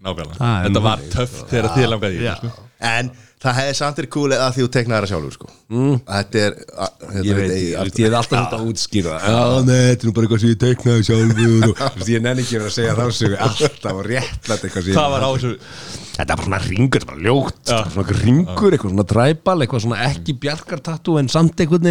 Nákvæmlega, 0.04 0.36
er 0.36 0.66
þetta 0.68 0.80
var 0.84 0.98
töff 1.14 1.38
þegar 1.50 1.70
þið 1.76 1.86
langaði 1.94 2.16
í 2.18 2.26
þetta, 2.26 2.36
sko. 2.50 2.62
En 2.86 3.06
það 3.40 3.54
hefði 3.56 3.74
samt 3.78 3.98
er 4.02 4.06
cool 4.12 4.32
að 4.36 4.50
því 4.52 4.60
þú 4.64 4.68
teknaði 4.74 5.00
það 5.06 5.10
sjálfur 5.12 5.32
sko. 5.36 5.46
Mm. 5.72 5.94
Þetta 6.06 6.36
er 6.46 6.52
að- 6.84 6.96
þetta 7.06 7.24
Ég 7.26 7.34
veit 7.36 7.50
ég, 7.56 8.04
hef 8.04 8.16
alltaf 8.20 8.36
þetta 8.36 8.58
að 8.58 8.66
útskýra 8.70 9.14
Já, 9.16 9.40
nei, 9.64 9.80
þetta 9.86 10.02
er 10.02 10.06
nú 10.06 10.12
bara 10.16 10.26
eitthvað 10.26 10.40
sem 10.42 10.50
ég 10.52 10.60
teknaði 10.64 11.06
sjálfur 11.08 11.68
og, 11.70 11.76
Ég 12.12 12.20
nenni 12.26 12.42
ekki 12.44 12.56
að 12.60 12.68
segja 12.76 13.06
sig 13.16 13.36
alltaf 13.46 13.92
og 13.96 14.04
réttlætt 14.10 14.66
eitthvað 14.68 14.82
sem 14.82 14.92
ég- 14.92 14.98
Hvað 14.98 15.10
var 15.16 15.22
á 15.24 15.30
þessu? 15.32 15.52
Þetta 16.16 16.32
er 16.32 16.36
bara 16.36 16.46
svona 16.46 16.60
ringur, 16.64 16.96
þetta 16.96 17.04
er 17.04 17.10
bara 17.12 17.24
ljótt. 17.26 17.64
Svona 17.92 18.06
ringur, 18.24 18.70
eitthvað 18.76 18.92
svona 18.94 19.06
dræbal 19.12 19.58
Eitthvað 19.66 19.82
svona 19.84 19.98
ekki 20.10 20.32
bjarkartattu 20.44 21.18
en 21.20 21.28
samt 21.28 21.60
einhvern 21.60 21.84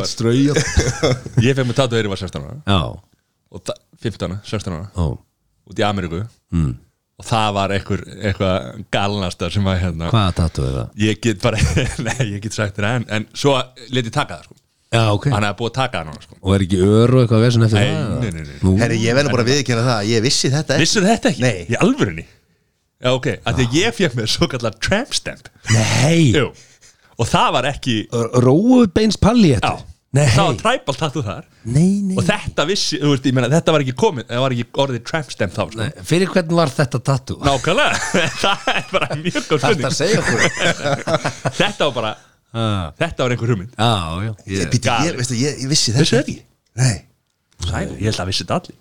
ég 1.42 1.54
fekk 1.58 1.66
með 1.66 1.76
tattu 1.80 1.96
þegar 1.96 2.06
ég 2.06 2.12
var 2.12 2.20
16 2.22 2.44
ára. 2.46 2.60
Já, 2.70 2.80
og 3.50 3.64
ta- 3.66 3.80
15 4.04 4.30
ára, 4.30 4.38
16 4.46 4.76
ára. 4.76 4.86
Ó, 4.94 5.18
út 5.70 5.82
í 5.82 5.86
Ameríku. 5.86 6.22
Mm. 6.54 6.70
og 7.20 7.26
það 7.28 7.50
var 7.58 7.72
einhver, 7.74 8.00
eitthvað 8.30 8.84
galnasta 8.94 9.50
sem 9.52 9.64
var 9.66 9.76
hérna. 9.82 10.08
Hvaða 10.14 10.32
tattu 10.38 10.62
er 10.64 10.72
það? 10.78 10.88
Ég 11.04 11.18
get 11.20 11.42
bara, 11.42 11.58
nei, 12.06 12.16
ég 12.30 12.40
get 12.46 12.54
sagt 12.56 12.78
þér 12.78 12.86
en 12.94 13.04
en 13.18 13.26
svo 13.36 13.58
let 13.92 14.06
ég 14.08 14.14
taka 14.14 14.38
það 14.38 14.46
sko. 14.48 14.56
Já, 14.90 15.02
ok. 15.14 15.26
Hann 15.30 15.44
hefði 15.46 15.58
búið 15.60 15.68
að 15.70 15.76
taka 15.76 16.00
það 16.00 16.06
núna 16.08 16.22
sko. 16.24 16.38
Og 16.40 16.54
er 16.56 16.64
ekki 16.64 16.78
ör 16.82 17.12
og 17.14 17.20
eitthvað 17.22 17.44
vesinn 17.44 17.62
eftir 17.66 17.78
Nei, 17.78 17.90
það? 17.92 18.24
nei, 18.24 18.30
nei, 18.34 18.78
Herri, 18.80 18.96
ég 19.04 19.14
verður 19.18 19.34
bara 19.36 19.44
að 19.44 19.50
viðkynna 19.52 19.84
það 19.86 20.08
Ég 20.10 20.24
vissi 20.24 20.50
þetta 20.50 20.74
ekki. 20.74 20.82
Vissur 20.86 21.06
þetta 21.06 21.30
ekki? 21.30 21.44
Nei. 21.44 21.60
Í 21.70 21.76
alvörinni? 21.78 22.24
Já, 23.00 23.10
ok, 23.16 23.28
að 23.48 23.60
því 23.60 23.64
að 23.68 23.76
ég 23.80 23.94
fekk 23.96 24.16
mér 24.18 24.28
svo 24.28 24.48
kallar 24.52 24.74
tramp 24.82 25.14
stamp. 25.16 25.48
Nei, 25.72 26.32
Jú. 26.36 26.50
Og 27.20 27.28
það 27.28 27.48
var 27.56 27.66
ekki 27.68 27.94
róu 28.44 28.82
beins 28.96 29.16
palli 29.20 29.50
Já, 29.54 29.58
þetta 29.60 29.78
Nei, 30.10 30.24
það 30.26 30.46
var 30.48 30.56
tribal 30.58 30.96
tattoo 30.98 31.22
þar. 31.22 31.42
Nei, 31.70 32.00
nei. 32.02 32.14
Og 32.18 32.24
þetta 32.26 32.64
vissi, 32.66 32.96
þú 32.98 33.12
veist, 33.12 33.26
ég 33.28 33.34
meina, 33.36 33.50
þetta 33.52 33.74
var 33.76 33.84
ekki 33.84 33.92
komið 34.00 34.24
Það 34.26 34.40
var 34.42 34.54
ekki 34.56 34.64
orðið 34.84 35.04
tramp 35.06 35.28
stamp 35.30 35.52
þá, 35.54 35.60
sko. 35.68 35.78
Nei, 35.78 36.06
Fyrir 36.08 36.32
hvern 36.32 36.54
var 36.58 36.72
þetta 36.74 37.00
tattu? 37.06 37.36
Nákvæmlega, 37.46 38.00
það 38.42 38.64
er 38.72 38.88
bara 38.90 39.18
mjög 39.20 39.46
góð 39.52 39.66
Þetta 39.66 39.92
spurning. 39.92 39.94
segja 40.00 40.24
okkur? 40.24 40.40
Þetta 41.60 41.86
var 41.90 41.94
bara, 42.00 42.12
Já, 42.50 42.64
þetta 42.98 43.22
var 43.22 43.34
einhver 43.36 43.52
hugmynd. 43.54 43.76
Já 43.78 43.90
Ég, 44.26 44.40
ég, 44.50 44.74
ég, 44.74 45.20
veistu, 45.20 45.36
ég, 45.38 45.60
ég 45.62 45.70
vissi 45.70 45.92
þetta 45.94 46.02
Vissu 46.02 46.16
þetta 46.18 46.24
ekki? 46.24 46.40
Nei. 46.80 46.96
Sæl, 47.68 47.84
ég 48.00 48.08
held 48.10 48.24
að 48.24 48.32
vissi 48.32 48.42
þetta 48.48 48.58
allir. 48.58 48.80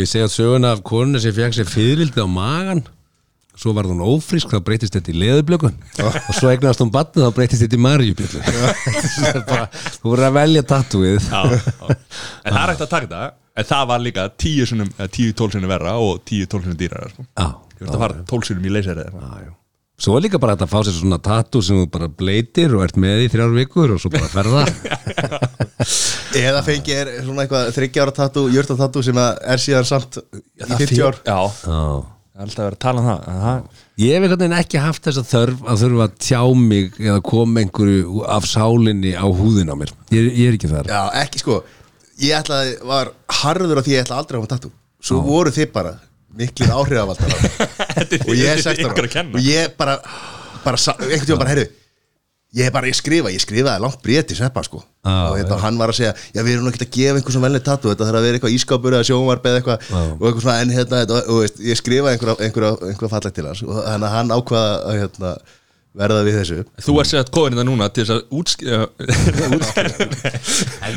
Ég 0.00 0.08
segja 0.08 0.30
söguna 0.32 0.70
af 0.78 0.80
konuna 0.88 1.20
sem 1.20 1.34
fekk 1.36 1.58
sér 1.58 1.68
fyririldi 1.68 2.24
á 2.24 2.28
magan 2.30 2.80
Svo 3.60 3.74
var 3.76 3.84
hún 3.90 4.00
ófrísk, 4.00 4.54
þá 4.54 4.62
breytist 4.64 4.94
þetta 4.96 5.12
í 5.12 5.18
leðublökun 5.20 5.74
Og 6.00 6.30
svo 6.38 6.48
eignast 6.48 6.80
hún 6.80 6.92
batni, 6.94 7.20
þá 7.26 7.34
breytist 7.36 7.60
þetta 7.66 7.76
í 7.76 7.82
marjubjöllu 7.84 8.40
Þú 10.00 10.06
voru 10.14 10.24
að 10.30 10.38
velja 10.38 10.62
tattúið. 10.70 11.28
En 11.28 12.54
það 12.54 12.62
er 12.62 12.72
hægt 12.72 12.86
að 12.86 12.92
taka 12.94 13.04
þetta 13.04 13.22
En 13.60 13.66
það 13.66 13.88
var 13.90 14.00
líka 14.04 14.26
tíu 14.40 14.64
sinnum, 14.68 14.90
eða 14.96 15.10
tíu 15.12 15.32
tól 15.36 15.50
sinnum 15.52 15.70
verra 15.72 15.96
og 16.00 16.20
tíu 16.24 16.46
tól 16.48 16.62
sinnum 16.64 16.78
dýrara 16.80 17.10
sko. 17.10 17.24
Ég 17.36 17.82
veist 17.82 17.96
að 17.96 18.04
fara 18.04 18.22
tól 18.30 18.44
sinnum 18.46 18.68
í 18.68 18.72
leyseri 18.72 19.02
eða 19.02 19.10
eitthvað. 19.10 19.32
já, 19.34 19.48
já. 19.48 19.56
Svo 20.00 20.14
er 20.16 20.22
líka 20.24 20.38
bara 20.40 20.54
að 20.56 20.70
fá 20.70 20.78
sér 20.86 20.94
svona 20.96 21.18
tattoo 21.20 21.60
sem 21.60 21.76
þú 21.82 21.88
bara 21.92 22.06
bleitir 22.08 22.72
og 22.72 22.86
ert 22.86 22.96
með 22.96 23.26
í 23.26 23.32
þrjár 23.34 23.52
vikur 23.58 23.92
og 23.92 24.00
svo 24.00 24.08
bara 24.14 24.30
ferða 24.32 24.62
Eða 26.40 26.62
fengi 26.64 26.94
er 26.94 27.10
svona 27.26 27.44
eitthvað 27.44 27.68
þryggja 27.76 28.06
ára 28.06 28.14
tattu, 28.16 28.46
jörta 28.54 28.78
tattu 28.78 29.02
sem 29.04 29.20
að 29.20 29.42
er 29.52 29.60
síðan 29.60 29.88
samt 29.90 30.16
í 30.22 30.70
50 30.70 31.04
ár. 31.04 31.20
Já, 31.26 31.36
Já. 31.36 31.60
það 31.66 32.19
alltaf 32.44 32.64
verið 32.66 32.76
að 32.76 32.82
tala 32.84 33.00
um 33.02 33.08
það, 33.10 33.24
það 33.44 33.80
Ég 34.00 34.14
hef 34.14 34.22
einhvern 34.24 34.40
veginn 34.40 34.56
ekki 34.60 34.80
haft 34.80 35.04
þess 35.06 35.20
að 35.20 35.28
þörf 35.30 35.64
að 35.72 35.80
þurfa 35.84 36.04
að 36.06 36.14
tjá 36.24 36.42
mig 36.70 36.94
eða 37.04 37.20
koma 37.30 37.60
einhverju 37.64 38.22
af 38.36 38.46
sálinni 38.48 39.12
á 39.12 39.26
húðin 39.28 39.72
á 39.72 39.76
mér. 39.76 39.90
Ég, 40.14 40.20
er- 40.24 40.36
ég 40.40 40.48
er 40.48 40.56
ekki 40.56 40.70
þar. 40.72 40.88
Já, 40.88 41.02
ekki 41.24 41.42
sko 41.42 41.58
Ég 42.20 42.36
ætlaði, 42.36 42.72
var 42.84 43.10
harður 43.40 43.80
á 43.80 43.82
því 43.84 43.92
ég 43.96 44.02
ætla 44.04 44.18
aldrei 44.20 44.36
að 44.36 44.42
hafa 44.44 44.52
tattu 44.54 44.70
Svo 45.00 45.20
voru 45.24 45.52
þið 45.54 45.70
bara 45.72 45.92
miklir 46.36 46.72
áhrifavaldar 46.76 47.32
og 48.28 48.34
ég 48.36 48.50
er 48.52 48.60
16 48.60 48.84
ykkur 48.90 49.06
að 49.08 49.14
ára 49.16 49.24
og 49.34 49.46
ég 49.46 49.72
bara, 49.80 49.94
bara 50.64 50.78
einhvern 51.00 51.24
tíma 51.30 51.40
bara, 51.40 51.54
heyrðu 51.54 51.68
ég 52.56 52.66
er 52.66 52.72
bara, 52.74 52.88
ég 52.90 52.96
skrifa, 52.98 53.30
ég 53.30 53.42
skrifaði 53.42 53.82
langt 53.84 54.00
bréf 54.02 54.26
til 54.26 54.38
Sveppa 54.38 54.62
sko. 54.66 54.82
Já, 55.06 55.12
og 55.30 55.36
hérna, 55.38 55.58
hann 55.62 55.78
var 55.80 55.92
að 55.92 56.00
segja, 56.00 56.14
já 56.34 56.42
við 56.42 56.56
erum 56.56 56.68
ekki 56.70 56.82
að 56.84 56.90
gefa 56.96 57.20
einhver 57.20 57.34
svona 57.36 57.46
velni 57.46 57.60
tattu, 57.64 57.92
þetta 57.92 58.08
þarf 58.08 58.18
að 58.18 58.26
vera 58.26 58.38
eitthvað 58.40 58.56
ískápur 58.56 58.96
eða 58.96 59.06
sjónvarp 59.08 59.46
eða 59.48 59.60
eitthvað 59.60 59.86
og 59.94 60.26
eitthvað 60.26 60.42
svona 60.44 60.56
en 60.64 60.74
hérna, 60.74 61.00
þetta, 61.04 61.20
og 61.30 61.40
veist, 61.44 61.62
ég 61.70 61.80
skrifaði 61.80 62.18
einhverja 62.18 62.48
einhver, 62.48 62.66
einhver 62.90 63.12
fallegt 63.14 63.38
til 63.38 63.46
hans. 63.48 63.62
Og 63.64 63.78
þannig 63.78 64.08
að 64.10 64.16
hann 64.16 64.34
ákvaða 64.36 64.74
að 64.90 64.98
hérna, 65.04 65.32
verða 65.98 66.22
við 66.22 66.36
þessu. 66.38 66.56
Þú 66.84 66.92
ert 67.02 67.08
sér 67.10 67.20
að 67.24 67.30
kóðin 67.34 67.56
þetta 67.56 67.66
núna 67.66 67.86
til 67.90 68.04
þess 68.04 68.14
að 68.14 68.22
útskýra 68.38 68.86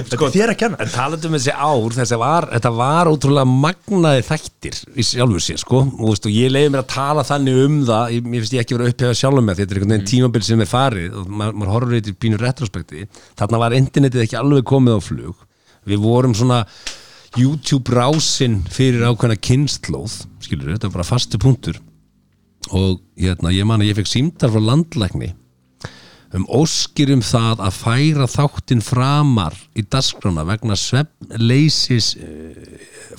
Sko, 0.13 0.29
þér 0.33 0.53
að 0.53 0.57
kenna. 0.59 0.77
En 0.83 0.91
talandi 0.93 1.29
um 1.29 1.37
þessi 1.37 1.53
ár, 1.53 1.95
þessi 1.95 2.19
var, 2.21 2.47
þetta 2.51 2.71
var 2.77 3.09
ótrúlega 3.09 3.47
magnaði 3.49 4.25
þættir 4.27 4.77
í 4.93 5.05
sjálfur 5.07 5.43
sér, 5.43 5.61
sko, 5.63 5.81
og, 5.87 6.03
veist, 6.11 6.27
og 6.29 6.35
ég 6.35 6.53
leiði 6.53 6.73
mér 6.73 6.83
að 6.83 6.91
tala 6.93 7.25
þannig 7.27 7.61
um 7.63 7.79
það, 7.89 8.13
ég, 8.13 8.27
mér 8.27 8.43
finnst 8.43 8.57
ég 8.57 8.65
ekki 8.65 8.77
verið 8.77 8.89
að 8.89 8.93
upphefða 8.93 9.19
sjálfur 9.21 9.47
með, 9.47 9.61
þetta 9.61 9.73
er 9.73 9.79
einhvern 9.79 9.95
veginn 9.95 10.11
tímabil 10.13 10.43
sem 10.45 10.63
er 10.63 10.69
farið 10.69 11.17
og 11.19 11.31
maður, 11.41 11.55
maður 11.61 11.73
horfður 11.73 11.97
eitthvað 11.99 12.19
pínu 12.25 12.41
retrospekti, 12.41 13.07
þarna 13.41 13.63
var 13.63 13.77
internetið 13.79 14.25
ekki 14.27 14.37
alveg 14.39 14.67
komið 14.69 14.99
á 14.99 15.01
flug, 15.03 15.47
við 15.89 16.03
vorum 16.05 16.37
svona 16.37 16.59
YouTube 17.33 17.89
rásinn 17.97 18.61
fyrir 18.69 19.07
ákveðna 19.09 19.39
kynnslóð, 19.41 20.19
skilur 20.45 20.75
þetta 20.75 20.91
var 20.91 20.99
bara 20.99 21.11
fastu 21.15 21.41
punktur 21.41 21.81
og 22.71 23.01
hérna, 23.19 23.51
ég 23.51 23.67
man 23.67 23.83
að 23.83 23.91
ég 23.91 23.97
fekk 23.99 24.11
símtar 24.11 24.53
frá 24.53 24.61
landlækni 24.63 25.33
um 26.33 26.45
óskir 26.49 27.11
um 27.13 27.21
það 27.21 27.61
að 27.61 27.77
færa 27.77 28.27
þáttinn 28.29 28.81
framar 28.81 29.55
í 29.77 29.83
dagskrána 29.85 30.45
vegna 30.47 30.77
svefnleysis 30.79 32.13
uh, 32.17 32.53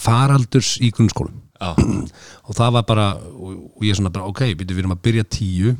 faraldurs 0.02 0.74
í 0.82 0.90
grunnskólum. 0.94 1.38
Já, 1.54 1.76
og 2.48 2.56
það 2.58 2.72
var 2.78 2.86
bara 2.88 3.08
og, 3.14 3.84
ég 3.86 3.94
svona 3.94 4.12
bara 4.14 4.26
ok, 4.30 4.48
við 4.58 4.74
erum 4.80 4.96
að 4.96 5.04
byrja 5.06 5.26
tíu. 5.30 5.76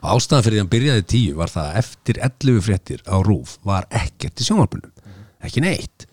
Og 0.00 0.16
ástæðan 0.16 0.46
fyrir 0.46 0.56
því 0.56 0.60
að 0.60 0.64
hann 0.64 0.72
byrjaði 0.72 1.06
tíu 1.12 1.36
var 1.36 1.52
það 1.52 1.68
að 1.68 1.78
eftir 1.82 2.22
11 2.30 2.64
fréttir 2.64 3.04
á 3.04 3.16
rúf 3.20 3.58
var 3.66 3.84
ekkert 3.92 4.40
í 4.40 4.46
sjónvarpunum 4.46 4.92
ekki 5.44 5.60
neitt. 5.60 6.08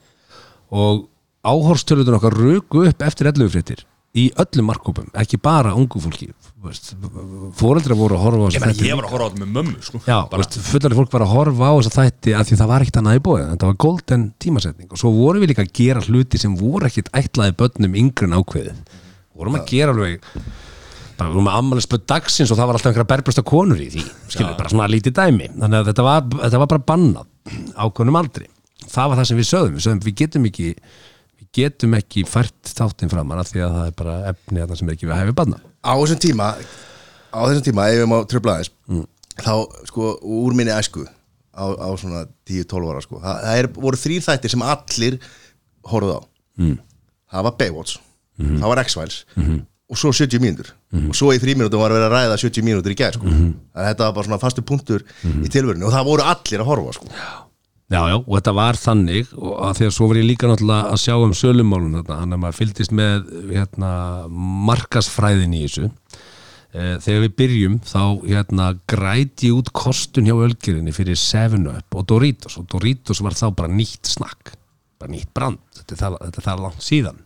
Og 0.75 1.07
áhorstöluðun 1.47 2.19
okkar 2.19 2.35
röku 2.35 2.83
upp 2.89 3.07
eftir 3.07 3.31
11 3.31 3.55
fréttir 3.55 3.87
í 4.13 4.27
öllum 4.37 4.67
markkópum, 4.69 5.07
ekki 5.17 5.39
bara 5.41 5.73
ungu 5.77 6.01
fólki. 6.01 6.29
Fóreldra 7.57 7.95
voru 7.97 8.15
að 8.15 8.23
horfa 8.23 8.45
á 8.45 8.49
meina 8.53 8.69
þætti. 8.69 8.85
ég 8.87 8.97
var 8.99 9.07
að 9.07 9.13
horfa 9.15 9.25
á 9.25 9.29
þetta 9.33 9.41
með 9.41 9.55
mömmu 9.57 9.79
sko. 9.83 10.01
Fullari 10.69 10.97
fólk 10.99 11.15
var 11.15 11.25
að 11.25 11.33
horfa 11.33 11.65
á 11.65 11.73
þess 11.73 11.89
að 11.89 11.97
þætti 11.97 12.35
að 12.37 12.45
því 12.47 12.57
það 12.59 12.69
var 12.71 12.85
ekkert 12.85 12.99
annað 13.01 13.17
í 13.17 13.23
bóðið, 13.25 13.47
þetta 13.53 13.69
var 13.69 13.79
golden 13.83 14.25
tímasetning. 14.39 14.91
Og 14.93 15.01
svo 15.01 15.11
vorum 15.17 15.43
við 15.43 15.51
líka 15.51 15.65
að 15.65 15.73
gera 15.81 16.03
hluti 16.05 16.39
sem 16.39 16.53
voru 16.59 16.87
ekkert 16.87 17.09
ætlaði 17.19 17.57
börnum 17.59 17.97
yngri 18.03 18.29
en 18.29 18.37
ákveðið. 18.37 18.77
Vorum 19.33 19.57
að 19.57 19.65
gera 19.73 19.95
alveg 19.95 20.29
bara 21.17 21.29
vorum 21.33 21.49
að 21.49 21.57
ammali 21.59 21.83
spöð 21.83 22.05
dagsins 22.13 22.51
og 22.53 22.57
það 22.57 22.69
var 22.69 22.77
alltaf 22.77 22.89
einhverja 22.91 23.11
berbrösta 23.11 23.43
konur 23.45 23.81
í 23.81 23.89
því, 23.93 24.05
skilur, 24.29 24.55
bara 24.57 24.69
svona 24.71 24.89
lítið 24.89 25.17
dæmi. 25.17 25.49
Þannig 25.57 25.79
að 25.79 25.89
þetta 25.89 26.05
var, 26.07 26.21
þetta 26.37 26.61
var 26.61 26.69
bara 26.71 26.85
bannað 26.93 27.27
ákveðnum 27.77 28.17
aldrei, 28.21 28.47
það 28.85 29.09
var 29.09 29.19
það 29.19 29.27
sem 29.29 29.41
við 29.41 29.49
sögðum. 29.49 29.75
Við 29.77 29.85
sögðum, 29.85 30.03
við 30.07 30.73
getum 31.53 31.97
ekki 31.99 32.23
fært 32.29 32.73
þáttinn 32.73 33.11
framar 33.11 33.41
af 33.43 33.51
því 33.51 33.63
að 33.65 33.75
það 33.77 33.89
er 33.91 33.97
bara 34.01 34.15
efni 34.33 34.61
þarna 34.63 34.77
sem 34.79 34.89
er 34.89 34.97
ekki 34.97 35.09
við 35.09 35.19
hæfi 35.21 35.35
banna 35.41 35.59
á 35.83 35.93
þessum 35.99 36.21
tíma 36.23 36.51
á 37.33 37.39
þessum 37.49 37.65
tíma, 37.65 37.89
ef 37.89 37.99
við 38.03 38.07
má 38.11 38.17
tröfla 38.29 38.55
aðeins 38.59 38.71
þá, 39.41 39.53
sko, 39.89 40.13
úr 40.21 40.53
minni 40.57 40.73
æsku 40.75 41.05
á, 41.53 41.65
á 41.73 41.89
svona 41.97 42.23
10-12 42.49 42.89
ára 42.93 43.01
sko. 43.05 43.19
það, 43.21 43.37
það 43.45 43.59
er, 43.61 43.69
voru 43.85 43.99
þrýr 44.03 44.25
þættir 44.25 44.53
sem 44.53 44.65
allir 44.65 45.19
horfðu 45.89 46.17
á. 46.17 46.21
Mm. 46.61 46.75
það 47.33 47.45
var 47.47 47.55
Baywatch, 47.61 48.01
það 48.39 48.67
var 48.71 48.81
X-Files 48.83 49.17
og 49.93 49.99
svo 49.99 50.09
70 50.15 50.41
mínútur. 50.41 50.69
Og 51.09 51.13
svo 51.17 51.33
í 51.35 51.39
3 51.41 51.53
mínútur 51.59 51.81
var 51.81 51.91
að 51.93 51.99
vera 51.99 52.07
að 52.07 52.13
ræða 52.15 52.37
70 52.41 52.65
mínútur 52.65 52.93
í 52.93 52.97
gæð 52.97 53.17
sko. 53.17 53.25
þannig 53.29 53.73
að 53.77 53.89
þetta 53.91 54.05
var 54.07 54.13
bara 54.15 54.27
svona 54.29 54.39
fastu 54.41 54.63
punktur 54.65 55.03
í 55.45 55.49
tilverinu 55.53 55.85
og 55.89 55.93
það 55.93 56.07
voru 56.07 56.25
allir 56.31 56.63
að 56.63 56.69
horfa 56.71 56.93
sko. 56.97 57.09
Já, 57.13 57.27
já, 58.01 58.17
og 58.19 58.31
þetta 58.31 58.53
var 58.57 58.79
þannig 58.79 59.33
og 59.37 59.57
að 59.69 59.81
svo 59.93 60.09
var 60.09 60.19
ég 60.21 60.29
líka 60.29 60.49
náttúrulega 60.49 60.93
að 60.93 61.01
sjá 61.03 61.15
um 61.17 61.35
sölumálun 61.37 61.99
þarna, 61.99 62.19
þannig 62.21 62.37
að 62.37 62.43
maður 62.45 62.59
fylgdist 62.59 62.95
með 62.95 63.29
hérna, 63.51 63.91
markasfræðin 64.69 65.53
í 65.57 65.61
þessu. 65.67 65.91
E, 66.73 66.87
þegar 67.05 67.23
við 67.27 67.37
byrjum 67.43 67.77
þá 67.85 68.03
hérna, 68.25 68.71
græti 68.89 69.51
ég 69.51 69.59
út 69.61 69.69
kostun 69.77 70.25
hjá 70.25 70.33
ölgerinni 70.33 70.95
fyrir 70.95 71.19
7up 71.19 71.99
og 71.99 72.09
Doritos 72.09 72.57
og 72.57 72.65
Doritos 72.71 73.21
var 73.21 73.37
þá 73.37 73.47
bara 73.53 73.69
nýtt 73.69 74.09
snakk 74.09 74.55
bara 75.03 75.11
nýtt 75.11 75.31
brand, 75.35 75.61
þetta 75.75 76.09
er 76.23 76.39
það, 76.39 76.63
langt 76.63 76.83
síðan. 76.83 77.21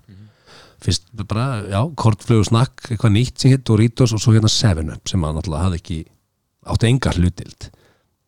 Fyrst 0.83 1.09
bara, 1.25 1.63
já, 1.69 1.79
kortflögu 1.97 2.45
snakk 2.49 2.91
eitthvað 2.91 3.13
nýtt 3.15 3.41
sem 3.41 3.53
hitt 3.53 3.65
Doritos 3.65 4.13
og 4.13 4.21
svo 4.21 4.33
hérna 4.35 4.49
7up 4.51 5.09
sem 5.09 5.21
maður 5.21 5.39
náttúrulega 5.39 5.65
hafði 5.65 5.79
ekki 5.81 5.97
átti 6.67 6.89
enga 6.91 7.13
hlutild 7.17 7.69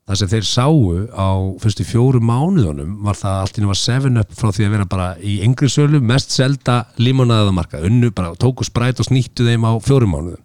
það 0.09 0.19
sem 0.19 0.29
þeir 0.31 0.47
sáu 0.49 0.77
á 1.13 1.29
fyrstu 1.61 1.85
fjóru 1.85 2.19
mánuðunum 2.25 2.95
var 3.05 3.17
það 3.19 3.35
allt 3.43 3.59
í 3.61 3.65
var 3.69 3.77
7up 3.77 4.35
frá 4.39 4.49
því 4.49 4.65
að 4.65 4.73
vera 4.73 4.89
bara 4.89 5.09
í 5.21 5.35
engri 5.45 5.69
sölu 5.69 6.01
mest 6.01 6.33
selda 6.33 6.79
limonaðamarka 6.97 7.83
unnu 7.85 8.09
bara 8.15 8.33
tóku 8.41 8.65
spræt 8.65 9.03
og 9.03 9.05
snýttu 9.05 9.45
þeim 9.45 9.67
á 9.69 9.77
fjóru 9.85 10.09
mánuðum. 10.09 10.41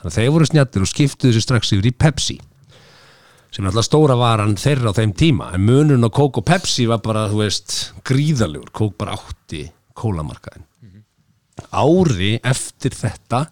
Þannig 0.00 0.12
að 0.12 0.16
þeir 0.16 0.32
voru 0.32 0.48
snjattir 0.48 0.86
og 0.86 0.92
skiptuðu 0.92 1.36
sér 1.36 1.44
strax 1.44 1.74
yfir 1.76 1.90
í 1.90 1.96
Pepsi 1.96 2.38
sem 3.52 3.64
er 3.64 3.70
alltaf 3.70 3.86
stóra 3.86 4.16
varan 4.18 4.56
þeirra 4.60 4.92
á 4.92 4.98
þeim 4.98 5.12
tíma. 5.16 5.50
En 5.56 5.64
munun 5.68 6.08
á 6.08 6.10
Coke 6.12 6.40
og 6.40 6.48
Pepsi 6.48 6.88
var 6.88 7.04
bara 7.04 7.28
þú 7.28 7.44
veist 7.44 7.76
gríðalegur, 8.08 8.72
Coke 8.72 8.96
bara 9.00 9.16
átti 9.20 9.66
kólamarkaðin 9.96 10.64
ári 11.72 12.36
eftir 12.44 12.96
þetta 12.96 13.46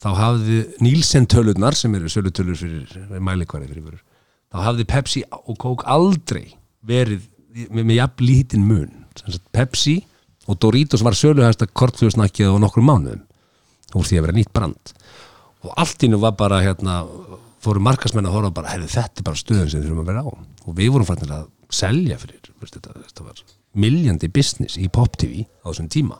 þá 0.00 0.10
hafði 0.16 0.60
Nílsen 0.84 1.26
tölurnar 1.30 1.76
sem 1.78 1.94
eru 1.98 2.10
sölutölur 2.10 2.58
fyrir 2.58 3.18
mælikværi 3.20 3.68
fyrir 3.68 3.86
fyrir 3.88 4.04
þá 4.50 4.62
hafði 4.66 4.86
Pepsi 4.90 5.24
og 5.30 5.58
Coke 5.60 5.86
aldrei 5.90 6.54
verið 6.86 7.26
með, 7.70 7.82
með 7.84 7.96
jafn 7.98 8.24
lítinn 8.26 8.66
mun. 8.66 8.94
Pepsi 9.54 9.98
og 10.50 10.58
Doritos 10.62 11.04
var 11.06 11.18
söluhæsta 11.18 11.68
kortfljóðsnakkið 11.68 12.54
á 12.54 12.62
nokkrum 12.62 12.88
mánuðum 12.90 13.26
úr 13.98 14.06
því 14.06 14.18
að 14.18 14.26
vera 14.26 14.36
nýtt 14.36 14.52
brand. 14.54 14.94
Og 15.66 15.74
allt 15.78 16.06
innu 16.06 16.20
var 16.22 16.36
bara 16.38 16.62
hérna 16.64 17.02
fóru 17.60 17.82
markasmenn 17.84 18.28
að 18.28 18.36
horfa 18.38 18.52
bara, 18.56 18.72
herri 18.72 18.88
þetta 18.88 19.20
er 19.20 19.26
bara 19.26 19.40
stöðun 19.40 19.70
sem 19.70 19.82
þurfum 19.84 20.04
að 20.04 20.12
vera 20.12 20.24
á. 20.24 20.30
Og 20.66 20.76
við 20.78 20.92
vorum 20.94 21.08
fannir 21.08 21.34
að 21.36 21.48
selja 21.74 22.16
fyrir, 22.18 22.52
veist, 22.62 22.78
þetta, 22.78 22.94
þetta 23.06 23.26
var 23.26 23.42
miljandi 23.80 24.30
business 24.32 24.78
í 24.80 24.88
Pop 24.92 25.18
TV 25.20 25.44
á 25.62 25.68
þessum 25.68 25.90
tíma. 25.92 26.16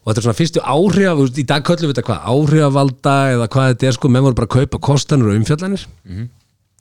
Og 0.00 0.08
þetta 0.08 0.18
er 0.18 0.26
svona 0.26 0.38
fyrstu 0.40 0.64
áhrif, 0.64 1.38
í 1.38 1.46
dag 1.46 1.64
köllum 1.64 1.90
við 1.90 1.94
þetta 1.94 2.06
hvað, 2.08 2.26
áhrifavalda 2.32 3.16
eða 3.36 3.48
hvað 3.52 3.72
þetta 3.74 3.88
er 3.90 3.96
sko, 3.96 4.10
menn 4.10 4.24
voru 4.26 4.38
bara 4.40 4.48
að 4.48 4.56
kaupa 4.58 4.82
kostanur 4.90 5.30
og 5.30 5.38
umfjallanir 5.40 5.86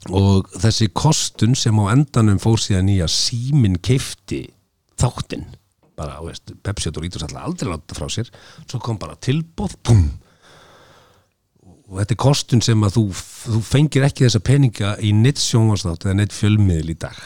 og 0.07 0.47
þessi 0.55 0.89
kostun 0.95 1.57
sem 1.59 1.75
á 1.75 1.91
endanum 1.91 2.39
fór 2.39 2.61
síðan 2.61 2.91
í 2.93 2.99
að 3.03 3.11
síminn 3.17 3.79
keifti 3.83 4.45
þáttinn. 4.99 5.45
Bara, 5.99 6.21
veist, 6.23 6.53
Pepsi 6.63 6.87
og 6.89 6.95
Doritos 6.95 7.25
alltaf 7.25 7.43
aldrei 7.43 7.73
láta 7.73 7.97
frá 7.97 8.07
sér, 8.11 8.29
svo 8.63 8.79
kom 8.83 8.99
bara 9.01 9.19
tilbóð 9.19 9.75
pum. 9.83 10.05
Og 11.89 11.97
þetta 11.99 12.15
er 12.15 12.21
kostun 12.21 12.63
sem 12.63 12.85
að 12.85 12.95
þú, 12.99 13.03
þú 13.55 13.61
fengir 13.65 14.05
ekki 14.07 14.27
þessa 14.27 14.43
peninga 14.45 14.95
í 15.03 15.11
neitt 15.17 15.41
sjónvarsnátt 15.43 16.05
eða 16.05 16.19
neitt 16.21 16.35
fjölmiðl 16.37 16.93
í 16.93 16.97
dag. 17.01 17.19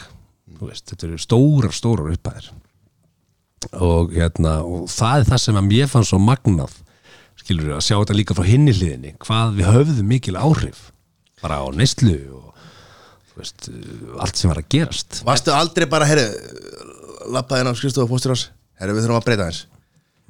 Veist, 0.58 0.88
þetta 0.90 1.10
eru 1.10 1.20
stórar, 1.20 1.74
stórar 1.76 2.14
uppæðir 2.14 2.50
og 3.72 4.12
hérna 4.12 4.58
og 4.64 4.88
það 4.92 5.20
er 5.20 5.28
það 5.30 5.42
sem 5.44 5.58
að 5.58 5.68
mér 5.70 5.90
fann 5.90 6.06
svo 6.06 6.18
magnað 6.22 6.74
skilur 7.40 7.70
við 7.70 7.76
að 7.78 7.86
sjá 7.86 7.94
þetta 7.96 8.16
líka 8.18 8.36
frá 8.36 8.48
hinni 8.48 8.74
hliðinni 8.74 9.14
hvað 9.22 9.56
við 9.58 9.70
höfðum 9.70 10.10
mikil 10.10 10.36
áhrif 10.38 10.82
bara 11.42 11.60
á 11.60 11.66
neyslu 11.76 12.16
og 12.36 12.53
veist, 13.38 13.68
allt 14.22 14.40
sem 14.40 14.50
var 14.50 14.60
að 14.62 14.70
gerast. 14.74 15.20
Varstu 15.26 15.54
aldrei 15.54 15.86
bara, 15.90 16.08
herru 16.08 16.26
Lappaðin 17.34 17.70
á 17.70 17.74
skrifstofu 17.76 18.06
og 18.06 18.12
fóstur 18.14 18.34
ás 18.34 18.48
Herru, 18.80 18.96
við 18.96 19.06
þurfum 19.06 19.20
að 19.20 19.28
breyta 19.28 19.46
hans 19.48 19.60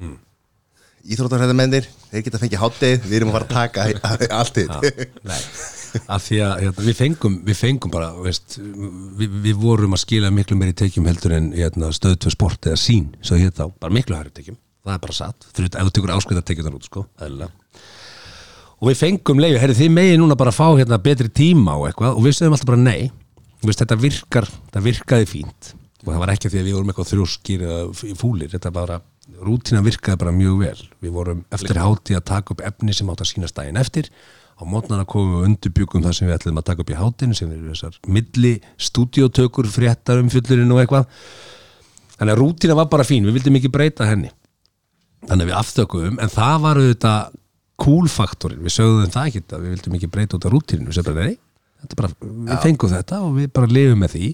mm. 0.00 0.18
Íþróttarhæðamennir, 1.14 1.88
þeir 2.10 2.26
geta 2.26 2.40
fengið 2.40 2.62
hátdeið 2.62 3.08
Við 3.08 3.16
erum 3.18 3.32
að 3.32 3.38
fara 3.38 3.48
að 3.48 3.54
taka 3.54 4.28
allt 4.40 4.60
þitt 4.60 4.76
Nei, 5.26 5.40
af 6.06 6.24
því 6.24 6.38
að 6.44 6.54
hérna, 6.62 6.84
við, 6.86 6.96
fengum, 6.98 7.34
við 7.46 7.58
fengum 7.58 7.92
bara 7.92 8.12
veist, 8.24 8.58
við, 8.58 9.40
við 9.44 9.58
vorum 9.60 9.96
að 9.96 10.04
skila 10.04 10.32
miklu 10.34 10.58
meiri 10.58 10.76
tekjum 10.78 11.08
heldur 11.10 11.36
en 11.36 11.50
hérna, 11.54 11.90
stöðtöð 11.94 12.34
sport 12.34 12.70
eða 12.70 12.80
sín, 12.80 13.12
svo 13.22 13.38
hérna 13.38 13.68
bara 13.80 13.94
miklu 13.94 14.16
hærri 14.18 14.32
tekjum, 14.34 14.58
það 14.84 14.96
er 14.96 15.04
bara 15.04 15.16
satt. 15.20 15.46
Þetta 15.54 15.82
ef 15.82 15.90
þú 15.90 15.94
tekur 15.98 16.14
áskvæða 16.16 16.46
tekjum 16.50 16.78
út 16.78 16.88
sko, 16.88 17.04
eðlilega 17.20 17.52
og 18.84 18.90
við 18.90 18.98
fengum 19.00 19.38
leiði, 19.40 19.56
herri 19.62 19.74
þið 19.78 19.92
megin 19.96 20.20
núna 20.20 20.36
bara 20.36 20.52
að 20.52 20.58
fá 20.58 20.66
hérna 20.76 20.98
betri 21.00 21.30
tíma 21.32 21.78
og 21.80 21.86
eitthvað. 21.88 22.18
Og 22.18 22.26
við 22.26 22.36
stöðum 22.36 22.56
alltaf 22.58 22.68
bara 22.68 22.82
nei. 22.82 23.08
Veist, 23.64 23.80
þetta 23.80 23.96
virkar, 23.96 24.46
þetta 24.66 24.82
virkaði 24.84 25.28
fínt. 25.30 25.70
Og 26.04 26.10
það 26.10 26.20
var 26.20 26.32
ekki 26.34 26.50
því 26.52 26.60
að 26.60 26.66
við 26.66 26.74
vorum 26.76 26.90
eitthvað 26.92 27.10
þrjóskir 27.14 27.62
eða 27.64 28.16
fúlir, 28.20 28.50
þetta 28.52 28.72
bara 28.74 28.98
rútina 29.40 29.80
virkaði 29.84 30.20
bara 30.20 30.34
mjög 30.36 30.58
vel. 30.60 30.82
Við 31.00 31.14
vorum 31.14 31.40
eftir 31.56 31.80
háti 31.80 32.18
að 32.18 32.26
taka 32.28 32.52
upp 32.52 32.64
efni 32.68 32.96
sem 32.96 33.08
átt 33.08 33.24
að 33.24 33.30
sínast 33.30 33.56
daginn 33.56 33.80
eftir. 33.80 34.10
Á 34.54 34.62
mótnana 34.68 35.06
komum 35.08 35.38
við 35.38 35.46
undirbyggum 35.48 36.04
það 36.04 36.16
sem 36.18 36.28
við 36.28 36.36
ætlum 36.36 36.60
að 36.60 36.66
taka 36.68 36.84
upp 36.84 36.92
í 36.92 36.98
hátinu 36.98 37.38
sem 37.38 37.54
eru 37.56 37.72
þessar 37.72 37.96
milli 38.06 38.52
stúdíotökur 38.76 39.70
fréttar 39.72 40.20
um 40.20 40.28
fyllurinn 40.30 40.74
og 40.76 40.82
eitthvað. 40.82 41.08
Þannig 42.18 42.36
að 42.36 42.42
rútina 42.42 42.76
var 42.78 42.92
bara 42.92 43.08
fín, 43.08 43.24
við 43.24 43.40
vildum 43.40 43.56
ekki 43.58 43.72
breyta 43.72 44.06
henni. 44.06 44.28
Þannig 45.24 45.48
að 45.48 45.50
við 45.50 45.58
aftökuðum 45.62 46.20
en 46.20 46.36
það 46.36 46.60
var 46.66 46.82
auðvitað 46.82 47.40
cool-faktorinn. 47.80 48.62
Við 48.64 48.76
sögðum 48.76 49.12
það 49.14 49.30
ekki 49.30 49.42
við 49.54 49.74
vildum 49.74 49.98
ekki 49.98 50.12
breyta 50.14 50.38
út 50.38 50.46
af 50.46 50.54
rútinu 50.54 50.86
við 50.88 50.98
bara 50.98 51.14
nei, 51.18 51.36
þetta 51.82 51.98
bara, 52.00 52.10
við 52.20 52.62
fengum 52.62 52.94
þetta 52.94 53.20
og 53.24 53.34
við 53.38 53.50
bara 53.58 53.70
lifum 53.72 54.04
með 54.04 54.14
því 54.14 54.30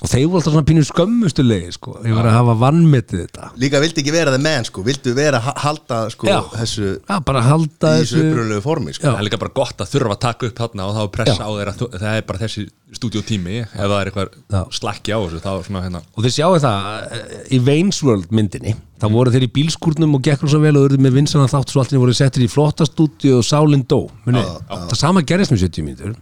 og 0.00 0.08
þeir 0.08 0.26
voru 0.30 0.40
alltaf 0.40 0.54
svona 0.54 0.66
pínu 0.70 0.82
skömmustulegi 0.88 1.72
sko, 1.76 1.94
ég 2.06 2.14
var 2.16 2.28
að 2.30 2.36
hafa 2.38 2.54
vannmetið 2.62 3.22
þetta. 3.26 3.50
Líka 3.60 3.80
vildi 3.82 4.00
ekki 4.00 4.14
vera 4.14 4.32
það 4.34 4.44
menn 4.46 4.64
sko. 4.68 4.84
Vildu 4.86 5.12
vera 5.16 5.40
að 5.44 5.60
halda 5.64 5.98
sko 6.14 6.28
Já. 6.30 6.38
þessu 6.56 6.86
Já, 7.10 7.16
bara 7.28 7.42
halda 7.44 7.94
Í 7.98 8.02
þessu 8.04 8.22
upprunalegu 8.24 8.64
formi 8.64 8.94
sko. 8.96 9.06
Það 9.10 9.20
er 9.20 9.26
líka 9.28 9.40
bara 9.44 9.56
gott 9.60 9.84
að 9.84 9.92
þurfa 9.92 10.16
að 10.16 10.22
taka 10.24 10.48
upp 10.50 10.62
þarna 10.64 10.86
og 10.88 10.94
þá 10.96 11.02
er 11.04 11.12
pressa 11.18 11.44
á 11.44 11.50
þeir 11.52 11.72
að 11.74 11.80
þú- 11.82 11.90
það 12.00 12.16
er 12.16 12.26
bara 12.30 12.42
þessi 12.46 12.64
stúdíótími 12.90 13.58
ef 13.62 13.74
það 13.76 13.96
er 14.00 14.08
eitthvað 14.10 14.32
Já. 14.50 14.62
slakki 14.80 15.12
á 15.14 15.18
þessu 15.22 15.42
þá 15.44 15.50
er 15.52 15.66
svona 15.68 15.82
hérna 15.84 16.00
og 16.16 16.24
þið 16.24 16.32
sjáu 16.34 16.56
það 16.64 16.88
eh, 17.20 17.36
í 17.54 17.60
Wayne's 17.68 18.00
World 18.02 18.32
myndinni 18.34 18.72
þá 18.98 19.06
voru 19.14 19.30
þeir 19.30 19.46
í 19.46 19.50
bílskúrnum 19.54 20.16
og 20.18 20.24
gekkur 20.26 20.50
svo 20.50 20.58
vel 20.64 20.74
og 20.80 20.88
urðu 20.88 20.98
með 21.04 21.14
vinsana 21.20 21.46
þátt 21.46 21.70
svo 21.70 21.84
allir 21.84 22.02
voru 22.02 22.16
settir 22.18 22.42
í 22.42 22.50
flottastúdíu 22.50 23.36
og 23.38 23.46
sálinn 23.46 23.84
dó. 23.88 24.08
Muni, 24.26 24.42
það 24.66 24.96
sama 24.98 25.22
gerist 25.22 25.54
með 25.54 25.62
70 25.68 25.86
mínútur. 25.86 26.18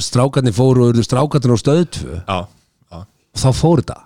Strákarnir 0.00 0.54
fóru 0.56 0.86
og 0.86 0.92
urðu 0.94 1.04
strákarnir 1.04 1.52
á 1.52 1.58
stöðtfu 1.60 2.16
Já, 2.22 2.38
já 3.34 3.40
þá 3.44 3.48
fóru 3.60 3.84
þetta. 3.84 4.00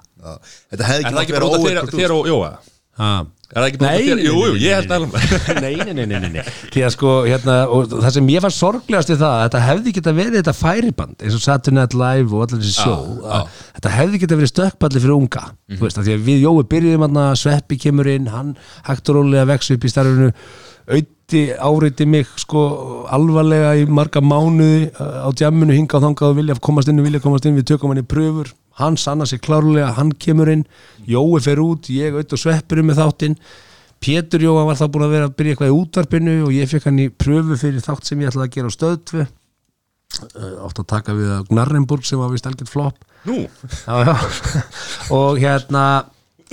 Þetta 0.72 0.90
hefði 0.90 1.04
ekki 1.04 1.14
mátt 1.14 1.24
ekki 1.24 1.38
vera 1.38 1.50
óverkurt 1.52 1.98
þér- 2.00 2.16
og 2.18 2.30
Jóa? 2.30 2.52
ha. 3.00 3.14
Er 3.54 3.60
það 3.62 3.66
ekki 3.68 3.78
af 3.78 3.82
Nei, 3.84 4.06
þér? 4.06 4.20
Jú, 4.24 4.34
jú, 4.34 4.54
ég 4.58 4.78
held 4.80 4.92
að 4.94 5.04
nei, 5.62 5.74
nei, 5.78 5.92
nei, 5.94 6.06
nei, 6.10 6.18
nei, 6.24 6.30
nei. 6.32 6.44
því 6.74 6.82
að 6.86 6.92
sko 6.94 7.10
hérna, 7.26 7.54
og 7.70 7.92
það 7.92 8.14
sem 8.16 8.30
ég 8.32 8.42
var 8.42 8.54
sorglegast 8.54 9.12
í 9.14 9.16
það 9.20 9.34
að 9.34 9.42
þetta 9.44 9.60
hefði 9.62 9.92
geta 9.98 10.14
verið 10.16 10.36
þetta 10.40 10.54
færiband 10.58 11.22
eins 11.22 11.36
og 11.36 11.42
Saturday 11.44 11.76
Night 11.76 11.94
Live 12.00 12.34
og 12.34 12.46
allir 12.46 12.64
þessi 12.64 12.74
sjó 12.80 12.96
að 13.36 13.60
þetta 13.76 13.92
hefði 13.94 14.22
geta 14.24 14.38
verið 14.40 14.52
stökkballi 14.54 15.02
fyrir 15.04 15.14
unga 15.14 15.44
þú 15.70 15.80
veist, 15.84 16.00
að 16.00 16.08
því 16.08 16.16
að 16.16 16.26
við 16.30 16.42
Jói 16.48 16.66
byrjuðum 16.74 17.06
hann 17.06 17.20
Sveppi 17.44 17.78
kemur 17.84 18.10
inn, 18.10 18.30
hann 18.32 18.54
hægt 18.88 19.12
og 19.12 19.20
rólega 19.20 19.46
vex 19.52 19.70
upp 19.76 19.86
í 19.86 19.92
starfinu 19.92 20.32
auði 20.88 21.44
áreiti 21.68 22.08
mig 22.10 22.28
sko 22.42 22.64
alvarlega 23.12 23.70
í 23.80 23.86
marga 23.86 24.20
mánuði 24.24 24.90
uh, 24.98 25.24
á 25.24 25.28
djamminu 25.30 25.76
hinga 25.78 26.00
og 26.00 26.08
þangað 26.08 26.32
og 26.32 26.36
vilja 26.40 26.58
komast 26.60 26.90
inn 26.90 27.00
og 27.00 27.06
vilja 27.06 27.22
komast 27.22 27.46
inn, 27.48 27.56
við 27.56 27.70
tökum 27.70 27.94
hann 27.94 28.02
í 28.02 28.08
pröfur 28.08 28.50
hann 28.80 28.98
sanna 29.00 29.26
sig 29.26 29.42
klárlega, 29.44 29.92
hann 29.98 30.12
kemur 30.18 30.50
inn 30.50 30.66
Jói 31.06 31.40
fer 31.44 31.60
út, 31.62 31.90
ég 31.92 32.16
auð 32.16 32.34
og 32.34 32.40
sveppur 32.40 32.82
með 32.82 33.02
þáttinn. 33.02 33.38
Pétur 34.04 34.42
Jóa 34.44 34.66
var 34.68 34.78
þá 34.78 34.86
búin 34.92 35.06
að 35.06 35.14
vera 35.16 35.28
að 35.30 35.36
byrja 35.38 35.54
eitthvað 35.54 35.70
í 35.70 35.76
útvarpinu 35.78 36.36
og 36.44 36.52
ég 36.52 36.70
fekk 36.70 36.90
hann 36.90 37.00
í 37.00 37.08
pröfu 37.08 37.56
fyrir 37.60 37.84
þátt 37.84 38.08
sem 38.08 38.20
ég 38.20 38.32
ætlaði 38.32 38.48
að 38.50 38.56
gera 38.58 38.72
á 38.72 38.76
stöðtvu 38.76 39.26
átt 40.14 40.78
að 40.78 40.88
taka 40.90 41.14
við 41.16 41.30
að 41.34 41.46
Gnarrenburg 41.50 42.04
sem 42.06 42.20
var 42.20 42.30
vist 42.30 42.46
algjörð 42.46 42.70
flopp. 42.70 43.00
Nú, 43.26 43.40
já, 43.86 43.94
já. 44.04 44.14
og 45.16 45.40
hérna 45.40 45.84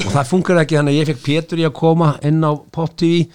og 0.01 0.13
það 0.13 0.29
funkar 0.29 0.61
ekki 0.61 0.79
þannig 0.79 0.95
að 0.95 1.01
ég 1.01 1.09
fekk 1.11 1.25
Pétur 1.25 1.61
í 1.61 1.67
að 1.67 1.75
koma 1.77 2.13
inn 2.25 2.39
á 2.41 2.51
Pop 2.73 2.95
TV 2.97 3.27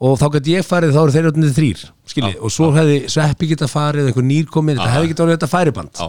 og 0.00 0.16
þá 0.20 0.26
gæti 0.36 0.54
ég 0.54 0.64
farið 0.64 0.94
þá 0.94 1.00
eru 1.02 1.14
þeir 1.16 1.28
öllum 1.30 1.54
þrýr 1.56 1.82
skilji, 2.08 2.36
og 2.40 2.52
svo 2.54 2.70
hefði 2.74 3.00
Sveppi 3.12 3.50
geta 3.50 3.68
farið 3.70 4.08
einhver 4.08 4.26
nýr 4.26 4.48
komið, 4.50 4.80
þetta 4.80 4.94
hefði 4.94 5.10
geta 5.10 5.24
orðið 5.26 5.36
þetta 5.36 5.50
færiband 5.50 6.00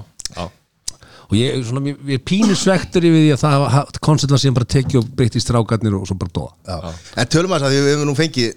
og 1.32 1.38
ég, 1.40 1.62
svona, 1.64 1.86
ég, 1.88 2.02
ég 2.12 2.20
er 2.20 2.26
pínu 2.28 2.58
svektur 2.60 3.06
yfir 3.08 3.24
því 3.24 3.32
að 3.38 3.46
það 3.46 4.02
koncept 4.04 4.34
var 4.36 4.42
síðan 4.44 4.58
bara 4.58 4.72
tekið 4.74 5.00
og 5.00 5.14
breytt 5.16 5.38
í 5.40 5.44
strákarnir 5.44 5.96
og 5.96 6.04
svo 6.10 6.18
bara 6.20 6.48
Já. 6.68 6.92
En 7.24 7.32
tölum 7.32 7.56
að 7.56 7.64
það 7.64 7.74
því 7.74 7.80
við 7.86 7.94
hefum 7.96 8.10
nú 8.10 8.16
fengið 8.20 8.52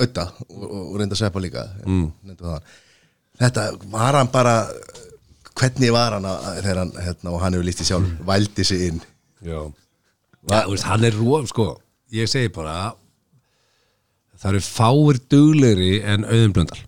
auða 0.00 0.26
og, 0.46 0.64
og 0.70 0.94
reynda 1.00 1.16
að 1.16 1.22
sveppa 1.24 1.42
líka 1.42 1.66
mm. 1.82 2.06
Þetta 3.40 3.66
var 3.90 4.18
hann 4.20 4.30
bara 4.30 4.54
hvernig 5.58 5.92
var 5.94 6.16
hann 6.16 6.28
að, 6.28 6.48
þegar 6.60 6.80
hann 6.84 6.92
hérna, 7.02 7.32
og 7.32 7.42
hann 7.42 7.56
hefur 7.56 7.66
líst 7.66 7.82
í 7.82 7.88
sjálf, 7.88 8.12
vældi 8.28 8.66
sig 8.66 8.86
inn? 8.90 9.00
Já, 9.44 9.60
Va, 10.48 10.62
veist, 10.68 10.86
hann 10.88 11.04
er 11.04 11.16
róf 11.18 11.50
sko, 11.50 11.66
ég 12.14 12.30
segi 12.30 12.52
bara 12.54 12.92
það 14.40 14.54
eru 14.54 14.62
fáir 14.64 15.18
duglegri 15.32 15.98
en 16.00 16.24
auðumblöndal 16.28 16.84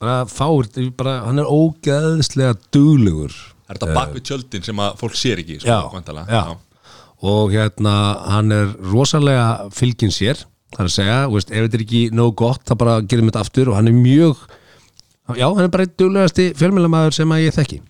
bara 0.00 0.22
fáir, 0.28 0.70
bara, 0.96 1.18
hann 1.26 1.42
er 1.42 1.50
ógeðslega 1.50 2.56
duglegur 2.72 3.34
Er 3.64 3.78
þetta 3.78 3.94
bak 3.96 4.12
við 4.12 4.26
tjöldin 4.28 4.64
sem 4.66 4.80
að 4.84 4.98
fólk 5.00 5.14
sér 5.16 5.40
ekki 5.40 5.60
sko, 5.62 5.76
já, 6.02 6.24
já. 6.28 6.42
og 7.24 7.54
hérna 7.54 7.94
hann 8.34 8.52
er 8.52 8.74
rosalega 8.92 9.70
fylgin 9.72 10.12
sér 10.12 10.42
það 10.74 10.82
er 10.82 10.90
að 10.90 10.94
segja, 10.98 11.16
veist, 11.32 11.52
ef 11.52 11.64
þetta 11.64 11.78
er 11.78 11.84
ekki 11.86 12.02
nóg 12.12 12.34
gott 12.42 12.64
þá 12.68 12.74
bara 12.82 12.98
gerum 13.00 13.28
við 13.28 13.32
þetta 13.32 13.44
aftur 13.46 13.70
og 13.72 13.78
hann 13.78 13.88
er 13.88 13.96
mjög 13.96 14.44
já, 15.32 15.46
hann 15.46 15.64
er 15.64 15.72
bara 15.72 15.86
einn 15.86 15.96
duglegasti 16.00 16.50
fjölmjölamæður 16.58 17.16
sem 17.16 17.32
að 17.32 17.44
ég 17.46 17.56
þekki. 17.56 17.80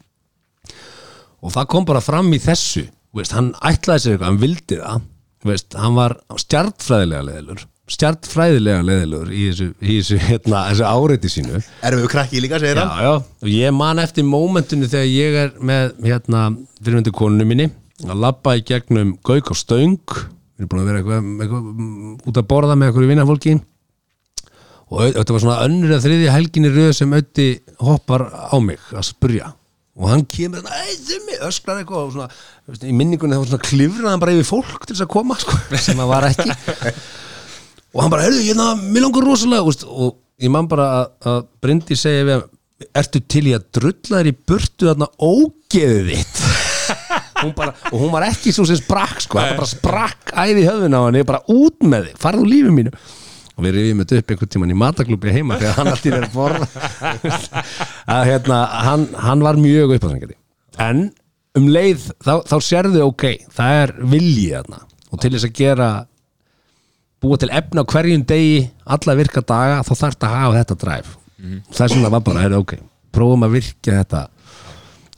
Og 1.45 1.53
það 1.53 1.71
kom 1.75 1.89
bara 1.89 2.05
fram 2.05 2.31
í 2.33 2.41
þessu 2.43 2.87
veist, 3.15 3.35
hann 3.35 3.53
ætlaði 3.59 4.05
sér 4.05 4.15
eitthvað, 4.15 4.31
hann 4.31 4.43
vildi 4.43 4.81
það. 4.81 5.09
Veist, 5.45 5.75
hann 5.77 5.97
var 5.99 6.17
stjartfræðilega 6.41 7.27
leðilur 7.29 7.67
stjartfræðilega 7.93 8.85
leðilur 8.85 9.33
í 9.35 9.43
þessu, 9.51 9.67
í 9.83 9.97
þessu, 9.99 10.19
hérna, 10.25 10.63
þessu 10.71 10.85
áreiti 10.89 11.31
sínu. 11.33 11.59
Erum 11.85 12.01
við 12.01 12.13
krakki 12.15 12.41
líka, 12.41 12.61
segir 12.63 12.81
já, 12.81 12.85
hann? 12.89 13.03
Já, 13.05 13.43
og 13.45 13.51
ég 13.53 13.75
man 13.77 14.01
eftir 14.01 14.25
mómentinu 14.25 14.89
þegar 14.89 15.11
ég 15.11 15.37
er 15.43 15.51
með 15.61 15.93
hérna, 16.07 16.47
fyrirvendu 16.81 17.13
konunu 17.17 17.49
minni 17.49 17.69
að 18.05 18.23
labba 18.25 18.57
í 18.57 18.65
gegnum 18.65 19.13
gauk 19.27 19.53
á 19.53 19.55
stöng. 19.59 20.17
Við 20.55 20.65
erum 20.65 20.71
búin 20.73 20.83
að 20.85 20.89
vera 20.91 21.03
eitthvað, 21.03 21.29
eitthvað 21.45 21.69
mm, 21.75 22.15
út 22.25 22.41
að 22.41 22.49
borða 22.55 22.79
með 22.79 22.91
eitthvað 22.91 23.13
vinnafólki 23.13 23.55
og 24.95 25.17
þetta 25.17 25.35
var 25.35 25.43
svona 25.43 25.61
önnur 25.67 25.95
að 25.97 26.07
þriðja 26.07 26.33
helginni 26.35 26.71
röð 26.73 26.91
sem 26.95 27.15
auði 27.17 27.47
hoppar 27.83 28.27
á 28.31 28.57
mig 28.63 28.81
að 28.95 29.07
spurja. 29.09 29.51
Og 29.95 30.09
hann 30.11 30.25
kemur 30.27 30.65
ei, 30.65 30.95
þummi, 31.07 31.37
öskrar 31.47 31.81
eitthvað 31.81 32.09
og 32.09 32.15
svona, 32.17 32.29
í 32.83 32.95
minningunni 32.95 33.37
það 33.37 33.45
var 33.45 33.51
svona 33.53 33.67
klifraðan 33.69 34.23
bara 34.25 34.35
yfir 34.35 34.49
fólk 34.49 34.87
til 34.87 34.95
þess 34.95 35.05
að 35.07 35.13
koma 35.15 35.37
sko, 35.39 35.59
sem 35.79 36.01
það 36.01 36.11
var 36.11 36.27
ekki 36.31 36.49
og 37.95 38.03
hann 38.03 38.13
bara, 38.13 38.27
heyrðu, 38.27 38.43
hérna, 38.49 38.69
mér 38.83 39.07
langar 39.07 39.27
rosalega 39.29 39.67
veist, 39.67 39.87
og 39.87 40.19
ég 40.43 40.53
man 40.53 40.69
bara 40.71 40.91
að, 40.99 41.09
að 41.31 41.41
Bryndi 41.63 41.99
segja 41.99 42.27
við 42.27 42.37
hann, 42.37 42.49
ertu 43.01 43.23
til 43.31 43.45
í 43.49 43.55
að 43.57 43.67
drulla 43.79 44.21
þér 44.21 44.31
í 44.31 44.37
burtu 44.51 44.89
þarna 44.91 45.11
ógeðið 45.23 46.09
þitt? 46.11 46.41
Hún 47.45 47.53
bara, 47.57 47.75
og 47.91 48.01
hún 48.01 48.13
var 48.13 48.25
ekki 48.25 48.55
svo 48.57 48.65
sem 48.65 48.79
sprakk 48.79 49.21
sko, 49.21 49.37
það 49.37 49.59
bara 49.59 49.69
sprakk 49.69 50.31
æði 50.33 50.63
höfðun 50.65 50.97
á 50.97 51.01
hann, 51.03 51.19
ég 51.19 51.27
bara 51.29 51.43
út 51.53 51.85
með 51.85 52.07
þig, 52.09 52.21
farðu 52.23 52.47
lífið 52.49 52.75
mínu. 52.79 52.93
Og 53.55 53.67
við 53.67 53.77
rifjum 53.77 54.01
þetta 54.01 54.21
upp 54.21 54.33
einhvern 54.33 54.53
tímann 54.55 54.73
í 54.73 54.77
mataklúbi 54.81 55.35
heima 55.35 55.59
þegar 55.61 55.77
hann 55.77 55.91
alltaf 55.93 56.09
er 56.09 56.25
að 56.25 56.33
borða. 56.35 56.69
Að 58.15 58.23
hérna, 58.31 58.63
hann, 58.87 59.05
hann 59.27 59.45
var 59.45 59.61
mjög 59.61 59.95
uppáðsengari 59.99 60.39
en 60.83 61.05
um 61.55 61.69
leið, 61.71 62.09
þá, 62.25 62.33
þá 62.49 62.57
sérðu 62.67 63.05
ok 63.07 63.27
það 63.55 63.83
er 63.83 63.95
viljið 64.15 64.57
þarna. 64.57 64.81
Og 65.13 65.23
til 65.23 65.31
þess 65.37 65.47
að 65.47 65.55
gera 65.61 65.91
búa 67.25 67.41
til 67.41 67.51
efna 67.55 67.85
hverjum 67.89 68.25
degi 68.29 68.63
alla 68.97 69.17
virka 69.19 69.43
daga 69.45 69.83
þá 69.87 69.93
þarf 69.95 70.17
þetta 70.17 70.31
að 70.31 70.37
hafa 70.39 70.59
þetta 70.61 70.79
dræf 70.85 71.17
þess 71.75 71.95
vegna 71.97 72.13
var 72.15 72.25
bara, 72.25 72.45
er 72.47 72.57
ok 72.59 72.77
prófum 73.15 73.47
að 73.47 73.59
virka 73.59 73.99
þetta 74.03 74.27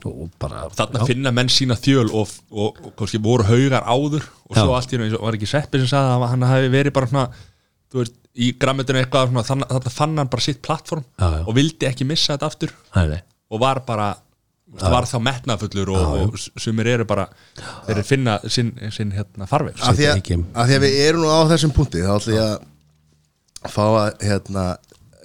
og 0.07 0.29
bara 0.39 0.67
Þarna 0.77 1.07
finna 1.09 1.33
menn 1.35 1.49
sína 1.51 1.75
þjöl 1.79 2.11
og, 2.15 2.31
og, 2.53 2.77
og 2.85 2.93
kannski 2.99 3.19
voru 3.23 3.47
haugar 3.49 3.87
áður 3.89 4.27
og 4.47 4.55
svo 4.55 4.69
Já. 4.71 4.77
allt 4.79 4.93
í 4.93 4.99
einu, 5.01 5.09
var 5.19 5.39
ekki 5.39 5.49
Seppi 5.51 5.81
sem 5.83 5.91
sagði 5.91 6.13
að 6.15 6.27
hann 6.31 6.47
hafi 6.47 6.69
verið 6.71 6.95
bara 6.95 7.11
svona 7.11 7.25
þú 7.91 8.03
veist, 8.03 8.19
í 8.37 8.53
grammetinu 8.61 9.01
eitthvað 9.01 9.33
svona, 9.33 9.67
þarna 9.73 9.95
fann 9.97 10.21
hann 10.21 10.31
bara 10.31 10.45
sitt 10.47 10.61
plattform 10.63 11.03
Já, 11.19 11.27
já. 11.41 11.43
og 11.43 11.57
vildi 11.59 11.89
ekki 11.89 12.07
missa 12.09 12.37
þetta 12.37 12.51
aftur 12.53 12.75
nei. 12.95 13.19
og 13.51 13.63
var 13.63 13.83
bara 13.89 14.13
var 14.81 15.07
þá 15.07 15.17
metnafullur 15.23 15.91
og, 15.95 16.35
og 16.35 16.61
sumir 16.61 16.89
eru 16.91 17.05
bara 17.09 17.29
þeir 17.87 17.95
eru 17.97 18.05
finna 18.09 18.39
sinn, 18.51 18.73
sinn 18.93 19.13
hérna 19.15 19.47
farveg. 19.49 19.79
Af 19.81 19.97
því, 19.97 20.09
að, 20.11 20.33
af 20.55 20.67
því 20.69 20.79
að 20.79 20.85
við 20.87 20.97
erum 21.07 21.23
nú 21.25 21.31
á 21.31 21.41
þessum 21.53 21.75
punkti 21.77 22.03
þá 22.03 22.13
ætlum 22.17 22.37
ég 22.37 22.49
að 23.67 23.71
fá 23.73 23.85
að 23.87 24.27
hérna, 24.27 24.65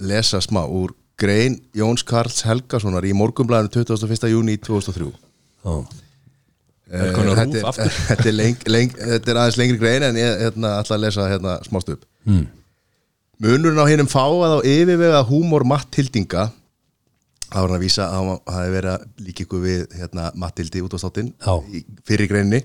lesa 0.02 0.42
smá 0.42 0.62
úr 0.66 0.94
grein 1.22 1.60
Jóns 1.78 2.06
Karls 2.08 2.40
Helgasonar 2.48 3.06
í 3.06 3.12
morgunblæðinu 3.18 3.84
21. 3.86 4.32
júni 4.34 4.56
2003 4.62 5.12
Ó, 5.66 5.82
Eh, 6.92 7.14
þetta, 7.16 7.62
er- 7.80 7.94
þetta, 8.10 8.26
er 8.28 8.34
leng, 8.36 8.64
leng, 8.68 8.90
þetta 9.00 9.32
er 9.32 9.38
aðeins 9.40 9.58
lengri 9.62 9.78
grein 9.80 10.04
en 10.04 10.18
ég 10.20 10.42
hérna, 10.42 10.74
ætla 10.82 10.98
að 10.98 11.04
lesa 11.06 11.28
hérna, 11.32 11.54
smást 11.64 11.88
upp. 11.94 12.02
Mm. 12.28 12.42
Munurinn 13.46 13.80
á 13.80 13.88
hinnum 13.88 14.10
fáað 14.12 14.58
á 14.58 14.66
yfirvega 14.68 15.22
húmor 15.30 15.64
Matthildinga 15.72 16.50
Það 17.52 17.62
var 17.62 17.72
hann 17.72 17.78
að 17.78 17.86
vísa 17.86 18.08
að 18.08 18.14
hann 18.18 18.54
hafi 18.56 18.76
verið 18.78 18.92
að 18.96 19.08
líka 19.28 19.46
ykkur 19.46 19.64
við 19.66 19.82
hérna, 20.00 20.30
Matthildi 20.40 20.84
út 20.86 20.96
á 20.96 21.00
státtin 21.04 21.34
Já. 21.36 21.56
í 21.68 21.84
fyrir 22.08 22.32
greininni 22.32 22.64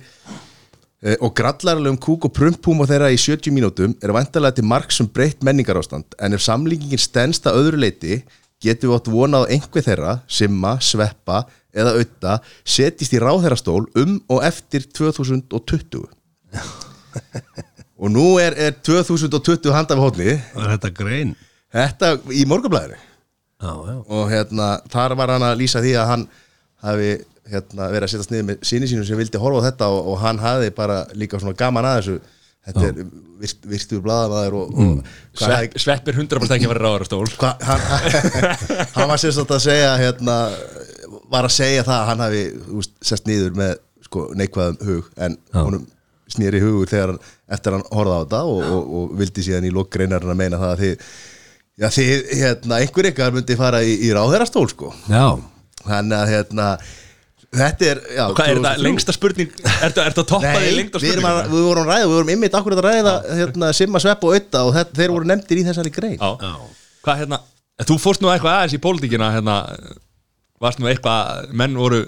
Eh, 1.05 1.15
og 1.21 1.35
grallarlegum 1.37 1.99
kúk 2.01 2.25
og 2.25 2.33
prumphúmor 2.33 2.89
þeirra 2.89 3.13
í 3.13 3.19
70 3.21 3.53
mínútum 3.53 3.93
er 4.01 4.15
vantarlega 4.17 4.57
til 4.57 4.65
mark 4.65 4.95
sem 4.95 5.07
breytt 5.07 5.45
menningarástand 5.45 6.17
en 6.17 6.33
ef 6.33 6.41
samlíkingin 6.41 7.03
stendst 7.03 7.45
að 7.47 7.59
öðru 7.61 7.83
leiti 7.83 8.17
getum 8.65 8.91
við 8.91 8.97
átt 8.97 9.11
vonað 9.13 9.45
á 9.45 9.51
einhver 9.53 9.85
þeirra 9.85 10.15
simma, 10.25 10.73
sveppa 10.81 11.43
eða 11.77 11.93
auða 12.01 12.39
setjist 12.65 13.13
í 13.13 13.21
ráðherrastól 13.21 13.85
um 13.93 14.17
og 14.33 14.41
eftir 14.49 14.89
2020 14.97 16.09
og 18.01 18.11
nú 18.17 18.27
er, 18.41 18.57
er 18.57 18.81
2020 18.81 19.77
handað 19.77 20.01
við 20.01 20.07
hóðni 20.09 20.39
var 20.57 20.73
þetta 20.79 20.95
grein? 20.97 21.37
þetta 21.77 22.15
í 22.33 22.49
morgunblæðinu 22.49 22.99
Já, 23.57 23.73
já, 23.73 23.97
og 24.13 24.29
hérna, 24.29 24.69
þar 24.93 25.17
var 25.17 25.33
hann 25.33 25.47
að 25.47 25.61
lýsa 25.63 25.81
því 25.81 25.93
að 25.97 26.11
hann 26.11 26.25
hafi 26.85 27.13
hérna, 27.49 27.87
verið 27.93 28.07
að 28.07 28.13
setjast 28.13 28.33
niður 28.33 28.49
með 28.51 28.67
síni 28.69 28.89
sínum 28.91 29.07
sem 29.09 29.21
vildi 29.21 29.41
horfa 29.41 29.63
á 29.63 29.67
þetta 29.71 29.89
og, 29.95 30.11
og 30.13 30.19
hann 30.21 30.41
hafi 30.43 30.73
bara 30.77 30.99
líka 31.17 31.41
svona 31.41 31.57
gaman 31.57 31.89
að 31.89 32.01
þessu. 32.01 32.17
Þetta 32.67 32.85
er 32.89 32.97
virt, 33.41 33.67
virtur 33.71 34.03
blaðamaður 34.03 34.57
og, 34.59 34.71
og 34.75 34.93
hvað, 35.39 35.53
Svepp, 35.55 35.77
Sveppir 35.85 36.17
100% 36.19 36.57
ekki 36.57 36.67
að 36.67 36.73
vera 36.75 36.85
ráðara 36.85 37.07
stól. 37.07 37.29
Hva, 37.39 37.53
hann, 37.63 37.85
hann 38.97 39.11
var 39.13 39.23
sérst 39.23 39.45
að 39.47 39.63
segja 39.69 39.93
hérna, 40.03 40.37
var 41.31 41.47
að 41.47 41.55
segja 41.57 41.87
það 41.87 42.01
að 42.01 42.09
hann 42.11 42.25
hafi 42.27 42.43
úst, 42.81 42.97
sest 43.07 43.31
niður 43.31 43.55
með 43.61 43.77
sko, 44.07 44.27
neikvæðum 44.39 44.83
hug 44.89 45.09
en 45.17 45.39
Já. 45.39 45.61
honum 45.63 45.87
snýri 46.31 46.61
hugur 46.63 46.91
þegar 46.91 47.15
hann, 47.15 47.23
eftir 47.55 47.77
hann 47.77 47.87
horfði 47.89 48.19
á 48.19 48.23
þetta 48.25 48.43
og, 48.51 48.61
og, 48.67 48.93
og 48.99 49.17
vildi 49.21 49.47
síðan 49.47 49.69
í 49.69 49.73
lokgreinarinn 49.75 50.35
að 50.35 50.41
meina 50.41 50.61
það 50.61 50.75
að 50.75 50.83
þið 50.83 51.11
Já, 51.77 51.91
þið, 51.93 52.13
hérna, 52.41 52.79
einhver 52.81 53.11
ykkar 53.11 53.35
myndi 53.37 53.57
fara 53.59 53.83
í, 53.85 53.97
í 54.07 54.13
ráðherrastól, 54.17 54.65
sko. 54.73 54.95
já. 55.13 55.27
Þannig 55.87 56.17
að, 56.17 56.31
hérna, 56.33 56.69
þetta 57.57 57.87
er, 57.91 57.99
já, 58.17 58.23
Hvað 58.33 58.49
er 58.49 58.57
þetta 58.57 58.71
2003. 58.71 58.85
lengsta 58.87 59.15
spurning? 59.15 59.51
Ertu, 59.87 60.01
ertu 60.03 60.23
að 60.23 60.29
toppa 60.33 60.55
því 60.57 60.63
Nei, 60.65 60.77
lengsta 60.79 61.03
við, 61.03 61.13
spurning? 61.19 61.51
við 61.53 61.67
vorum 61.69 61.85
að 61.85 61.91
ræða, 61.93 62.07
við 62.07 62.15
vorum 62.17 62.33
ymmit 62.37 62.57
akkurat 62.59 62.81
að 62.81 62.89
ræða, 62.89 63.13
hérna, 63.43 63.69
Simma, 63.77 64.01
Svepp 64.03 64.25
og 64.27 64.39
Ötta 64.39 64.63
og 64.67 64.73
þetta, 64.79 64.97
þeir 65.03 65.15
voru 65.19 65.29
nefndir 65.31 65.61
í 65.61 65.67
þessari 65.69 65.93
grein. 65.95 66.17
Já. 66.17 66.55
Hvað 67.07 67.21
hérna, 67.23 67.41
þú 67.87 67.99
fórst 68.03 68.25
nú 68.25 68.33
eitthvað 68.33 68.57
aðeins 68.57 68.79
í 68.79 68.83
pólitíkina 68.89 69.29
hérna, 69.37 69.59
varst 70.65 70.81
nú 70.81 70.89
eitthvað 70.91 71.53
menn 71.61 71.77
voru 71.79 72.03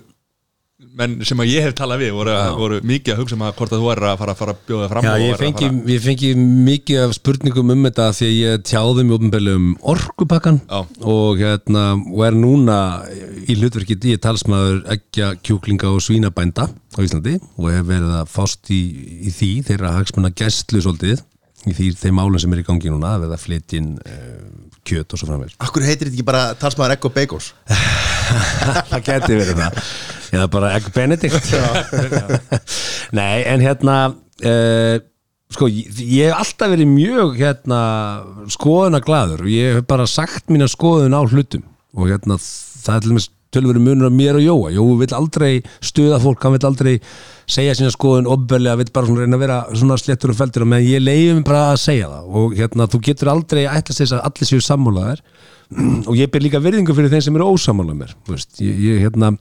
menn 0.79 1.17
sem 1.27 1.41
að 1.43 1.49
ég 1.51 1.65
hef 1.67 1.73
talað 1.75 2.05
við 2.05 2.13
voru, 2.15 2.35
voru 2.55 2.77
mikið 2.87 3.15
að 3.15 3.19
hugsa 3.19 3.35
um 3.35 3.41
að 3.49 3.55
hvort 3.59 3.73
að 3.75 3.81
þú 3.83 3.89
er 3.91 4.01
að 4.07 4.21
fara, 4.21 4.35
fara 4.39 4.53
að 4.55 4.61
bjóða 4.69 4.89
fram 4.93 5.07
Já, 5.09 5.11
ég 5.19 5.33
að 5.35 5.41
fengi, 5.43 5.71
fara, 5.73 5.91
ég 5.91 6.05
fengi 6.05 6.29
mikið 6.69 7.01
af 7.03 7.15
spurningum 7.17 7.73
um 7.75 7.89
þetta 7.89 8.07
því 8.15 8.29
að 8.29 8.37
ég 8.37 8.61
tjáði 8.71 9.05
mig 9.09 9.17
ofnbeglega 9.17 9.59
um 9.59 9.73
orkupakkan 9.95 10.61
og, 10.71 11.43
hérna, 11.43 11.83
og 11.99 12.23
er 12.29 12.39
núna 12.39 12.77
í 13.43 13.57
hlutverkið 13.59 14.07
í 14.13 14.15
talsmaður 14.23 14.79
ekki 14.95 15.33
kjúklinga 15.49 15.91
og 15.91 16.05
svínabænda 16.07 16.69
á 16.71 16.99
Íslandi 17.03 17.41
og 17.57 17.71
hef 17.75 17.89
verið 17.91 18.15
að 18.21 18.31
fást 18.37 18.71
í, 18.71 18.83
í 19.27 19.35
því 19.35 19.51
þeirra 19.73 19.97
hagsmunna 19.99 20.31
gæstlu 20.31 20.85
svolítið 20.85 21.25
í 21.67 21.75
því, 21.75 21.91
þeim 22.05 22.21
málum 22.21 22.39
sem 22.39 22.55
er 22.55 22.63
í 22.63 22.69
gangi 22.69 22.95
núna 22.95 23.17
að 23.17 23.27
verða 23.27 23.41
flytinn 23.43 23.97
uh, 23.99 24.47
kjöt 24.87 25.11
og 25.11 25.19
svo 25.19 25.27
framvegis. 25.27 25.59
Akkur 25.59 25.83
heitir 25.83 26.07
þetta 26.07 26.15
ekki 26.21 26.29
bara 26.31 26.45
talsmaður 26.61 26.95
Egg 26.95 27.11
og 27.11 27.19
Bagels? 27.19 27.51
það 28.91 29.05
geti 29.07 29.39
verið 29.39 29.63
það. 29.63 29.93
Eða 30.29 30.49
bara 30.53 30.73
Egg 30.77 30.91
Benedict. 30.95 31.53
Nei 33.19 33.45
en 33.49 33.65
hérna 33.65 33.97
uh, 34.13 34.99
sko 35.55 35.71
ég, 35.73 36.29
hef 36.29 36.37
alltaf 36.37 36.75
verið 36.75 36.93
mjög 36.93 37.39
hérna 37.41 37.81
skoðuna 38.53 39.01
glaður 39.05 39.47
og 39.47 39.51
ég 39.53 39.79
hef 39.79 39.89
bara 39.89 40.09
sagt 40.11 40.53
mína 40.53 40.69
skoðun 40.71 41.17
á 41.17 41.23
hlutum. 41.25 41.65
Og 41.97 42.13
hérna 42.13 42.37
það 42.39 42.95
er 42.95 43.05
til 43.05 43.15
dæmis 43.15 43.31
tölvöru 43.55 43.81
munur 43.81 44.11
af 44.11 44.13
mér 44.13 44.37
og 44.37 44.45
Jóa. 44.45 44.71
Jói 44.77 44.99
vill 45.01 45.15
aldrei 45.17 45.53
stuða 45.81 46.19
fólk, 46.21 46.43
hann 46.45 46.55
vill 46.59 46.69
aldrei 46.69 46.95
segja 47.49 47.77
sína 47.79 47.93
skoðun 47.95 48.29
ofbeðlega, 48.29 48.77
vill 48.83 48.93
bara 48.93 49.15
reyna 49.23 49.39
að 49.39 49.45
vera 49.47 49.59
svona 49.73 49.97
sléttur 50.01 50.35
og 50.35 50.39
feldur 50.39 50.67
meðan 50.69 50.91
ég 50.91 51.05
leiði 51.05 51.39
mig 51.39 51.47
bara 51.49 51.71
að 51.73 51.81
segja 51.87 52.11
það. 52.13 52.27
Og 52.41 52.57
hérna 52.59 52.89
þú 52.93 53.01
getur 53.09 53.33
aldrei 53.33 53.63
ætlast 53.65 54.03
þess 54.03 54.17
að 54.19 54.27
allir 54.29 54.51
séu 54.51 54.67
sammálaðir 54.69 55.25
og 56.09 56.15
ég 56.17 56.31
ber 56.33 56.45
líka 56.45 56.63
virðingu 56.65 56.97
fyrir 56.97 57.13
þeim 57.13 57.27
sem 57.27 57.37
eru 57.37 57.51
ósamála 57.53 57.97
mér 57.97 58.15
veist, 58.29 58.57
ég, 58.65 58.79
ég 58.89 59.03
hérna 59.05 59.35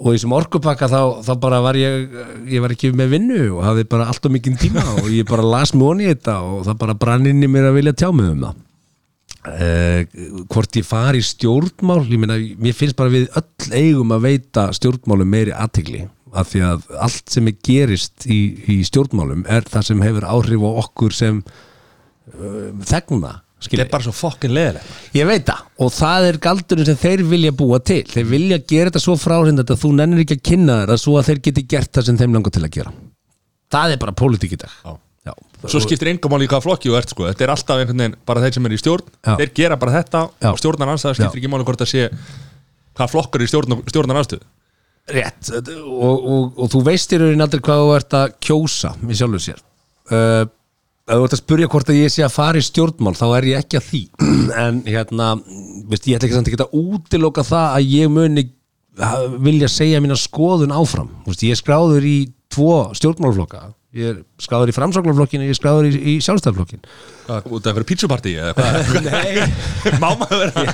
og 0.00 0.08
í 0.08 0.16
þessum 0.16 0.32
orkupakka 0.32 0.88
þá, 0.88 1.00
þá 1.26 1.32
bara 1.42 1.60
var 1.64 1.76
ég 1.76 2.14
ég 2.48 2.62
var 2.64 2.72
ekki 2.72 2.94
með 2.96 3.16
vinnu 3.18 3.40
og 3.58 3.64
hafði 3.66 3.84
bara 3.92 4.08
allt 4.08 4.24
og 4.24 4.32
mikinn 4.32 4.56
tíma 4.60 4.84
og 4.96 5.10
ég 5.12 5.28
bara 5.28 5.44
las 5.44 5.74
onni 5.76 6.06
í 6.06 6.12
þetta 6.14 6.38
og 6.46 6.62
það 6.68 6.78
bara 6.80 6.96
brann 7.02 7.28
inn 7.28 7.44
í 7.44 7.50
mér 7.50 7.68
að 7.68 7.80
vilja 7.80 7.96
tjá 8.00 8.08
mig 8.14 8.30
um 8.32 8.46
það. 8.46 8.62
Eh, 9.44 10.06
hvort 10.48 10.78
ég 10.80 10.86
fari 10.88 11.20
stjórnmál 11.20 12.00
ég 12.08 12.16
meina, 12.16 12.38
mér 12.56 12.76
finnst 12.76 12.96
bara 12.96 13.12
við 13.12 13.26
öll 13.36 13.74
eigum 13.76 14.14
að 14.16 14.24
veita 14.30 14.70
stjórnmálum 14.72 15.28
meiri 15.28 15.52
aðtegli 15.52 16.06
af 16.32 16.48
því 16.48 16.62
að 16.64 16.86
allt 17.04 17.34
sem 17.34 17.50
er 17.50 17.58
gerist 17.68 18.24
í, 18.24 18.38
í 18.72 18.78
stjórnmálum 18.88 19.44
er 19.52 19.68
það 19.68 19.90
sem 19.90 20.00
hefur 20.06 20.24
áhrif 20.32 20.64
á 20.64 20.70
okkur 20.80 21.14
sem 21.14 21.42
uh, 21.44 22.72
þegna 22.88 23.34
Þetta 23.64 23.70
skilji 23.70 23.84
er 23.86 23.92
bara 23.92 24.04
svo 24.04 24.12
fokkin 24.14 24.52
leðileg 24.54 25.16
Ég 25.16 25.28
veit 25.28 25.46
það 25.48 25.62
og 25.84 25.92
það 25.94 26.26
er 26.28 26.38
galdurinn 26.44 26.88
sem 26.88 26.98
þeir 27.00 27.22
vilja 27.30 27.54
búa 27.56 27.80
til. 27.80 28.02
Þeir 28.10 28.28
vilja 28.28 28.58
gera 28.60 28.90
þetta 28.90 29.02
svo 29.02 29.16
fráhrind 29.18 29.62
að 29.64 29.72
þú 29.80 29.92
nennir 29.96 30.22
ekki 30.24 30.36
að 30.36 30.44
kynna 30.50 30.76
þeirra 30.82 30.98
svo 31.00 31.16
að 31.18 31.30
þeir 31.30 31.40
geti 31.48 31.66
gert 31.74 31.92
það 31.96 32.08
sem 32.10 32.20
þeim 32.20 32.36
langar 32.36 32.54
til 32.54 32.62
að 32.62 32.74
gera. 32.76 32.94
Það 33.74 33.94
er 33.94 34.00
bara 34.04 34.16
pólitík 34.20 34.54
í 34.54 34.60
dag. 34.60 34.76
Já. 34.84 34.94
Já. 35.24 35.32
Svo 35.72 35.80
skiptir 35.80 36.10
engum 36.12 36.34
máli 36.34 36.44
í 36.44 36.50
hvaða 36.52 36.66
flokki 36.66 36.90
þú 36.92 36.98
ert 36.98 37.14
sko. 37.14 37.26
Þetta 37.30 37.46
er 37.46 37.52
alltaf 37.54 37.80
einhvern 37.80 38.02
veginn 38.02 38.18
bara 38.28 38.42
þeir 38.44 38.58
sem 38.58 38.66
er 38.68 38.74
í 38.76 38.80
stjórn. 38.82 39.06
Já. 39.24 39.36
Þeir 39.40 39.54
gera 39.56 39.78
bara 39.80 39.94
þetta 39.94 40.26
Já. 40.28 40.50
og 40.50 40.58
stjórnar 40.60 40.92
anstæða 40.92 41.16
skiptir 41.16 41.40
ekki 41.40 41.52
máli 41.54 41.64
hvort 41.64 41.80
það 41.80 41.94
sé 41.94 42.10
Hvaða 42.94 43.10
flokkar 43.10 43.42
er 43.42 43.48
í 43.48 43.50
stjórn, 43.50 43.80
stjórnar 43.90 44.20
anstæðu 44.20 44.44
Rétt. 45.14 45.50
Og, 45.84 46.26
og, 46.34 46.44
og 46.64 46.68
þú 46.72 46.80
veist 46.86 47.12
í 47.12 47.18
raunin 47.20 47.44
aldrei 47.44 47.60
hvað 47.64 47.82
þú 47.82 47.88
ert 47.98 48.14
að 48.16 48.36
kjósa 48.46 48.94
í 49.04 49.16
sjálfu 49.18 49.40
sér. 49.44 49.58
Uh, 50.08 50.46
ef 51.04 51.18
þú 51.18 51.26
ert 51.26 51.36
að 51.36 51.42
spurja 51.42 51.70
hvort 51.72 51.92
að 51.92 52.00
ég 52.00 52.12
sé 52.12 52.24
að 52.24 52.34
fara 52.34 52.60
í 52.60 52.64
stjórnmál 52.64 53.14
þá 53.18 53.26
er 53.38 53.48
ég 53.50 53.62
ekki 53.64 53.80
að 53.80 53.88
því. 53.90 54.02
En 54.64 54.82
hérna, 54.86 55.30
veist, 55.90 56.08
ég 56.08 56.18
ætla 56.18 56.28
ekki 56.28 56.36
samt 56.36 56.66
að 56.66 56.76
útiloka 56.80 57.44
það 57.46 57.78
að 57.78 57.94
ég 57.94 58.12
muni 58.12 58.48
vilja 59.42 59.68
segja 59.72 60.02
mína 60.02 60.14
skoðun 60.18 60.74
áfram. 60.74 61.08
Veist, 61.26 61.42
ég 61.42 61.56
er 61.56 61.58
skráður 61.58 62.04
í 62.06 62.18
tvo 62.54 62.76
stjórnmálflokka 62.94 63.64
ég 63.94 64.10
er 64.10 64.20
skráður 64.42 64.72
í 64.72 64.74
framsóknarflokkin 64.74 65.44
ég 65.44 65.52
er 65.52 65.58
skráður 65.58 65.86
í, 65.86 65.92
í 65.94 66.14
sjálfstæðarflokkin 66.24 66.82
Hvað, 67.24 67.46
út 67.54 67.68
af 67.70 67.76
fyrir 67.78 67.86
hvað? 68.58 68.88
Nei. 69.06 69.44
Má 70.02 70.08
maður 70.18 70.42
vera? 70.42 70.64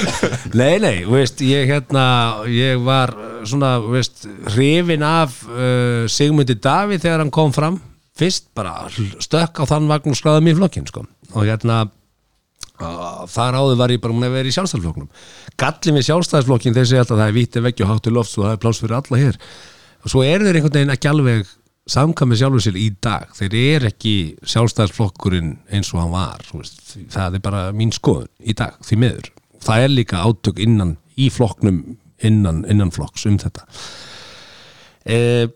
Nei, 0.60 0.76
nei, 0.82 0.96
veist, 1.08 1.42
ég 1.44 1.68
hérna 1.68 2.04
ég 2.48 2.80
var 2.84 3.12
svona, 3.48 3.76
veist 3.84 4.24
hrifin 4.54 5.04
af 5.06 5.42
uh, 5.50 6.08
Sigmundi 6.10 6.56
Davíð 6.56 7.04
þegar 7.04 7.24
hann 7.24 7.34
kom 7.34 7.52
fram 7.54 7.80
fyrst 8.18 8.50
bara 8.56 8.88
stökk 8.92 9.62
á 9.62 9.64
þann 9.68 9.90
vagn 9.90 10.12
og 10.12 10.18
skráði 10.18 10.44
mig 10.44 10.56
í 10.56 10.60
flokkin, 10.60 10.86
sko. 10.88 11.04
Og 11.32 11.48
hérna 11.48 11.84
þar 13.30 13.56
áður 13.60 13.78
var 13.78 13.92
ég 13.94 14.00
bara 14.02 14.14
múin 14.16 14.26
að 14.26 14.36
vera 14.38 14.50
í 14.50 14.54
sjálfstæðsflokknum 14.56 15.08
gallin 15.60 15.98
við 15.98 16.06
sjálfstæðsflokkin 16.08 16.74
þeir 16.74 16.86
segja 16.88 17.02
alltaf 17.04 17.16
að 17.16 17.22
það 17.22 17.30
er 17.30 17.36
víti 17.36 17.62
veggi 17.62 17.84
og 17.84 17.90
háttu 17.92 18.12
loft 18.14 18.38
og 18.38 18.46
það 18.46 18.54
er 18.54 18.62
pláss 18.62 18.82
fyrir 18.82 18.96
alla 18.98 19.20
hér. 19.20 19.38
Og 20.02 20.12
svo 20.12 20.22
eru 20.26 20.46
þeir 20.46 20.58
einhvern 20.58 20.78
veginn 20.78 20.94
ekki 20.96 21.10
alveg 21.10 21.52
samkvæmið 21.92 22.40
sjálfur 22.40 22.64
sér 22.64 22.78
í 22.78 22.88
dag. 23.02 23.32
Þeir 23.38 23.56
eru 23.60 23.90
ekki 23.90 24.14
sjálfstæðsflokkurinn 24.54 25.52
eins 25.70 25.92
og 25.94 26.02
hann 26.02 26.14
var 26.14 26.46
veist, 26.52 26.82
það 27.12 27.38
er 27.38 27.44
bara 27.44 27.64
mín 27.76 27.94
skoðun 27.94 28.30
í 28.40 28.56
dag, 28.58 28.78
því 28.86 29.00
miður. 29.02 29.32
Það 29.62 29.86
er 29.86 29.92
líka 29.92 30.22
átök 30.26 30.62
innan 30.62 30.96
í 31.18 31.28
flokknum 31.30 31.82
innan, 32.22 32.62
innan 32.70 32.94
flokks 32.94 33.26
um 33.30 33.38
þetta. 33.42 33.66
Eh, 35.02 35.46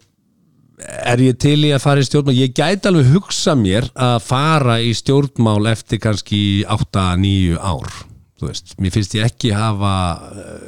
er 0.84 1.22
ég 1.24 1.36
til 1.40 1.58
í 1.64 1.72
að 1.74 1.82
fara 1.84 2.02
í 2.02 2.06
stjórnmál? 2.06 2.36
Ég 2.36 2.54
gæti 2.56 2.90
alveg 2.90 3.12
hugsa 3.14 3.54
mér 3.58 3.88
að 3.94 4.16
fara 4.26 4.78
í 4.84 4.92
stjórnmál 4.96 5.70
eftir 5.70 6.00
kannski 6.04 6.40
8-9 6.68 7.56
ár. 7.56 8.00
Þú 8.36 8.50
veist, 8.50 8.74
mér 8.82 8.92
finnst 8.92 9.16
ég 9.16 9.24
ekki 9.24 9.54
hafa 9.56 9.94
uh, 10.28 10.66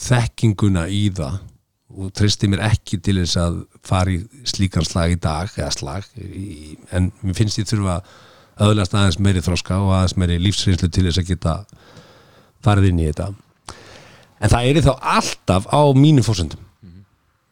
þekkinguna 0.00 0.86
í 0.88 1.06
það 1.14 1.42
og 1.94 2.10
tristi 2.16 2.48
mér 2.50 2.64
ekki 2.72 2.98
til 3.04 3.20
þess 3.20 3.38
að 3.38 3.58
fara 3.86 4.14
í 4.16 4.22
slíkan 4.48 4.86
slag 4.86 5.12
í 5.14 5.20
dag 5.22 5.52
eða 5.52 5.70
slag, 5.70 6.08
í, 6.18 6.74
en 6.90 7.12
mér 7.22 7.36
finnst 7.38 7.60
ég 7.60 7.68
þurfa 7.70 8.00
að 8.00 8.64
öðlast 8.64 8.96
aðeins 8.96 9.20
meiri 9.22 9.42
þroska 9.44 9.78
og 9.82 9.92
aðeins 9.94 10.16
meiri 10.18 10.40
lífsreynslu 10.42 10.88
til 10.88 11.04
þess 11.06 11.20
að 11.22 11.30
geta 11.30 11.54
farið 12.64 12.90
inn 12.90 13.02
í 13.04 13.08
þetta. 13.10 13.28
En 14.40 14.50
það 14.50 14.68
er 14.70 14.80
þá 14.88 14.92
alltaf 15.18 15.68
á 15.70 15.80
mínum 15.94 16.26
fórsöndum 16.26 16.64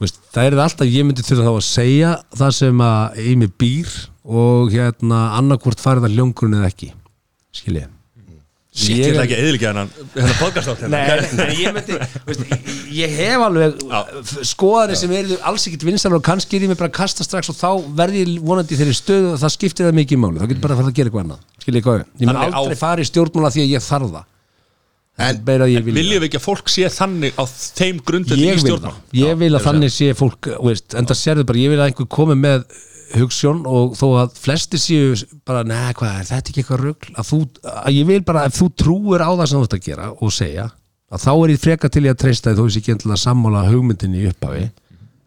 Veist, 0.03 0.19
það 0.35 0.49
er 0.51 0.59
alltaf, 0.67 0.89
ég 0.91 1.07
myndi 1.07 1.23
þurfa 1.27 1.47
þá 1.49 1.55
að 1.55 1.65
segja 1.69 2.13
það 2.43 2.55
sem 2.59 2.85
að 2.89 3.19
í 3.23 3.35
mig 3.39 3.51
býr 3.63 3.91
og 4.43 4.71
hérna 4.75 5.25
annarkvort 5.39 5.83
farið 5.83 6.09
að 6.11 6.17
ljóngurinn 6.19 6.59
eða 6.61 6.71
ekki. 6.73 6.93
Skilji? 7.55 7.85
Sitt, 8.73 8.97
ég 9.03 9.11
ætla 9.13 9.27
ekki 9.27 9.35
að 9.37 9.41
eðlika 9.45 9.67
hennan 9.69 9.89
Hennan 10.15 10.37
podcast 10.39 10.71
átt 10.73 10.85
Nei, 10.89 11.01
nei, 11.37 11.51
ég 11.61 11.75
myndi 11.77 11.99
veist, 12.25 12.55
ég 12.97 13.17
hef 13.19 13.43
alveg 13.45 13.83
skoðanir 14.49 14.97
sem 14.97 15.13
eru 15.13 15.37
alls 15.51 15.67
ekkit 15.69 15.85
vinstar 15.85 16.17
og 16.17 16.23
kannski 16.25 16.57
er 16.57 16.65
ég 16.65 16.73
mig 16.73 16.79
bara 16.81 16.89
að 16.89 16.95
kasta 17.03 17.27
strax 17.27 17.53
og 17.53 17.59
þá 17.59 17.69
verði 18.01 18.23
ég 18.23 18.39
vonandi 18.41 18.79
þeirri 18.81 18.97
stöðu 18.97 19.35
og 19.35 19.43
það 19.45 19.53
skiptir 19.59 19.91
það 19.91 19.99
mikið 20.01 20.17
í 20.17 20.23
máli, 20.25 20.41
þá 20.41 20.47
getur 20.55 20.65
bara 20.65 20.79
að 20.79 20.81
fara 20.81 20.93
að 20.95 20.97
gera 21.03 21.13
eitthvað 21.13 21.25
annað. 21.27 21.45
Skilji 21.67 21.85
hvað, 21.85 22.01
ég 22.01 22.25
mun 22.25 22.33
Þannig 22.33 22.49
á- 22.49 22.61
aldrei 22.63 22.81
fara 22.81 23.05
í 23.05 23.11
stjórnmála 23.11 23.53
því 23.53 23.67
að 23.67 23.75
ég 23.77 23.85
þarf 23.91 24.09
það 24.17 24.25
En- 25.19 25.37
en 25.37 25.43
beira 25.45 25.67
að 25.67 25.75
ég 25.75 25.85
vil 25.85 25.95
Viljum 25.99 26.23
við 26.23 26.29
ekki 26.31 26.39
að 26.41 26.47
fólk 26.47 26.71
sé 26.73 26.87
þannig 26.89 27.35
á 27.37 27.45
þeim 27.45 27.99
grundvelli 28.07 28.47
í 28.47 28.49
ég 28.49 28.63
vil 28.65 28.79
það, 28.81 28.95
ég 29.19 29.37
vil 29.43 29.53
að 29.59 29.67
þannig 29.67 29.93
sé 29.93 30.09
fólk 30.17 30.49
veist, 30.65 30.95
en 30.97 31.07
það 31.11 31.19
sérðu 31.21 31.45
bara, 31.51 31.59
ég 31.61 31.71
vil 31.75 31.81
að 31.83 31.91
einhver 31.91 32.09
komi 32.17 32.37
með 32.41 32.65
hugssjón 33.13 33.61
og 33.69 33.93
þó 34.01 34.07
að 34.23 34.39
flesti 34.41 34.79
séu 34.81 35.11
bara, 35.45 35.63
neða, 35.69 35.93
hvað 36.01 36.15
er 36.23 36.29
þetta 36.31 36.49
ekki 36.55 36.63
eitthvað 36.63 36.81
rugl? 36.87 37.11
Að 37.21 37.29
þú, 37.29 37.41
að 37.85 37.93
ég 37.99 38.07
vil 38.09 38.23
bara, 38.25 38.47
ef 38.49 38.57
þú 38.57 38.69
trúir 38.83 39.21
á 39.21 39.31
það 39.37 39.47
sem 39.51 39.59
þú 39.61 39.67
ert 39.69 39.77
að 39.77 39.85
gera 39.91 40.07
og 40.17 40.33
segja 40.33 40.65
að 41.13 41.25
þá 41.27 41.33
er 41.45 41.53
ég 41.53 41.61
freka 41.61 41.91
til 41.93 42.05
ég 42.09 42.15
að 42.17 42.23
treysta 42.25 42.55
því 42.55 42.57
þó 42.57 42.65
ég 42.65 42.73
sé 42.73 42.81
ekki 42.81 42.95
endilega 42.97 43.19
að 43.19 43.25
sammála 43.27 43.67
hugmyndinni 43.69 44.23
í 44.25 44.31
upphafi 44.33 44.65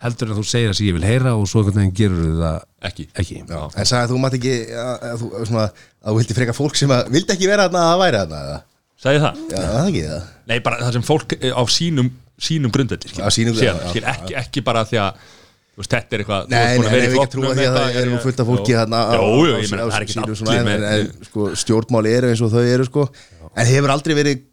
heldur 0.06 0.28
en 0.28 0.34
að 0.34 0.40
þú 0.42 0.46
segir 0.50 0.72
það 0.72 0.78
sem 0.80 0.88
ég 0.90 0.96
vil 0.98 1.06
heyra 1.06 1.36
og 1.38 1.46
svo 1.50 1.62
einhvern 1.62 1.78
veginn 1.84 1.94
gerur 2.02 2.40
það 2.42 2.58
Ekki. 2.90 3.06
ekki. 3.22 3.38
Já. 3.50 3.62
En 3.78 3.86
sagði 3.90 4.02
að 4.02 4.12
þú 4.12 4.18
mátt 4.22 4.36
ekki 4.38 4.56
að, 4.82 5.06
að, 5.12 5.22
þú, 5.22 5.30
svona, 5.50 5.64
að 6.02 6.10
þú 6.10 6.18
vildi 6.20 6.36
freka 6.38 6.54
fólk 6.58 6.76
sem 6.82 6.92
að 6.94 7.08
vildi 7.16 7.34
ekki 7.38 7.48
vera 7.50 7.66
þarna 7.70 7.82
að 7.86 7.92
það 7.94 8.02
væri 8.04 8.20
þarna 8.24 8.42
eða? 8.50 8.58
Sæði 9.06 9.22
það? 9.22 9.42
Já, 9.54 9.58
það 9.62 9.80
er 9.80 9.90
ekki 9.92 10.04
það 10.10 10.22
Nei, 10.50 10.60
bara 10.66 10.82
það 10.82 10.96
sem 10.98 11.06
fólk 11.06 11.36
eh, 11.40 11.54
á 11.54 11.62
sínum 11.70 12.12
sínum 12.36 12.72
grundvelli 12.74 13.08
skil. 13.10 13.24
Á 13.24 13.30
sínum- 13.32 13.56
Sér, 13.56 13.70
já, 13.70 13.74
já, 13.80 13.90
skil, 13.94 14.06
ekki, 14.12 14.34
ekki 14.42 14.64
bara 14.66 14.82
því 14.90 14.98
að 15.06 15.20
þú 15.76 15.82
veist, 15.84 15.92
þetta 15.94 16.16
er 16.18 16.24
eitthvað 16.24 16.42
þú 16.46 16.52
Nei, 16.52 16.58
ert 16.60 16.66
nei, 16.66 16.76
búin 16.76 16.86
nei, 16.86 16.92
vera 16.96 16.98
í 16.98 17.06
við 17.06 17.06
ekki 17.06 17.20
flokknum 17.20 17.36
trúa 17.36 17.54
því 17.56 17.56
að 17.56 17.66
eitthvað, 17.66 17.86
það 17.86 18.00
eru 18.02 18.12
nú 18.16 18.20
fullt 18.26 18.42
af 18.44 18.50
fólki 18.50 18.74
Jó. 18.74 18.78
þarna 18.82 19.00
á, 19.00 19.14
Jó, 19.16 19.22
á, 19.22 19.30
jú, 19.36 19.46
ég 19.46 19.72
meina, 19.72 19.86
á, 19.86 19.88
það 19.88 19.96
er 20.00 20.06
ekki 20.06 20.16
sínu 20.16 20.26
allir 20.26 20.40
svona, 20.42 20.56
en, 20.58 20.68
með 20.68 20.76
en, 20.76 21.00
en 21.16 21.30
sko, 21.30 21.48
stjórnmáli 21.64 22.14
eru 22.16 22.32
eins 22.34 22.44
og 22.46 22.52
þau 22.56 22.66
eru 22.76 22.88
sko. 22.90 23.06
en 23.56 23.70
hefur 23.72 23.94
aldrei 23.96 24.16
verið 24.20 24.44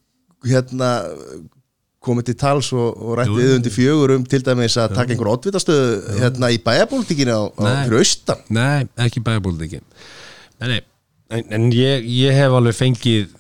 hérna 0.53 0.91
komið 2.03 2.29
til 2.31 2.37
tals 2.43 2.71
og, 2.75 2.89
og 2.99 3.13
rætt 3.21 3.31
við 3.35 3.53
undir 3.59 3.75
fjögur 3.75 4.15
um 4.17 4.25
til 4.27 4.43
dæmis 4.43 4.75
að 4.83 4.97
taka 4.99 5.15
einhver 5.15 5.31
oddvitastöðu 5.37 6.17
hérna 6.19 6.51
í 6.51 6.59
bæjabólitíkinu 6.63 7.35
á, 7.35 7.43
á 7.55 7.63
Nei. 7.63 7.85
fyrir 7.87 8.03
austan 8.03 8.43
Nei, 8.51 8.89
ekki 9.07 9.23
bæjabólitíki 9.23 9.79
Nei, 10.63 10.67
nei 10.67 10.81
En, 11.33 11.45
en 11.57 11.67
ég, 11.73 12.05
ég 12.05 12.37
hef 12.37 12.53
alveg 12.53 12.77
fengið 12.77 13.31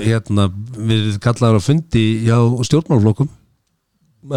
hérna, 0.00 0.48
við 0.78 1.18
kallaður 1.22 1.60
á 1.60 1.66
fundi 1.66 2.04
hjá 2.24 2.38
stjórnmálflokkum 2.64 3.28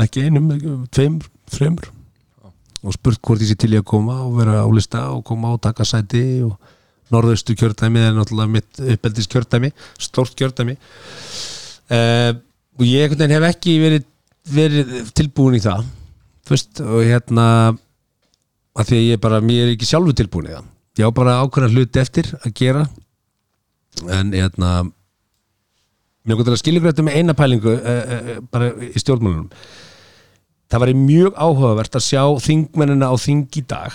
ekki 0.01 0.25
einum, 0.25 0.49
tveimur, 0.93 1.29
þreimur 1.53 1.91
og 2.85 2.93
spurt 2.93 3.21
hvort 3.25 3.41
ég 3.41 3.51
sé 3.51 3.57
til 3.59 3.73
í 3.73 3.79
að 3.79 3.87
koma 3.89 4.17
og 4.25 4.35
vera 4.39 4.61
á 4.61 4.69
lista 4.73 5.05
og 5.13 5.23
koma 5.25 5.53
og 5.55 5.61
taka 5.63 5.85
sæti 5.87 6.25
og 6.45 6.57
norðaustu 7.13 7.55
kjördæmi 7.57 8.01
er 8.01 8.13
náttúrulega 8.17 8.53
mitt 8.57 8.81
uppeldis 8.81 9.29
kjördæmi 9.29 9.71
stórt 10.01 10.35
kjördæmi. 10.37 10.75
Uh, 11.85 12.33
og 12.77 12.85
ég 12.85 13.13
hef 13.13 13.47
ekki 13.49 13.77
verið, 13.81 14.05
verið 14.49 14.93
tilbúin 15.17 15.57
í 15.59 15.63
það. 15.63 15.85
Fyrst 16.45 16.81
og 16.83 17.05
hérna 17.05 17.47
að 18.75 18.89
því 18.89 19.01
að 19.01 19.09
ég 19.09 19.21
bara, 19.21 19.41
mér 19.41 19.67
er 19.67 19.75
ekki 19.75 19.89
sjálfur 19.89 20.17
tilbúin 20.17 20.49
í 20.49 20.57
það 20.57 20.71
ég 20.99 21.07
á 21.07 21.11
bara 21.15 21.39
ákveðna 21.43 21.71
hluti 21.73 22.01
eftir 22.01 22.29
að 22.41 22.53
gera. 22.59 22.85
En 24.11 24.31
hérna 24.35 24.71
mér 26.25 26.41
er 26.41 26.55
að 26.55 26.61
skilja 26.61 26.83
grættu 26.83 27.05
með 27.05 27.19
eina 27.19 27.35
pælingu 27.37 27.75
e, 27.75 27.95
e, 27.95 28.37
bara 28.51 28.71
í 28.81 28.99
stjórnmálunum. 29.01 29.49
Það 30.71 30.81
væri 30.81 30.95
mjög 30.97 31.35
áhugavert 31.37 31.97
að 31.99 32.05
sjá 32.07 32.23
þingmennina 32.41 33.11
á 33.11 33.15
þing 33.21 33.45
í 33.61 33.63
dag 33.69 33.93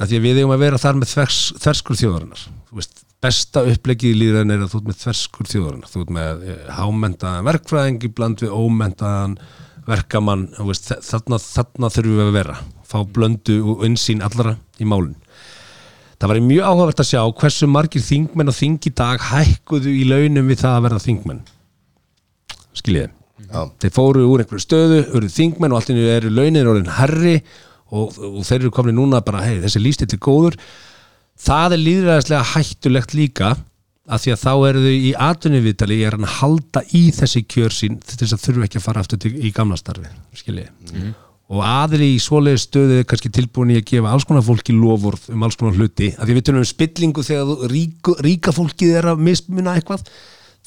að 0.00 0.08
því 0.10 0.18
að 0.18 0.26
við 0.26 0.40
eigum 0.40 0.54
að 0.56 0.62
vera 0.64 0.80
þar 0.82 0.98
með 0.98 1.12
þvers, 1.12 1.38
þverskur 1.62 1.98
þjóðarinnar. 2.00 2.44
Veist, 2.72 3.02
besta 3.22 3.62
upplegið 3.68 4.14
í 4.14 4.18
líðan 4.18 4.54
er 4.54 4.64
að 4.64 4.72
þú 4.72 4.80
ert 4.80 4.88
með 4.90 5.00
þverskur 5.04 5.50
þjóðarinnar. 5.52 5.92
Þú 5.92 6.02
ert 6.02 6.14
með 6.16 6.44
hámentaðan 6.78 7.48
verkfræðing 7.50 8.06
bland 8.16 8.42
við 8.42 8.56
ómentaðan 8.56 9.36
verkamann. 9.86 10.48
Veist, 10.66 10.88
þa- 10.90 11.02
þarna, 11.12 11.38
þarna 11.44 11.92
þurfum 11.94 12.18
við 12.18 12.26
að 12.26 12.38
vera. 12.40 12.58
Fá 12.88 12.98
blöndu 13.06 13.60
og 13.72 13.84
insýn 13.86 14.24
allara 14.24 14.56
í 14.80 14.88
málun 14.88 15.14
það 16.22 16.30
væri 16.32 16.44
mjög 16.46 16.68
áhugavert 16.68 17.02
að 17.02 17.08
sjá 17.08 17.22
hversu 17.40 17.68
margir 17.70 18.04
þingmenn 18.06 18.52
á 18.52 18.54
þing 18.54 18.86
í 18.86 18.94
dag 19.02 19.24
hækkuðu 19.26 19.90
í 19.90 20.04
launum 20.06 20.52
við 20.52 20.62
það 20.62 20.76
að 20.76 20.86
verða 20.86 21.02
þingmenn. 21.08 21.42
Skiljiði? 22.78 23.10
Já. 23.52 23.66
þeir 23.82 23.92
fóru 23.92 24.22
úr 24.30 24.42
einhverju 24.44 24.62
stöðu, 24.62 25.00
urðu 25.12 25.28
þingmenn 25.34 25.74
og 25.74 25.80
allt 25.80 25.90
einu 25.92 26.04
eru 26.08 26.30
launin 26.32 26.68
orðin 26.70 26.94
herri 26.96 27.34
og, 27.92 28.14
og 28.16 28.38
þeir 28.48 28.62
eru 28.62 28.70
komin 28.72 28.96
núna 28.96 29.20
bara, 29.24 29.42
hei, 29.44 29.58
þessi 29.60 29.82
lístill 29.82 30.08
er 30.08 30.22
góður. 30.22 30.56
Það 31.42 31.76
er 31.76 31.82
líðræðislega 31.82 32.46
hættulegt 32.54 33.16
líka 33.18 33.50
af 34.12 34.22
því 34.22 34.32
að 34.34 34.40
þá 34.42 34.52
eru 34.68 34.84
þau 34.86 34.94
í 34.94 35.12
atvinnuviðtali 35.26 35.98
ég 36.00 36.08
er 36.08 36.16
hann 36.16 36.26
að 36.26 36.38
halda 36.40 36.82
í 36.96 37.02
þessi 37.14 37.44
kjör 37.50 37.76
sín 37.76 38.00
til 38.02 38.18
þess 38.22 38.36
að 38.36 38.46
þurfu 38.46 38.64
ekki 38.66 38.80
að 38.80 38.86
fara 38.86 39.04
aftur 39.04 39.20
til, 39.22 39.34
í 39.38 39.52
gamla 39.54 39.78
starfi 39.78 40.10
skiljiði 40.38 41.12
og 41.52 41.60
aðri 41.66 42.14
í 42.14 42.20
svoleiði 42.22 42.60
stöðu 42.62 42.98
er 43.02 43.08
kannski 43.08 43.30
tilbúin 43.32 43.74
í 43.74 43.78
að 43.80 43.88
gefa 43.90 44.12
alls 44.14 44.24
konar 44.28 44.44
fólki 44.46 44.72
lofurð 44.72 45.26
um 45.34 45.42
alls 45.44 45.58
konar 45.60 45.76
hluti. 45.76 46.08
Af 46.16 46.24
því 46.24 46.36
við 46.38 46.46
tölum 46.48 46.62
um 46.62 46.68
spillingu 46.68 47.24
þegar 47.26 47.66
ríku, 47.72 48.14
ríka 48.24 48.54
fólkið 48.56 48.94
er 49.00 49.10
að 49.12 49.24
mismuna 49.26 49.74
eitthvað. 49.76 50.06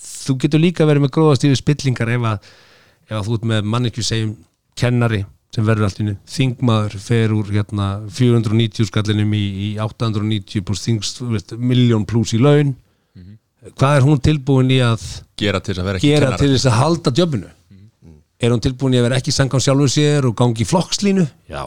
Þú 0.05 0.35
getur 0.43 0.61
líka 0.61 0.85
verið 0.85 1.07
með 1.07 1.15
gróðast 1.17 1.47
yfir 1.47 1.61
spillingar 1.61 2.11
ef 2.13 2.27
að, 2.29 2.51
ef 3.09 3.15
að 3.17 3.25
þú 3.29 3.39
ert 3.39 3.49
með 3.53 3.71
mannekju 3.73 4.05
segjum 4.05 4.35
kennari 4.77 5.23
sem 5.55 5.65
verður 5.65 5.87
allt 5.87 6.01
innu 6.03 6.15
þingmaður 6.29 6.95
fer 6.99 7.33
úr 7.33 7.51
hérna 7.55 7.89
490 8.11 8.89
skallinum 8.89 9.35
í, 9.37 9.43
í 9.55 9.69
890 9.81 10.65
pluss 10.67 10.89
veist, 11.31 11.55
miljón 11.57 12.05
pluss 12.05 12.35
í 12.35 12.41
laun. 12.43 12.75
Hvað 13.73 13.97
er 13.97 14.05
hún 14.05 14.19
tilbúin 14.21 14.69
í 14.69 14.81
að 14.85 15.01
gera 15.39 15.61
til 15.63 15.73
þess 15.73 15.95
að 15.95 16.03
gera 16.03 16.35
til 16.37 16.51
þess 16.51 16.67
að 16.69 16.81
halda 16.83 17.13
jobbinu 17.17 17.54
er 18.45 18.55
hún 18.55 18.63
tilbúin 18.63 18.95
í 18.95 19.01
að 19.01 19.07
vera 19.09 19.19
ekki 19.19 19.33
sangam 19.35 19.63
sjálfur 19.63 19.91
sér 19.91 20.29
og 20.29 20.35
gangi 20.39 20.65
í 20.65 20.69
flokkslínu 20.69 21.25
já, 21.51 21.63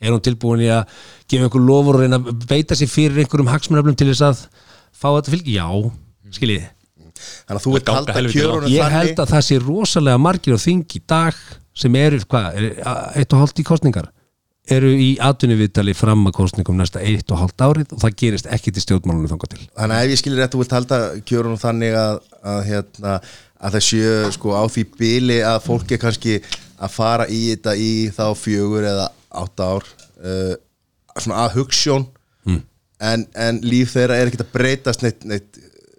er 0.00 0.14
hún 0.14 0.24
tilbúin 0.24 0.64
í 0.66 0.68
að 0.72 0.84
gefa 1.30 1.48
einhver 1.48 1.64
lofur 1.64 1.98
og 1.98 2.04
reyna 2.04 2.20
að 2.20 2.44
beita 2.50 2.78
sér 2.78 2.92
fyrir 2.92 3.24
einhverjum 3.24 3.50
hagsmunaflum 3.52 3.98
til 3.98 4.10
þess 4.12 4.26
að 4.28 4.44
fá 5.00 5.08
þetta 5.08 5.34
fylgi, 5.36 5.56
já, 5.56 5.66
skiljið 6.36 6.68
Þannig 7.20 7.58
að 7.58 7.64
þú 7.64 7.72
vilt 7.74 7.88
ganga 7.88 8.14
halda 8.16 8.32
kjörunum 8.32 8.70
ég 8.70 8.80
þannig. 8.80 8.96
Held 8.96 9.20
að 9.22 9.34
það 9.34 9.44
sé 9.46 9.58
rosalega 9.60 10.22
margir 10.22 10.56
á 10.56 10.60
þing 10.62 10.96
í 10.96 11.02
dag 11.12 11.42
sem 11.80 11.98
eru, 12.00 12.20
hvað, 12.30 12.56
er, 12.56 12.70
eitt 13.20 13.36
og 13.36 13.42
hálft 13.42 13.60
í 13.60 13.66
kostningar 13.66 14.08
eru 14.70 14.90
í 14.94 15.08
atvinnuviðtali 15.24 15.94
fram 15.98 16.26
að 16.28 16.36
kostningum 16.36 16.78
næsta 16.78 17.02
eitt 17.02 17.32
og 17.32 17.40
hálft 17.40 17.62
árið 17.64 17.94
og 17.96 18.02
það 18.04 18.16
gerist 18.22 18.48
ekki 18.54 18.72
til 18.74 18.84
stjórnmálunum 18.84 19.32
þangað 19.32 19.54
til. 19.54 19.62
Þannig 19.74 19.96
að 19.96 20.04
ef 20.04 20.12
ég 20.12 20.20
skilir 20.20 20.42
rétt, 20.42 20.52
þú 20.54 20.60
vilt 20.62 20.74
halda 20.76 20.98
kjörunum 21.26 21.60
þannig 21.60 21.96
að, 21.98 22.20
að, 22.52 22.60
hérna, 22.68 23.14
að 23.60 23.76
það 23.76 23.86
séu 23.86 24.32
sko 24.36 24.54
á 24.56 24.64
því 24.72 24.84
bili 24.98 25.38
að 25.44 25.58
fólk 25.66 25.92
er 25.92 26.00
kannski 26.02 26.38
að 26.80 26.94
fara 26.94 27.26
í 27.28 27.42
þetta 27.52 27.76
í 27.76 27.92
þá 28.16 28.24
fjögur 28.38 28.86
eða 28.88 29.10
átta 29.42 29.68
ár 29.76 29.84
uh, 30.24 30.54
svona 31.20 31.44
að 31.44 31.60
hugssjón 31.60 32.08
Hmm. 32.40 32.62
en, 33.04 33.26
en 33.36 33.58
líf 33.60 33.90
þeirra 33.92 34.16
er 34.16 34.30
ekkert 34.30 34.46
að 34.46 34.54
breytast 34.54 35.02
neitt, 35.04 35.26
neitt. 35.28 35.58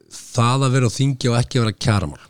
Það 0.10 0.66
að 0.66 0.74
vera 0.74 0.90
á 0.90 0.92
þingi 0.96 1.30
og 1.30 1.38
ekki 1.38 1.60
að 1.60 1.66
vera 1.68 1.80
kjaramál. 1.86 2.24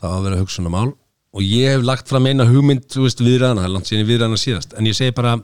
Það 0.00 0.14
að 0.14 0.24
vera 0.24 0.38
hugsunamál 0.40 0.88
og 1.36 1.44
ég 1.44 1.74
hef 1.74 1.84
lagt 1.84 2.08
fram 2.08 2.26
eina 2.30 2.46
hugmynd 2.48 2.86
viðræðana, 2.96 3.60
það 3.60 3.68
er 3.68 3.74
langt 3.74 3.90
síðan 3.90 4.08
viðræðana 4.08 4.40
síðast. 4.40 4.72
En 4.78 4.88
ég 4.88 4.96
segi 4.96 5.12
bara 5.12 5.34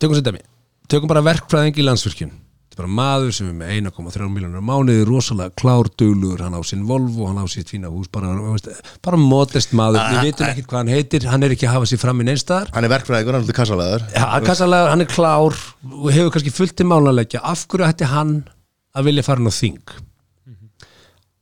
tökum 0.00 0.16
sér 0.16 0.24
dæmi, 0.30 0.40
tökum 0.88 1.10
bara 1.12 1.24
verkfræðing 1.26 1.76
í 1.76 1.84
landsvirkjun 1.84 2.32
þetta 2.76 2.84
er 2.84 2.92
bara 2.92 2.92
maður 2.92 3.32
sem 3.32 3.46
er 3.48 3.54
með 3.56 3.70
1,3 3.88 4.26
miljónur 4.28 4.60
á 4.60 4.68
mánuði, 4.68 5.04
rosalega 5.08 5.54
klár 5.56 5.88
duglugur, 5.96 6.42
hann 6.44 6.56
á 6.56 6.60
sinn 6.66 6.84
Volvo, 6.84 7.26
hann 7.30 7.40
á 7.40 7.46
sitt 7.48 7.70
fína 7.72 7.88
hús 7.88 8.10
bara, 8.12 8.34
bara 9.04 9.16
modest 9.16 9.72
maður, 9.72 10.02
við 10.12 10.28
vitum 10.28 10.48
ekkert 10.50 10.68
hvað 10.68 10.82
hann 10.82 10.92
heitir 10.92 11.28
hann 11.30 11.46
er 11.46 11.54
ekki 11.56 11.68
að 11.70 11.76
hafa 11.78 11.88
sér 11.88 12.02
fram 12.02 12.20
í 12.20 12.26
neinstæðar 12.28 12.72
hann 12.74 12.84
er 12.84 12.92
verkfræðingur, 12.92 13.38
hann 13.38 13.48
er 13.48 13.56
kassalegar 13.56 14.04
Ja, 14.12 14.28
kassalega, 14.44 14.90
hann 14.92 15.04
er 15.06 15.10
klár 15.10 15.56
og 15.56 16.10
hefur 16.12 16.34
kannski 16.36 16.52
fullt 16.52 16.84
í 16.84 16.88
málanleggja 16.92 17.40
af 17.40 17.64
hverju 17.70 17.88
ætti 17.88 18.12
hann 18.12 18.36
að 18.92 19.08
vilja 19.08 19.24
fara 19.24 19.40
inn 19.40 19.48
á 19.48 19.54
þing? 19.56 19.96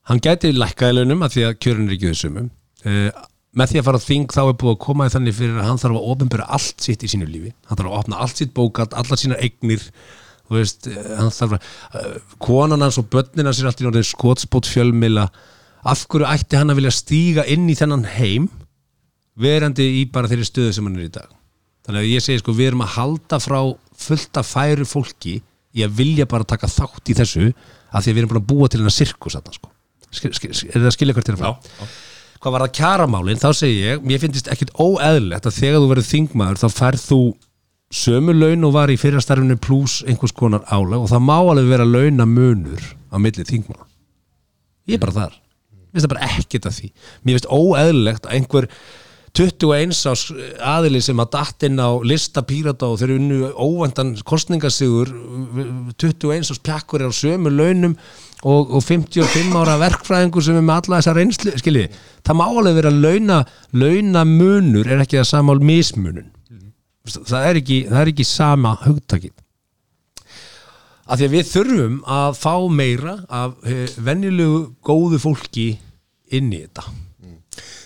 Hann 0.04 0.20
gæti 0.22 0.52
lækkaði 0.54 1.00
launum 1.00 1.24
að 1.24 1.38
því 1.38 1.46
að 1.48 1.60
kjörin 1.64 1.88
er 1.88 1.96
ekki 1.96 2.10
þessumum 2.12 2.50
uh, 2.86 3.22
með 3.54 3.70
því 3.70 3.80
að 3.80 3.86
fara 3.86 4.00
á 4.02 4.06
þing 4.06 4.34
þá 4.34 4.40
er 4.42 4.58
búið 4.60 4.74
að 4.74 4.82
koma 4.84 5.06
í 5.06 5.12
þannig 5.14 5.36
fyrir 5.38 5.58
að 5.62 5.68
hann 5.70 5.80
þarf 5.80 5.98
að 5.98 6.08
ofinbera 6.12 6.48
allt 6.56 6.84
sitt 6.84 7.04
í 7.06 7.10
sínu 7.10 7.28
lífi. 7.30 7.52
Hann 7.68 7.78
þarf 7.78 7.90
að 7.92 7.98
opna 8.00 8.18
allt 8.24 8.40
sitt 8.40 8.50
bókat, 8.56 8.96
allar 8.98 9.20
sínar 9.20 9.42
eignir 9.44 9.84
þú 10.48 10.58
veist, 10.58 10.88
eh, 10.90 11.22
þarf 11.38 11.56
að 11.56 11.60
uh, 11.60 12.18
konan 12.42 12.84
hans 12.84 12.98
og 13.00 13.08
börnin 13.12 13.48
hans 13.48 13.60
er 13.60 13.70
allt 13.70 13.80
í 13.80 13.86
náttúrulega 13.86 14.10
skotspót 14.10 14.68
fjölmila 14.68 15.28
af 15.84 16.04
hverju 16.08 16.28
ætti 16.28 16.58
hann 16.60 16.72
að 16.72 16.80
vilja 16.80 16.94
stíga 16.96 17.46
inn 17.50 17.66
í 17.68 17.76
þennan 17.78 18.06
heim 18.16 18.50
verandi 19.40 19.86
í 20.00 20.04
bara 20.12 20.30
þeirri 20.30 20.46
stöðu 20.48 20.76
sem 20.76 20.86
hann 20.88 20.98
er 21.00 21.08
í 21.08 21.14
dag? 21.14 21.30
Þannig 21.84 22.00
að 22.00 22.12
ég 22.12 22.24
segi 22.24 22.40
sko 22.40 22.54
við 22.56 22.70
erum 22.70 22.84
að 22.84 22.94
halda 22.94 23.40
frá 23.42 23.58
fullt 24.04 24.40
af 24.40 24.48
færu 24.48 24.86
fólki 24.88 25.38
í 25.74 25.84
að 25.84 25.96
vilja 25.98 26.26
bara 26.30 26.46
taka 26.48 26.70
þátt 26.70 27.10
í 27.12 27.16
þessu 27.18 27.50
af 27.50 28.04
því 28.04 28.10
að 28.10 28.14
við 28.14 28.22
erum 28.22 28.32
búin 28.32 28.42
að 28.42 28.50
búa 28.52 28.70
til 28.70 28.80
hennar 28.80 28.94
sirkus 28.94 29.36
sko. 29.36 29.70
Er 30.14 30.78
það 30.78 30.88
að 30.88 30.94
skilja 30.94 31.16
hvert 31.16 31.26
til 31.26 31.34
að 31.34 31.42
já. 31.44 31.88
hvað 32.40 32.54
var 32.54 32.64
það 32.64 32.74
kjaramálin 32.78 33.40
þá 33.42 33.48
segi 33.58 33.80
ég, 33.82 34.04
mér 34.06 34.22
finnst 34.22 34.50
ekkit 34.52 34.72
óeðlilegt 34.78 35.48
að 35.48 35.58
þegar 35.58 35.82
þú 35.82 35.90
verður 35.90 36.08
þingmaður 36.10 36.60
þá 36.62 36.68
færð 36.78 37.02
þú 37.02 37.20
sömu 37.94 38.34
laun 38.34 38.66
og 38.66 38.74
var 38.74 38.90
í 38.90 38.98
fyrirstarfinu 38.98 39.56
pluss 39.62 40.02
einhvers 40.08 40.34
konar 40.34 40.66
álag 40.66 41.04
og 41.04 41.10
það 41.12 41.26
má 41.28 41.36
alveg 41.38 41.70
vera 41.70 41.86
launamunur 41.88 42.82
á 43.14 43.16
milli 43.22 43.46
þingmaður 43.46 43.90
ég 44.88 44.98
er 44.98 45.02
bara 45.04 45.16
þar. 45.16 45.40
Mér 45.94 45.94
finnst 45.94 46.04
það 46.04 46.12
bara 46.12 46.28
ekkert 46.34 46.68
að 46.68 46.76
því. 46.78 46.92
Mér 47.22 47.36
finnst 47.38 47.50
óeðlilegt 47.54 48.28
að 48.28 48.36
einhver 48.38 48.68
21 49.34 49.94
ás 50.10 50.20
aðili 50.62 51.00
sem 51.02 51.18
að 51.22 51.30
datt 51.34 51.64
inn 51.66 51.80
á 51.82 51.90
lista 52.06 52.44
pírata 52.46 52.86
og 52.86 53.00
þeir 53.00 53.16
unnu 53.16 53.48
óvandan 53.58 54.12
kostningasigur 54.26 55.10
21 55.98 56.52
ás 56.54 56.60
pjakkur 56.62 57.02
er 57.02 57.10
á 57.10 57.14
sömu 57.14 57.50
launum 57.50 57.96
og, 58.44 58.70
og 58.76 58.84
55 58.84 59.56
ára 59.58 59.74
verkfræðingur 59.82 60.44
sem 60.44 60.60
er 60.60 60.66
með 60.66 60.84
alla 60.84 61.00
þessa 61.00 61.16
reynslu 61.18 61.56
skiljiði, 61.58 61.90
það 62.22 62.38
má 62.38 62.44
alveg 62.46 62.78
vera 62.78 62.94
launa 62.94 63.40
launamunur 63.74 64.86
er 64.86 65.02
ekki 65.02 65.18
það 65.18 65.30
samál 65.32 65.58
mismunun 65.66 66.30
það 67.04 67.48
er 67.48 67.60
ekki, 67.60 67.78
það 67.90 68.00
er 68.00 68.10
ekki 68.14 68.26
sama 68.28 68.74
hugtakið. 68.84 69.34
Af 71.04 71.20
því 71.20 71.26
að 71.26 71.34
við 71.34 71.48
þurfum 71.50 71.96
að 72.08 72.36
fá 72.40 72.54
meira 72.72 73.16
af 73.28 73.56
eh, 73.68 73.88
venjulegu 74.00 74.60
góðu 74.88 75.18
fólki 75.20 75.66
inn 76.32 76.52
í 76.54 76.62
þetta. 76.62 76.86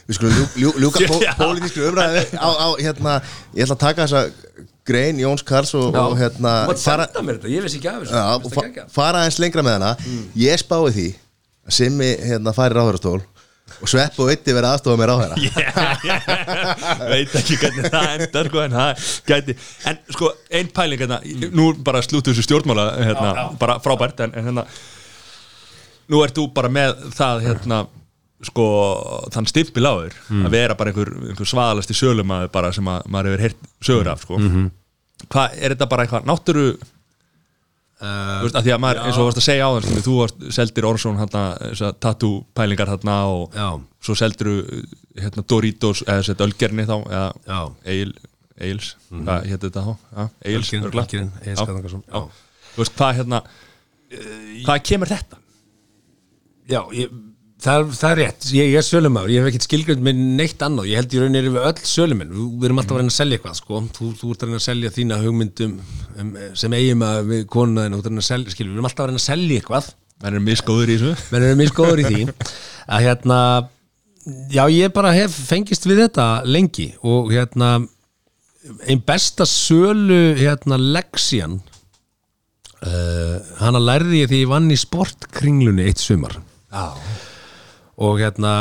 Við 0.08 0.16
skulum 0.16 0.36
ljú, 0.36 0.44
ljú, 0.62 0.70
ljúka 0.84 1.02
pó, 1.10 1.16
Já. 1.20 1.32
pólitísku 1.36 1.82
umræði 1.90 2.22
á, 2.38 2.48
á, 2.48 2.68
hérna, 2.80 3.16
ég 3.58 3.66
ætla 3.66 3.74
að 3.74 3.82
taka 3.82 4.06
þessa 4.06 4.54
grein 4.88 5.18
Jóns 5.20 5.42
Karls 5.44 5.74
og, 5.76 5.92
og 5.92 6.14
hérna 6.16 6.52
fara, 6.80 7.08
ég 7.50 8.86
fara 8.94 9.26
eins 9.26 9.36
lengra 9.42 9.66
með 9.66 9.76
hana. 9.80 9.90
Ég 10.38 10.62
spái 10.62 10.94
því 10.94 11.08
að 11.68 11.76
Simmi 11.76 12.08
hérna, 12.22 12.54
færi 12.56 12.78
ráðurastól 12.78 13.18
og 13.78 13.90
Svepp 13.90 14.18
og 14.22 14.30
Ötti 14.32 14.54
verið 14.56 14.70
aðstofa 14.72 14.98
með 14.98 15.10
ráðherra. 15.12 15.36
Veit 17.12 17.36
ekki 17.38 17.58
hvernig 17.60 17.90
það 17.92 18.08
endar 18.16 18.50
sko, 18.50 18.62
en 18.64 18.76
það 18.78 19.04
gæti 19.28 19.56
en 19.90 20.00
sko, 20.16 20.32
ein 20.60 20.72
pæling 20.74 21.04
hérna, 21.04 21.20
nú 21.54 21.68
bara 21.86 22.02
slútu 22.04 22.32
þessu 22.32 22.46
stjórnmála 22.48 22.88
hérna, 22.98 23.34
bara 23.60 23.78
frábært 23.84 24.24
en, 24.26 24.34
en 24.34 24.50
hérna 24.50 24.66
nú 26.08 26.24
ert 26.24 26.36
þú 26.36 26.48
bara 26.56 26.72
með 26.72 26.96
það 27.16 27.46
hérna 27.46 27.84
sko, 28.48 28.66
þann 29.34 29.48
stimpil 29.50 29.86
á 29.86 29.94
þér 29.98 30.18
að 30.46 30.52
vera 30.54 30.76
bara 30.78 30.92
einhver, 30.92 31.10
einhver 31.30 31.48
svaðalasti 31.48 31.96
bara 32.52 32.72
sem 32.74 32.86
að 32.86 33.08
maður 33.10 33.34
hefur 33.34 33.46
heyrt 33.46 33.72
sögur 33.82 34.12
af 34.12 34.22
sko. 34.22 34.38
hvað, 35.26 35.58
er 35.58 35.74
þetta 35.74 35.90
bara 35.90 36.06
eitthvað 36.06 36.28
náttúru 36.28 36.68
Þú 37.98 38.44
veist, 38.46 38.56
að 38.60 38.66
því 38.68 38.72
að 38.74 38.80
maður, 38.84 38.98
eins 39.02 39.16
og 39.16 39.18
þú 39.18 39.26
varst 39.28 39.40
að 39.40 39.46
segja 39.48 39.66
á 39.66 39.70
þann 39.74 40.02
þú 40.06 40.16
varst, 40.20 40.42
seldir 40.54 40.86
Orson 40.86 41.16
hérna, 41.18 41.40
tattoo 41.98 42.34
pælingar 42.54 42.92
hérna 42.92 43.16
og 43.32 43.56
Já. 43.58 43.68
svo 44.06 44.14
seldir 44.18 44.50
hérna, 45.18 45.42
Doritos 45.50 46.04
eða 46.06 46.26
sett 46.28 46.44
Ölgerni 46.46 46.84
þá 46.86 46.94
eða 47.00 47.24
Já. 47.48 47.58
Egil, 47.94 48.12
Egils 48.58 48.92
hvað 49.10 49.48
hétt 49.50 49.66
þetta 49.66 49.82
þá? 49.88 49.90
Já, 50.14 50.28
Já, 50.46 51.56
Skaftason, 51.58 52.04
já. 52.06 52.14
já. 52.14 52.22
Þú 52.76 52.84
veist, 52.84 52.94
hvað 53.00 53.18
hérna 53.18 53.42
hvað 54.64 54.84
kemur 54.92 55.10
þetta? 55.10 55.42
Já, 56.68 56.80
ég, 56.94 57.12
það, 57.64 57.92
það 57.98 58.10
er 58.10 58.20
rétt. 58.22 58.48
Ég, 58.54 58.70
ég 58.72 58.80
er 58.80 58.86
sölumæður, 58.86 59.32
ég 59.34 59.42
hef 59.42 59.50
ekkert 59.50 59.66
skilgrönd 59.68 60.04
með 60.06 60.20
neitt 60.40 60.64
annað. 60.64 60.90
Ég 60.90 61.00
held 61.02 61.14
í 61.14 61.22
rauninni 61.22 61.40
erum 61.42 61.56
við 61.58 61.68
öll 61.70 61.90
sölumenn. 61.92 62.34
Við 62.34 62.68
erum 62.68 62.82
alltaf 62.82 62.96
að 62.96 63.02
reyna 63.02 63.14
að 63.14 63.18
selja 63.18 63.38
eitthvað 63.38 63.58
sko. 63.60 63.80
þú, 63.98 64.10
þú 64.20 64.34
ert 64.34 64.44
að 64.44 64.50
reyna 64.50 64.60
að 64.60 64.66
selja 64.66 64.92
þína 64.98 65.20
hugmyndum 65.24 65.78
um, 66.18 66.34
sem 66.62 66.76
eigum 66.78 67.06
að 67.08 67.32
við 67.32 67.46
konuna 67.54 67.86
þína, 67.86 67.96
þú 67.96 68.02
ert 68.02 68.10
að 68.10 68.14
reyna 68.14 68.26
að 68.26 68.30
selja, 68.32 68.54
skilur, 68.54 68.72
Við 68.72 68.78
erum 68.78 68.90
alltaf 68.90 69.04
að 69.04 69.10
reyna 69.12 69.22
að 69.22 69.26
selja 69.28 69.62
eitthvað. 69.62 69.90
Menn 70.18 70.38
er 70.38 70.46
misgóður 70.48 70.92
í 70.92 70.98
þessu. 70.98 71.26
Menn 71.32 71.48
erum 71.48 71.60
misgóður 71.62 72.02
í 72.02 72.08
því. 72.08 72.22
Að 72.88 73.04
hérna 73.06 73.38
já 74.52 74.64
ég 74.72 74.92
bara 74.92 75.14
hef 75.16 75.34
fengist 75.48 75.86
við 75.88 76.02
þetta 76.04 76.26
lengi 76.48 76.90
og 77.06 77.32
hérna 77.32 77.78
einn 78.88 79.00
besta 79.06 79.46
sölu 79.48 80.34
hérna 80.38 80.78
leksjan 80.80 81.58
uh, 82.84 83.38
hana 83.62 83.80
lærði 83.80 84.24
ég 84.24 84.30
því 84.32 84.42
ég 84.42 84.50
vann 84.50 84.68
í 84.72 84.78
sportkringlunni 84.78 85.86
eitt 85.88 86.02
sumar. 86.02 86.38
Já, 86.68 86.92
og 87.98 88.20
hérna 88.22 88.52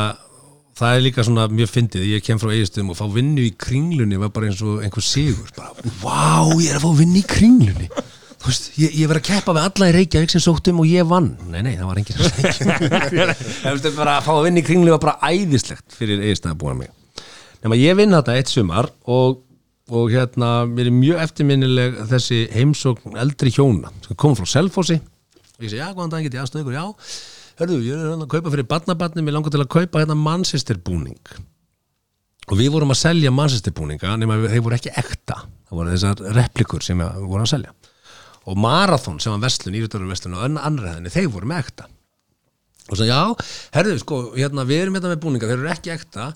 það 0.78 0.94
er 0.94 1.04
líka 1.04 1.24
svona 1.26 1.46
mjög 1.50 1.72
fyndið, 1.72 2.04
ég 2.12 2.24
kem 2.26 2.38
frá 2.40 2.52
eigistum 2.54 2.92
og 2.92 2.98
fá 2.98 3.06
vinnu 3.10 3.42
í 3.46 3.54
kringlunni 3.58 4.18
var 4.20 4.30
bara 4.34 4.50
eins 4.50 4.60
og 4.62 4.84
einhver 4.84 5.04
sigur 5.04 5.50
bara, 5.56 5.72
vá, 6.02 6.46
ég 6.58 6.70
er 6.70 6.78
að 6.78 6.86
fá 6.86 7.00
vinnu 7.00 7.18
í 7.20 7.26
kringlunni. 7.26 7.88
Þú 8.38 8.46
veist, 8.52 8.68
ég, 8.78 8.92
ég 9.00 9.10
verið 9.10 9.24
að 9.24 9.28
keppa 9.32 9.54
við 9.56 9.64
alla 9.66 9.88
í 9.88 9.94
Reykjavík 9.96 10.30
sem 10.30 10.42
sóttum 10.44 10.82
og 10.82 10.86
ég 10.86 11.06
vann. 11.10 11.32
Nei, 11.50 11.58
nei, 11.66 11.72
það 11.74 11.88
var 11.88 11.98
enginn 11.98 12.20
sem 12.22 12.70
það 13.64 13.72
veist, 13.72 13.88
bara 13.96 14.14
að 14.20 14.28
fá 14.28 14.30
að 14.36 14.44
vinna 14.46 14.62
í 14.62 14.66
kringlunni 14.68 14.94
var 14.94 15.02
bara 15.02 15.32
æðislegt 15.32 15.96
fyrir 15.98 16.22
eigistum 16.22 16.54
að 16.54 16.60
búa 16.62 16.76
mig. 16.78 16.92
Nema 17.64 17.78
ég 17.80 17.98
vinn 17.98 18.14
þetta 18.14 18.36
eitt 18.38 18.52
sumar 18.52 18.90
og, 19.10 19.40
og 19.90 20.14
hérna, 20.14 20.52
mér 20.70 20.92
er 20.92 20.94
mjög 20.94 21.24
eftirminnileg 21.24 21.98
þessi 22.12 22.44
heimsókn 22.54 23.18
eldri 23.18 23.50
hjóna 23.56 23.90
sem 24.06 24.18
kom 24.22 24.38
frá 24.38 24.46
Selfossi. 24.46 25.00
Og 25.58 25.66
ég 25.66 25.74
segi, 25.74 25.82
já, 25.82 26.94
get 27.58 27.74
ég 27.74 27.86
ég 27.88 27.94
er 27.98 28.10
hérna 28.12 28.26
að 28.26 28.32
kaupa 28.36 28.52
fyrir 28.54 28.66
barnabarni 28.70 29.22
mér 29.24 29.34
langar 29.34 29.54
til 29.54 29.62
að 29.62 29.70
kaupa 29.72 30.02
hérna 30.02 30.16
Manchester 30.18 30.78
búning 30.78 31.18
og 32.48 32.56
við 32.56 32.72
vorum 32.72 32.94
að 32.94 33.00
selja 33.02 33.32
Manchester 33.34 33.74
búninga 33.76 34.14
nema 34.20 34.38
þeir 34.46 34.64
voru 34.64 34.76
ekki 34.78 34.94
ekta. 34.96 35.42
Það 35.68 35.80
voru 35.80 35.92
þessar 35.92 36.22
replikur 36.38 36.84
sem 36.84 37.00
við 37.02 37.26
vorum 37.28 37.44
að 37.44 37.52
selja. 37.52 37.74
Og 38.48 38.56
Marathon 38.56 39.18
sem 39.20 39.34
var 39.34 39.42
vestlun, 39.44 39.76
írutarur 39.76 40.08
vestlun 40.08 40.38
og 40.38 40.46
annri 40.56 40.88
hæðinni, 40.88 41.12
þeir 41.12 41.28
voru 41.34 41.50
með 41.50 41.66
ekta. 41.66 41.88
Og 42.88 42.96
svo 42.96 43.04
já, 43.04 43.20
herðu, 43.74 43.98
sko, 44.00 44.22
hérna, 44.38 44.64
við 44.64 44.86
erum 44.86 44.96
hérna 44.96 45.12
með 45.12 45.20
búninga, 45.26 45.50
þeir 45.50 45.58
eru 45.58 45.72
ekki 45.74 45.92
ekta. 45.92 46.30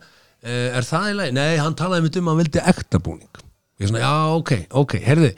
Eh, 0.44 0.76
er 0.76 0.84
það 0.84 1.08
í 1.08 1.16
lagi? 1.16 1.36
Nei, 1.38 1.56
hann 1.62 1.78
talaði 1.80 2.04
mitt 2.04 2.20
um 2.20 2.28
að 2.28 2.34
hann 2.34 2.42
vildi 2.42 2.64
ekta 2.74 3.00
búning. 3.08 3.42
Ég 3.80 3.88
er 3.88 3.94
svona, 3.94 4.04
já, 4.04 4.36
ok, 4.36 4.54
ok, 4.82 4.96
herðu. 5.08 5.32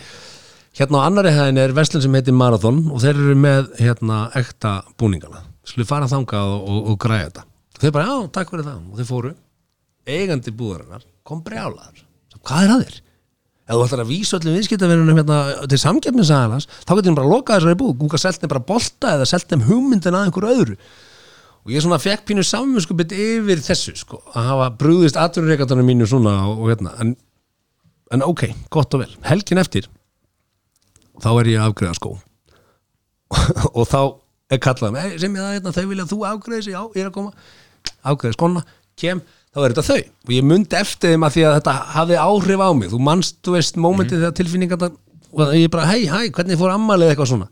Hérna 0.75 0.99
á 0.99 1.07
annari 1.07 1.37
hæðin 1.37 1.63
er 1.63 1.79
verslun 1.79 2.03
sem 2.03 2.19
heitir 2.19 2.35
Marathon 2.35 2.89
og 2.91 3.05
þeir 3.05 3.15
eru 3.15 3.39
með 3.39 3.77
hérna 3.79 4.25
ekta 4.35 4.81
búningana 4.99 5.47
skulle 5.65 5.89
fara 5.89 6.11
þangað 6.11 6.53
og, 6.55 6.69
og, 6.69 6.93
og 6.93 7.01
græja 7.05 7.31
þetta. 7.31 7.47
Þau 7.81 7.89
bara, 7.97 8.05
já, 8.07 8.29
takk 8.37 8.53
fyrir 8.53 8.69
það. 8.69 8.83
Og 8.91 9.01
þau 9.01 9.09
fóru, 9.09 9.33
eigandi 10.15 10.55
búðarinnar 10.55 11.09
kom 11.25 11.41
brjálaður, 11.45 12.05
hvað 12.45 12.67
er 12.67 12.75
að 12.75 12.85
þér? 12.85 13.01
Ef 13.65 13.79
þú 13.79 13.85
ætlar 13.87 14.03
að 14.03 14.11
vísa 14.11 14.37
öllum 14.37 14.57
viðskiptavinnunum 14.59 15.19
hérna 15.23 15.37
til 15.73 15.79
samkeppnisaðalans 15.81 16.67
þá 16.69 16.91
getur 16.91 17.09
hann 17.09 17.17
bara 17.17 17.29
að 17.31 17.33
loka 17.33 17.55
þessari 17.57 17.79
búð, 17.81 17.95
hún 18.03 18.11
kann 18.13 18.21
selt 18.21 18.43
þeim 18.43 18.51
bara 18.53 18.67
bolta 18.69 19.13
eða 19.17 19.29
selt 19.31 19.47
þeim 19.49 19.63
hugmyndin 19.65 20.17
að 20.19 20.27
einhverju 20.27 20.59
öðru. 20.59 20.77
Og 21.65 21.73
ég 21.73 21.81
svona 21.81 21.97
fekk 22.03 22.27
pínu 22.29 22.45
samvinskupið 22.45 23.15
yfir 23.17 23.63
þessu 23.65 23.95
sko, 23.97 24.21
að 24.37 24.51
hafa 24.51 24.67
brúðist 24.83 25.17
atvinnureikandarinn 25.17 25.89
mínu 25.89 26.09
svona 26.11 26.35
og, 26.51 26.61
og 26.61 26.75
hérna. 26.75 26.93
En, 27.01 27.15
en 28.13 28.27
ok, 28.27 28.51
gott 28.69 28.93
og 28.99 29.07
vel. 29.07 29.17
Helgin 29.25 29.63
eftir 29.65 29.89
þá 31.25 31.31
er 31.33 31.51
ég 31.55 31.63
að 31.63 31.71
afgreða 31.71 31.97
skó. 31.97 32.13
Og 33.79 33.89
þá 33.89 34.01
kallað 34.65 34.99
"Hey, 35.01 35.19
sem 35.19 35.35
ég 35.35 35.41
það 35.41 35.55
hérna, 35.57 35.73
þau 35.73 35.87
vilja 35.89 36.05
að 36.05 36.13
þú 36.13 36.19
afgreði 36.29 36.61
þessi, 36.61 36.75
já, 36.75 36.83
ég 36.95 37.03
er 37.05 37.11
að 37.11 37.15
koma. 37.15 37.33
Afgreði 38.05 38.37
skona, 38.37 38.65
kem 38.97 39.23
þá 39.55 39.59
er 39.65 39.73
þetta 39.73 39.87
þau. 39.89 40.03
Og 40.27 40.31
ég 40.35 40.45
mundi 40.45 40.77
eftir 40.77 41.15
þeim 41.15 41.25
að 41.25 41.35
því 41.35 41.43
að 41.49 41.57
þetta 41.61 41.75
hafði 41.95 42.21
áhrif 42.21 42.61
á 42.61 42.69
mig, 42.75 42.91
þú 42.91 43.01
manst, 43.01 43.37
þú 43.43 43.57
veist 43.57 43.77
momentið 43.77 44.21
þegar 44.21 44.37
tilfinningarna 44.41 44.91
og 45.35 45.55
ég 45.55 45.71
bara, 45.71 45.87
hei, 45.87 46.07
hæ, 46.07 46.31
hvernig 46.31 46.59
fór 46.59 46.75
ammalið 46.75 47.11
eitthvað 47.15 47.31
svona 47.33 47.49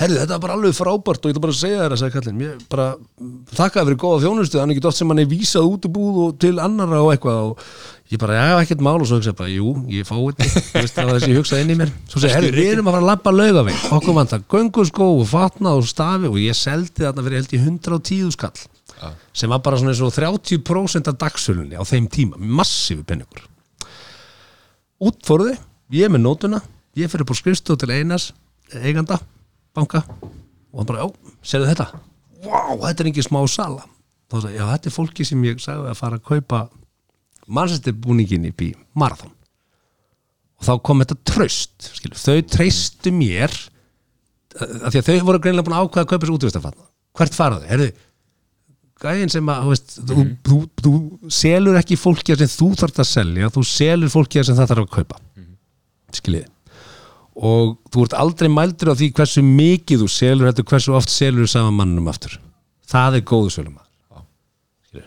herðu, 0.00 0.18
þetta 0.20 0.36
var 0.36 0.42
bara 0.44 0.56
alveg 0.58 0.76
frábært 0.76 1.24
og 1.24 1.30
ég 1.30 1.34
ætla 1.34 1.44
bara 1.44 1.54
að 1.54 1.60
segja 1.60 1.80
þér 1.82 1.94
að 1.96 2.00
segja 2.02 2.14
kallinn, 2.16 2.42
ég 2.42 2.62
bara 2.72 2.86
þakkaði 3.52 3.88
fyrir 3.88 4.00
góða 4.02 4.22
þjónustu, 4.24 4.60
þannig 4.60 4.78
ekki 4.78 4.90
oft 4.90 5.00
sem 5.00 5.12
hann 5.12 5.22
er 5.22 5.28
vísað 5.30 5.68
út 5.68 5.88
úr 5.88 5.94
búð 5.96 6.20
og 6.26 6.38
til 6.42 6.54
annara 6.62 7.02
og 7.02 7.12
eitthvað 7.14 7.50
og 7.50 7.66
ég 8.12 8.20
bara, 8.20 8.36
já, 8.36 8.56
ekkert 8.60 8.84
mál. 8.84 8.98
Og 9.00 9.08
svo 9.08 9.18
hugsa 9.20 9.32
ég 9.32 9.38
bara, 9.38 9.52
jú, 9.52 9.70
ég 9.92 10.08
fá 10.08 10.16
þetta. 10.18 10.48
Það 10.92 11.08
var 11.08 11.16
þessi 11.16 11.30
ég 11.32 11.38
hugsaði 11.40 11.64
inn 11.64 11.72
í 11.72 11.78
mér. 11.80 11.94
Svo 12.12 12.20
segja, 12.20 12.36
herru, 12.36 12.50
við 12.56 12.74
erum 12.74 12.90
að 12.90 12.96
fara 12.98 13.04
að 13.06 13.08
labba 13.08 13.32
laugaveg. 13.38 13.86
Okkur 13.96 14.18
vantar 14.18 14.44
gönguskó 14.52 15.08
og 15.16 15.24
fatna 15.30 15.72
og 15.78 15.88
stafi 15.88 16.28
og 16.28 16.36
ég 16.42 16.58
seldi 16.58 17.06
þarna 17.06 17.24
fyrir 17.24 17.40
held 17.40 17.56
í 17.56 17.62
110 17.62 18.34
skall. 18.36 18.66
Sem 19.34 19.50
var 19.50 19.64
bara 19.64 19.80
svona 19.80 19.94
eins 19.94 20.04
og 20.04 20.12
30% 20.14 21.08
af 21.10 21.16
dagsölunni 21.18 21.74
á 21.74 21.82
þeim 21.88 22.04
tíma, 22.12 22.36
massífi 22.38 23.02
penningur 23.02 23.48
útfóruði, 25.02 25.56
ég 25.94 26.06
er 26.06 26.12
með 26.14 26.24
nótuna 26.26 26.62
ég 26.98 27.10
fyrir 27.10 27.26
på 27.26 27.36
skrifstof 27.36 27.80
til 27.80 27.90
Einars 27.90 28.30
eiganda, 28.72 29.18
banka 29.76 30.02
og 30.72 30.80
hann 30.80 30.88
bara, 30.88 31.04
já, 31.04 31.34
serðu 31.52 31.70
þetta? 31.70 31.88
Wow, 32.42 32.78
þetta 32.82 33.04
er 33.04 33.10
engin 33.10 33.26
smá 33.26 33.40
sala. 33.50 33.84
Þá 34.32 34.36
sagði, 34.38 34.54
já, 34.56 34.64
þetta 34.70 34.88
er 34.88 34.94
fólki 34.96 35.26
sem 35.28 35.44
ég 35.46 35.60
sagði 35.62 35.90
að 35.92 35.98
fara 36.00 36.18
að 36.18 36.26
kaupa 36.30 36.62
mannsættibúningin 37.52 38.48
í 38.48 38.70
marathon. 38.98 39.34
Og 40.60 40.68
þá 40.68 40.72
kom 40.86 41.02
þetta 41.02 41.18
tröst 41.28 41.90
skilu. 41.98 42.16
þau 42.16 42.38
treystu 42.54 43.12
mér 43.14 43.52
af 44.52 44.92
því 44.92 45.00
að 45.00 45.08
þau 45.08 45.26
voru 45.26 45.42
greinlega 45.42 45.66
búin 45.66 45.76
að 45.76 45.86
ákveða 45.86 46.04
að 46.04 46.10
kaupa 46.10 46.24
þessu 46.24 46.36
útvistafann 46.38 46.80
hvert 47.18 47.36
faraðu, 47.36 47.68
herðu 47.68 47.90
gæðin 49.02 49.32
sem 49.32 49.48
að, 49.50 49.62
þú 49.64 49.72
veist, 49.72 49.94
þú, 50.08 50.24
þú, 50.46 50.58
þú 50.84 50.92
selur 51.40 51.78
ekki 51.80 51.98
fólki 51.98 52.36
sem 52.38 52.52
þú 52.52 52.68
þarf 52.78 53.02
að 53.02 53.08
selja 53.10 53.52
þú 53.52 53.64
selur 53.66 54.12
fólki 54.12 54.44
sem 54.46 54.58
það 54.58 54.72
þarf 54.72 54.84
að 54.84 54.92
kaupa. 54.98 55.22
Skiljiði 56.12 56.51
og 57.36 57.78
þú 57.92 58.06
ert 58.06 58.18
aldrei 58.18 58.50
mældur 58.52 58.92
á 58.92 58.94
því 58.98 59.12
hversu 59.16 59.44
mikið 59.46 60.02
þú 60.04 60.08
selur 60.12 60.50
heldur 60.50 60.68
hversu 60.68 60.96
oft 60.96 61.12
selur 61.12 61.46
þú 61.46 61.54
saman 61.54 61.78
mannum 61.78 62.10
aftur. 62.12 62.36
Það 62.92 63.20
er 63.20 63.24
góðu 63.28 63.54
sölum 63.54 63.78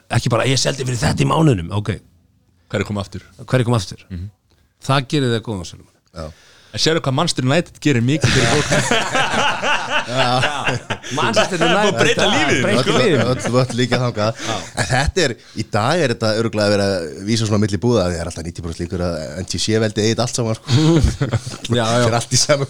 ekki 0.09 0.31
bara 0.33 0.47
ég 0.49 0.59
seldi 0.59 0.85
fyrir 0.85 0.97
þetta 1.01 1.25
í 1.25 1.29
mánuðnum 1.29 1.71
ok, 1.77 1.91
er 2.73 2.85
komið 2.87 3.03
aftur? 3.03 3.25
hverju 3.45 3.67
kom 3.67 3.77
aftur? 3.77 4.05
Það 4.85 5.07
gerir 5.11 5.33
það 5.35 5.43
góðu 5.45 5.67
sölum. 5.69 5.89
En 6.75 6.81
sérðu 6.81 7.03
hvað 7.05 7.17
Manchester 7.19 7.47
United 7.47 7.79
gerir 7.83 8.03
mikið 8.03 8.33
fyrir 8.35 8.49
fólk 8.51 9.71
Það 9.85 11.53
er 11.55 11.63
að 11.65 11.89
breyta 11.99 12.27
lífið 12.31 12.61
breyta 12.65 13.35
sko. 13.43 13.63
líka 13.77 13.99
þangað. 14.01 14.41
En 14.75 14.89
þetta 14.89 15.23
er, 15.25 15.35
í 15.55 15.65
dag 15.75 16.03
er 16.03 16.13
þetta 16.15 16.31
örgulega 16.41 16.67
að 16.67 16.75
vera 16.75 16.87
að 16.95 17.05
vísa 17.27 17.49
svona 17.49 17.61
milli 17.63 17.79
búða 17.81 18.07
því 18.07 18.17
það 18.17 18.23
er 18.23 18.31
alltaf 18.31 18.47
90% 18.49 18.83
líkur 18.83 19.05
að 19.05 19.17
NTC 19.43 19.81
veldi 19.85 20.07
eitt 20.09 20.23
allt 20.25 20.39
saman 20.39 20.59
sko. 20.59 20.69
það 21.69 22.07
er 22.07 22.17
allt 22.19 22.35
í 22.35 22.41
saman 22.41 22.67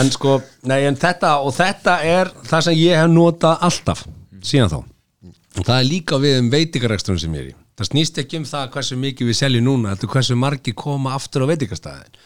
en 0.00 0.12
sko 0.14 0.36
nei, 0.70 0.80
en 0.88 0.98
þetta, 1.00 1.36
og 1.44 1.54
þetta 1.56 1.98
er 2.06 2.34
það 2.50 2.66
sem 2.68 2.80
ég 2.80 3.00
hef 3.00 3.10
notað 3.12 3.66
alltaf 3.70 4.04
síðan 4.42 4.74
þá. 4.74 4.80
Og 5.58 5.64
það 5.66 5.76
er 5.76 5.88
líka 5.88 6.20
við 6.22 6.36
um 6.40 6.52
veitingareksturinn 6.52 7.22
sem 7.24 7.34
ég 7.36 7.46
er 7.46 7.48
í. 7.50 7.56
Það 7.80 7.88
snýst 7.88 8.18
ekki 8.20 8.38
um 8.38 8.44
það 8.44 8.68
hversu 8.74 8.96
mikið 9.00 9.30
við 9.30 9.36
seljum 9.38 9.64
núna 9.64 9.94
hversu 10.02 10.36
margir 10.36 10.76
koma 10.76 11.14
aftur 11.16 11.46
á 11.48 11.50
veitingastæðin 11.50 12.20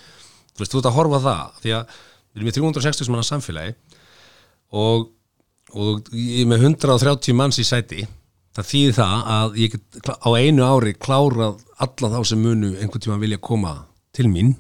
þú 0.55 0.63
veist, 0.63 0.73
þú 0.73 0.81
ert 0.81 0.89
að 0.89 0.99
horfa 0.99 1.21
það 1.25 1.63
því 1.63 1.75
að 1.79 1.95
við 2.35 2.43
erum 2.43 2.51
í 2.51 2.57
360 2.59 3.13
manna 3.13 3.27
samfélagi 3.27 3.75
og, 4.75 5.09
og 5.75 6.11
ég 6.13 6.43
er 6.43 6.51
með 6.51 6.69
130 6.73 7.37
manns 7.39 7.61
í 7.63 7.67
sæti. 7.67 8.05
Það 8.55 8.69
þýðir 8.71 8.97
það 8.99 9.31
að 9.35 9.57
ég 9.59 9.73
get 9.75 10.11
á 10.15 10.29
einu 10.39 10.67
ári 10.67 10.95
klárað 10.95 11.63
alla 11.83 12.11
þá 12.13 12.21
sem 12.31 12.43
munu 12.43 12.75
einhvern 12.79 13.03
tíma 13.03 13.19
vilja 13.23 13.41
koma 13.43 13.75
til 14.15 14.29
mín 14.31 14.53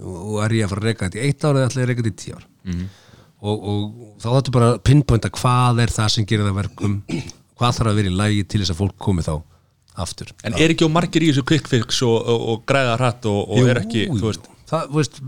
og, 0.00 0.38
er 0.44 0.54
ég 0.56 0.64
að 0.64 0.72
fara 0.72 0.82
að 0.82 0.86
reyka 0.90 1.08
þetta 1.08 1.20
í 1.20 1.26
eitt 1.26 1.44
ár 1.44 1.58
eða 1.58 1.68
ætla 1.68 1.82
ég 1.82 1.86
að 1.86 1.90
reyka 1.90 2.04
þetta 2.04 2.14
í 2.14 2.22
tíu 2.22 2.36
ár. 2.38 2.46
Og, 3.46 3.66
og 3.68 4.22
þá 4.22 4.28
þáttu 4.30 4.54
bara 4.56 4.70
að 4.72 4.80
pinpointa 4.88 5.32
hvað 5.36 5.82
er 5.84 5.92
það 5.92 6.14
sem 6.14 6.28
gerir 6.28 6.48
það 6.48 6.60
verkum 6.62 6.96
hvað 7.56 7.76
þarf 7.78 7.90
að 7.90 8.00
vera 8.00 8.12
í 8.12 8.16
lægi 8.20 8.46
til 8.48 8.62
þess 8.62 8.72
að 8.72 8.80
fólk 8.80 8.96
komi 9.00 9.24
þá 9.24 9.34
aftur. 9.96 10.32
En 10.44 10.56
er 10.56 10.72
ekki 10.72 10.88
á 10.88 10.92
margir 10.92 11.24
í 11.24 11.30
þessu 11.30 11.44
quick 11.48 11.68
fix 11.70 12.00
og, 12.04 12.16
og, 12.20 12.46
og 12.52 12.64
græða 12.68 12.96
hratt 12.98 13.28
og, 13.30 13.38
og 13.52 13.70
er 13.70 13.80
ekki, 13.80 14.06
Jú, 14.08 14.18
þú 14.20 14.30
veist 14.30 14.48
það, 14.70 14.86
veist, 14.96 15.18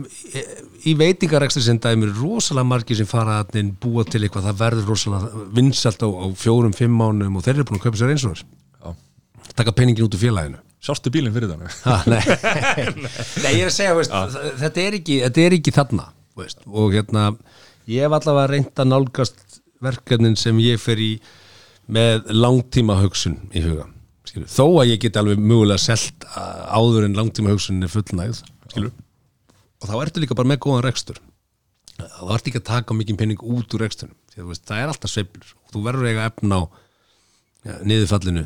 í 0.88 0.94
veitingarekstri 0.98 1.62
sem 1.66 1.78
dæmi 1.82 2.08
eru 2.08 2.16
rosalega 2.22 2.66
margir 2.72 2.98
sem 2.98 3.08
fara 3.08 3.40
að 3.44 3.58
búa 3.82 4.04
til 4.08 4.22
eitthvað, 4.26 4.48
það 4.50 4.62
verður 4.62 4.88
rosalega 4.92 5.44
vinsalt 5.58 6.02
á, 6.02 6.08
á 6.08 6.26
fjórum, 6.38 6.74
fimm 6.76 6.96
mánum 6.98 7.36
og 7.38 7.44
þeir 7.46 7.56
eru 7.60 7.68
búin 7.70 7.80
að 7.80 7.86
kaupa 7.88 8.00
sér 8.02 8.14
eins 8.14 8.26
og 8.28 8.34
þess 8.38 8.46
taka 9.58 9.72
peningin 9.74 10.04
út 10.06 10.14
úr 10.14 10.20
félaginu 10.22 10.58
Sástu 10.78 11.10
bílinn 11.10 11.32
fyrir 11.34 11.50
þannig 11.50 11.72
ha, 11.82 11.94
nei. 12.12 12.20
nei, 13.42 13.52
ég 13.58 13.64
er 13.64 13.70
að 13.72 13.74
segja 13.74 13.94
veist, 13.98 14.12
þ- 14.14 14.52
þetta, 14.60 14.82
er 14.84 14.96
ekki, 15.00 15.16
þetta 15.24 15.42
er 15.48 15.56
ekki 15.56 15.72
þarna 15.74 16.04
veist, 16.38 16.60
og 16.70 16.92
hérna 16.94 17.24
ég 17.90 18.04
hef 18.06 18.14
allavega 18.20 18.52
reynt 18.52 18.82
að 18.84 18.90
nálgast 18.92 19.40
verkefnin 19.82 20.36
sem 20.38 20.60
ég 20.62 20.78
fer 20.82 21.00
í 21.02 21.08
með 21.90 22.30
langtíma 22.36 22.98
hugsun 23.00 23.38
í 23.56 23.64
huga 23.64 23.88
skilur. 24.28 24.46
þó 24.52 24.64
að 24.84 24.92
ég 24.92 25.02
get 25.08 25.18
alveg 25.18 25.42
mögulega 25.42 25.82
selt 25.82 26.28
áður 26.36 27.08
en 27.08 27.18
langtíma 27.18 27.54
hugsun 27.56 27.82
er 27.82 27.90
fullnægð 27.90 28.42
skilur. 28.70 28.94
Og 29.78 29.88
þá 29.90 29.94
ertu 30.04 30.22
líka 30.24 30.36
bara 30.38 30.50
með 30.52 30.60
góðan 30.66 30.86
rekstur. 30.88 31.20
Þá 31.98 32.20
ertu 32.36 32.50
ekki 32.52 32.60
að 32.62 32.68
taka 32.70 32.94
mikið 32.94 33.18
penning 33.18 33.40
út 33.42 33.74
úr 33.74 33.82
rekstunum 33.82 34.14
Því, 34.30 34.42
að, 34.44 34.50
veist, 34.52 34.64
það 34.68 34.82
er 34.84 34.92
alltaf 34.92 35.10
sveiflur. 35.10 35.48
Og 35.66 35.72
þú 35.74 35.80
verður 35.88 36.10
eiga 36.12 36.26
efna 36.30 36.58
á 36.58 36.62
ja, 37.66 37.78
niðurfallinu 37.90 38.44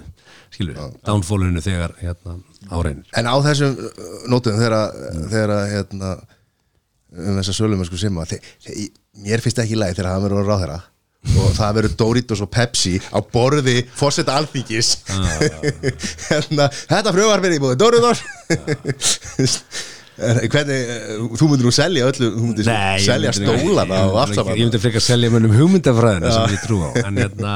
skilur, 0.52 0.78
downfallinu 1.04 1.60
þegar 1.64 1.92
hérna, 2.00 2.38
áreinir 2.72 3.18
en 3.20 3.28
á 3.28 3.34
þessum 3.44 3.74
uh, 3.76 3.90
nótum 4.32 4.56
þegar, 4.56 4.96
þegar 5.32 5.52
að, 5.56 5.66
hérna, 5.74 6.12
um 7.12 7.36
þessa 7.40 7.54
sölum 7.56 7.84
sko 7.88 8.00
þe- 8.00 8.40
þe- 8.64 8.88
mér 9.26 9.44
finnst 9.44 9.60
ekki 9.60 9.76
í 9.76 9.80
lagi 9.82 9.98
þegar 9.98 10.14
hann 10.14 10.24
verður 10.24 10.42
að 10.46 10.50
ráðherra. 10.52 10.80
Og 11.38 11.52
það 11.54 11.74
verður 11.76 11.92
Doritos 12.00 12.40
og 12.42 12.48
Pepsi 12.50 12.96
á 13.14 13.20
borði 13.22 13.76
fórseta 13.94 14.34
alþingis. 14.40 14.88
Hérna, 16.32 16.66
þetta 16.72 17.12
frumvar 17.14 17.44
fyrir 17.44 17.60
í 17.60 17.62
búið 17.62 17.76
Doritos! 17.84 18.24
En 18.50 19.52
hvernig, 20.16 20.76
eh, 20.76 21.20
þú 21.40 21.48
myndir 21.48 21.66
nú 21.66 21.72
selja 21.72 22.08
öllu, 22.10 22.28
þú 22.34 22.46
myndir 22.48 22.68
selja 23.00 23.32
stólana 23.36 24.00
og 24.10 24.18
allt 24.22 24.36
saman 24.36 24.58
ég 24.58 24.66
myndi 24.68 24.80
frekar 24.82 25.04
selja 25.04 25.30
mönnum 25.32 25.54
hugmyndafræðina 25.56 26.32
sem 26.34 26.56
ég 26.56 26.64
trú 26.66 26.80
á. 26.84 26.90
En 27.00 27.20
hérna, 27.20 27.54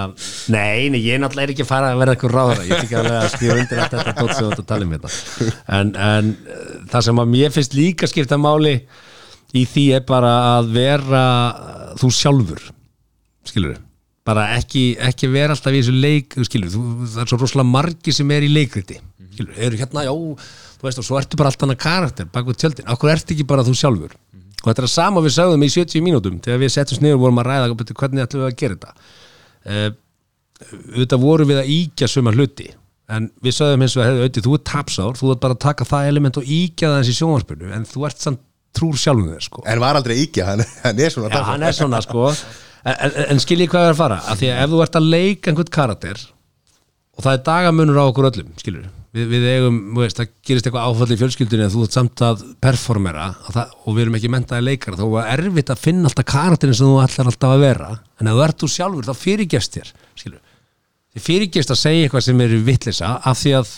nei, 0.52 0.88
nei, 0.92 1.00
ég 1.04 1.20
náttúrulega 1.20 1.50
er 1.50 1.54
ekki 1.54 1.66
að 1.66 1.70
fara 1.70 1.92
að 1.92 2.02
verða 2.02 2.16
eitthvað 2.16 2.36
ráðara, 2.36 2.66
ég 2.66 2.76
er 2.76 2.86
ekki 2.86 2.98
alveg 3.00 3.18
að 3.20 3.28
skrifa 3.34 3.59
undir 3.61 3.82
allt 3.84 3.96
þetta 3.96 4.16
tótt 4.20 4.34
sem 4.34 4.46
þú 4.46 4.52
ert 4.52 4.62
að 4.62 4.70
tala 4.72 4.86
um 4.88 4.94
þetta 4.96 5.50
en, 5.78 5.94
en 6.11 6.30
eh, 6.32 6.76
það 6.94 7.09
sem 7.09 7.24
að 7.24 7.34
mér 7.36 7.57
finnst 7.57 7.76
líka 7.76 8.11
skipta 8.11 8.40
máli 8.40 8.76
í 9.57 9.66
því 9.68 9.88
er 10.00 10.07
bara 10.09 10.36
að 10.57 10.72
vera 10.76 11.24
eh, 11.50 11.90
þú 12.00 12.14
sjálfur 12.16 12.70
skilur 13.46 13.82
bara 14.26 14.48
ekki, 14.57 14.96
ekki 15.07 15.28
vera 15.30 15.54
alltaf 15.54 15.74
í 15.74 15.82
þessu 15.82 15.94
leik 15.94 16.38
skilur, 16.48 16.72
þú, 16.72 16.86
það 17.04 17.22
er 17.22 17.30
svo 17.30 17.38
rosalega 17.40 17.70
margi 17.70 18.14
sem 18.14 18.30
er 18.34 18.46
í 18.46 18.50
leikriti. 18.50 18.98
Skilur, 19.36 19.59
eru 19.68 19.78
hérna, 19.78 20.07
já 20.09 20.14
þú 20.77 20.89
veist, 20.89 21.03
og 21.03 21.07
svo 21.09 21.18
ertu 21.20 21.39
bara 21.41 21.53
allt 21.53 21.66
annað 21.66 21.83
karakter 21.83 22.31
bak 22.33 22.49
við 22.49 22.59
tjöldin, 22.62 22.89
okkur 22.95 23.12
ertu 23.12 23.37
ekki 23.37 23.47
bara 23.49 23.66
þú 23.66 23.77
sjálfur? 23.77 24.16
Og 24.62 24.70
þetta 24.70 24.83
er 24.87 24.91
sama 24.91 25.22
við 25.22 25.37
sagðum 25.37 25.62
í 25.66 25.70
70 25.72 26.03
mínútum 26.05 26.41
þegar 26.43 26.62
við 26.64 26.72
settum 26.74 26.99
sniður 26.99 27.20
og 27.20 27.22
vorum 27.27 27.41
að 27.43 27.49
ræða 27.51 27.77
"Bíddu, 27.79 27.95
hvernig 28.01 28.24
ætlum 28.24 28.43
við 28.43 28.49
að 28.51 28.59
gera 28.62 28.77
þetta? 28.77 28.93
Uh, 29.66 29.91
auðvitað 30.97 31.22
vorum 31.22 31.51
við 31.53 31.61
að 31.61 31.70
íkja 31.77 32.09
suma 32.11 32.33
hluti 32.35 32.68
en 33.12 33.29
við 33.45 33.55
sagðum 33.55 33.85
eins 33.87 33.95
og 33.97 34.03
að 34.03 34.20
auðvitað, 34.22 34.47
þú 34.47 34.55
er 34.57 34.62
tapsár, 34.66 35.18
þú 35.20 35.33
ert 35.33 35.43
bara 35.45 35.57
að 35.57 35.62
taka 35.62 35.87
það 35.87 36.11
element 36.11 36.39
og 36.41 36.49
íkja 36.57 36.91
það 36.91 37.01
eins 37.01 37.11
í 37.12 37.16
sjónvarpinu 37.20 37.72
en 37.77 37.87
þú 37.87 38.07
ert 38.09 38.24
samt 38.24 38.43
trúr 38.77 38.99
sjálfum 39.01 39.31
þér 39.33 39.45
sko. 39.47 39.64
En 39.68 39.81
var 39.81 39.99
aldrei 39.99 40.16
íkja, 40.24 40.47
hann, 40.51 40.64
hann 40.85 40.99
er 41.01 41.12
svona 41.14 41.31
Já, 41.33 41.43
hann 41.51 41.66
er 41.66 41.77
svona 41.77 42.01
sko. 42.05 42.31
En, 42.87 43.14
en, 43.33 43.41
skiljið 43.43 43.70
hvað 43.72 43.89
er 43.89 43.95
að 43.95 44.01
fara? 44.01 44.18
Að 44.31 44.43
Því 44.43 44.51
að 44.53 44.59
ef 44.62 44.72
þú 44.72 44.81
ert 44.85 44.99
að 44.99 45.07
leika 45.14 45.51
einhvern 45.51 45.70
karakter 45.74 46.20
Og 47.16 47.24
það 47.24 47.33
er 47.33 47.41
dagamunur 47.49 47.99
á 47.99 48.05
okkur 48.05 48.29
öllum 48.29 48.53
Skilur, 48.61 48.85
við, 49.17 49.27
við 49.33 49.45
eigum, 49.55 49.77
veist, 49.97 50.19
það 50.21 50.31
gerist 50.49 50.67
eitthvað 50.69 50.87
áfall 50.91 51.12
í 51.14 51.19
fjölskyldunni 51.21 51.67
að 51.67 51.75
þú 51.77 51.85
ert 51.87 51.97
samt 51.97 52.23
að 52.27 52.43
performera 52.62 53.27
að 53.49 53.57
það, 53.59 53.75
og 53.85 53.97
við 53.97 54.05
erum 54.07 54.19
ekki 54.19 54.31
mentaði 54.35 54.67
leikara 54.69 54.99
þá 55.01 55.07
var 55.14 55.31
erfitt 55.35 55.73
að 55.75 55.83
finna 55.83 56.11
alltaf 56.11 56.29
karakterin 56.33 56.77
sem 56.79 56.91
þú 56.91 56.99
ætlar 57.05 57.31
alltaf 57.33 57.55
að 57.57 57.64
vera. 57.64 57.91
En 58.21 58.31
ef 58.31 58.37
þú 58.39 58.45
ert 58.47 58.64
þú 58.64 58.71
sjálfur 58.77 59.09
þá 59.09 59.14
fyrirgefst 59.23 59.79
þér 59.79 59.93
skilur. 60.23 60.43
Þið 61.17 61.27
fyrirgefst 61.31 61.73
að 61.73 61.81
segja 61.83 62.05
eitthvað 62.07 62.27
sem 62.29 62.45
er 62.47 62.57
vittlisa 62.67 63.14
af 63.31 63.41
því 63.41 63.55
að, 63.62 63.73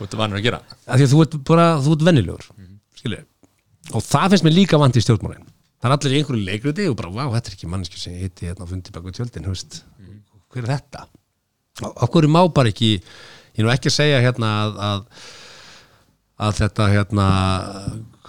Þú 0.00 0.06
ert 0.08 0.18
vanur 0.22 0.40
að 0.40 0.46
gera. 0.48 0.60
af 0.86 0.96
því 0.98 1.06
að 1.06 1.12
þú 1.14 1.22
ert 1.26 1.38
bara 1.50 1.66
þú 1.84 1.94
ert 1.96 2.04
vennilegur 2.10 2.50
skilur. 2.98 3.24
Og 3.94 4.04
það 4.06 4.34
finnst 4.34 4.46
mér 4.46 4.54
líka 4.56 4.78
vant 4.80 4.96
í 4.96 5.02
stjórnmálin. 5.04 5.46
Það 5.80 5.88
er 5.88 5.94
allir 5.96 6.12
í 6.12 6.18
einhverju 6.20 6.44
leikriti 6.46 6.86
og 6.90 6.96
bara, 6.98 7.10
vá, 7.14 7.22
þetta 7.36 7.50
er 7.50 7.54
ekki 7.56 7.68
mannski 7.72 8.00
sem 8.00 8.12
ég 8.16 8.26
hitti 8.26 8.48
hérna 8.50 8.66
og 8.66 8.70
fundi 8.72 8.92
bak 8.92 9.06
við 9.06 9.14
tjöldin, 9.16 9.46
veist. 9.48 9.78
Hver 10.52 10.66
er 10.66 10.72
þetta? 10.74 11.06
Okkur 12.04 12.26
má 12.28 12.42
bara 12.52 12.68
ekki 12.72 12.90
ég 13.60 13.66
nú 13.66 13.72
ekki 13.74 13.92
að 13.92 13.98
segja 13.98 14.22
hérna 14.24 14.52
að, 14.64 14.80
að, 14.88 15.28
að 16.48 16.56
þetta 16.62 16.88
hérna 16.94 17.28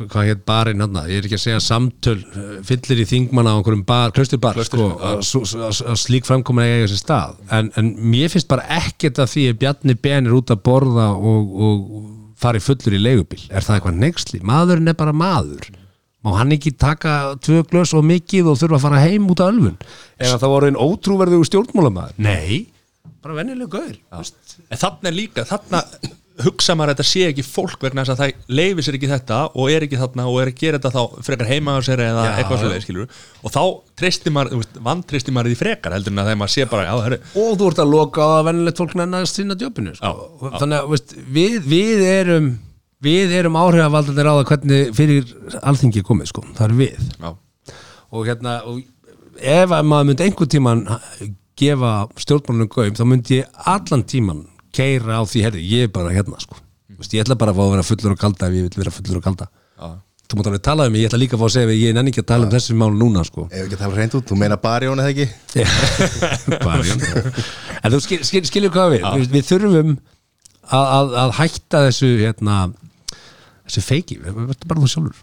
hvað 0.09 0.29
hétt 0.29 0.45
barinn 0.47 0.81
hérna, 0.81 1.03
ég 1.09 1.19
er 1.19 1.27
ekki 1.27 1.37
að 1.37 1.43
segja 1.43 1.63
samtöl 1.63 2.15
eh, 2.19 2.53
fyllir 2.67 3.03
í 3.03 3.07
þingmanna 3.09 3.53
á 3.53 3.57
einhverjum 3.57 3.83
bar, 3.87 4.13
klausturbar, 4.15 4.61
sko, 4.65 4.87
að, 5.11 5.91
slík 5.99 6.27
framkomin 6.29 6.65
eiga 6.65 6.89
sér 6.91 7.01
stað. 7.01 7.35
En, 7.53 7.71
en 7.79 7.91
mér 8.13 8.31
finnst 8.33 8.49
bara 8.51 8.65
ekkert 8.79 9.21
að 9.21 9.33
því 9.35 9.45
að 9.51 9.59
Bjarni 9.61 9.97
Ben 10.01 10.29
er 10.29 10.37
út 10.37 10.53
að 10.53 10.63
borða 10.65 11.11
og, 11.17 11.53
og 11.67 11.85
fari 12.41 12.63
fullur 12.63 12.97
í 12.97 13.01
leigubíl. 13.01 13.43
Er 13.51 13.65
það 13.65 13.79
eitthvað 13.79 14.01
nexli, 14.05 14.41
maðurinn 14.47 14.91
er 14.91 14.97
bara 14.97 15.15
maður. 15.15 15.69
Má 16.21 16.35
hann 16.37 16.53
ekki 16.53 16.75
taka 16.77 17.33
tvö 17.41 17.63
glös 17.69 17.95
og 17.97 18.05
mikið 18.05 18.51
og 18.51 18.59
þurfa 18.59 18.77
að 18.77 18.83
fara 18.83 19.01
heim 19.01 19.25
út 19.33 19.41
af 19.41 19.55
ölfun 19.55 19.77
ef 20.21 20.35
það 20.35 20.51
voru 20.51 20.67
einn 20.69 20.77
ótrúverðu 20.77 21.39
stjórnmálamaður? 21.49 22.19
Nei, 22.21 22.67
bara 23.21 23.37
venjuleg 23.41 23.69
gaur 23.71 23.93
veist. 24.17 24.57
En 24.71 25.07
er 25.11 25.15
líka, 25.15 25.45
þarna 25.47 25.85
hugsa 26.45 26.75
maður 26.77 26.93
að 26.93 26.95
þetta 26.95 27.07
sé 27.09 27.23
ekki 27.29 27.43
fólk 27.45 27.83
vegna 27.83 28.03
þess 28.05 28.13
að 28.13 28.21
það 28.21 28.55
leifir 28.57 28.85
sér 28.85 28.97
ekki 28.97 29.09
þetta 29.11 29.39
og 29.51 29.71
er 29.73 29.85
ekki 29.85 29.99
þarna 29.99 30.25
og 30.31 30.37
er 30.41 30.51
að 30.51 30.61
gera 30.61 30.79
þetta 30.79 30.91
þá 30.95 31.25
frekar 31.27 31.49
heima 31.51 31.75
á 31.75 31.79
sér 31.85 32.03
eða 32.05 32.23
Já, 32.25 32.31
eitthvað 32.39 32.61
svolítið, 32.61 32.85
skilur 32.85 33.19
og 33.41 33.53
þá 33.53 33.61
treystir 34.01 34.35
maður, 34.35 34.53
þú 34.53 34.61
veist, 34.61 34.79
vantreystir 34.87 35.35
maður 35.35 35.51
því 35.51 35.59
frekar 35.59 35.95
heldur 35.95 36.15
en 36.15 36.23
að 36.23 36.29
þegar 36.31 36.39
maður 36.41 36.53
sé 36.55 36.67
bara, 36.71 36.85
já, 36.87 36.93
það 36.95 37.09
er 37.09 37.43
og 37.43 37.59
þú 37.59 37.67
ert 37.71 37.83
að 37.83 37.91
loka 37.91 38.25
á 38.25 38.29
að 38.37 38.47
venjulegt 38.49 38.81
fólk 38.81 38.95
nennast 39.01 39.39
sína 39.41 39.57
djópinu 39.59 39.95
sko. 39.97 40.07
Já, 40.07 40.47
já. 40.47 40.55
þannig 40.63 40.79
að 40.79 40.89
veist, 40.95 41.15
við, 41.37 41.59
við 41.67 42.05
erum 42.07 42.49
við 43.01 43.35
erum 43.41 43.59
áhrifavaldanir 43.59 44.31
á 44.31 44.33
það 44.39 44.47
hvernig 44.53 44.95
fyrir 44.97 45.35
alþingi 45.61 46.05
komið 46.07 46.31
sko. 46.31 46.47
það 46.57 46.67
er 46.69 46.79
við 46.79 47.05
já, 47.11 47.29
og 48.11 48.25
hérna 48.31 48.57
og 48.69 48.81
ef 49.41 49.71
að 49.73 49.87
maður 49.89 50.09
myndi 50.09 50.27
einhvern 50.27 50.51
tíman 50.55 50.83
gefa 51.61 51.93
stjórnmálunum 52.19 52.69
gaum 52.73 52.95
þá 52.97 53.03
myndi 53.07 53.41
ég 53.41 53.65
allan 53.69 54.05
tíman 54.07 54.45
keira 54.75 55.19
á 55.19 55.23
því 55.27 55.43
herri, 55.45 55.65
ég 55.67 55.87
er 55.87 55.91
bara 55.93 56.13
hérna 56.13 56.39
sko. 56.41 56.57
Vist, 56.99 57.13
ég 57.15 57.23
ætla 57.23 57.37
bara 57.39 57.53
að 57.53 57.59
fá 57.59 57.65
að 57.65 57.73
vera 57.75 57.87
fullur 57.87 58.15
og 58.15 58.21
kalda 58.21 58.47
ef 58.47 58.55
ég 58.57 58.67
vil 58.67 58.81
vera 58.81 58.93
fullur 58.95 59.19
og 59.19 59.25
kalda. 59.25 59.47
Já. 59.81 59.91
þú 60.31 60.37
mátt 60.39 60.47
alveg 60.47 60.61
tala 60.63 60.85
um 60.87 60.93
mig, 60.95 61.01
ég 61.01 61.09
ætla 61.09 61.19
líka 61.19 61.35
að 61.35 61.41
fá 61.41 61.47
að 61.49 61.53
segja 61.57 61.73
ég 61.75 61.95
nenni 61.97 62.11
ekki 62.13 62.21
að 62.23 62.27
tala 62.29 62.45
um 62.47 62.51
þessi 62.53 62.75
mál 62.79 62.93
núna 62.95 63.23
sko. 63.27 63.47
Ef 63.51 63.65
ekki 63.65 63.75
að 63.75 63.81
tala 63.83 63.97
reynd 63.97 64.13
út, 64.15 64.27
þú 64.29 64.37
meina 64.39 64.57
barjón 64.63 65.01
eða 65.03 65.11
ekki? 65.11 65.25
Barjón 66.67 67.03
En 67.81 67.91
þú 67.91 67.99
skil, 68.05 68.21
skil, 68.29 68.43
skilur 68.47 68.71
hvað 68.71 68.93
við 68.93 69.07
við, 69.17 69.25
við 69.33 69.49
þurfum 69.49 69.91
að, 70.71 70.85
að, 70.85 71.15
að 71.25 71.33
hætta 71.41 71.83
þessu 71.89 72.11
hérna, 72.21 72.61
þessu 73.65 73.83
feiki, 73.89 74.21
við 74.21 74.37
verðum 74.39 74.71
bara 74.71 74.85
þú 74.85 74.91
sjálfur. 74.93 75.19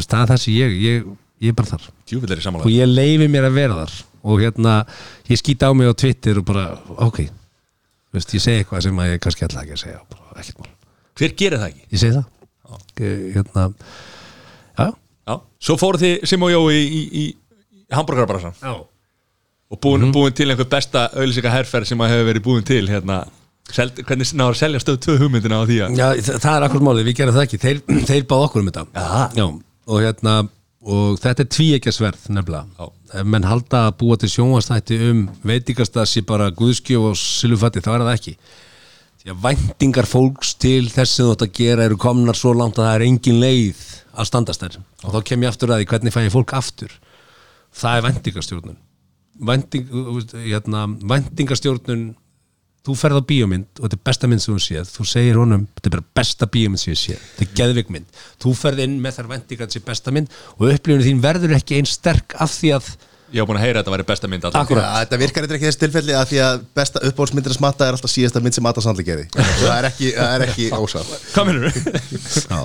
Það 0.00 0.18
er 0.24 0.32
þessi 0.32 0.56
ég, 0.56 0.74
ég 0.88 1.06
ég 1.42 1.52
er 1.52 1.58
bara 1.58 1.76
þar. 1.76 1.86
Er 2.10 2.50
og 2.56 2.70
ég 2.72 2.90
leifi 2.90 3.30
mér 3.30 3.46
að 3.46 3.60
vera 3.60 3.78
þar 3.84 3.94
og 4.22 4.40
hérna, 4.42 4.74
ég 5.30 5.40
skýta 5.40 5.70
á 5.70 5.72
mig 5.74 5.88
á 5.90 5.94
Twitter 5.98 6.38
og 6.42 6.46
bara, 6.48 6.66
ok 7.08 7.22
Þú 8.12 8.18
veist, 8.18 8.32
ég 8.36 8.42
segi 8.44 8.60
eitthvað 8.62 8.82
sem 8.84 8.98
ég 9.08 9.20
kannski 9.24 9.44
ætla 9.46 9.62
ekki 9.64 9.72
að 9.76 9.82
segja 9.86 10.00
bara, 10.12 10.68
Hver 11.16 11.32
gerir 11.36 11.58
það 11.62 11.70
ekki? 11.72 11.84
ég 11.92 12.00
segi 12.02 12.16
það. 12.18 12.26
Hérna 13.36 13.64
já, 14.78 14.86
Já, 15.28 15.34
svo 15.62 15.76
fóru 15.80 16.00
þið 16.02 16.26
Sim 16.28 16.42
og 16.46 16.50
Jói 16.52 16.74
í, 16.76 16.82
í, 16.82 17.02
í, 17.22 17.24
í 17.88 17.94
hambúrgarbarassan 17.96 18.56
já. 18.60 18.72
Og 19.72 19.80
búin, 19.80 20.10
búin 20.12 20.34
til 20.36 20.50
einhver 20.52 20.68
besta 20.68 21.06
auðlýsika 21.16 21.48
herferð 21.52 21.88
sem 21.88 22.00
að 22.04 22.10
hefur 22.12 22.26
verið 22.28 22.44
búin 22.44 22.66
til 22.68 22.82
hérna, 22.90 23.22
seld, 23.72 24.02
hvernig 24.04 24.28
náður 24.36 24.52
að 24.52 24.60
selja 24.60 24.80
stöð 24.84 24.98
tvö 25.06 25.14
hugmyndina 25.22 25.60
á 25.60 25.64
því 25.64 25.78
að 25.86 25.96
Já, 25.96 26.08
þa- 26.26 26.40
það 26.44 26.56
er 26.58 26.66
akkur 26.66 26.84
málið, 26.84 27.06
við 27.08 27.16
gerum 27.22 27.36
það 27.38 27.46
ekki. 27.46 27.60
Þeir, 27.62 27.80
þeir 28.10 28.26
báð 28.28 28.44
okkur 28.50 28.60
um 28.64 28.68
þetta. 28.68 28.84
Aha. 29.00 29.22
Já, 29.38 29.46
og 29.88 30.02
hérna 30.04 30.34
og 30.82 31.20
þetta 31.22 31.44
er 31.44 31.50
tvíekjasverð 31.54 32.26
nefnilega. 32.34 32.66
Já. 32.78 32.90
ef 33.20 33.26
menn 33.28 33.46
halda 33.46 33.86
að 33.88 33.96
búa 34.00 34.18
til 34.18 34.30
sjónvastætti 34.32 34.98
um 35.10 35.24
veitingastasi 35.46 36.24
bara 36.26 36.50
guðskjöf 36.50 37.10
og 37.10 37.18
silufatti, 37.20 37.82
þá 37.84 37.90
er 37.94 38.04
það 38.06 38.14
ekki. 38.16 38.36
Því 39.22 39.30
að 39.30 39.42
væntingar 39.44 40.08
fólks 40.10 40.54
til 40.58 40.88
þess 40.90 41.18
sem 41.18 41.28
þú 41.28 41.34
ætti 41.36 41.46
að 41.46 41.58
gera 41.60 41.84
eru 41.86 41.98
komnar 42.00 42.38
svo 42.38 42.54
langt 42.58 42.80
að 42.80 42.88
það 42.88 42.96
er 42.96 43.04
engin 43.06 43.42
leið 43.42 43.82
að 44.12 44.28
standast 44.30 44.64
þær. 44.64 44.80
Og 45.04 45.14
þá 45.14 45.20
kem 45.28 45.44
ég 45.44 45.52
aftur 45.52 45.70
að 45.70 45.82
því 45.82 45.90
hvernig 45.92 46.14
fæ 46.14 46.20
ég 46.24 46.34
fólk 46.34 46.54
aftur? 46.58 46.96
Það 47.72 47.98
er 47.98 48.06
væntingastjórnun. 48.08 48.80
Vænting, 49.42 49.86
hérna, 50.34 50.82
væntingastjórnun 51.12 52.02
þú 52.82 52.96
ferð 52.98 53.20
á 53.20 53.22
bíómynd 53.30 53.68
og 53.78 53.84
þetta 53.86 53.98
er 54.00 54.04
besta 54.10 54.30
mynd 54.32 54.42
sem 54.42 54.56
þú 54.56 54.64
séð. 54.66 54.90
Þú 54.96 55.06
segir 55.12 55.38
honum, 55.38 55.68
þetta 55.76 55.90
er 55.92 55.96
bara 55.98 56.08
besta 56.18 56.48
bíómynd 56.50 56.82
sem 56.82 56.92
ég 56.96 57.00
séð. 57.04 57.22
Þetta 57.38 57.46
er 57.48 57.54
geðveik 57.62 57.94
mynd, 57.94 58.20
þú 58.42 58.56
ferð 58.58 58.82
inn 58.88 58.98
með 59.04 59.16
þar 59.20 59.30
vendingar 59.36 59.70
þessi 59.70 59.84
besta 59.86 60.14
mynd 60.18 60.36
og 60.58 60.68
upplifinu 60.72 61.06
þín 61.06 61.22
verður 61.22 61.56
ekki 61.60 61.78
einn 61.78 61.86
sterk 61.88 62.34
af 62.42 62.50
því 62.58 62.72
að 62.80 62.92
ég 63.32 63.40
hef 63.40 63.46
búin 63.48 63.56
að 63.56 63.62
heyra 63.64 63.80
að 63.80 63.84
þetta 63.86 63.92
væri 63.94 64.04
besta 64.10 64.28
mynd 64.28 64.42
alltaf 64.44 64.60
Akkurat. 64.66 64.84
Já, 64.84 65.04
þetta 65.06 65.18
virkar 65.22 65.44
eitthvað 65.46 65.56
ekki 65.56 65.64
í 65.64 65.68
þessu 65.70 65.80
tilfelli 65.80 66.16
að 66.18 66.26
því 66.32 66.40
að 66.44 66.58
besta 66.76 67.00
uppbólsmyndir 67.08 67.54
að 67.54 67.56
smatta 67.56 67.86
er 67.86 67.96
alltaf 67.96 68.12
síðasta 68.12 68.42
mynd 68.44 68.56
sem 68.58 68.66
Adam 68.68 68.84
Sandler 68.84 69.06
gerði. 69.06 69.24
Það 69.62 69.72
er 69.78 69.88
ekki, 69.88 70.10
það 70.18 70.34
er 70.34 70.44
ekki 70.50 70.66
ásátt 70.76 71.14
Hvað 71.32 71.48
minnur 71.48 71.72
þú? 71.72 72.58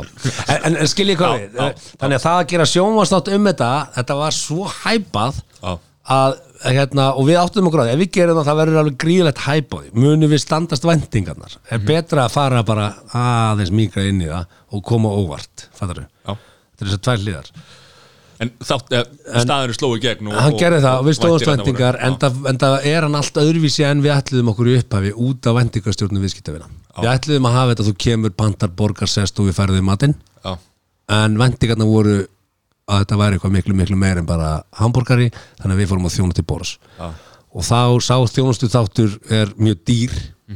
en, 0.43 0.57
en, 0.57 0.75
en 0.83 0.91
skil 0.91 1.07
ég 1.13 1.21
hvað 1.21 1.37
við. 1.45 1.55
þannig 2.01 2.17
að 2.19 2.25
það 2.25 2.41
að 2.41 2.49
gera 2.51 2.67
sjónvarsnátt 2.73 3.31
um 3.37 3.47
þetta 3.51 3.69
þetta 3.95 4.17
var 4.19 4.35
svo 4.41 4.67
hæpað 4.81 5.39
Já. 5.61 5.71
að 6.17 6.35
hérna, 6.65 7.07
og 7.17 7.27
við 7.27 7.39
áttum 7.41 7.67
okkur 7.69 7.83
á 7.83 7.85
því. 7.87 7.93
Ef 7.95 8.01
við 8.01 8.11
gerum 8.17 8.37
það 8.39 8.47
það 8.49 8.59
verður 8.61 8.79
alveg 8.81 8.99
gríðlegt 9.03 9.41
á 9.41 9.53
því 9.57 10.03
munum 10.03 10.31
við 10.31 10.43
standast 10.43 10.87
vendingarnar 10.87 11.57
er 11.69 11.81
betra 11.87 12.27
að 12.27 12.35
fara 12.37 12.63
bara 12.67 12.87
aðeins 13.13 13.73
mýgra 13.73 14.05
inn 14.09 14.21
í 14.25 14.29
það 14.29 14.45
og 14.71 14.85
koma 14.87 15.11
óvart 15.13 15.67
fattar 15.77 16.05
Já. 16.05 16.33
þetta 16.37 16.85
er 16.85 16.87
þess 16.87 16.97
að 16.97 17.03
tvær 17.07 17.25
hliðar. 17.25 17.51
En 18.37 18.51
þátt, 18.61 18.91
eh, 18.93 19.05
staðurinn 19.41 19.73
sló 19.79 19.87
í 19.97 20.01
gegn 20.01 20.27
og, 20.29 20.35
hann 20.37 20.53
og- 20.53 20.59
gerði 20.61 20.81
það 20.83 20.99
og 20.99 21.05
við 21.07 21.15
stóðast 21.17 21.47
vendingar 21.49 21.97
en, 22.05 22.17
það, 22.21 22.85
er 22.85 23.01
hann 23.01 23.15
allt 23.17 23.39
öðruvísi 23.41 23.85
en 23.87 24.03
við 24.03 24.13
ætluðum 24.13 24.51
okkur 24.53 24.69
í 24.69 24.77
upphafi 24.77 25.13
út 25.17 25.47
af 25.49 25.55
vendingarstjórnum 25.57 26.21
viðskiptavina. 26.21 26.69
Við 27.01 27.09
ætluðum 27.15 27.49
að 27.49 27.57
hafa 27.57 27.71
þetta 27.73 27.87
þú 27.89 27.95
kemur 27.97 28.35
pantar 28.37 28.69
borgar 28.69 29.09
sest 29.09 29.39
og 29.39 29.49
við 29.49 29.57
færðum 29.57 29.89
matinn. 29.89 30.15
Já. 30.45 30.57
en 31.09 31.37
vendingarna 31.39 31.85
voru 31.87 32.27
að 32.87 33.03
þetta 33.03 33.19
væri 33.19 33.37
eitthvað 33.37 33.55
miklu 33.57 33.77
miklu 33.77 33.99
meir 33.99 34.21
en 34.21 34.27
bara 34.27 34.51
hambúrgari 34.79 35.29
þannig 35.59 35.73
að 35.75 35.81
við 35.81 35.89
fórum 35.91 36.07
að 36.07 36.15
þjóna 36.17 36.37
til 36.37 36.45
Boros 36.47 36.73
Já. 36.97 37.07
og 37.51 37.67
þá 37.67 37.81
sá 38.07 38.15
þjónustu 38.31 38.69
þáttur 38.71 39.17
er 39.33 39.53
mjög 39.59 39.81
dýr 39.89 40.13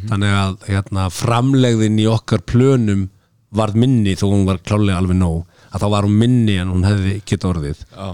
þannig 0.08 0.36
að 0.40 0.54
hérna, 0.70 1.10
framlegðin 1.12 2.00
í 2.00 2.08
okkar 2.08 2.46
plönum 2.48 3.10
varð 3.52 3.76
minni 3.84 4.16
þó 4.16 4.30
hún 4.30 4.46
var 4.48 4.62
klálega 4.64 5.02
alveg 5.02 5.18
nóg 5.20 5.42
að 5.72 5.84
þá 5.84 5.88
var 5.92 6.08
hún 6.08 6.20
minni 6.22 6.56
en 6.62 6.72
hún 6.72 6.88
hefði 6.88 7.18
geta 7.28 7.50
orðið. 7.52 7.82
Já. 7.92 8.08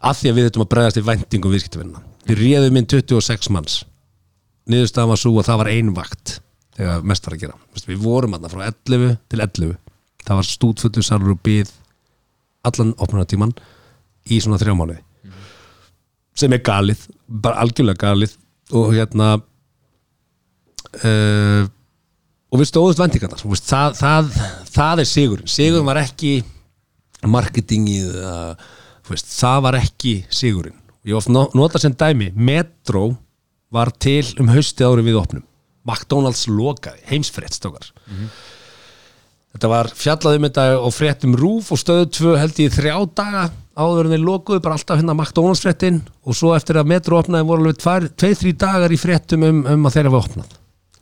af 0.00 0.20
því 0.20 0.30
að 0.30 0.38
við 0.38 0.46
þurfum 0.46 0.64
að 0.64 0.70
bregðast 0.74 1.00
í 1.00 1.04
væntingum 1.08 1.54
viðskiptavinna 1.54 2.04
við 2.30 2.42
réðum 2.44 2.78
inn 2.78 2.86
26 2.86 3.50
manns. 3.50 3.80
Niðurstaðan 4.70 5.10
var 5.10 5.18
svo 5.18 5.34
að 5.40 5.48
það 5.48 5.60
var 5.64 5.70
ein 5.72 5.92
vakt 5.96 6.34
þegar 6.78 7.06
mest 7.10 7.26
var 7.26 7.34
að 7.34 7.42
gera. 7.42 7.56
Við 7.90 8.02
vorum 8.04 8.36
aðna 8.36 8.50
frá 8.52 8.62
11 8.68 9.16
til 9.26 9.40
11 9.42 9.76
það 10.22 10.38
var 10.38 10.46
stútfullu 10.46 11.02
salur 11.02 11.34
og 11.34 11.42
byð 11.42 11.72
allan 12.66 12.92
opnunatíman 13.00 13.52
í 14.30 14.40
svona 14.42 14.58
þrjá 14.60 14.74
mánuði. 14.76 15.00
Sem 16.36 16.52
er 16.56 16.62
galið, 16.64 17.06
bara 17.28 17.60
algjörlega 17.64 18.00
galið 18.06 18.36
og 18.76 18.92
hérna 18.94 19.32
uh, 21.04 21.64
og 22.50 22.58
við 22.60 22.70
stóðust 22.70 23.00
vendingarnar 23.02 23.42
það, 23.42 23.96
það, 23.98 24.30
það 24.74 25.02
er 25.04 25.08
sigurinn. 25.10 25.50
Sigurinn 25.50 25.88
var 25.88 26.00
ekki 26.02 26.32
marketingið 27.26 28.14
uh, 28.24 28.54
veist, 29.10 29.28
það 29.36 29.64
var 29.66 29.78
ekki 29.80 30.14
sigurinn. 30.32 30.76
Ég 31.06 31.16
oft 31.16 31.30
no- 31.32 31.50
nota 31.56 31.80
sem 31.80 31.94
dæmi 31.96 32.30
Metro 32.36 33.10
var 33.72 33.90
til 34.02 34.24
um 34.40 34.50
haustið 34.52 34.88
ári 34.88 35.06
við 35.06 35.20
opnum. 35.20 35.44
McDonalds 35.88 36.44
lokaði, 36.50 37.00
heimsfrétt 37.08 37.56
stókar 37.56 37.86
þetta 39.54 39.70
var 39.72 39.88
fjallað 39.98 40.36
um 40.38 40.46
þetta 40.46 40.64
og 40.78 40.92
fréttum 40.94 41.34
rúf 41.38 41.70
og 41.74 41.80
stöðu 41.80 42.08
tvö 42.16 42.36
held 42.38 42.60
ég 42.62 42.74
þrjá 42.74 42.94
daga 43.18 43.44
áður 43.80 44.06
en 44.08 44.14
þeir 44.14 44.24
lokuðu 44.26 44.62
bara 44.62 44.76
alltaf 44.76 45.00
hérna 45.00 45.14
McDonalds 45.16 45.62
fréttin 45.64 46.00
og 46.26 46.36
svo 46.36 46.52
eftir 46.56 46.78
að 46.80 46.90
Metro 46.92 47.18
opnaði 47.18 47.46
voru 47.48 47.64
alveg 47.64 47.78
tvær- 47.80 48.10
tveir, 48.14 48.36
þrý 48.38 48.52
dagar 48.60 48.92
í 48.94 48.98
fréttum 49.00 49.46
um, 49.46 49.62
um 49.74 49.88
að 49.88 49.96
þeirra 49.96 50.12
var 50.14 50.26
opnað. 50.26 50.56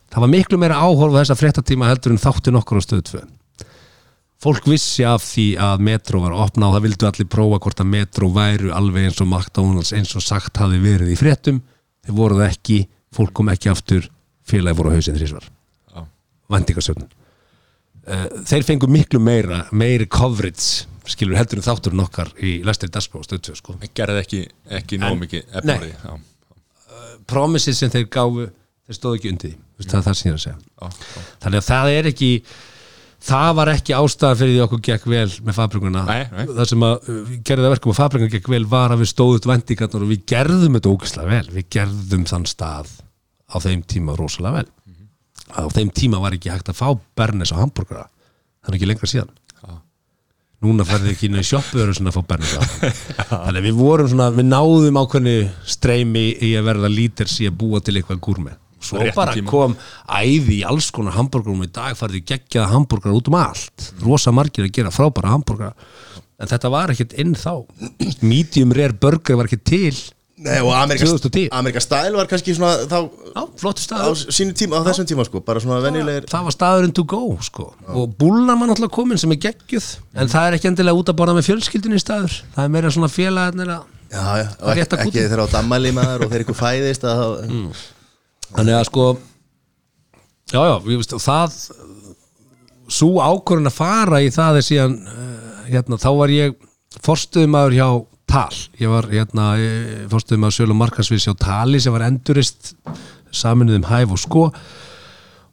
Það 0.09 0.24
var 0.24 0.30
miklu 0.32 0.59
meira 0.62 0.78
áhorf 0.80 1.16
þessa 1.18 1.36
fréttatíma 1.36 1.88
heldur 1.90 2.14
en 2.14 2.22
þáttin 2.22 2.57
okkur 2.62 2.80
á 2.80 2.82
stöðu 2.86 3.05
tvö. 3.11 3.22
Fólk 4.38 4.68
vissi 4.70 5.03
af 5.05 5.24
því 5.26 5.46
að 5.59 5.82
Metro 5.88 6.20
var 6.22 6.36
að 6.36 6.44
opna 6.46 6.68
og 6.70 6.76
það 6.76 6.84
vildu 6.86 7.09
allir 7.11 7.28
prófa 7.34 7.59
hvort 7.64 7.82
að 7.82 7.90
Metro 7.96 8.28
væru 8.36 8.70
alveg 8.78 9.09
eins 9.09 9.18
og 9.24 9.28
McDonalds 9.32 9.90
eins 9.99 10.14
og 10.14 10.22
sagt 10.22 10.61
hafi 10.62 10.78
verið 10.84 11.11
í 11.12 11.18
fréttum. 11.18 11.59
Þeir 12.07 12.16
voru 12.22 12.38
það 12.38 12.53
ekki, 12.55 12.78
fólk 13.18 13.34
kom 13.34 13.51
ekki 13.53 13.72
aftur 13.74 14.07
félagi 14.49 14.78
voru 14.78 14.94
á 14.94 14.96
hausinn 14.96 15.18
þrísvar 15.18 15.51
Já. 15.51 16.07
Uh, 18.09 18.28
þeir 18.48 18.66
fengu 18.66 18.88
miklu 18.90 19.20
meira 19.22 19.64
meiri 19.70 20.09
coverage 20.11 20.86
skilur 21.09 21.38
heldur 21.38 21.61
en 21.61 21.66
þátturinn 21.66 22.04
okkar 22.04 22.32
í 22.44 22.59
Lestri 22.66 22.90
Dagsbó 22.92 23.22
stöðtöð 23.24 23.61
sko. 23.61 23.76
Gerði 23.96 24.22
ekki, 24.24 24.40
ekki 24.80 25.00
nóg 25.00 25.16
mikið 25.22 25.61
efnari 25.61 25.92
já, 25.94 26.16
promises 27.28 27.80
sem 27.80 27.92
þeir 27.92 28.09
gáfu 28.12 28.48
þeir 28.48 28.98
stóðu 28.98 29.20
ekki 29.20 29.32
undir 29.32 29.54
því, 29.54 29.86
það 29.86 30.00
er 30.00 30.06
það 30.09 30.18
sem 30.18 30.28
ég 30.28 30.34
er 30.34 30.38
að 30.38 30.44
segja. 30.44 30.59
Já, 30.59 31.06
já. 31.14 31.22
þannig 31.44 31.62
að 31.62 31.68
það 31.68 31.92
er 31.94 32.11
ekki 32.12 32.30
það 33.28 33.50
var 33.59 33.72
ekki 33.72 33.96
ástæða 33.98 34.38
fyrir 34.40 34.54
því 34.54 34.62
okkur 34.66 34.82
gekk 34.88 35.09
vel 35.11 35.26
með 35.48 35.59
fabrikuna. 35.59 36.04
Það 36.46 36.64
sem 36.70 36.86
að 36.86 36.96
uh, 36.98 37.34
gerði 37.50 37.66
það 37.66 37.74
verkum 37.74 37.94
að 37.94 38.00
fabrikuna 38.02 38.34
gekk 38.36 38.50
vel 38.54 38.64
var 38.70 38.94
að 38.94 39.02
við 39.02 39.12
stóðut 39.12 39.48
vendingarnar 39.48 40.06
og 40.06 40.12
við 40.12 40.24
gerðum 40.32 40.78
þetta 40.78 40.92
ógæslega 40.94 41.32
vel. 41.32 41.54
Við 41.56 41.70
gerðum 41.76 42.26
þann 42.30 42.48
stað 42.48 42.92
á 43.48 43.56
þeim 43.64 43.82
tíma 43.88 44.16
rosalega 44.18 44.61
vel 44.61 44.68
á 45.55 45.62
þeim 45.72 45.90
tíma 45.94 46.20
var 46.22 46.36
ekki 46.36 46.53
hægt 46.53 46.70
að 46.72 46.80
fá 46.80 46.88
Bernes 47.18 47.53
á 47.55 47.61
hambúrgara 47.61 48.09
það 48.62 48.72
er 48.72 48.78
ekki 48.78 48.90
lengra 48.90 49.11
síðan. 49.11 49.34
Núna 50.59 50.82
færði 50.82 51.12
ekki 51.12 51.28
inn 51.28 51.38
í 51.38 51.44
sjoppuður 51.46 51.92
að 51.94 52.16
fá 52.16 52.22
Bernes 52.32 52.57
á. 52.59 52.62
Þannig 53.30 53.61
að 53.61 53.66
við 53.68 53.76
vorum 53.78 54.09
svona 54.11 54.32
við 54.34 54.49
náðum 54.49 54.99
ákveðni 54.99 55.34
streymi 55.70 56.24
í 56.42 56.57
að 56.59 56.66
verða 56.72 56.90
líters 56.90 57.36
í 57.38 57.46
að 57.46 57.61
búa 57.61 57.80
til 57.84 57.94
eitthvað 57.94 58.24
gúrmi 58.26 58.57
svo 58.78 58.99
réttum 58.99 59.18
bara 59.18 59.34
tíma. 59.34 59.51
kom 59.51 59.74
æði 60.07 60.61
í 60.61 60.64
alls 60.66 60.90
konar 60.94 61.16
hambúrgarum 61.16 61.64
í 61.66 61.70
dag 61.74 61.96
færði 61.99 62.20
geggjaða 62.26 62.72
hambúrgar 62.74 63.14
út 63.14 63.30
um 63.30 63.38
allt. 63.38 63.88
Rosa 64.03 64.34
margir 64.34 64.66
að 64.66 64.74
gera 64.76 64.94
frábæra 64.94 65.32
hambúrgar 65.34 65.74
en 66.38 66.51
þetta 66.51 66.70
var 66.70 66.92
ekkert 66.94 67.16
inn 67.18 67.34
þá. 67.38 67.66
Medium 68.22 68.74
rare 68.74 68.94
burger 68.94 69.38
var 69.38 69.51
ekki 69.51 69.62
til 69.62 69.94
Nei, 70.39 70.61
og 70.62 70.70
Amerika, 70.78 71.07
2010. 71.09 71.49
Amerika 71.59 71.80
Style 71.82 72.14
var 72.14 72.28
kannski 72.30 72.55
svona 72.55 72.84
þá, 72.86 72.99
á, 73.34 73.43
flottu 73.59 73.82
staður. 73.82 74.22
tíma, 74.55 74.78
á 74.78 74.86
þessum 74.86 75.09
tíma 75.11 75.26
sko 75.26 75.43
bara 75.43 75.62
svona 75.62 75.80
venjulegir 75.82 76.28
það 76.30 76.47
var 76.47 76.55
staðurinn 76.55 76.95
to 76.95 77.05
go 77.09 77.22
sko. 77.43 77.72
og 77.91 78.14
búllan 78.20 78.55
var 78.61 78.70
náttúrulega 78.70 78.95
komin 78.95 79.18
sem 79.18 79.34
er 79.34 79.41
geggjuð 79.49 79.89
en 80.14 80.30
það 80.30 80.47
er 80.47 80.59
ekki 80.59 80.70
endilega 80.70 81.01
út 81.01 81.11
að 81.11 81.18
borða 81.18 81.34
með 81.39 81.49
fjölskyldinni 81.51 81.99
staður. 82.03 82.36
Það 82.55 82.68
er 82.68 82.74
meira 82.76 82.93
svona 82.95 83.11
félagarnir 83.11 83.72
að 83.74 83.95
Já, 84.09 84.24
já, 84.41 84.47
ekki, 84.72 84.84
ekki 84.97 85.22
þeirra 85.26 85.45
á 85.45 85.53
dammæli 85.53 85.91
maður 85.93 86.24
og 86.24 86.30
þeir 86.32 86.45
ykkur 86.47 86.57
fæðist 86.57 87.03
að 87.05 87.18
þá 87.18 87.80
þannig 88.57 88.76
að 88.78 88.86
sko 88.89 89.09
já 90.49 90.61
já, 90.64 90.76
ég 90.89 91.03
veist, 91.03 91.12
það 91.20 91.57
svo 92.89 93.11
ákvörðin 93.20 93.68
að 93.68 93.76
fara 93.76 94.22
í 94.24 94.30
það 94.32 94.61
er 94.61 94.64
síðan 94.64 94.95
uh, 95.03 95.59
hérna, 95.68 95.99
þá 96.01 96.09
var 96.22 96.32
ég 96.32 96.57
forstuðumæður 97.05 97.76
hjá 97.76 97.89
Tal, 98.29 98.53
ég 98.76 98.91
var 98.93 99.09
hérna 99.09 99.51
forstuðumæður 100.12 100.57
Sölu 100.59 100.76
Markarsviðs 100.76 101.29
hjá 101.31 101.35
Tali 101.41 101.81
sem 101.81 101.95
var 101.95 102.05
endurist 102.09 102.74
saminuð 103.33 103.81
um 103.81 103.87
hæf 103.89 104.12
og 104.12 104.20
sko. 104.20 104.43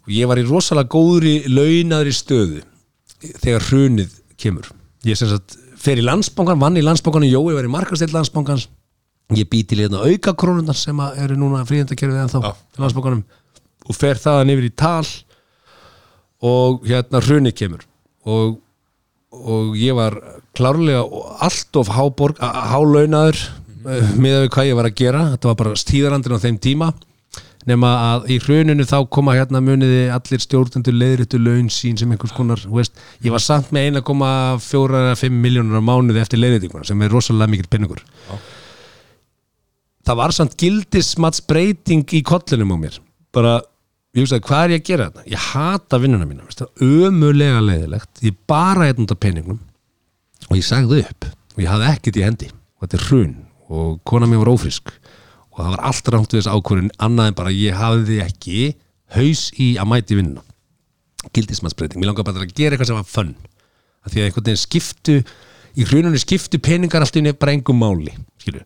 Og 0.06 0.12
ég 0.14 0.28
var 0.30 0.42
í 0.42 0.46
rosalega 0.46 0.92
góðri 0.92 1.38
launaðri 1.48 2.14
stöðu 2.14 2.64
þegar 3.42 3.70
hrunið 3.70 4.18
kemur. 4.38 4.68
Ég 5.08 5.18
sem 5.18 5.32
sagt 5.32 5.56
fer 5.80 6.02
í 6.02 6.06
landsbankan, 6.06 6.60
vann 6.62 6.78
í 6.78 6.84
landsbankan 6.84 7.28
Jói 7.30 7.56
var 7.56 7.66
í 7.66 7.72
markastill 7.72 8.12
landsbankans. 8.14 8.68
Ég 9.34 9.48
bý 9.50 9.64
til 9.66 9.80
hérna 9.82 10.04
auka 10.06 10.36
krónunar 10.38 10.78
sem 10.78 11.00
að 11.02 11.24
eru 11.24 11.40
núna 11.40 11.64
fríðendakerfið 11.66 12.22
en 12.22 12.34
þá 12.34 12.40
Já. 12.44 12.52
til 12.76 12.84
landsbankanum 12.84 13.24
og 13.86 13.98
fer 13.98 14.20
þaðan 14.22 14.52
yfir 14.54 14.68
í 14.68 14.74
tal 14.78 15.08
og 16.46 16.86
hérna 16.86 17.22
hrunið 17.24 17.56
kemur. 17.58 17.88
Og, 18.26 18.60
og 19.44 19.76
ég 19.80 19.98
var 19.98 20.18
klárlega 20.56 21.04
allt 21.44 21.82
of 21.82 21.92
háborg, 21.96 22.40
hálaunaður 22.40 23.40
mm 23.40 23.64
með 23.86 24.40
við 24.40 24.48
hvað 24.50 24.66
ég 24.66 24.78
var 24.80 24.88
að 24.88 24.96
gera. 24.98 25.20
Þetta 25.36 25.50
var 25.52 25.58
bara 25.60 25.76
stíðarandinn 25.78 26.34
á 26.34 26.42
þeim 26.42 26.56
tíma. 26.58 26.88
Nema 27.70 27.92
að 28.16 28.24
í 28.34 28.40
hruninu 28.42 28.82
þá 28.86 28.96
koma 29.14 29.36
hérna 29.38 29.62
muniði 29.62 30.08
allir 30.14 30.42
stjórnendur 30.42 30.94
leiðrittu 30.98 31.38
laun 31.38 31.70
sín 31.70 31.98
sem 31.98 32.10
einhvers 32.10 32.34
konar 32.34 32.62
veist, 32.66 32.98
ég 33.22 33.34
var 33.34 33.42
samt 33.46 33.70
með 33.74 34.00
1,4-5 34.00 35.38
miljónur 35.46 35.82
á 35.82 35.84
mánuði 35.86 36.22
eftir 36.22 36.42
leiðritinguna 36.42 36.86
sem 36.86 37.02
er 37.02 37.14
rosalega 37.14 37.50
mikill 37.54 37.70
penningur 37.70 38.02
það 40.06 40.20
var 40.22 40.36
samt 40.38 40.54
gildismatsbreyting 40.62 42.06
í 42.14 42.22
kollinum 42.26 42.76
á 42.76 42.78
mér. 42.86 43.00
Bara, 43.36 43.58
ég 44.16 44.24
hugsaði, 44.24 44.44
hvað 44.48 44.64
er 44.64 44.74
ég 44.74 44.82
að 44.82 44.90
gera 44.90 45.08
þetta? 45.10 45.26
Ég 45.32 45.48
hata 45.52 46.00
vinnuna 46.02 46.28
mína, 46.30 46.46
veist 46.48 46.62
það, 46.64 46.86
ömulega 46.86 47.64
leiðilegt, 47.64 48.12
ég 48.24 48.38
bara 48.50 48.90
út 48.96 49.14
af 49.16 49.22
peningum 49.22 49.60
og 50.48 50.56
ég 50.56 50.66
sagði 50.66 51.02
upp 51.04 51.28
og 51.56 51.64
ég 51.64 51.72
hafði 51.72 51.90
ekkert 51.92 52.20
í 52.20 52.26
hendi. 52.26 52.50
Og 52.76 52.86
þetta 52.86 53.00
er 53.00 53.06
hrun 53.10 53.36
og 53.76 54.00
kona 54.08 54.30
mér 54.30 54.44
var 54.44 54.54
ófrisk 54.54 54.94
og 55.52 55.62
það 55.62 55.72
var 55.74 55.86
allt 55.90 56.12
rámt 56.14 56.36
við 56.36 56.42
þess 56.42 56.54
ákvörðin 56.54 56.94
annað 57.08 57.32
en 57.32 57.40
bara 57.40 57.56
ég 57.56 57.80
hafði 57.80 58.22
ekki 58.24 58.62
haus 59.16 59.50
í 59.60 59.74
að 59.80 59.92
mæti 59.92 60.20
vinnuna. 60.20 60.46
Gildismatsbreyting, 61.36 62.00
mér 62.00 62.12
langar 62.12 62.28
bara 62.28 62.46
að 62.46 62.56
gera 62.56 62.76
eitthvað 62.76 62.92
sem 62.92 63.00
var 63.00 63.10
fönn 63.10 63.36
að 64.06 64.14
því 64.14 64.22
að 64.22 64.28
einhvern 64.30 64.48
veginn 64.48 64.62
skiptu 64.62 65.16
í 65.76 65.86
hrununni 65.90 66.22
skiptu 66.22 66.60
peningar 66.64 67.04
allt 67.04 67.18
í 67.18 67.24
einu 67.24 67.34
bara 67.40 67.56
engum 67.56 67.80
máli 67.82 68.14
skilju, 68.42 68.62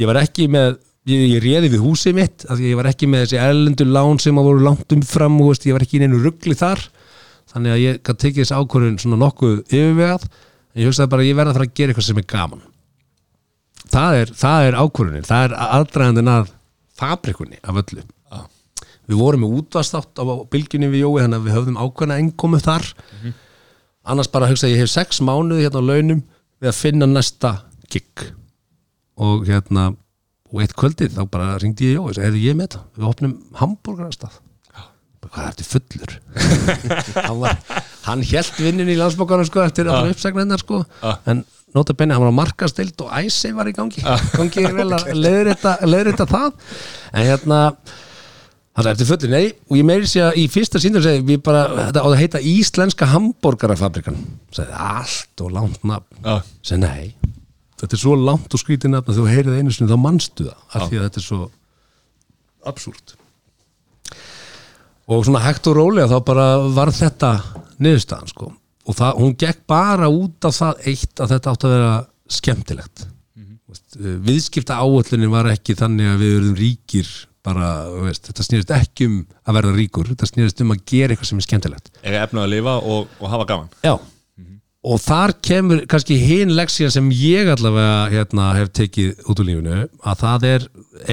ég 0.00 0.10
var 0.10 0.20
ekki 0.22 0.48
með 0.50 0.78
ég, 1.08 1.22
ég 1.36 1.42
réði 1.44 1.70
við 1.74 1.84
húsið 1.84 2.16
mitt 2.18 2.46
að 2.50 2.64
ég 2.66 2.78
var 2.78 2.90
ekki 2.90 3.08
með 3.10 3.24
þessi 3.24 3.40
erlendu 3.40 3.86
lán 3.88 4.20
sem 4.22 4.38
að 4.40 4.48
voru 4.50 4.64
langt 4.66 4.94
umfram 4.96 5.38
og 5.40 5.52
veist, 5.52 5.66
ég 5.68 5.76
var 5.76 5.84
ekki 5.86 6.00
í 6.00 6.02
neinu 6.04 6.20
ruggli 6.22 6.56
þar. 6.58 6.82
Þannig 7.50 7.74
að 7.74 7.82
ég 7.82 8.00
gæti 8.04 8.22
tekið 8.24 8.44
þessi 8.44 8.58
ákvörðun 8.60 8.98
svona 9.02 9.20
nokkuð 9.24 9.56
yfirvegað 9.66 10.26
en 10.28 10.82
ég 10.82 10.90
hugsaði 10.90 11.12
bara 11.14 11.24
að 11.24 11.30
ég 11.30 11.38
verða 11.38 11.52
að 11.52 11.58
fara 11.58 11.68
að 11.68 11.76
gera 11.80 11.94
eitthvað 11.94 12.08
sem 12.08 12.20
er 12.20 12.28
gaman. 12.30 12.64
Það 13.90 14.18
er, 14.20 14.32
það 14.38 14.66
er 14.68 14.78
ákvörðunin 14.78 15.26
það 15.26 15.46
er 15.46 15.54
aðdragandinn 15.66 16.30
að 16.30 16.52
fabrikunni 17.00 17.58
af 17.64 17.80
öllu. 17.82 18.04
Já. 18.30 18.40
við 19.10 19.18
vorum 19.18 19.42
með 19.42 19.54
útvastátt 19.58 20.20
á 20.20 20.24
bylgjunni 20.52 20.90
við 20.92 21.02
Jói 21.02 21.24
þannig 21.24 21.40
að 21.40 21.46
við 21.48 21.56
höfðum 21.56 21.80
ákveðna 21.80 22.18
einkomu 22.20 22.60
þar. 22.62 22.86
Annars 24.10 24.30
bara 24.32 24.48
hugsa 24.50 24.70
ég 24.70 24.84
hef 24.84 24.92
sex 24.92 25.18
mánuði 25.24 25.64
hérna 25.66 25.82
á 25.82 25.88
launum 25.90 26.22
við 26.60 26.70
að 26.70 26.78
finna 26.78 27.08
næsta 27.10 27.56
gig. 27.90 28.28
Og 29.18 29.48
hérna 29.48 29.90
og 30.50 30.62
eitt 30.64 30.76
kvöldið 30.78 31.16
þá 31.16 31.24
bara 31.30 31.56
ringdi 31.62 31.92
ég 31.92 31.98
Jói 31.98 32.06
og 32.08 32.14
sagði, 32.16 32.30
er 32.30 32.44
ég 32.50 32.56
með 32.58 32.68
þetta, 32.68 32.84
við 32.98 33.10
opnum 33.10 33.36
hambúrgarastað 33.60 34.40
hvað 35.30 35.46
er 35.46 35.54
þetta 35.54 35.68
fullur? 35.68 36.12
Hann, 37.28 37.40
var, 37.40 37.56
hann 38.06 38.22
held 38.26 38.52
vinnin 38.58 38.90
í 38.90 38.98
landsbókarna 38.98 39.46
sko 39.46 39.62
eftir 39.64 39.90
að 39.90 40.12
uppsagna 40.14 40.44
hennar 40.44 40.62
sko. 40.62 40.82
En 41.28 41.44
nota 41.76 41.94
benni, 41.94 42.16
hann 42.16 42.24
var 42.24 42.34
á 42.34 42.40
markastild 42.40 43.02
og 43.04 43.12
æsi 43.20 43.52
var 43.54 43.70
í 43.70 43.74
gangi. 43.76 44.02
Gangi 44.38 44.64
vel 44.74 44.88
að 44.96 45.10
leiðrita 45.14 46.26
það. 46.30 46.56
En 47.12 47.28
hérna 47.28 47.60
hann 47.70 48.86
sagði 48.86 48.94
eftir 48.94 49.10
fullur, 49.12 49.34
nei, 49.34 49.52
og 49.68 49.78
ég 49.78 49.86
meiri 49.86 50.10
sér 50.10 50.30
að 50.30 50.40
í 50.40 50.48
fyrsta 50.50 50.82
síndur 50.82 51.04
segi, 51.04 51.22
við 51.26 51.42
bara, 51.46 51.66
þetta 51.90 52.02
á 52.02 52.08
að 52.08 52.18
heita 52.22 52.44
Íslenska 52.54 53.10
hambúrgarafabrikan 53.12 54.18
sagði, 54.56 54.82
allt 54.90 55.44
og 55.44 55.54
langt 55.58 55.82
nafn. 55.86 56.22
Já. 56.24 56.40
sagði, 56.62 56.82
nei, 56.86 57.19
þetta 57.80 57.96
er 57.96 58.02
svo 58.02 58.16
langt 58.18 58.54
og 58.54 58.60
skrítið 58.60 58.94
nafn 58.94 59.12
að 59.12 59.20
þú 59.20 59.26
heyrið 59.30 59.58
einu 59.58 59.74
sinni, 59.74 59.90
þá 59.90 60.00
manstu 60.00 60.46
það 60.48 60.76
af 60.76 60.86
því 60.88 60.98
að 60.98 61.06
þetta 61.06 61.20
er 61.20 61.26
svo 61.26 61.40
absúrt. 62.70 63.14
Og 65.10 65.24
svona 65.26 65.42
hægt 65.42 65.70
og 65.70 65.78
rólega 65.78 66.10
þá 66.10 66.18
bara 66.26 66.46
var 66.70 66.92
þetta 66.94 67.30
niðurstaðan 67.82 68.30
sko. 68.30 68.50
Og 68.88 68.96
það, 68.96 69.16
hún 69.22 69.32
gekk 69.38 69.64
bara 69.70 70.10
út 70.12 70.46
af 70.48 70.54
það 70.56 70.84
eitt 70.92 71.22
að 71.22 71.34
þetta 71.34 71.54
átt 71.54 71.66
að 71.66 71.74
vera 71.74 71.96
skemmtilegt. 72.30 73.06
Mm 73.38 73.48
-hmm. 73.48 74.20
viðskipta 74.28 74.78
áallunin 74.78 75.32
var 75.32 75.50
ekki 75.50 75.76
þannig 75.78 76.12
að 76.12 76.22
við 76.22 76.36
verðum 76.36 76.56
ríkir 76.60 77.10
bara, 77.42 77.88
veist, 78.04 78.26
þetta 78.28 78.44
snýrist 78.44 78.72
ekki 78.76 79.06
um 79.08 79.20
að 79.48 79.56
verða 79.56 79.76
ríkur, 79.76 80.08
þetta 80.12 80.28
snýrist 80.28 80.60
um 80.60 80.74
að 80.74 80.82
gera 80.84 81.14
eitthvað 81.14 81.30
sem 81.30 81.38
er 81.40 81.46
skemmtilegt. 81.48 81.92
Eiga 82.04 82.24
efna 82.26 82.44
að 82.44 82.52
lifa 82.54 82.74
og, 82.78 83.08
og 83.18 83.30
hafa 83.32 83.46
gaman. 83.48 83.70
Já 83.80 83.96
Og 84.80 84.96
þar 85.02 85.34
kemur 85.44 85.82
kannski 85.90 86.16
hinn 86.16 86.54
leksíðan 86.56 86.94
sem 86.94 87.08
ég 87.12 87.50
allavega 87.52 88.06
hérna, 88.14 88.46
hef 88.56 88.70
tekið 88.78 89.26
út 89.28 89.42
úr 89.42 89.48
lífinu 89.50 89.80
að 90.08 90.22
það 90.22 90.46
er, 90.48 90.64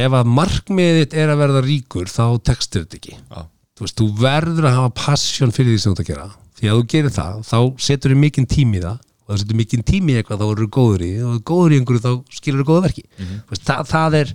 ef 0.05 0.15
að 0.21 0.29
markmiðið 0.37 1.15
er 1.19 1.33
að 1.33 1.41
verða 1.41 1.63
ríkur 1.65 2.07
þá 2.07 2.23
tekstir 2.47 2.85
þetta 2.85 2.99
ekki. 3.01 3.17
Já. 3.17 3.41
þú 3.75 3.83
veist, 3.83 3.97
þú 3.99 4.07
verður 4.21 4.69
að 4.69 4.77
hafa 4.79 4.93
passion 5.01 5.51
fyrir 5.51 5.75
því 5.75 5.81
sem 5.83 5.91
þú 5.91 5.97
ert 5.97 6.05
að 6.05 6.11
gera. 6.13 6.29
Því 6.57 6.71
að 6.71 6.79
þú 6.79 6.87
gerir 6.95 7.15
það, 7.17 7.43
þá 7.49 7.59
setur 7.89 8.15
þú 8.15 8.21
mikinn 8.23 8.49
tími 8.55 8.79
í 8.79 8.85
það. 8.87 9.03
Og 9.27 9.33
þú 9.33 9.41
setur 9.43 9.59
mikinn 9.59 9.85
tími 9.91 10.15
í 10.15 10.21
eitthvað 10.21 10.41
þá 10.41 10.47
eru 10.53 10.69
góður 10.77 11.03
í 11.03 11.11
og 11.19 11.35
þú 11.35 11.43
góður 11.51 11.75
í 11.75 11.81
einhverju 11.81 12.03
þá 12.07 12.11
skilur 12.39 12.63
þú 12.63 12.69
góða 12.71 12.85
verki. 12.87 13.03
Mm 13.19 13.35
veist, 13.51 13.65
það, 13.67 13.91
það 13.91 14.17
er, 14.21 14.33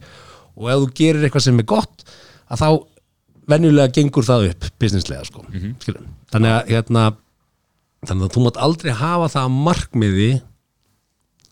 og 0.52 0.68
ef 0.74 0.82
þú 0.84 0.90
gerir 1.00 1.24
eitthvað 1.24 1.46
sem 1.48 1.62
er 1.62 1.68
gott 1.72 2.04
að 2.52 2.60
þá 2.60 2.68
venjulega 3.52 3.94
gengur 3.96 4.28
það 4.28 4.50
upp 4.52 4.68
businesslega 4.78 5.24
sko, 5.26 5.46
mm 5.48 5.72
þannig 6.32 6.52
að 6.52 6.70
hérna, 6.76 7.02
þannig 8.08 8.26
að 8.26 8.34
þú 8.34 8.44
mátt 8.46 8.60
aldrei 8.66 8.92
hafa 8.98 9.28
það 9.34 9.46
að 9.48 9.58
markmiði 9.68 10.30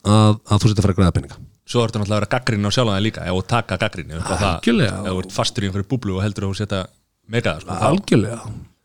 að, 0.05 0.41
að 0.47 0.57
þú 0.57 0.71
setja 0.71 0.79
að 0.79 0.85
fara 0.87 0.95
að 0.95 1.01
græða 1.01 1.17
peninga. 1.19 1.41
Svo 1.71 1.83
er 1.83 1.91
þetta 1.91 2.01
náttúrulega 2.01 2.17
að 2.17 2.21
vera 2.21 2.33
gaggrinni 2.35 2.71
á 2.71 2.75
sjálfan 2.75 2.97
það 2.97 3.05
líka 3.07 3.27
og 3.37 3.45
taka 3.51 3.79
ef 4.97 5.11
þú 5.11 5.21
ert 5.21 5.37
fastur 5.37 5.63
í 5.63 5.69
einhverju 5.69 5.89
búblu 5.93 6.17
og 6.17 6.25
heldur 6.25 6.49
að 6.49 6.55
þú 6.55 6.61
setja 6.65 6.81
mega 7.31 7.55
sko, 7.63 7.77
algjörlega. 7.91 8.41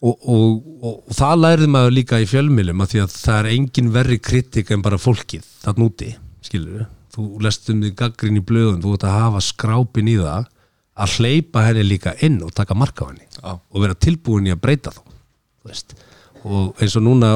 Og, 0.06 0.28
og, 0.30 0.44
og, 0.86 1.00
og 1.08 1.16
það 1.18 1.40
lærði 1.42 1.70
maður 1.74 1.96
líka 1.96 2.20
í 2.22 2.28
fjölmilum 2.30 2.84
að 2.84 2.92
því 2.92 3.02
að 3.06 3.16
það 3.16 3.40
er 3.40 3.50
engin 3.56 3.94
verri 3.96 4.20
kritik 4.22 4.70
en 4.76 4.84
bara 4.86 5.00
fólkið 5.02 5.48
þarna 5.64 5.88
úti, 5.88 6.12
skilur 6.46 6.76
við 6.76 6.86
þú 7.16 7.26
lest 7.44 7.70
um 7.72 7.82
því 7.84 7.92
gaggrin 7.98 8.40
í 8.40 8.44
blöðun 8.46 8.84
þú 8.84 8.96
ert 8.98 9.08
að 9.08 9.18
hafa 9.22 9.42
skrápin 9.44 10.12
í 10.12 10.18
það 10.20 10.50
að 10.96 11.16
hleypa 11.20 11.64
henni 11.66 11.86
líka 11.88 12.16
inn 12.24 12.42
og 12.44 12.54
taka 12.56 12.78
marka 12.78 13.08
á 13.08 13.10
henni 13.12 13.28
og 13.44 13.80
vera 13.84 13.98
tilbúin 14.00 14.50
í 14.50 14.54
að 14.54 14.62
breyta 14.64 14.94
þá 14.96 15.02
þú 15.04 15.72
veist. 15.72 15.96
Og 16.46 16.82
eins 16.82 16.96
og 17.00 17.06
núna 17.06 17.32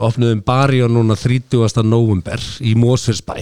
opnuðum 0.00 0.44
bari 0.46 0.80
og 0.84 0.92
núna 0.94 1.16
30. 1.18 1.82
november 1.84 2.42
í 2.64 2.76
Mósfjörnsbæ 2.78 3.36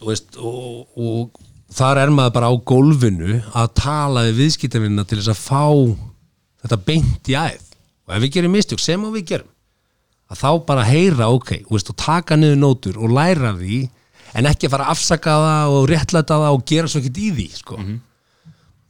og, 0.00 0.14
og, 0.40 0.96
og 0.96 1.40
þar 1.74 2.04
er 2.04 2.14
maður 2.14 2.36
bara 2.38 2.50
á 2.50 2.54
gólfinu 2.72 3.40
að 3.52 3.72
tala 3.78 4.26
við 4.28 4.44
viðskiptavinna 4.44 5.04
til 5.06 5.20
þess 5.20 5.34
að 5.34 5.42
fá 5.44 5.66
þetta 6.64 6.80
beint 6.86 7.30
í 7.30 7.36
æð 7.36 7.66
og 8.08 8.14
ef 8.16 8.24
við 8.24 8.36
gerum 8.36 8.54
mistök 8.56 8.82
sem 8.82 9.04
og 9.06 9.14
við 9.16 9.26
gerum 9.34 9.50
að 10.30 10.42
þá 10.44 10.50
bara 10.66 10.86
heyra 10.86 11.30
ok 11.34 11.56
veist, 11.70 11.90
og 11.90 11.98
taka 11.98 12.38
niður 12.38 12.62
nótur 12.62 13.00
og 13.00 13.14
læra 13.14 13.52
því 13.58 13.82
en 14.38 14.46
ekki 14.46 14.68
að 14.68 14.76
fara 14.76 14.86
að 14.86 14.94
afsaka 14.94 15.36
það 15.44 15.76
og 15.76 15.88
réttlæta 15.90 16.38
það 16.38 16.56
og 16.56 16.64
gera 16.70 16.90
svo 16.90 17.02
ekkert 17.02 17.18
í 17.18 17.30
því 17.34 17.46
sko. 17.56 17.78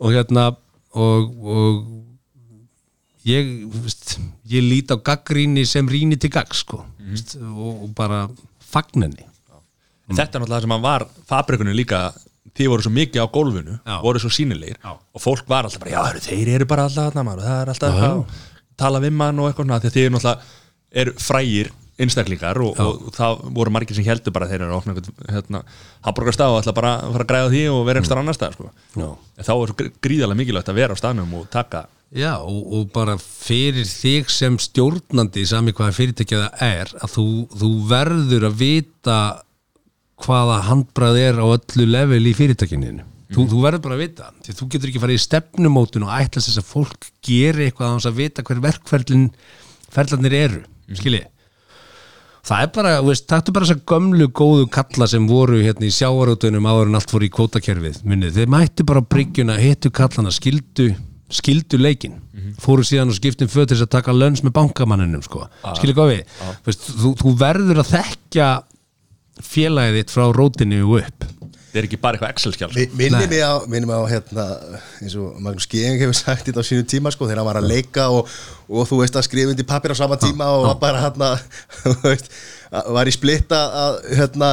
og 0.00 0.14
hérna 0.14 0.46
og, 0.50 1.30
og 1.40 1.76
ég 3.28 3.50
veist, 3.84 4.18
ég 4.48 4.64
lít 4.64 4.92
á 4.92 4.96
gaggríni 4.96 5.66
sem 5.68 5.88
rýni 5.88 6.16
til 6.20 6.30
gagg 6.32 6.54
sko, 6.56 6.84
veist, 7.10 7.36
og, 7.40 7.84
og 7.86 7.90
bara 7.98 8.26
fagnenni 8.72 9.26
En 10.10 10.16
Þetta 10.18 10.40
er 10.40 10.42
náttúrulega 10.42 10.56
það 10.56 10.64
sem 10.64 10.72
hann 10.74 10.82
var 10.82 11.02
fabrikunni 11.30 11.74
líka 11.76 11.98
þið 12.58 12.70
voru 12.72 12.82
svo 12.82 12.90
mikið 12.96 13.20
á 13.22 13.26
gólfinu 13.30 13.74
Já. 13.86 13.96
voru 14.02 14.18
svo 14.18 14.30
sínilegir 14.34 14.78
Já. 14.82 14.90
og 14.98 15.22
fólk 15.22 15.44
var 15.46 15.68
alltaf 15.68 15.84
bara, 15.84 15.92
já, 15.92 16.22
þeir 16.24 16.48
eru 16.56 16.66
bara 16.66 16.86
alltaf 16.88 17.14
maður, 17.22 17.44
það 17.46 17.60
er 17.62 17.70
alltaf 17.74 18.00
að 18.08 18.40
tala 18.80 19.02
við 19.04 19.14
mann 19.20 19.38
og 19.38 19.46
eitthvað 19.50 19.68
svona, 19.68 19.78
því 19.84 19.90
að 19.92 19.94
þið 20.00 20.08
náttúrulega 20.16 20.58
eru 21.04 21.14
frægir 21.22 21.70
einstaklingar 22.00 22.58
og, 22.64 22.78
og 22.80 23.12
það 23.14 23.38
voru 23.60 23.70
margir 23.76 23.94
sem 24.00 24.06
heldur 24.08 24.32
bara 24.34 24.48
þeir 24.50 24.64
eru 24.64 24.72
að 24.72 24.78
opna 24.80 24.94
einhvern 24.96 25.32
hérna, 25.36 25.62
hambúrgarstað 26.08 26.54
og 26.56 26.60
ætla 26.64 26.74
bara 26.80 26.92
að 27.04 27.12
fara 27.14 27.26
að 27.26 27.30
græða 27.30 27.50
því 27.54 27.62
og 27.76 27.80
vera 27.86 28.00
einhver 28.02 28.20
annar 28.22 28.38
stað 28.38 28.54
sko. 28.56 28.70
Þá 28.96 29.40
er 29.44 29.48
svo 29.52 29.76
grí- 29.78 29.92
gríðarlega 30.08 30.40
mikilvægt 30.40 30.72
að 30.72 30.78
vera 30.80 30.96
á 30.96 31.00
staðnum 31.04 31.34
og 31.38 31.46
taka 31.52 31.84
Já, 32.10 32.40
og, 32.42 32.62
og 32.74 32.88
bara 32.90 33.14
fyrir 33.22 33.86
þig 33.86 34.32
sem 34.34 34.56
stjórnandi 34.58 35.44
sami 35.46 35.70
hvaða 35.70 35.94
fyrirtækja 35.94 36.40
það 36.42 36.62
er 36.66 36.88
að 36.98 37.12
þú, 37.12 37.26
þú 37.54 37.68
verður 37.86 38.46
að 38.48 38.56
vita 38.58 39.18
hvaða 40.24 40.56
handbrað 40.66 41.18
er 41.20 41.38
á 41.38 41.46
öllu 41.46 41.86
level 41.86 42.18
í 42.26 42.32
fyrirtækinu 42.34 43.04
þú, 43.30 43.44
þú 43.52 43.60
verður 43.62 43.84
bara 43.84 43.94
að 43.94 44.02
vita, 44.02 44.30
því 44.42 44.54
þú 44.58 44.66
getur 44.72 44.90
ekki 44.90 45.02
farið 45.04 45.20
í 45.20 45.22
stefnumótun 45.22 46.06
og 46.08 46.14
ætlast 46.16 46.50
þess 46.50 46.62
að 46.64 46.72
fólk 46.72 47.06
geri 47.28 47.68
eitthvað 47.68 47.94
á 47.94 47.94
þess 47.94 48.10
að 48.10 48.18
vita 48.18 48.44
hver 48.48 48.62
verkferlin 48.64 49.28
ferlarnir 49.94 50.36
eru, 50.40 50.64
skiljið 50.90 51.28
það 52.50 52.64
er 52.64 52.72
bara, 52.74 52.96
veist, 53.06 53.28
taktu 53.30 53.54
bara 53.54 53.68
þessar 53.68 53.84
gömlu 53.92 54.26
góðu 54.34 54.66
kalla 54.74 55.06
sem 55.12 55.30
voru 55.30 55.60
hérna 55.62 55.86
í 55.86 55.94
sjávarútunum 55.94 56.66
áður 56.66 56.90
en 56.90 56.98
allt 56.98 57.14
fór 57.14 57.22
í 57.22 57.30
kvótakerfið 57.38 58.02
minnið, 58.02 58.40
þeir 58.40 58.50
mættu 58.50 58.88
bara 58.88 59.04
bryggjuna 59.04 59.60
hittu 59.62 59.94
kallana, 59.94 60.34
skildu 60.34 60.88
skildu 61.30 61.78
leikin, 61.78 62.16
fóru 62.62 62.82
síðan 62.86 63.12
og 63.12 63.16
skiptum 63.18 63.48
föt 63.50 63.68
til 63.70 63.76
þess 63.78 63.86
að 63.86 63.92
taka 63.96 64.14
lönns 64.16 64.42
með 64.42 64.54
bankamanninum 64.58 65.22
sko. 65.22 65.44
skilju 65.78 65.94
hvað 65.98 66.10
við, 66.14 66.38
veist, 66.66 66.88
þú, 67.02 67.12
þú 67.22 67.34
verður 67.40 67.82
að 67.84 67.92
þekkja 67.96 68.48
félagið 69.40 70.00
þitt 70.00 70.14
frá 70.16 70.24
rótinu 70.36 70.80
og 70.88 70.96
upp. 71.04 71.28
Það 71.70 71.78
er 71.78 71.86
ekki 71.86 71.98
bara 72.02 72.18
eitthvað 72.18 72.32
Excel-skjál. 72.34 72.68
Mi- 72.74 72.88
Minni 72.98 73.26
mig 73.30 73.42
á, 73.46 73.62
minni 73.70 73.86
mig 73.86 73.94
á 73.94 74.02
hérna, 74.10 74.44
eins 74.98 75.14
og 75.14 75.36
Magnús 75.38 75.68
Geing 75.70 76.00
hefur 76.02 76.16
sagt 76.18 76.48
þetta 76.48 76.64
á 76.64 76.66
sínu 76.66 76.82
tíma 76.90 77.12
sko, 77.14 77.28
þegar 77.28 77.38
hann 77.44 77.46
var 77.46 77.60
að 77.60 77.68
leika 77.70 78.08
og, 78.10 78.26
og 78.66 78.88
þú 78.90 78.98
veist 79.04 79.14
að 79.20 79.28
skrifa 79.28 79.52
undir 79.54 79.68
pappir 79.70 79.94
á 79.94 79.96
sama 80.02 80.18
tíma 80.18 80.48
og 80.56 80.66
var 80.66 80.80
bara 80.82 81.04
hérna 81.06 81.28
þú 81.84 81.94
veist, 82.08 82.26
að- 82.74 82.90
var 82.98 83.06
í 83.06 83.14
splitta 83.14 83.60
að, 83.84 84.00
hérna, 84.18 84.50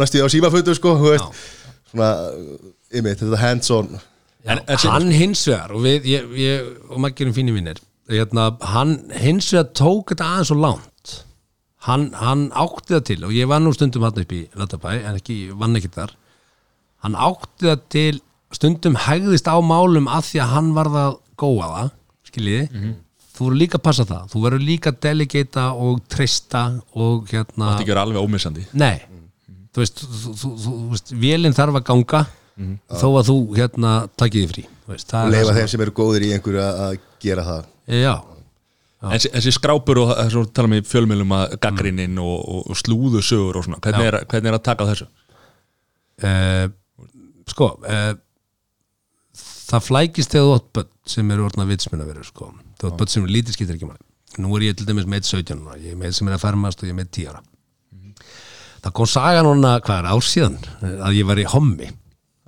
næstu 0.00 0.24
á 0.24 0.32
símaföndu 0.32 0.74
sko, 0.80 0.96
þú 0.96 1.12
veist, 1.12 1.44
svona 1.92 2.10
ymmið, 2.88 3.20
þetta 3.20 3.42
hands-on 3.44 3.92
En- 4.44 4.62
en 4.66 4.78
hann 4.88 5.10
hins 5.12 5.42
vegar 5.48 5.72
og 5.76 5.82
við, 5.84 6.06
ég, 6.08 6.30
ég 6.40 6.68
og 6.90 6.98
maður 7.02 7.16
gerum 7.18 7.34
fínir 7.36 7.56
vinnir 7.58 7.80
hérna, 8.10 8.46
hann 8.72 8.94
hins 9.20 9.50
vegar 9.52 9.68
tók 9.76 10.14
þetta 10.14 10.28
aðeins 10.30 10.50
og 10.54 10.62
langt. 10.64 11.12
Hann, 11.86 12.08
hann 12.16 12.46
átti 12.56 12.94
það 12.96 13.04
til 13.08 13.20
og 13.28 13.32
ég 13.36 13.46
var 13.48 13.60
nú 13.60 13.72
stundum 13.76 14.02
hann 14.04 14.18
upp 14.22 14.32
í 14.36 14.40
Latabæ 14.56 14.96
en 15.04 15.18
ekki, 15.20 15.36
vann 15.56 15.76
ekki 15.78 15.92
þar. 15.94 16.10
Hann 17.04 17.14
átti 17.16 17.68
það 17.68 17.84
til 17.92 18.20
stundum 18.52 18.96
hægðist 19.06 19.46
á 19.48 19.56
málum 19.62 20.08
að 20.10 20.26
því 20.32 20.42
að 20.42 20.50
hann 20.56 20.72
var 20.76 20.90
það 20.96 21.14
góða 21.40 21.68
það, 21.76 21.92
skiljiði 22.30 22.66
þú 23.36 23.46
verður 23.46 23.60
líka 23.62 23.78
að 23.78 23.84
passa 23.86 24.04
það, 24.04 24.24
þú 24.32 24.40
verður 24.44 24.64
líka 24.66 24.90
að 24.92 24.98
delegata 25.06 25.62
og 25.72 26.00
treysta 26.12 26.64
og 26.92 27.30
hérna 27.30 27.70
þetta 27.70 27.80
ekki 27.84 27.92
vera 27.94 28.02
alveg 28.04 28.26
ómissandi. 28.26 28.66
Nei, 28.76 28.98
þú 29.72 29.80
veist, 29.84 30.02
þú, 30.02 30.18
þú, 30.18 30.34
þú, 30.42 30.50
þú 30.66 30.74
veist 30.90 31.12
vélinn 31.22 31.56
þarf 31.56 31.78
að 31.80 31.86
ganga 31.88 32.20
þó 32.90 33.06
að 33.20 33.28
þú 33.30 33.36
hérna 33.56 33.92
takkið 34.20 34.50
frí 34.52 34.64
þú 34.66 34.92
veist, 34.94 35.08
það 35.12 35.26
og 35.28 35.34
leifa 35.36 35.54
þeim 35.58 35.68
sem 35.72 35.84
eru 35.86 35.94
góðir 36.00 36.26
í 36.26 36.32
einhverju 36.36 36.60
að- 36.64 36.80
að 36.86 36.98
gera 37.24 37.44
það. 37.46 37.62
Sem- 37.86 38.02
Já, 38.04 38.14
En 39.00 39.14
þessi, 39.14 39.30
þessi 39.32 39.52
skrápur 39.56 39.98
og 40.02 40.10
það 40.12 40.30
sem 40.30 40.42
við 40.42 40.50
tala 40.52 40.68
um 40.68 40.74
í 40.76 40.80
fjölmjölum 40.84 41.30
að 41.32 41.54
gaggrinin 41.64 42.18
og, 42.20 42.34
og, 42.52 42.66
og 42.70 42.76
slúðu 42.76 43.22
sögur 43.24 43.56
og 43.56 43.64
svona, 43.64 43.78
hvernig 43.80 44.08
er, 44.10 44.18
hvernig 44.28 44.50
er 44.50 44.56
að 44.58 44.64
taka 44.66 44.84
þessu? 44.90 45.06
uh, 46.20 46.66
sko 47.48 47.68
uh, 47.80 48.12
það 49.70 49.86
flækist 49.86 50.34
þegar 50.34 50.46
þú 50.50 50.52
átt 50.58 50.68
börn 50.76 50.90
sem 51.14 51.30
eru 51.32 51.48
vitsminn 51.70 52.02
að 52.04 52.10
vera 52.12 52.24
sko. 52.26 52.50
þú 52.76 52.90
átt 52.90 52.98
börn 53.00 53.08
sem 53.14 53.24
eru 53.24 53.32
lítið 53.32 53.56
skiptir 53.56 53.78
ekki 53.78 53.88
máli. 53.88 54.04
Nú 54.38 54.52
er 54.56 54.66
ég 54.68 54.76
til 54.76 54.86
dæmis 54.86 55.08
með 55.10 55.24
17 55.26 55.56
núna, 55.58 55.78
ég 55.80 55.94
er 55.94 55.98
með 55.98 56.12
sem 56.18 56.28
er 56.28 56.36
að 56.36 56.44
fermast 56.44 56.82
og 56.82 56.88
ég 56.90 56.92
er 56.94 56.98
með 57.00 57.10
10 57.16 57.30
ára. 57.32 57.40
Það 58.84 58.92
kom 58.96 59.08
saga 59.10 59.42
núna, 59.44 59.72
hvað 59.84 59.98
er 60.04 60.10
ár 60.12 60.24
síðan 60.24 60.54
eh, 60.60 61.00
að 61.04 61.16
ég 61.18 61.26
var 61.28 61.40
í 61.40 61.48
hommi 61.52 61.88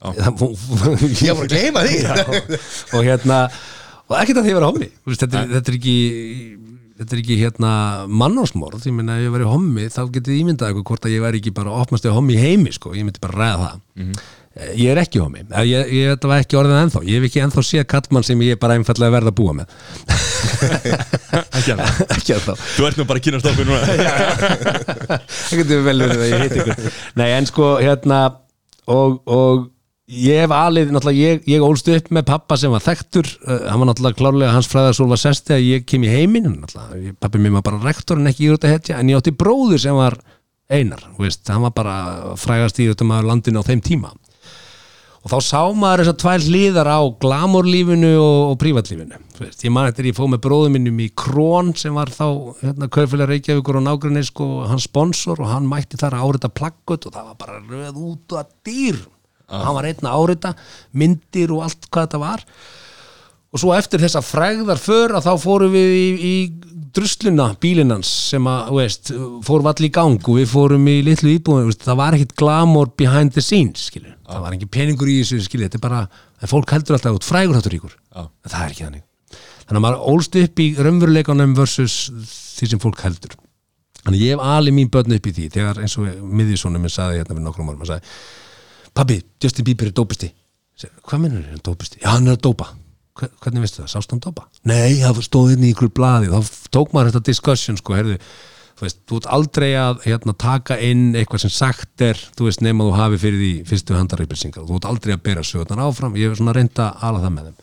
Ég 0.02 1.36
var 1.36 1.46
að 1.46 1.52
gleyma 1.52 1.84
því. 1.86 2.00
Og 2.96 3.06
hérna 3.06 3.44
og 4.12 4.18
ekkert 4.18 4.42
að 4.42 4.44
því 4.44 4.52
að 4.52 4.58
vera 4.58 4.68
hommi. 4.68 4.88
Þetta, 5.08 5.40
er, 5.40 5.50
þetta 5.56 5.72
er 5.72 5.78
ekki 5.78 5.96
þetta 7.02 7.16
er 7.16 7.22
ekki 7.22 7.38
hérna 7.40 7.70
mannásmorð 8.10 8.84
ég 8.86 8.94
meina 8.94 9.16
ef 9.18 9.24
ég 9.26 9.32
væri 9.34 9.48
hommi 9.48 9.88
þá 9.90 10.02
getið 10.12 10.36
ímyndað 10.42 10.68
eitthvað 10.70 10.86
hvort 10.90 11.08
að 11.08 11.14
ég 11.16 11.24
væri 11.24 11.40
ekki 11.40 11.54
bara 11.56 11.72
opnast 11.82 12.06
eða 12.06 12.18
hommi 12.18 12.36
heimi 12.38 12.74
sko, 12.74 12.92
ég 12.94 13.06
myndi 13.08 13.22
bara 13.22 13.38
ræða 13.40 13.58
það. 13.64 13.82
Mhm. 14.02 14.22
Eh, 14.52 14.72
ég 14.76 14.90
er 14.92 14.98
ekki 15.00 15.16
hommi, 15.22 15.46
Eh, 15.48 15.64
ég, 15.64 15.92
ég, 15.96 16.10
þetta 16.12 16.28
var 16.28 16.42
ekki 16.42 16.58
orðin 16.60 16.82
ennþá. 16.82 17.00
Ég 17.08 17.16
hef 17.16 17.24
ekki 17.30 17.40
ennþá 17.40 17.62
séð 17.64 17.86
kallmann 17.88 18.26
sem 18.26 18.42
ég 18.44 18.58
bara 18.60 18.76
einfallega 18.76 19.14
verð 19.14 19.30
að 19.30 19.36
búa 19.38 19.54
með. 19.56 19.72
Ekki 21.56 21.72
alveg. 21.72 22.02
ekki 22.18 22.34
ennþá. 22.36 22.56
Þú 22.76 22.86
ert 22.90 23.00
nú 23.00 23.06
bara 23.08 23.22
að 23.22 23.24
kynast 23.24 23.48
okkur 23.48 23.70
núna. 23.70 23.80
Það 25.32 25.62
getur 25.62 25.84
vel 25.88 25.98
verið 26.04 26.20
að 26.20 26.28
ég 26.28 26.44
heit 26.44 26.56
ykkur. 26.60 26.90
Nei 27.22 27.28
en 27.32 27.48
sko 27.48 27.70
hérna 27.80 28.18
og, 28.92 29.22
og 29.24 29.71
ég 30.12 30.42
hef 30.44 30.52
alið 30.52 30.92
náttúrulega 30.92 31.32
ég, 31.32 31.46
ég 31.48 31.64
ólst 31.64 31.88
upp 31.88 32.10
með 32.12 32.28
pappa 32.28 32.58
sem 32.60 32.72
var 32.72 32.84
þekktur 32.84 33.26
uh, 33.46 33.64
hann 33.70 33.80
var 33.80 33.88
náttúrulega 33.90 34.18
klárlega 34.18 34.54
hans 34.56 34.68
fræðarsól 34.70 35.08
var 35.12 35.20
sesti 35.22 35.56
að 35.56 35.66
ég 35.66 35.88
kem 35.88 36.04
í 36.04 36.12
heiminn 36.12 36.60
náttúrulega, 36.60 37.16
pappi 37.22 37.40
mér 37.40 37.56
var 37.58 37.66
bara 37.70 37.82
rektor 37.86 38.20
en 38.20 38.30
ekki 38.30 38.48
íróta 38.48 38.70
hetja 38.72 39.00
en 39.00 39.12
ég 39.12 39.20
átti 39.20 39.34
bróður 39.34 39.80
sem 39.82 39.96
var 39.96 40.18
einar, 40.72 41.02
veist, 41.18 41.48
hann 41.48 41.62
var 41.66 41.74
bara 41.76 41.96
frægast 42.40 42.80
íróta 42.82 43.04
maður 43.06 43.28
landinu 43.32 43.60
á 43.60 43.68
þeim 43.68 43.82
tíma. 43.84 44.12
Og 45.22 45.30
þá 45.30 45.38
sá 45.46 45.60
maður 45.70 46.02
þessar 46.02 46.16
tvær 46.18 46.44
hliðar 46.48 46.88
á 46.90 47.00
glamorlífinu 47.22 48.12
og, 48.18 48.38
og 48.50 48.56
prívatlífinu 48.58 49.20
veist, 49.38 49.62
ég 49.62 49.70
man 49.70 49.86
eftir 49.86 50.08
ég 50.10 50.16
fóð 50.18 50.32
með 50.32 50.40
bróðum 50.48 50.72
minnum 50.74 50.98
í 50.98 51.12
Krón 51.14 51.70
sem 51.78 51.94
var 51.94 52.10
þá 52.10 52.26
hérna, 52.58 52.88
kaufélag 52.90 53.30
Reykjavíkur 53.30 53.78
og 53.78 53.86
nágrinni 53.86 54.24
sko, 54.26 54.66
hans 54.66 54.88
sponsor 54.90 55.38
og 55.38 55.52
hann 55.52 55.68
mætti 55.70 56.00
þar 56.00 56.18
dýr 59.48 59.66
hann 59.66 59.76
var 59.78 59.88
einn 59.90 60.08
að 60.08 60.22
árita 60.22 60.54
myndir 60.92 61.52
og 61.52 61.66
allt 61.66 61.88
hvað 61.90 62.08
þetta 62.08 62.22
var. 62.22 62.46
Og 63.52 63.60
svo 63.60 63.74
eftir 63.76 64.00
þessa 64.00 64.22
frægðar 64.24 64.80
för 64.80 65.12
að 65.18 65.26
þá 65.26 65.32
fórum 65.42 65.74
við 65.74 65.90
í, 65.92 66.06
í 66.16 66.36
drusluna 66.92 67.50
bílinans 67.60 68.08
sem 68.32 68.46
að, 68.48 68.70
veist, 68.78 69.12
fórum 69.44 69.68
allir 69.68 69.90
í 69.90 69.92
gang 69.92 70.16
og 70.24 70.38
við 70.40 70.48
fórum 70.48 70.88
í 70.88 70.98
litlu 71.04 71.36
þú 71.36 71.58
veist, 71.66 71.84
það 71.84 72.00
var 72.00 72.16
ekkit 72.16 72.34
glamour 72.40 72.92
behind 72.96 73.36
the 73.36 73.44
scenes, 73.44 73.88
skilur 73.90 74.16
það 74.32 74.44
var 74.46 74.56
ekki 74.56 74.68
peningur 74.72 75.10
í 75.10 75.20
þessu, 75.20 75.40
skilur, 75.46 75.68
þetta 75.68 75.80
er 75.80 75.84
bara 75.84 76.02
en 76.42 76.50
fólk 76.50 76.74
heldur 76.74 76.96
alltaf 76.96 77.18
út 77.18 77.26
frægur 77.26 77.58
þáttur 77.58 77.76
ríkur 77.76 77.94
Já. 77.94 78.24
en 78.24 78.52
það 78.52 78.64
er 78.64 78.74
ekki 78.74 78.86
þannig. 78.86 79.06
Þannig 79.62 79.78
að 79.78 79.84
maður 79.86 80.04
ólst 80.12 80.38
upp 80.42 80.62
í 80.62 80.68
raunveruleikanum 80.86 81.56
versus 81.56 81.96
því 82.58 82.70
sem 82.72 82.82
fólk 82.82 83.02
heldur. 83.06 83.36
Þannig 84.02 84.18
að 84.18 84.24
ég 84.24 84.34
hef 84.34 84.46
alið 84.52 84.76
mín 84.76 84.92
börn 84.92 85.16
upp 85.16 85.28
í 85.28 85.34
því 85.36 85.48
þegar 85.54 85.82
eins 85.84 85.98
og 86.00 86.08
miðjusónum 86.40 86.82
minn 86.82 86.92
saði 86.92 87.20
hérna 87.20 87.36
fyrir 87.36 87.46
nokkrum 87.46 87.70
árum, 87.70 87.84
hann 87.84 87.92
sagði 87.92 88.14
pabbi, 88.94 89.18
Justin 89.42 89.66
Bieber 89.68 89.90
er 89.90 89.96
dópisti. 89.96 90.30
Hvað 91.06 91.20
minnur 91.22 91.42
er 91.44 91.52
hann 91.54 91.62
dópisti? 91.66 92.00
Já, 92.02 92.08
hann 92.16 92.26
er 92.30 92.36
að 92.38 92.42
dópa. 92.48 92.70
Hver- 93.18 93.30
hvernig 93.44 93.62
veistu 93.66 93.82
það, 93.82 93.90
sást 93.92 94.10
hann 94.14 94.22
dópa? 94.24 94.46
Nei, 94.64 94.96
það 95.02 95.20
stóð 95.26 95.52
inn 95.56 95.66
í 95.68 95.72
ykkur 95.74 95.92
blaði. 95.94 96.30
Þá 96.32 96.70
tók 96.74 96.94
maður 96.96 97.12
þetta 97.12 97.28
discussion 97.28 97.76
sko, 97.78 97.94
heyrðu, 97.98 98.16
þú 98.80 98.86
veist, 98.86 98.98
þú 99.06 99.18
ert 99.20 99.28
aldrei 99.36 99.68
að 99.78 100.00
hérna, 100.08 100.34
taka 100.34 100.78
inn 100.80 101.12
eitthvað 101.14 101.44
sem 101.44 101.52
sagt 101.54 102.02
er 102.02 102.18
þú 102.38 102.48
veist, 102.48 102.64
nema 102.64 102.86
þú 102.88 102.94
hafi 102.96 103.20
fyrir 103.22 103.38
því 103.42 103.52
fyrstu 103.68 103.98
handarreipilsingar 103.98 104.64
þú 104.66 104.80
ert 104.80 104.88
aldrei 104.90 105.14
að 105.14 105.22
bera 105.28 105.44
sögurnar 105.46 105.84
áfram. 105.86 106.16
Ég 106.18 106.32
hef 106.32 106.40
svona 106.40 106.56
reynda 106.56 106.88
að 106.96 107.04
ala 107.10 107.22
það 107.26 107.34
með 107.36 107.50
þeim. 107.50 107.60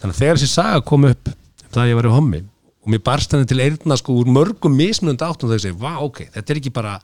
Þannig 0.00 0.16
að 0.16 0.20
þegar 0.24 0.40
þessi 0.40 0.50
saga 0.56 0.80
kom 0.90 1.04
upp 1.12 1.30
það 1.70 1.82
að 1.84 1.90
ég 1.92 2.00
var 2.00 2.08
í 2.08 2.14
hommi 2.16 2.40
og 2.86 2.90
mér 2.94 3.02
barst 3.02 3.32
henni 3.34 3.46
til 3.50 3.60
eyrna 3.62 3.96
sko 3.98 4.16
úr 4.20 4.28
mörgum 4.30 4.74
mismunandi 4.78 5.24
áttum 5.26 5.50
þau 5.50 5.58
segi, 5.60 5.76
vá, 5.76 5.92
ok, 6.02 6.20
þetta 6.34 6.52
er 6.52 6.60
ekki 6.60 6.72
bara 6.74 6.96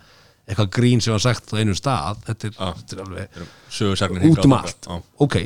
eitthvað 0.48 0.70
grín 0.76 1.02
sem 1.02 1.14
var 1.14 1.22
sagt 1.22 1.54
á 1.54 1.60
einu 1.60 1.74
stað 1.78 2.20
þetta 2.26 2.50
er, 2.50 2.58
þetta 2.58 2.96
er 2.96 3.02
alveg 3.06 4.30
út 4.30 4.44
um 4.44 4.56
allt. 4.58 4.90
Ok, 5.22 5.38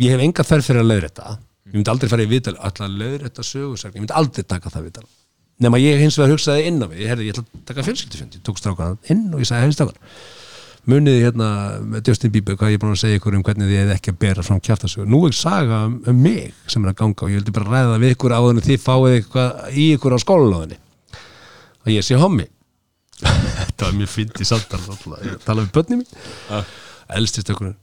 ég 0.00 0.14
hef 0.14 0.24
enga 0.24 0.46
þörf 0.46 0.70
fyrir 0.70 0.84
að 0.84 0.90
leiðrétta. 0.92 1.36
Ég 1.64 1.78
myndi 1.78 1.92
aldrei 1.94 2.10
fara 2.12 2.24
í 2.24 2.30
viðtal 2.30 2.56
alltaf 2.60 2.92
löður 2.92 3.26
þetta 3.28 3.46
sögursagn, 3.48 3.96
ég 3.96 4.04
myndi 4.04 4.16
aldrei 4.20 4.44
taka 4.44 4.72
það 4.72 4.88
viðtal. 4.88 5.06
Nema 5.64 5.78
ég 5.80 6.00
hins 6.02 6.18
vegar 6.18 6.34
hugsaði 6.34 6.68
inn 6.68 6.82
á 6.82 6.86
mig 6.90 7.00
ég, 7.00 7.08
herði, 7.12 7.28
ég 7.28 7.36
ætla 7.36 7.44
að 7.46 7.66
taka 7.70 7.84
fjölskyldufund, 7.86 8.36
ég 8.36 8.44
tók 8.44 8.58
strákan 8.58 8.96
inn 9.12 9.28
og 9.30 9.40
ég 9.40 9.48
sagði, 9.48 9.68
hefði 9.68 9.76
strákan 9.78 10.00
muniði 10.90 11.22
hérna 11.24 11.48
með 11.80 12.10
Justin 12.10 12.32
Bieber 12.34 12.58
hvað 12.60 12.74
ég 12.74 12.78
er 12.78 12.82
búin 12.82 12.92
að 12.92 13.00
segja 13.00 13.20
ykkur 13.20 13.36
um 13.38 13.44
hvernig 13.46 13.70
þið 13.70 13.78
hefði 13.80 13.94
ekki 13.94 14.12
að 14.12 14.18
bera 14.24 14.44
fram 14.44 14.60
kjaftasögur, 14.64 15.08
nú 15.08 15.20
er 15.28 15.36
saga 15.36 15.84
um, 15.88 15.94
um 16.10 16.18
mig 16.20 16.50
sem 16.68 16.84
er 16.84 16.92
að 16.92 16.98
ganga 17.00 17.24
og 17.24 17.32
ég 17.32 17.40
vildi 17.40 17.54
bara 17.56 17.70
ræða 17.72 18.00
við 18.02 18.16
ykkur 18.16 18.34
áður 18.36 18.58
en 18.58 18.66
þið 18.66 18.82
fáið 18.84 19.16
eitthvað 19.18 19.78
í 19.80 19.86
ykkur 19.94 20.16
á 20.16 20.18
skólalóðinni. 20.24 20.80
Og 21.84 21.92
ég 21.94 22.04
sé 22.04 22.20
hommi 22.20 22.48
þetta 23.74 23.88
var 23.90 23.98
mjög 24.00 24.12
fint 24.14 24.40
í 24.40 24.46
samtal 24.48 24.80
ég 25.24 25.40
tala 25.44 25.64
við 25.66 25.74
börni 25.74 26.00
mín. 26.00 26.22
Uh. 26.48 26.62
elstist 27.18 27.50
okkur, 27.52 27.74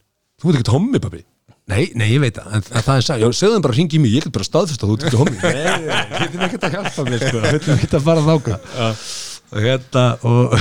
þú 0.41 0.49
veit 0.49 0.61
ekki 0.61 0.76
hommi 0.76 1.03
pabbi? 1.03 1.26
Nei, 1.72 1.91
nei, 1.95 2.07
ég 2.09 2.23
veit 2.23 2.35
það, 2.35 2.55
en, 2.57 2.63
það 2.84 2.95
er 2.95 3.22
já, 3.22 3.27
segðu 3.38 3.55
þeim 3.55 3.65
bara 3.68 3.76
að 3.76 3.77
ringi 3.77 3.95
í 3.95 3.99
mig, 4.01 4.15
ég 4.15 4.23
get 4.26 4.34
bara 4.35 4.47
staðfyrst 4.47 4.81
að 4.81 4.89
þú 4.89 4.95
ert 4.95 5.03
ekki 5.07 5.19
hommi. 5.19 5.38
Nei, 5.43 5.84
nei, 5.85 6.23
getur 6.23 6.45
ekki 6.47 6.57
að 6.68 6.73
hjálpa 6.76 7.05
mér, 7.05 7.22
sko, 7.22 7.43
getur 7.45 7.76
ekki 7.76 7.99
að 7.99 8.07
fara 8.07 8.23
þáka 8.26 8.57
og 9.51 9.59
hérna 9.65 10.03
og 10.27 10.53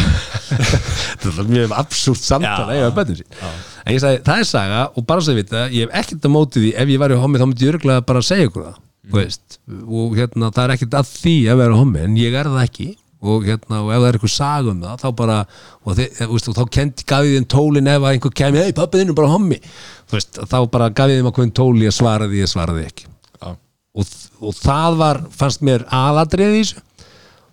þetta 1.22 1.42
er 1.44 1.50
mjög 1.50 1.74
absúrt 1.78 2.22
samtal 2.22 2.72
Já, 2.74 2.88
en 2.90 3.94
ég 3.94 4.02
sagði, 4.02 4.22
það 4.26 4.42
er 4.42 4.48
saga 4.48 4.80
og 4.90 5.06
bara 5.06 5.22
svo 5.22 5.34
að 5.34 5.42
vita, 5.42 5.66
ég 5.70 5.86
hef 5.86 6.00
ekkert 6.02 6.26
að 6.26 6.34
móti 6.34 6.64
því 6.64 6.72
ef 6.82 6.90
ég 6.90 7.02
væri 7.02 7.18
hommi 7.20 7.40
þá 7.40 7.46
myndi 7.46 7.66
ég 7.66 7.74
örgulega 7.74 8.06
bara 8.08 8.24
segja 8.26 8.48
ykkur 8.48 8.66
það 8.66 8.80
mm. 9.10 9.84
og 9.86 10.18
hérna 10.18 10.50
það 10.56 10.64
er 10.64 10.74
ekkert 10.74 10.98
að 11.00 11.12
því 11.14 11.36
að 11.52 11.62
vera 11.62 11.78
hommi, 11.78 12.02
en 12.06 12.18
ég 12.18 12.38
er 12.40 12.50
það 12.50 12.66
ekki 12.66 12.88
og 13.20 13.44
hérna, 13.44 13.82
og 13.84 13.90
ef 13.92 14.00
það 14.00 14.06
er 14.08 14.16
eitthvað 14.18 14.32
saga 14.34 14.72
um 14.72 14.82
það 14.84 15.02
þá 15.02 15.08
bara, 15.20 15.38
og, 15.84 15.96
þið, 15.98 16.20
veist, 16.32 16.50
og 16.50 16.56
þá 16.56 16.62
kendi 16.76 17.06
gaf 17.12 17.26
ég 17.28 17.36
þeim 17.36 17.48
tólin 17.52 17.90
ef 17.92 18.00
að 18.00 18.14
einhver 18.14 18.36
kemi 18.40 18.62
hei 18.64 18.76
pappi 18.76 19.00
þinn 19.00 19.12
er 19.12 19.18
bara 19.18 19.32
hommi, 19.34 19.58
veist, 20.12 20.40
þá 20.40 20.58
bara 20.72 20.88
gaf 20.96 21.12
ég 21.12 21.20
þeim 21.20 21.28
að 21.30 21.36
hvernig 21.38 21.56
tóli 21.60 21.88
ég 21.88 21.96
svaraði, 21.96 22.40
ég 22.40 22.52
svaraði 22.52 22.86
ekki. 22.88 23.10
Já. 23.36 23.50
og, 23.52 24.16
og 24.40 24.56
það 24.56 24.98
var 25.02 25.22
fannst 25.36 25.66
mér 25.66 25.84
aðadrið 26.00 26.56
í 26.56 26.64
þessu. 26.64 26.84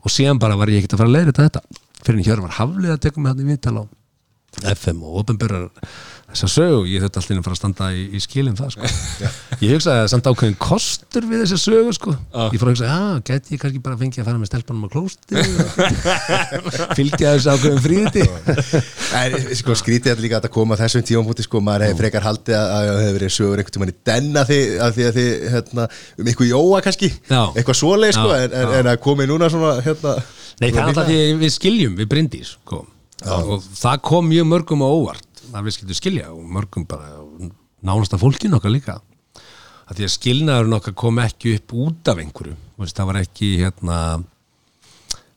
Og 0.08 0.14
síðan 0.14 0.40
bara 0.40 0.56
var 0.56 0.72
ég 0.72 0.80
ekkert 0.80 0.96
að 0.96 1.02
fara 1.02 1.12
að 1.12 1.16
leiða 1.18 1.38
þetta. 1.42 1.62
Fyrir 2.06 2.20
en 2.22 2.28
hér 2.30 2.44
var 2.46 2.60
haflið 2.62 2.94
að 2.94 3.02
teka 3.04 3.20
mig 3.20 3.34
hann 3.34 3.44
í 3.44 3.48
viðtal 3.50 3.82
á 3.82 3.84
FM 4.72 5.02
og 5.04 5.18
ofinbörjar 5.22 5.66
þessa 6.28 6.48
sögu, 6.52 6.80
ég 6.92 7.00
þurfti 7.02 7.20
alltaf 7.22 7.32
inn 7.32 7.40
að 7.40 7.46
fara 7.46 7.56
að 7.56 7.60
standa 7.62 7.86
í, 7.96 8.02
í 8.12 8.20
skilin 8.20 8.56
það 8.58 8.74
sko. 8.74 8.90
ég 9.64 9.72
hugsaði 9.78 10.02
að 10.02 10.10
samt 10.12 10.26
ákveðin 10.28 10.58
kostur 10.60 11.28
við 11.30 11.44
þessa 11.46 11.60
sögu 11.62 11.94
sko. 11.96 12.16
ég 12.52 12.60
fór 12.60 12.68
að 12.68 12.74
hugsa, 12.74 12.90
já, 12.90 13.22
geti 13.30 13.56
ég 13.56 13.62
kannski 13.62 13.80
bara 13.86 14.00
fengið 14.02 14.24
að 14.24 14.28
fara 14.28 14.42
með 14.42 14.50
stelpunum 14.52 14.84
á 14.84 14.90
klósti 14.92 15.34
fylgja 16.98 17.32
þessu 17.38 17.54
ákveðin 17.54 17.84
fríði 17.86 18.26
En, 19.18 19.38
sko, 19.56 19.78
skrítið 19.80 20.14
er 20.14 20.24
líka 20.26 20.42
að 20.42 20.50
koma 20.58 20.78
þessum 20.80 21.06
tímamúti 21.08 21.46
sko, 21.46 21.62
maður 21.64 21.88
hefði 21.88 22.00
frekar 22.02 22.28
haldið 22.28 22.58
að 22.58 22.74
að 22.76 22.90
það 22.90 23.00
hefði 23.06 23.16
verið 23.18 23.34
sögur 23.38 23.62
einhvern 23.62 23.78
tímann 23.78 23.94
í 23.94 23.98
denna 24.12 24.44
því 24.50 24.60
að 24.84 24.98
því 24.98 25.08
að 25.08 25.18
þið, 25.22 25.32
hérna, 25.54 25.88
um 26.18 26.32
eitthvað 26.32 26.52
jóa 26.52 26.82
kannski, 26.84 27.10
Já. 27.32 27.42
eitthvað 27.54 27.80
svoleið 27.80 28.14
sko, 28.18 28.36
en, 28.36 28.58
en, 28.60 28.76
en 28.82 28.92
að 28.92 29.00
komi 29.08 29.30
núna 29.30 29.50
svona, 29.54 29.78
hérna 29.86 30.18
Nei, 30.58 30.70
það 30.74 30.82
er 30.82 30.92
alltaf 30.92 31.08
því 31.08 31.20
við 31.40 31.56
skiljum, 31.56 31.98
við 32.02 32.12
brindís 32.12 32.54
sko. 32.58 32.84
og 33.32 33.66
það 33.78 34.04
kom 34.12 34.28
mjög 34.30 34.52
mörgum 34.52 34.84
á 34.86 34.90
óvart 34.90 35.27
að 35.54 35.68
við 35.68 35.78
skildum 35.78 36.00
skilja 36.00 36.32
og 36.34 36.48
mörgum 36.58 36.88
bara 36.90 37.20
nánasta 37.86 38.20
fólkin 38.22 38.58
okkar 38.58 38.74
líka. 38.74 38.98
Að 39.88 40.00
því 40.00 40.08
að 40.08 40.16
skilnaðurinn 40.16 40.78
okkar 40.80 40.98
kom 41.00 41.22
ekki 41.24 41.54
upp 41.58 41.76
út 41.86 42.12
af 42.12 42.20
einhverju. 42.20 42.58
Veist, 42.82 42.98
það 42.98 43.10
var 43.12 43.22
ekki 43.22 43.52
hérna 43.62 44.00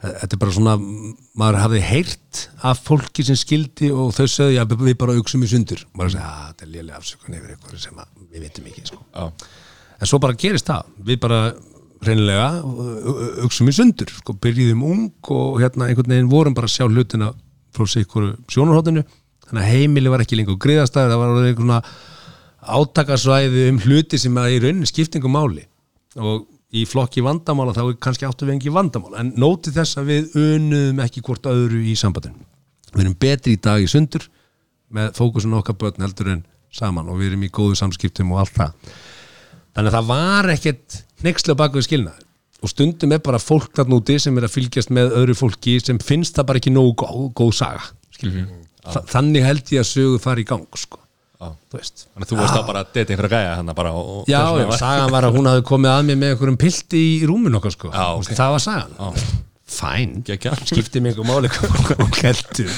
þetta 0.00 0.36
er 0.36 0.40
bara 0.40 0.54
svona 0.56 0.74
maður 0.80 1.58
hafði 1.60 1.80
heyrt 1.84 2.44
af 2.66 2.80
fólki 2.86 3.24
sem 3.26 3.36
skildi 3.38 3.90
og 3.92 4.14
þau 4.16 4.24
sögðu 4.32 4.60
að 4.62 4.76
við 4.80 4.96
bara 5.00 5.16
auksum 5.18 5.44
í 5.44 5.50
sundur. 5.50 5.82
Og 5.90 6.00
maður 6.00 6.14
sagði 6.16 6.30
að 6.30 6.46
þetta 6.46 6.66
er 6.66 6.72
lélega 6.74 7.00
afsökun 7.00 7.36
yfir 7.36 7.54
eitthvað 7.54 7.82
sem 7.84 8.00
að 8.00 8.14
við 8.30 8.46
veitum 8.46 8.70
ekki 8.70 8.86
sko. 8.88 9.02
En 10.00 10.08
svo 10.08 10.20
bara 10.22 10.38
gerist 10.40 10.70
það. 10.70 10.94
Við 11.10 11.20
bara 11.20 11.40
reynilega 12.00 12.48
auksum 13.44 13.68
í 13.68 13.76
sundur 13.76 14.12
sko, 14.16 14.34
byrjuðum 14.40 14.84
ung 14.88 15.32
og 15.36 15.60
hérna 15.60 15.90
einhvern 15.90 16.14
veginn 16.14 16.32
vorum 16.32 16.56
bara 16.56 16.70
að 16.70 16.78
sjá 16.78 16.86
hlutina 16.88 17.34
frá 17.76 17.84
sig 17.86 18.06
ykkur 18.06 18.32
sjónarhóttinu 18.50 19.04
þannig 19.50 19.66
að 19.66 19.74
heimili 19.74 20.12
var 20.12 20.24
ekki 20.24 20.38
lengur 20.38 20.58
griðastæður 20.62 21.12
það 21.12 21.22
var 21.24 21.52
svona 21.58 21.82
átakasvæði 22.60 23.66
um 23.70 23.80
hluti 23.84 24.20
sem 24.20 24.38
að 24.38 24.54
í 24.54 24.62
rauninni 24.64 24.88
skiptingum 24.88 25.34
máli. 25.34 25.64
Og 26.20 26.46
í 26.76 26.84
flokki 26.86 27.22
vandamála 27.24 27.74
þá 27.74 27.82
er 27.86 27.98
kannski 28.02 28.28
áttu 28.28 28.46
við 28.46 28.58
engi 28.58 28.74
vandamál. 28.74 29.14
En 29.18 29.32
nóti 29.40 29.72
þess 29.74 29.98
að 29.98 30.12
við 30.12 30.38
unuðum 30.38 31.02
ekki 31.04 31.24
hvort 31.26 31.48
öðru 31.50 31.82
í 31.82 31.96
sambandinu. 31.98 32.46
Við 32.92 33.04
erum 33.04 33.18
betri 33.22 33.56
í 33.56 33.60
dag 33.62 33.82
í 33.82 33.90
sundur 33.90 34.26
með 34.90 35.12
fókusun 35.18 35.58
okkar 35.58 35.78
börn 35.78 36.02
heldur 36.02 36.32
en 36.34 36.42
saman 36.74 37.08
og 37.10 37.20
við 37.20 37.32
erum 37.32 37.46
í 37.46 37.52
góðu 37.54 37.78
samskiptum 37.78 38.32
og 38.34 38.44
allt 38.44 38.56
það. 38.58 38.96
Þannig 39.74 39.90
að 39.90 39.96
það 39.96 40.10
var 40.10 40.50
ekkert 40.54 40.98
nexlega 41.26 41.60
bak 41.62 41.78
við 41.78 41.86
skilnaður 41.86 42.26
og 42.60 42.68
stundum 42.68 43.14
er 43.14 43.22
bara 43.24 43.40
fólk 43.40 43.70
þarna 43.78 44.00
úti 44.00 44.18
sem 44.20 44.36
er 44.36 44.44
að 44.44 44.56
fylgjast 44.58 44.90
með 44.92 45.14
öðru 45.16 45.36
fólki 45.38 45.78
sem 45.80 46.00
finnst 46.02 46.36
það 46.36 46.48
bara 46.50 46.60
ekki 46.60 46.72
nógu 46.74 46.92
góð, 47.00 47.30
góð 47.38 47.54
saga 47.56 47.86
mm 48.20 48.69
Þa, 48.84 49.00
þannig 49.12 49.44
held 49.44 49.72
ég 49.74 49.82
að 49.84 49.88
sögu 49.90 50.18
fara 50.22 50.40
í 50.42 50.46
gang 50.48 50.66
sko. 50.80 50.98
Þú 51.40 51.78
veist. 51.78 52.02
Þannig 52.12 52.26
að 52.26 52.30
þú 52.30 52.36
varst 52.40 52.54
þá 52.56 52.66
bara 52.68 52.80
að 52.84 52.88
deti 52.96 53.14
einhverja 53.14 53.38
gæja 53.40 53.52
hann 53.56 53.70
bara 53.76 53.90
og, 53.96 54.24
Já, 54.28 54.40
var- 54.52 54.76
sagan 54.76 55.12
var 55.14 55.24
að 55.28 55.36
hún 55.38 55.46
hafi 55.48 55.62
komið 55.70 55.90
að 55.94 56.02
mér 56.10 56.18
með 56.20 56.32
einhverjum 56.34 56.58
pilti 56.60 57.00
í 57.00 57.14
rúmin 57.28 57.56
okkar 57.56 57.72
sko. 57.72 57.88
Já, 57.94 58.02
Þú 58.12 58.18
veist, 58.20 58.30
ok. 58.32 58.36
það 58.40 58.50
var 58.56 58.62
sagan. 58.66 58.92
Já. 58.98 59.38
Fæn, 59.70 60.12
Geggjað. 60.26 60.62
skipti 60.66 61.00
mig 61.00 61.14
einhver 61.14 61.28
máli 61.30 61.48
hvað 61.54 62.00
hún 62.02 62.14
heldur 62.18 62.72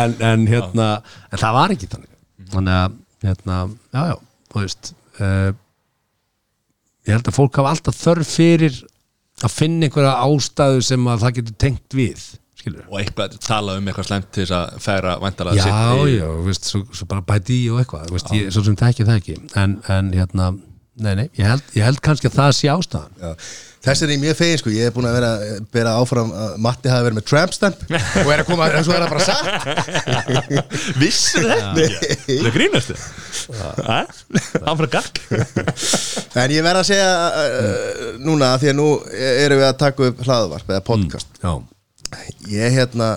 en, 0.00 0.14
en 0.24 0.46
hérna, 0.48 0.86
en 1.30 1.38
það 1.42 1.56
var 1.58 1.74
ekki 1.76 1.88
þannig. 1.92 2.12
Þannig 2.50 2.78
að, 2.80 2.94
hérna, 3.28 3.58
já, 3.92 4.04
já 4.10 4.16
þú 4.50 4.62
veist 4.64 4.92
uh, 5.20 5.50
ég 7.06 7.12
held 7.14 7.28
að 7.30 7.36
fólk 7.36 7.60
hafa 7.60 7.74
alltaf 7.76 7.98
þörf 8.00 8.30
fyrir 8.38 8.78
að 9.44 9.52
finna 9.54 9.86
einhverja 9.86 10.14
ástæðu 10.24 10.82
sem 10.88 11.06
að 11.12 11.22
það 11.26 11.36
getur 11.38 11.58
tengt 11.66 11.96
við 12.00 12.24
skilur 12.60 12.86
og 12.88 12.98
eitthvað 13.02 13.36
tala 13.44 13.76
um 13.80 13.90
eitthvað 13.90 14.08
slemt 14.10 14.30
til 14.36 14.44
þess 14.46 14.56
að 14.60 14.80
færa 14.86 15.16
væntalega 15.22 15.60
já, 15.60 15.70
í- 16.06 16.16
já, 16.18 16.26
þú 16.28 16.46
veist, 16.50 16.70
svo, 16.72 16.82
svo 17.00 17.08
bara 17.10 17.24
bæti 17.32 17.62
í 17.64 17.70
og 17.74 17.80
eitthvað, 17.82 18.08
þú 18.10 18.18
veist, 18.18 18.34
ég, 18.38 18.52
svo 18.54 18.66
sem 18.68 18.78
þekki 18.84 19.08
það 19.08 19.22
ekki 19.22 19.38
en, 19.64 19.78
en 19.96 20.12
hérna, 20.16 20.52
nei, 21.00 21.12
nei 21.22 21.26
ég 21.40 21.48
held, 21.48 21.66
ég 21.78 21.88
held 21.88 22.00
kannski 22.04 22.28
að 22.30 22.38
það 22.42 22.54
sé 22.60 22.72
ástæðan. 22.76 23.18
Já. 23.24 23.34
Þess 23.80 24.02
er 24.04 24.10
ég 24.12 24.18
mjög 24.20 24.34
fegin 24.36 24.58
sko, 24.60 24.70
ég 24.76 24.90
er 24.90 24.92
búin 24.92 25.06
að 25.08 25.14
vera 25.16 25.28
bera 25.72 25.92
áfram 25.96 26.28
að 26.36 26.56
Matti 26.60 26.90
hafi 26.92 27.06
verið 27.06 27.16
með 27.16 27.24
tramp 27.30 27.54
stamp 27.56 27.78
og 27.88 28.28
er 28.34 28.42
að 28.42 28.48
koma, 28.50 28.66
en 28.76 28.84
svo 28.84 28.92
er 28.92 29.06
það 29.06 29.14
bara 29.14 29.24
satt. 29.24 30.20
Vissir 31.00 31.46
þetta? 31.48 31.86
Það 32.28 32.50
grínast 32.58 32.92
Hann 33.56 34.76
fyrir 34.82 34.92
gagg. 34.98 35.22
En 36.44 36.52
ég 36.52 36.62
verð 36.66 36.82
að 36.82 36.88
segja 36.90 37.08
uh, 37.40 38.04
núna, 38.20 38.52
af 38.54 38.60
því 38.62 38.70
að 38.74 38.76
nú 38.82 38.88
erum 39.16 39.62
við 39.62 39.68
að 39.70 39.80
taka 39.80 40.10
upp 40.10 40.20
hlaðvarp 40.28 40.68
eða 40.76 40.84
podcast. 40.86 41.32
Já, 41.40 41.54
Ég 42.50 42.72
hérna 42.74 43.12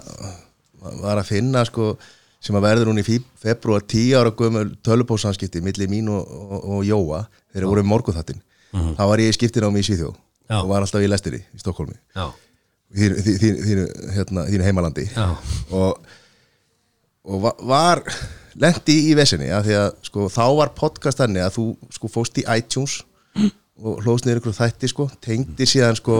var 1.01 1.17
að 1.21 1.29
finna 1.31 1.63
sko 1.65 1.93
sem 2.43 2.55
að 2.59 2.65
verður 2.67 2.89
hún 2.91 2.99
í 2.99 3.05
februar 3.39 3.85
10 3.87 4.17
ára 4.19 4.33
gömul 4.35 4.65
tölupósanskipti 4.83 5.61
milli 5.63 5.87
mín 5.87 6.09
og, 6.11 6.27
og, 6.27 6.65
og 6.77 6.81
Jóa 6.87 7.21
þegar 7.53 7.69
voru 7.71 7.83
morguþattin 7.87 8.41
þá 8.73 9.03
var 9.07 9.21
ég 9.23 9.29
í 9.31 9.35
skiptin 9.37 9.63
á 9.63 9.69
mig 9.71 9.85
í 9.85 9.87
Svíþjóð 9.91 10.15
Já. 10.49 10.57
og 10.59 10.67
var 10.73 10.83
alltaf 10.83 11.03
í 11.05 11.07
lestinni 11.07 11.39
í 11.39 11.61
Stokkólmi 11.61 11.95
þínu, 12.93 13.23
þínu, 13.25 13.63
þínu, 13.67 13.85
hérna, 14.17 14.43
þínu 14.51 14.65
heimalandi. 14.67 15.05
Já, 15.15 15.27
og, 15.73 16.03
og 17.25 17.39
va- 17.47 17.55
var 17.71 18.01
lendi 18.59 18.97
í 19.09 19.15
vesinni 19.17 19.47
að 19.55 19.69
því 19.69 19.77
að 19.79 19.87
sko, 20.09 20.27
þá 20.29 20.43
var 20.59 20.73
podcast 20.77 21.21
þannig 21.23 21.45
að 21.47 21.55
þú 21.55 21.65
sko, 21.95 22.11
fóst 22.11 22.37
í 22.37 22.45
iTunes 22.53 22.99
og 23.83 24.03
hlóðst 24.03 24.27
niður 24.27 24.43
ykkur 24.43 24.57
þætti 24.59 24.91
sko, 24.91 25.07
tengdi 25.25 25.65
síðan 25.65 25.97
sko, 25.97 26.19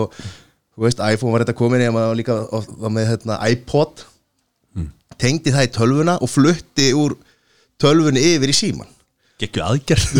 þú 0.73 0.87
veist, 0.87 1.03
iPhone 1.03 1.35
var 1.35 1.45
þetta 1.45 1.57
komin 1.57 1.83
ég 1.83 1.93
maður 1.93 2.17
líka 2.19 2.39
oft 2.55 2.73
var 2.81 2.93
með 2.93 3.11
hérna, 3.11 3.37
iPod. 3.53 4.05
Tengdi 5.21 5.53
það 5.53 5.67
í 5.67 5.71
tölvuna 5.75 6.17
og 6.25 6.31
flutti 6.31 6.89
úr 6.97 7.13
tölvunni 7.81 8.21
yfir 8.33 8.49
í 8.49 8.55
síman 8.57 8.89
Gekku 9.41 9.63
aðgerð? 9.65 10.11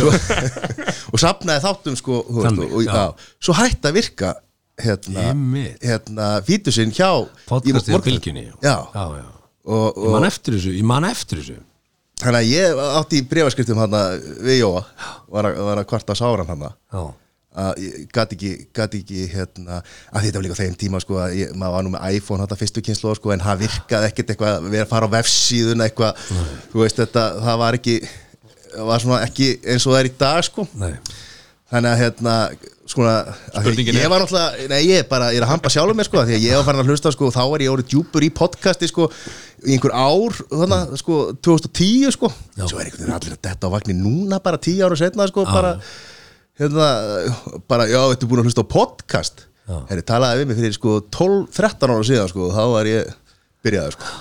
Og 1.14 1.22
sapnaði 1.22 1.64
þáttum 1.64 1.98
sko, 2.00 2.20
þú 2.28 2.40
veist, 2.40 2.48
Þannig, 2.48 2.72
og, 2.74 2.82
já. 2.86 2.94
já. 2.98 3.36
svo 3.46 3.56
hætti 3.58 3.90
að 3.90 3.98
virka 4.00 4.32
hérna, 4.82 5.26
hérna 5.84 6.30
fítusinn 6.48 6.94
hjá 6.96 7.10
podcastið 7.50 7.94
í 7.94 8.42
og, 9.64 9.86
Ég 9.94 10.08
og 10.08 10.16
man 10.18 10.28
eftir 10.28 10.58
þessu, 10.58 10.74
ég 10.76 10.88
man 10.90 11.08
eftir 11.08 11.44
þessu. 11.44 11.60
Þannig 12.24 12.40
að 12.40 12.50
ég 12.50 12.82
átti 13.00 13.20
í 13.22 13.28
brefaskriftum 13.30 13.80
hann 13.84 13.96
við 14.44 14.60
Jóa. 14.64 14.82
Var 15.34 15.50
að, 15.50 15.62
var 15.70 15.82
að 15.84 15.88
kvarta 15.94 16.18
sáran 16.18 16.50
hann 16.50 16.66
já, 16.66 16.72
að 16.98 17.12
gæti 18.18 18.38
ekki, 18.38 18.52
gat 18.74 18.96
ekki 18.98 19.28
hérna, 19.34 19.80
að 20.12 20.26
þetta 20.28 20.40
var 20.40 20.46
líka 20.48 20.58
þeim 20.60 20.76
tíma 20.82 21.02
sko, 21.04 21.20
að 21.22 21.36
ég, 21.38 21.54
maður 21.56 21.76
var 21.78 21.84
nú 21.88 21.94
með 21.94 22.18
iPhone 22.18 22.44
þetta 22.46 22.60
fyrstu 22.64 22.84
kynslu 22.88 23.16
sko, 23.20 23.34
en 23.36 23.44
það 23.46 23.64
virkaði 23.68 24.10
ekkert 24.12 24.34
eitthvað 24.34 24.56
að 24.58 24.70
vera 24.74 24.88
að 24.88 24.94
fara 24.96 25.10
á 25.10 25.16
vefsíðuna 25.18 25.88
eitthvað 25.90 26.24
þú 26.74 26.84
veist 26.84 27.02
þetta, 27.04 27.26
það 27.46 27.60
var 27.64 27.80
ekki 27.80 27.98
var 28.74 29.08
ekki 29.22 29.52
eins 29.70 29.86
og 29.86 29.94
það 29.94 30.00
er 30.04 30.10
í 30.10 30.16
dag 30.18 30.46
sko. 30.48 30.68
Þannig 31.74 31.90
að 31.94 32.00
hérna 32.04 32.34
sko 32.90 33.06
að 33.08 33.30
ég 33.80 33.96
er- 34.04 34.10
var 34.12 34.22
náttúrulega, 34.22 34.66
nei 34.70 34.82
ég 34.84 35.00
er 35.00 35.06
bara 35.10 35.30
ég 35.32 35.40
er 35.40 35.46
að 35.46 35.52
hampa 35.54 35.70
sjálfur 35.72 35.96
mér 35.98 36.06
sko, 36.10 36.24
því 36.28 36.36
að 36.36 36.44
ég 36.44 36.58
var 36.58 36.66
farin 36.68 36.82
að 36.84 36.90
hlusta 36.92 37.12
sko, 37.16 37.30
þá 37.34 37.42
var 37.54 37.64
ég 37.64 37.72
orðið 37.72 37.88
djúpur 37.94 38.26
í 38.26 38.30
podcasti 38.34 38.90
sko 38.92 39.08
í 39.64 39.72
einhver 39.78 39.94
ár, 39.96 40.36
þannig 40.52 40.98
sko 41.00 41.20
2010 41.42 42.12
sko, 42.18 42.30
Já. 42.58 42.66
svo 42.68 42.82
er 42.82 42.90
einhvern 42.90 43.06
veginn 43.06 43.16
allir 43.16 43.38
að 43.38 43.42
detta 43.48 43.70
á 43.72 43.74
vagnir 43.74 43.96
núna 44.02 44.42
bara 44.44 44.58
10 44.62 44.84
ára 44.84 44.98
setna 45.00 45.28
sko, 45.32 45.46
bara 45.48 45.78
hérna, 46.60 46.88
bara, 47.70 47.88
já, 47.90 48.00
þetta 48.14 48.26
er 48.26 48.30
búin 48.32 48.44
að 48.44 48.50
hlusta 48.50 48.66
á 48.66 48.74
podcast? 48.74 49.48
Herri, 49.90 50.04
talaði 50.04 50.42
við 50.44 50.50
mig 50.52 50.60
fyrir 50.60 50.76
sko 50.76 50.98
12-13 51.16 51.94
ára 51.96 52.06
síðan 52.08 52.32
sko, 52.32 52.50
þá 52.54 52.64
var 52.74 52.90
ég 52.90 53.12
byrjaði 53.64 53.96
sko. 53.96 54.14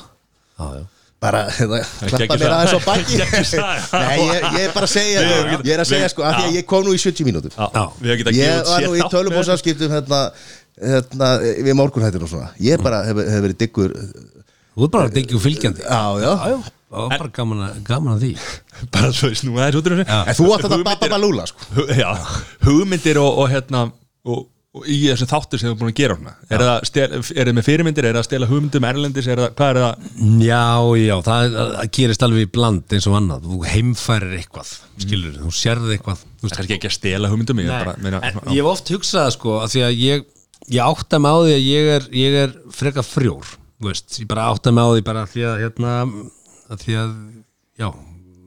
Já, 0.59 0.66
já. 0.78 0.82
Bara, 1.22 1.40
hérna, 1.54 1.78
klappa 2.10 2.36
mér 2.40 2.52
aðeins 2.56 2.72
á 2.74 2.80
baki. 2.82 3.18
Nei, 3.22 4.16
ég, 4.26 4.46
ég 4.56 4.64
er 4.64 4.72
bara 4.74 4.88
að 4.88 4.90
segja 4.90 5.20
við- 5.22 5.68
ég 5.68 5.74
er 5.76 5.82
að 5.84 5.90
segja 5.92 6.09
sko, 6.10 6.24
af 6.26 6.38
því 6.40 6.48
að 6.48 6.56
ég 6.59 6.66
kom 6.72 6.82
nú 6.86 6.94
í 6.96 6.98
70 6.98 7.28
mínútum 7.28 7.54
Já, 7.54 7.68
Já. 7.70 7.84
við 8.00 8.10
hefum 8.10 8.20
getað 8.22 8.38
ég 8.40 8.70
var 8.72 8.86
nú 8.86 8.96
í 8.98 9.06
tölubóðsafskiptum 9.12 9.94
hérna, 9.94 10.20
hérna, 10.82 11.28
við 11.68 11.78
morgunhættir 11.78 12.26
og 12.26 12.32
svona. 12.32 12.50
Ég 12.59 12.82
bara 12.82 13.04
hef, 13.06 13.22
hef 13.22 13.44
verið 13.46 13.60
diggur 13.62 13.94
Þú 14.72 14.86
er 14.86 14.92
bara 14.94 15.10
og 15.12 15.42
fylgjandi. 15.44 15.82
Já, 15.84 16.02
já, 16.24 16.32
það 16.93 17.09
var 17.09 17.19
bara 17.24 17.35
gaman 17.40 17.64
að, 17.66 17.82
gaman 17.89 18.14
að 18.14 18.24
því. 18.27 18.32
Bara 18.94 19.10
svo 19.16 19.32
snúa 19.39 19.66
þess 19.69 19.81
út 19.81 19.90
en 19.93 19.98
þú 19.98 20.48
átt 20.55 20.64
þetta 20.64 20.78
Hugmyndir- 20.78 20.89
babba 20.93 21.20
lúla 21.23 21.44
sko. 21.51 21.85
Já, 21.98 22.10
hugmyndir 22.66 23.20
og, 23.23 23.39
og 23.43 23.52
hérna 23.52 23.82
og, 24.27 24.43
og 24.73 24.86
í 24.89 24.98
þessu 25.10 25.27
þáttur 25.28 25.60
sem 25.60 25.69
þú 25.69 25.74
er 25.74 25.78
búin 25.82 25.93
að 25.93 25.98
gera 26.01 26.16
hana. 26.19 26.35
er 26.48 26.64
það 26.64 26.86
stel, 26.89 27.09
er 27.12 27.48
það 27.48 27.56
með 27.59 27.66
fyrirmyndir, 27.69 28.09
er 28.09 28.16
það 28.16 28.23
að 28.23 28.28
stela 28.28 28.48
hugmyndum 28.51 28.86
erlendis, 28.89 29.28
er 29.28 29.43
það, 29.43 29.51
hvað 29.59 29.73
er 29.73 29.81
það? 29.82 30.06
Já, 30.47 30.62
já, 31.02 31.14
það, 31.28 31.56
það 31.59 31.90
gerist 31.98 32.27
alveg 32.27 32.47
í 32.47 32.51
bland 32.56 32.97
eins 32.97 33.09
og 33.10 33.16
annað, 33.20 33.48
þú 33.51 33.59
heimfærir 33.73 34.36
eitthvað 34.40 34.70
skilur, 35.05 35.40
þú 35.43 35.52
sérði 35.60 35.97
eitthvað 35.98 36.23
þú 36.24 36.47
veist, 36.48 36.56
kannski 36.56 36.77
ekki 36.78 36.89
að 36.93 36.97
stela 36.97 37.32
hugmyndum 37.32 37.60
ég 37.62 37.73
bara, 37.74 37.97
meina, 38.01 38.23
en 38.24 38.40
ég 38.48 38.62
hef 38.62 38.70
oft 38.73 38.94
hugsað 38.94 39.27
það, 39.27 39.35
sko, 39.36 39.59
að 39.60 39.74
því 39.77 39.85
að 39.90 39.98
ég 40.06 40.24
ég 40.73 40.85
átta 40.86 41.19
mig 41.20 41.35
á 41.35 41.39
því 41.43 41.52
að 41.59 41.64
ég 41.69 41.90
er 41.98 42.09
ég 42.23 42.39
er 42.47 42.52
freka 42.73 43.02
frjór, 43.05 43.48
þú 43.82 43.89
veist. 43.90 44.20
Ég 44.23 44.28
bara 44.31 44.48
átta 44.55 44.73
mig 44.73 44.86
á 44.86 44.90
því 44.94 45.05
bara 45.10 45.24
því 45.28 45.44
að 45.51 45.62
hérna, 45.66 45.94
að 46.73 46.82
því 46.86 46.97
að, 47.03 47.12
já 47.82 47.89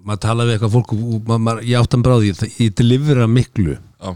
maður 0.05 0.21
tala 0.21 0.45
við 0.45 0.55
eitthvað 0.57 0.75
fólk 0.75 0.93
og 0.95 1.31
maður, 1.33 1.63
ég 1.65 1.79
átta 1.81 1.97
mig 1.97 2.11
á 2.13 2.17
því, 2.21 2.33
það- 2.41 2.59
ég 2.61 2.75
delivera 2.77 3.27
miklu. 3.29 3.77
Já, 4.01 4.11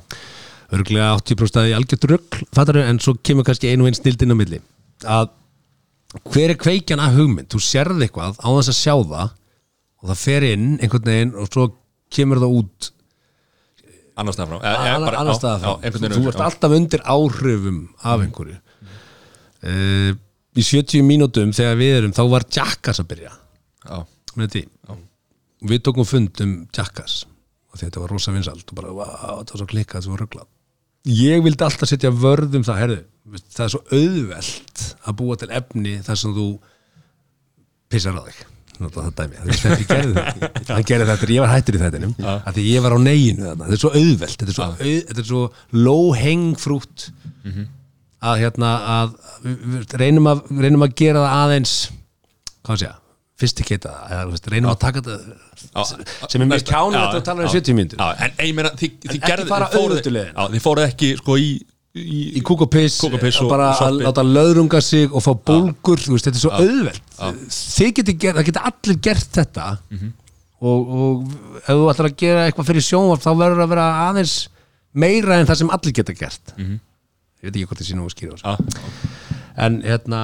örgulega 0.76 1.16
80% 1.18 1.70
í 1.72 1.74
algjört 1.78 2.08
rugg 2.12 2.40
fattaru, 2.54 2.84
en 2.86 3.00
svo 3.02 3.16
kemur 3.24 3.48
kannski 3.48 3.72
einu 3.72 3.86
og 3.86 3.90
einn 3.90 3.98
snildin 3.98 4.34
á 4.34 4.38
milli. 4.38 4.62
Að 5.02 5.30
hver 6.30 6.54
er 6.54 6.60
kveikjan 6.62 7.02
að 7.02 7.18
hugmynd, 7.18 7.50
þú 7.50 7.62
sérði 7.64 8.06
eitthvað 8.08 8.38
á 8.38 8.50
þess 8.54 8.72
að 8.74 8.80
sjá 8.84 8.96
það 9.10 9.30
og 10.00 10.10
það 10.12 10.22
fer 10.24 10.46
inn 10.54 10.68
einhvern 10.80 11.10
veginn 11.10 11.36
og 11.36 11.50
svo 11.50 11.66
kemur 12.14 12.42
það 12.44 12.56
út. 12.62 12.92
Annars 14.20 14.36
staðar 14.36 14.50
frá. 14.52 14.62
Eh, 14.64 14.70
eh, 14.70 14.96
annar, 14.96 15.16
annar 15.16 15.34
já, 15.34 15.40
stað 15.40 15.62
já, 15.64 15.74
einhvern 15.80 16.02
veginn 16.06 16.18
þú 16.18 16.24
já. 16.24 16.30
ert 16.34 16.46
alltaf 16.46 16.76
undir 16.78 17.04
áhrifum 17.06 17.80
af 18.04 18.24
einhverju. 18.26 18.58
Uh, 19.60 20.14
í 20.56 20.64
70 20.64 21.04
mínútum 21.04 21.52
þegar 21.56 21.76
við 21.80 21.98
erum 21.98 22.14
þá 22.16 22.24
var 22.32 22.46
Jackass 22.48 23.02
að 23.02 23.10
byrja. 23.12 23.32
já, 23.34 23.39
við 25.70 25.84
tókum 25.86 26.08
fund 26.08 26.42
um 26.46 26.56
Jackass 26.76 27.26
og 27.70 27.80
þetta 27.82 28.02
var 28.02 28.14
rosa 28.14 28.34
vinsalt 28.34 28.72
og 28.72 28.80
bara, 28.80 28.94
vá, 28.96 29.08
þetta 29.40 29.56
var 29.56 29.62
svo 29.62 29.70
klikkað, 29.70 30.02
þetta 30.02 30.14
var 30.16 30.24
rugglað 30.26 30.48
ég 31.10 31.44
vildi 31.46 31.64
alltaf 31.64 31.90
setja 31.90 32.12
vörð 32.12 32.60
um 32.60 32.66
það 32.68 32.80
herðu, 32.84 33.02
það 33.56 33.66
er 33.66 33.74
svo 33.74 33.82
auðvelt 33.96 34.86
að 35.08 35.18
búa 35.22 35.38
til 35.40 35.52
efni 35.60 35.98
þar 36.06 36.20
sem 36.20 36.34
þú 36.36 36.48
pissar 37.90 38.18
á 38.20 38.22
þig. 38.28 38.40
Það 38.80 39.08
dæmi, 39.18 39.40
þetta 39.44 39.70
ég 39.76 39.88
gerði 39.90 40.14
þetta 40.16 40.76
hann 40.76 40.86
gerði 40.90 41.08
þetta, 41.10 41.28
ég 41.36 41.44
var 41.44 41.50
hættur 41.52 41.76
í 41.76 41.80
þettinum 41.82 42.14
að 42.24 42.54
því 42.56 42.64
ég 42.70 42.84
var 42.86 42.94
á 42.96 43.00
neginu 43.04 43.44
þarna, 43.44 43.66
þetta 43.68 43.76
er 43.76 43.82
svo 43.82 43.92
auðvelt 44.00 44.36
þetta 44.38 44.54
er 44.54 44.56
svo, 44.56 44.68
auð, 44.70 45.02
þetta 45.10 45.24
er 45.24 45.28
svo 45.28 45.42
low 45.76 46.06
hang 46.16 46.46
frút 46.62 47.08
að 48.30 48.40
hérna 48.46 48.70
að 48.94 49.12
við, 49.44 49.58
við 49.74 49.98
reynum, 50.00 50.30
að, 50.32 50.46
reynum 50.64 50.86
að 50.88 50.96
gera 51.02 51.26
það 51.26 51.36
aðeins 51.44 51.74
hvað 52.64 52.80
sé 52.80 52.88
ég, 52.88 52.99
veist, 54.30 54.48
reynum 54.54 54.72
að 54.74 54.80
taka 54.84 55.02
þetta 55.02 55.86
sem 56.30 56.42
er 56.44 56.48
mjög 56.50 56.56
Næsta- 56.58 56.74
kjánu 56.74 56.96
já, 56.98 57.02
þetta 57.06 57.20
að 57.22 57.28
tala 57.30 57.42
um 57.42 57.48
já, 57.48 57.54
70 57.56 57.78
mínútur. 57.78 57.98
Já, 58.00 58.08
en 58.26 58.32
ég 58.50 58.56
meina, 58.58 58.72
þið, 58.80 58.96
fóruð- 59.74 60.02
ekki 60.90 61.12
sko 61.22 61.38
í 61.40 61.50
í, 62.00 62.20
í 62.38 62.42
kúk 62.46 62.62
og 62.66 62.70
bara 63.50 63.72
að 63.74 64.02
láta 64.06 64.24
löðrunga 64.26 64.82
sig 64.84 65.10
og 65.12 65.24
fá 65.26 65.32
bólgur, 65.34 65.98
þetta 66.00 66.38
er 66.38 66.44
svo 66.44 66.52
auðvelt. 66.54 67.02
Það 68.38 68.46
geti 68.50 68.62
allir 68.70 69.00
gert 69.10 69.32
þetta. 69.40 69.70
Mhm. 69.90 70.12
og, 70.60 70.90
og 70.92 71.60
ef 71.64 71.70
þú 71.72 71.86
ætlar 71.94 72.10
að 72.10 72.16
gera 72.20 72.42
eitthvað 72.50 72.68
fyrir 72.68 72.84
sjónvarp 72.84 73.22
þá 73.24 73.30
verður 73.40 73.62
að 73.64 73.70
vera 73.72 73.86
aðeins 74.10 74.34
meira 75.00 75.38
en 75.40 75.48
það 75.48 75.56
sem 75.62 75.70
allir 75.72 75.94
geta 75.96 76.14
gert. 76.20 76.54
Mhm. 76.58 76.80
ég 77.40 77.48
veit 77.48 77.56
ekki 77.56 77.68
hvort 77.70 77.80
það 77.80 77.88
sé 77.88 77.96
nú 77.96 78.06
að 78.10 78.16
skýra 78.18 78.36
já, 78.44 78.58
en 79.64 79.82
hérna 79.82 80.20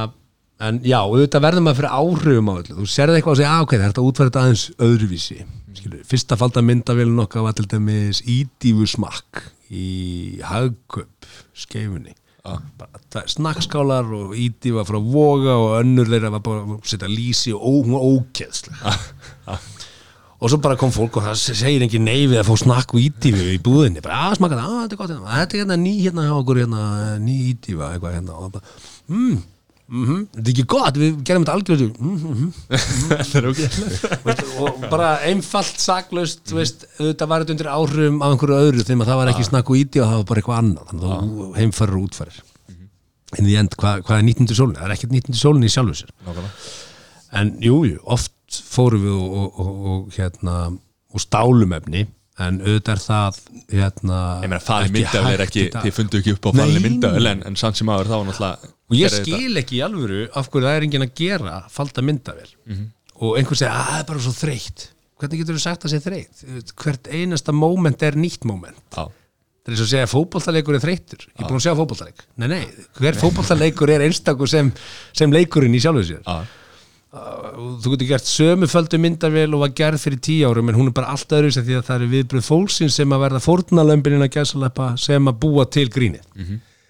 en 0.63 0.79
já, 0.87 0.99
auðvitað 1.03 1.45
verður 1.45 1.65
maður 1.65 1.79
fyrir 1.81 1.95
áhrifum 1.99 2.51
á 2.51 2.53
öllu. 2.55 2.75
Þú 2.79 2.89
sérði 2.89 3.19
eitthvað 3.19 3.35
og 3.35 3.39
segja, 3.41 3.53
að 3.55 3.65
ok, 3.65 3.77
þetta 3.83 4.05
þetta 4.19 4.43
aðeins 4.43 4.65
öðruvísi. 4.87 5.39
Skilur, 5.75 6.03
fyrsta 6.07 6.37
falda 6.39 6.63
myndavélun 6.63 7.23
okkar 7.25 7.43
var 7.43 7.55
til 7.57 7.67
dæmis 7.67 8.21
ídífu 8.23 8.87
smakk 8.87 9.41
í 9.73 9.87
hagköp 10.45 11.27
skeifunni. 11.57 12.15
Er 12.45 13.29
snakkskálar 13.31 14.05
og 14.13 14.35
ídífa 14.37 14.85
frá 14.85 14.99
voga 15.01 15.55
og 15.57 15.79
önnur 15.79 16.07
þeirra 16.11 16.29
var 16.35 16.43
bara 16.45 16.61
að 16.61 16.75
setja 16.85 17.09
lísi 17.09 17.55
og 17.55 17.63
ó, 17.65 17.71
hún 17.81 17.95
var 17.95 18.05
ókeðslega 18.05 18.93
og 20.45 20.51
svo 20.51 20.59
bara 20.61 20.77
kom 20.77 20.91
fólk 20.93 21.17
og 21.17 21.25
það 21.25 21.55
segir 21.57 21.83
engin 21.85 22.05
nei 22.05 22.27
við 22.27 22.37
að 22.41 22.49
fá 22.51 22.59
snakk 22.61 22.93
og 22.93 23.01
ídífu 23.01 23.47
í 23.49 23.59
búðinni. 23.65 24.03
Bara 24.05 24.27
að 24.27 24.37
smaka 24.37 24.59
það, 24.59 24.73
að 24.75 24.81
þetta 24.83 24.95
er 24.95 24.99
gott 25.01 25.13
hérna. 25.13 25.37
þetta 25.39 25.55
er 25.55 25.63
hérna 25.63 25.77
ný 25.81 25.93
hérna 26.03 26.25
hjá 26.27 26.33
okkur 26.35 26.61
hérna, 26.61 26.85
ný 27.23 27.35
ídífa 27.49 27.91
eitthvað 27.95 28.17
hérna. 28.19 28.35
Og 28.35 28.43
það 28.43 28.57
bara, 28.57 28.73
mm, 29.89 30.05
mm 30.05 30.21
þetta 30.35 30.43
er 30.45 30.51
ekki 30.53 30.65
gott, 30.75 30.99
við 30.99 31.19
gerum 31.27 31.45
þetta 31.45 31.55
algjörðu 31.59 31.87
mm, 31.93 32.17
mm, 32.31 32.49
þetta 33.11 33.41
er 33.41 33.49
ok 33.51 33.61
og 34.65 34.87
bara 34.89 35.11
einfalt 35.29 35.81
saklaust, 35.81 36.43
mm. 36.49 36.59
veist, 36.59 36.87
þetta 36.99 37.29
var 37.29 37.43
þetta 37.43 37.55
undir 37.55 37.71
áhrifum 37.73 38.19
af 38.21 38.35
einhverju 38.35 38.59
öðru 38.63 38.87
þegar 38.87 39.11
það 39.11 39.21
var 39.21 39.33
ekki 39.33 39.47
snakk 39.49 39.71
og 39.71 39.81
ídífa 39.81 40.09
það 40.09 40.19
var 40.21 40.27
bara 40.31 40.43
eitthvað 40.43 40.61
annað 40.63 40.91
þannig 40.91 41.07
að 41.15 41.29
þú 41.35 41.49
heimfærir 41.59 41.99
og 41.99 42.09
útfærir. 42.09 42.41
En 43.35 43.47
því 43.47 43.55
end, 43.59 43.75
hvað, 43.81 44.01
hvað 44.07 44.19
er 44.19 44.25
nýttundur 44.29 44.57
sólinni? 44.59 44.79
það 44.79 44.87
er 44.87 44.95
ekkert 44.95 45.15
nýttundur 45.15 45.41
sólinni 45.41 45.69
í 45.69 45.73
sjálfu 45.73 45.95
sér. 45.99 46.11
En 47.35 47.55
jú, 47.63 47.79
jú, 47.89 47.97
oft 48.15 48.59
fórum 48.69 49.01
við 49.03 49.15
og, 49.15 49.33
og, 49.35 49.57
og, 49.59 49.87
og 49.91 50.15
hérna 50.15 50.59
og 51.15 51.23
stálum 51.23 51.73
efni 51.75 52.05
en 52.39 52.57
auðvitað 52.59 52.91
er 52.95 53.01
það 53.05 53.37
hérna, 53.71 54.17
ég 54.43 54.49
meina, 54.51 54.59
ekki 54.59 54.91
myndavel 54.95 55.33
er 55.35 55.43
hægt 55.45 55.55
ekki 55.55 55.83
þið 55.85 55.93
fundu 55.95 56.19
ekki 56.19 56.33
upp 56.35 56.47
á 56.47 56.51
falið 56.59 56.81
myndavel 56.83 57.29
en, 57.31 57.43
en 57.47 57.55
samt 57.59 57.79
sem 57.79 57.91
aður 57.93 58.09
þá 58.11 58.17
náttúrulega 58.27 58.71
og 58.85 58.97
ég 58.99 59.05
gerði 59.07 59.21
þetta. 59.21 59.37
skil 59.39 59.61
ekki 59.61 59.77
í 59.79 59.83
alvöru 59.85 60.19
af 60.35 60.49
hverju 60.51 60.67
það 60.67 60.75
er 60.79 60.87
enginn 60.89 61.05
að 61.07 61.13
gera 61.21 61.53
falda 61.71 62.03
myndavel 62.05 62.49
Mhm. 62.67 62.85
og 63.21 63.37
einhver 63.39 63.55
segir 63.61 63.71
að 63.71 63.85
það 63.87 63.99
er 64.01 64.07
bara 64.11 64.19
svo 64.25 64.33
þreytt. 64.35 64.87
Hvernig 65.15 65.39
getur 65.39 65.55
þú 65.55 65.61
sagt 65.63 65.85
að 65.87 65.93
sé 65.93 65.99
þreytt? 66.03 66.73
Hvert 66.75 67.07
einasta 67.07 67.53
moment 67.55 68.01
er 68.03 68.17
nýtt 68.19 68.43
moment. 68.43 68.75
Já, 68.91 69.05
það 69.07 69.71
er 69.71 69.71
eins 69.71 69.79
og 69.79 69.85
að 69.87 69.91
segja 69.93 70.03
að 70.09 70.11
fótboltaleikur 70.11 70.75
er 70.75 70.83
þreyttur. 70.83 71.21
Ég 71.23 71.39
er 71.39 71.47
búin 71.47 71.55
að 71.61 71.63
segja 71.63 71.77
fótboltaleik. 71.79 72.25
Nei, 72.35 72.47
nei, 72.51 72.67
hver 72.99 73.15
fótboltaleikur 73.21 73.93
er 73.95 74.03
einstakur 74.09 74.51
sem, 74.51 74.73
sem 75.15 75.31
leikurinn 75.31 75.73
í 75.73 75.79
og 75.79 76.43
þú 77.15 77.93
getur 77.93 78.09
gert 78.09 78.27
sömu 78.29 78.67
földu 78.69 78.99
myndavél 79.01 79.55
og 79.55 79.63
var 79.63 79.73
gerð 79.77 80.03
fyrir 80.03 80.21
tíu 80.23 80.49
árum 80.49 80.71
en 80.71 80.77
hún 80.77 80.89
er 80.91 80.95
bara 80.97 81.13
allt 81.13 81.35
öðru 81.37 81.51
því 81.55 81.77
að 81.79 81.83
það 81.87 81.97
eru 81.99 82.09
viðbröð 82.13 82.47
fólksins 82.49 82.97
sem 82.99 83.15
að 83.15 83.23
verða 83.25 83.41
fórnalömbininn 83.45 84.25
að 84.25 84.33
gæsaleppa 84.35 84.89
sem 84.99 85.31
að 85.31 85.39
búa 85.45 85.67
til 85.71 85.87
grínið. 85.93 86.25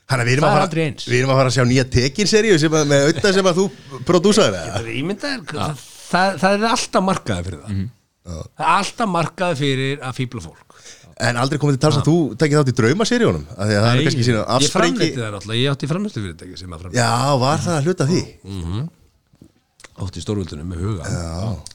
Þannig 0.05 0.21
að 0.23 0.29
við 0.29 0.35
erum 0.35 0.47
að 0.49 0.55
fara. 0.55 0.87
Við 1.05 1.17
erum 1.19 1.33
að 1.33 1.39
fara 1.41 1.51
að 1.51 1.55
sjá 1.57 1.65
nýja 1.69 1.85
tekin-seríu 1.95 2.57
með 2.75 3.05
auðvitað 3.05 3.37
sem 3.39 3.49
að 3.51 3.61
þú 3.61 3.67
prodúsaði 4.05 4.65
það 4.65 4.91
Ímynda 4.95 5.31
er, 5.31 5.45
það, 5.49 5.85
það, 6.09 6.35
það 6.43 6.57
er 6.57 6.67
alltaf 6.73 7.07
markaði 7.09 7.47
fyrir 7.49 7.63
það. 7.65 7.79
Það 8.25 8.65
er 8.65 8.75
alltaf 8.75 9.11
markaði 9.15 9.59
fyrir 9.61 10.05
að 10.05 10.19
fíbla 10.19 10.45
fólk. 10.45 10.77
En 11.25 11.37
aldrei 11.39 11.59
komið 11.61 11.77
til 11.77 11.83
tals 11.85 11.97
að 12.01 12.07
þú 12.09 12.17
tekið 12.35 12.59
þátt 12.59 12.69
í 12.69 12.75
draumaseríunum 12.75 13.43
af 13.55 13.69
Því 13.69 13.75
að 13.75 13.85
það 13.85 13.93
er 13.93 14.01
kannski 14.03 14.25
sína 14.27 14.39
ég 14.59 14.73
framleiti 14.73 15.15
það 15.15 15.37
alltaf, 15.37 15.53
ég 15.55 15.69
átti 15.71 15.87
framleiti 15.87 16.23
fyrirtæki 16.25 16.59
sem 16.59 16.73
að 16.75 16.81
framleiti 16.83 16.99
Já, 16.99 17.11
var 17.39 17.61
það 17.63 17.77
að 17.77 17.87
hluta 17.87 18.07
því? 18.09 18.23
Átti 20.01 20.23
stórvöldunum 20.23 20.67
með 20.73 20.83
huga. 20.83 21.13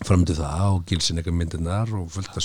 Framleiti 0.04 0.36
það 0.36 0.66
og 0.74 0.84
gilsinleika 0.90 1.32
myndirnar 1.32 1.88
og 1.96 2.10
fullt 2.12 2.36
af 2.36 2.44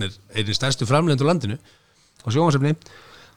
með 0.00 0.16
einnig 0.34 0.56
stærstu 0.56 0.88
framleitur 0.88 1.28
landinu 1.28 1.56
á 2.24 2.28
sjónvarsefni 2.28 2.74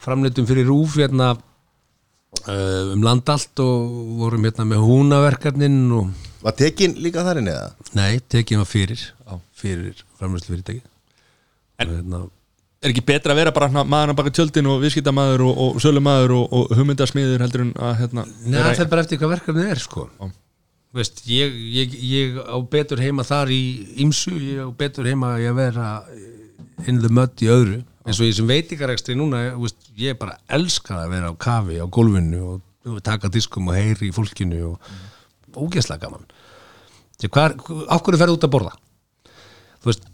framleitum 0.04 0.48
fyrir 0.48 0.68
rúf 0.70 0.98
hérna 1.00 1.34
uh, 1.36 2.94
um 2.94 3.04
land 3.06 3.30
allt 3.32 3.64
og 3.64 3.98
vorum 4.22 4.48
hérna 4.48 4.68
með 4.70 4.86
húnaverkarnin 4.88 5.82
og 6.00 6.30
Var 6.44 6.56
tekin 6.60 6.98
líka 7.00 7.24
þar 7.24 7.40
inni 7.40 7.54
eða? 7.54 7.70
nei, 7.96 8.20
tekið 8.20 8.60
var 8.60 8.68
fyrir 8.70 9.04
fyrir 9.56 10.06
framleitu 10.20 10.52
fyrirtæki 10.52 10.82
En- 11.80 11.90
og 11.90 12.00
hérna 12.00 12.24
er 12.84 12.92
ekki 12.92 13.06
betra 13.08 13.32
að 13.32 13.40
vera 13.40 13.52
bara 13.56 13.70
hérna, 13.70 13.86
maður 13.88 14.12
að 14.12 14.18
baka 14.20 14.32
tjöldin 14.36 14.68
og 14.68 14.82
viðskiptamaður 14.84 15.46
og, 15.48 15.60
og 15.64 15.78
sölumæður 15.84 16.34
og, 16.36 16.48
og 16.52 16.74
hugmyndasmiður 16.76 17.46
heldur 17.46 17.64
en 17.64 17.76
að 17.80 17.94
hérna 18.02 18.26
Nei, 18.44 18.60
það 18.60 18.82
er 18.84 18.90
bara 18.92 19.06
eftir 19.06 19.22
hvað 19.22 19.36
verkefnið 19.38 19.70
er 19.72 19.84
sko 19.84 20.10
Veist, 20.94 21.24
ég, 21.26 21.56
ég, 21.74 21.96
ég 22.06 22.36
á 22.38 22.58
betur 22.70 23.02
heima 23.02 23.26
þar 23.26 23.50
í 23.54 23.64
ymsu, 24.04 24.36
ég 24.38 24.62
á 24.62 24.70
betur 24.78 25.10
heima 25.10 25.34
að 25.40 25.56
vera 25.58 25.88
in 26.86 27.02
the 27.02 27.10
mud 27.10 27.42
í 27.42 27.50
öðru. 27.50 27.80
Eins 28.04 28.20
og 28.20 28.28
ég 28.28 28.38
sem 28.38 28.50
veitingarekstri 28.50 29.16
núna 29.18 29.42
veist, 29.58 29.80
ég 29.98 30.20
bara 30.20 30.38
elska 30.54 31.02
að 31.02 31.16
vera 31.16 31.34
á 31.34 31.36
kafi 31.40 31.80
á 31.82 31.88
gólfinu 31.88 32.44
og, 32.52 32.62
og 32.92 33.02
taka 33.06 33.32
diskum 33.34 33.72
og 33.72 33.80
heyri 33.80 34.12
í 34.12 34.14
fólkinu 34.14 34.62
og 34.70 34.94
ógeðslega 35.58 36.06
gaman. 36.06 36.30
Því 37.18 37.32
hvar, 37.34 37.58
af 37.90 38.04
hverju 38.04 38.22
ferðu 38.22 38.38
út 38.38 38.48
að 38.50 38.54
borða? 38.54 38.78
veist, 39.84 40.06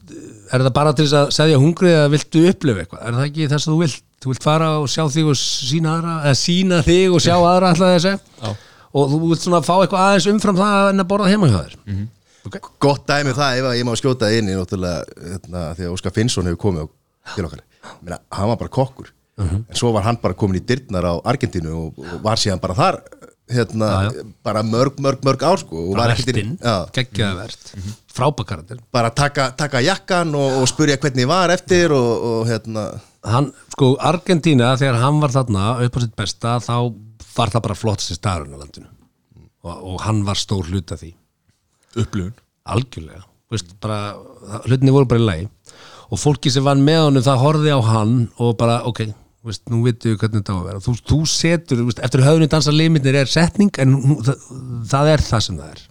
er 0.49 0.63
það 0.63 0.73
bara 0.75 0.93
til 0.95 1.05
þess 1.05 1.17
að 1.19 1.33
segja 1.35 1.59
hungrið 1.61 1.95
eða 1.97 2.09
viltu 2.13 2.45
upplifa 2.49 2.83
eitthvað? 2.83 3.03
Er 3.05 3.17
það 3.17 3.27
ekki 3.27 3.49
þess 3.51 3.67
að 3.67 3.73
þú 3.73 3.79
vilt, 3.83 4.01
þú 4.23 4.31
vilt 4.31 4.47
fara 4.47 4.71
og 4.79 4.89
sjá 4.89 5.03
þig 5.13 5.29
og 5.29 5.37
sína 5.39 5.93
aðra, 5.97 6.15
eða 6.23 6.39
sína 6.39 6.81
þig 6.87 7.15
og 7.15 7.23
sjá 7.25 7.35
aðra 7.37 7.73
alltaf 7.73 7.93
þess 7.95 8.09
Já. 8.09 8.51
Og 8.93 9.11
þú 9.11 9.19
vilt 9.27 9.43
svona 9.43 9.61
fá 9.65 9.75
eitthvað 9.79 10.05
aðeins 10.05 10.29
umfram 10.33 10.57
það 10.59 10.89
en 10.93 11.03
að 11.03 11.09
borða 11.11 11.29
heima 11.33 11.49
hjá 11.51 11.59
þér? 11.59 11.75
Mhm. 11.85 12.07
okay. 12.49 12.61
Gott 12.79 13.05
dæmi 13.09 13.33
um 13.33 13.39
það 13.39 13.59
ef 13.61 13.69
að 13.69 13.77
ég 13.79 13.87
má 13.89 13.93
skjóta 13.99 14.31
inn 14.37 14.49
í 14.49 14.57
náttúrulega 14.57 15.29
hérna, 15.33 15.63
því 15.77 15.87
að 15.87 15.93
Óskar 15.95 16.15
Finnsson 16.15 16.49
hefur 16.49 16.61
komið 16.65 16.85
á, 16.85 16.87
til 17.35 17.45
okkar. 17.49 17.63
Meina, 18.01 18.19
hann 18.31 18.51
var 18.53 18.57
bara 18.57 18.69
kokkur. 18.79 19.13
Mhm. 19.39 19.63
en 19.69 19.75
svo 19.75 19.93
var 19.95 20.03
hann 20.03 20.17
bara 20.21 20.33
komin 20.35 20.59
í 20.59 20.65
dyrnar 20.67 21.05
á 21.07 21.13
Argentínu 21.23 21.71
og, 21.71 21.99
og 21.99 22.21
var 22.21 22.35
síðan 22.35 22.59
bara 22.59 22.75
þar 22.75 22.97
hérna, 23.49 23.87
Já, 24.11 24.23
bara 24.43 24.61
mörg, 24.63 24.99
mörg, 24.99 25.23
mörg 25.25 25.41
ár 25.47 25.57
sko, 25.57 25.89
og 25.89 25.95
var 25.97 26.11
ekkert 26.13 26.37
inn- 26.37 26.59
já, 26.59 26.85
geggjaða 26.93 27.37
verst 27.45 27.71
mm 27.77 27.95
frábakarandir 28.19 28.79
bara 28.91 29.09
taka, 29.15 29.51
taka 29.55 29.79
jakkan 29.79 30.33
og, 30.35 30.59
og 30.61 30.67
spurja 30.67 30.97
hvernig 30.99 31.27
var 31.29 31.53
eftir 31.53 31.93
og, 31.95 32.23
og 32.29 32.41
hérna. 32.49 32.87
Hann, 33.23 33.51
sko, 33.71 33.93
Argentína 33.99 34.73
þegar 34.79 34.99
hann 35.03 35.21
var 35.23 35.31
þarna 35.31 35.65
upp 35.85 35.95
á 35.95 35.99
sitt 36.03 36.15
besta 36.19 36.57
þá 36.63 36.75
var 37.35 37.53
það 37.53 37.65
bara 37.67 37.77
flottasti 37.77 38.17
staðurinn 38.17 38.57
á 38.57 38.61
landinu. 38.61 38.91
Og, 39.65 39.73
og 39.73 40.03
hann 40.05 40.21
var 40.27 40.39
stór 40.39 40.69
hluta 40.69 40.97
því. 40.99 41.13
Upplifun? 41.99 42.35
Algjörlega. 42.69 43.25
Veist, 43.49 43.73
bara, 43.81 44.13
hlutinni 44.67 44.93
voru 44.93 45.09
bara 45.09 45.21
í 45.21 45.25
lagi. 45.25 45.47
Og 46.09 46.21
fólki 46.21 46.51
sem 46.53 46.65
vann 46.65 46.83
með 46.85 47.03
honum 47.07 47.25
það 47.25 47.41
horfði 47.43 47.73
á 47.73 47.79
hann 47.85 48.15
og 48.41 48.55
bara 48.59 48.81
ok 48.89 49.03
veist, 49.45 49.65
nú 49.71 49.81
veitum 49.85 50.13
við 50.13 50.21
hvernig 50.21 50.41
þetta 50.41 50.55
á 50.55 50.59
að 50.59 50.65
vera. 50.69 50.83
Þú, 50.83 50.95
þú 51.11 51.19
setur, 51.31 51.83
veist, 51.87 52.01
eftir 52.05 52.25
höfðinu 52.25 52.49
dansa 52.51 52.73
limitnir 52.73 53.19
er 53.21 53.29
setning 53.29 53.81
en 53.81 53.95
það, 54.25 54.47
það 54.91 55.11
er 55.13 55.25
það 55.25 55.45
sem 55.45 55.59
það 55.59 55.75
er. 55.75 55.83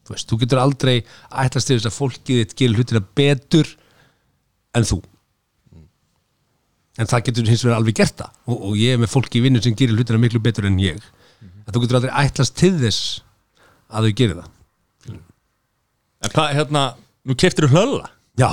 Þú, 0.00 0.14
veist, 0.14 0.28
þú 0.30 0.40
getur 0.42 0.62
aldrei 0.62 0.96
ætlast 1.44 1.70
til 1.70 1.78
þess 1.78 1.90
að 1.90 1.96
fólkið 1.96 2.42
þitt 2.42 2.56
gerir 2.60 2.80
hlutina 2.80 3.02
betur 3.20 3.72
en 4.76 4.86
þú 4.86 5.00
en 7.00 7.08
það 7.10 7.24
getur 7.28 7.50
hins 7.50 7.64
vegar 7.64 7.80
alveg 7.80 7.96
gert 8.00 8.16
það. 8.20 8.34
Og, 8.50 8.58
og 8.70 8.76
ég 8.80 8.94
er 8.94 9.00
með 9.00 9.12
fólki 9.14 9.40
í 9.40 9.44
vinnu 9.46 9.62
sem 9.64 9.76
gerir 9.78 9.96
hlutina 9.96 10.20
miklu 10.20 10.42
betur 10.44 10.68
en 10.68 10.78
ég. 10.82 11.00
Að 11.66 11.74
þú 11.74 11.84
getur 11.84 12.00
aldrei 12.00 12.12
ætlast 12.26 12.56
til 12.60 12.74
þess 12.80 13.22
að 13.90 14.08
þau 14.08 14.16
gerir 14.20 14.42
það. 14.42 14.50
En 16.20 16.34
hvað, 16.34 16.54
hérna, 16.58 16.84
nú 17.24 17.36
keftir 17.40 17.66
þú 17.66 17.78
hlölla? 17.80 18.12
Já, 18.40 18.50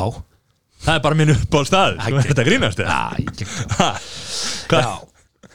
Það 0.78 0.94
er 0.94 1.03
bara 1.03 1.18
minn 1.18 1.34
upp 1.34 1.56
á 1.57 1.61
stað 1.65 1.95
Þú 2.06 2.19
ert 2.22 2.40
að 2.41 2.48
grínast 2.48 2.82
já, 2.84 2.98
ég 3.18 3.40
Hvað? 4.69 4.84
Já, 4.84 4.91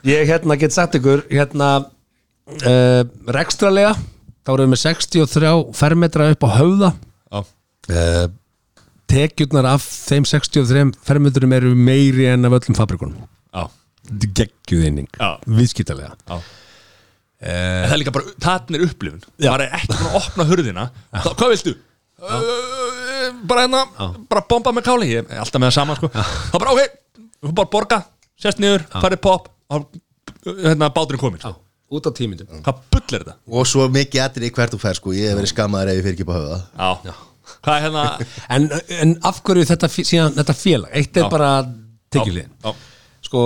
ég 0.09 0.31
hérna 0.33 0.57
get 0.59 0.75
sagt 0.75 0.97
ykkur 0.99 1.23
hérna 1.31 1.69
uh, 1.87 3.03
rekstralega 3.37 3.95
þá 4.43 4.53
erum 4.57 4.67
við 4.67 4.73
með 4.73 4.83
63 4.83 5.51
fermetra 5.79 6.29
upp 6.35 6.43
á 6.43 6.51
höfða. 6.57 6.89
Já, 7.31 7.43
uh, 7.95 8.25
tekjurnar 9.13 9.69
af 9.75 9.85
þeim 10.09 10.25
63 10.29 10.89
fermetrum 11.05 11.53
eru 11.59 11.75
meiri 11.77 12.27
en 12.33 12.49
af 12.49 12.57
öllum 12.59 12.79
fabrikunum. 12.79 13.29
Já, 13.53 13.69
geggjuðinning, 14.41 15.09
Já. 15.21 15.31
viðskiptalega. 15.47 16.17
Já. 16.29 16.41
En 17.43 17.89
það 17.91 17.95
er 17.97 18.01
líka 18.05 18.15
bara, 18.15 18.33
það 18.43 18.77
er 18.79 18.85
upplifun. 18.89 19.23
Það 19.43 19.65
er 19.67 19.77
ekki 19.79 19.93
búin 19.93 20.09
að 20.13 20.19
opna 20.23 20.47
hurðina. 20.51 20.85
Þá, 21.13 21.31
Hvað 21.41 21.53
viltu? 21.57 21.73
Uh, 22.23 23.33
bara 23.51 23.65
hérna, 23.67 23.81
bara 24.31 24.45
bomba 24.49 24.71
með 24.77 24.85
káli. 24.87 25.09
Ég 25.11 25.27
er 25.27 25.41
alltaf 25.43 25.59
með 25.59 25.73
það 25.73 25.77
sama, 25.81 25.97
sko. 25.99 26.11
Þá 26.15 26.57
bara, 26.63 26.75
ok, 26.77 26.99
þú 27.43 27.55
bara 27.59 27.73
borga 27.73 27.99
Sest 28.43 28.59
niður, 28.63 28.83
farið 28.91 29.21
pop 29.23 29.49
hérna, 29.71 30.89
báturinn 30.95 31.21
komin 31.21 31.43
sko. 31.43 31.53
út 31.93 32.07
á 32.09 32.11
tímindum 32.17 32.63
Hvað 32.65 32.79
bull 32.91 33.03
er 33.19 33.23
þetta? 33.23 33.35
og 33.53 33.67
svo 33.69 33.85
mikið 33.93 34.23
atrið 34.25 34.55
hvert 34.57 34.73
þú 34.75 34.81
fer 34.83 34.99
sko, 34.99 35.13
ég 35.15 35.29
hef 35.31 35.39
verið 35.39 35.53
skammaður 35.53 35.93
ef 35.93 35.99
ég 36.01 36.07
fyrir 36.07 36.17
ekki 36.17 36.27
på 36.27 36.35
höfða 36.39 36.59
Já, 36.73 37.13
hérna 37.67 38.07
en, 38.49 38.69
en 39.01 39.15
af 39.29 39.43
hverju 39.47 39.69
þetta, 39.73 39.91
síðan, 39.93 40.35
þetta 40.39 40.57
félag? 40.57 40.95
Eitt 40.99 41.17
er 41.17 41.27
Já. 41.27 41.31
bara 41.33 41.53
tekjulegin 42.13 42.75
sko 43.23 43.45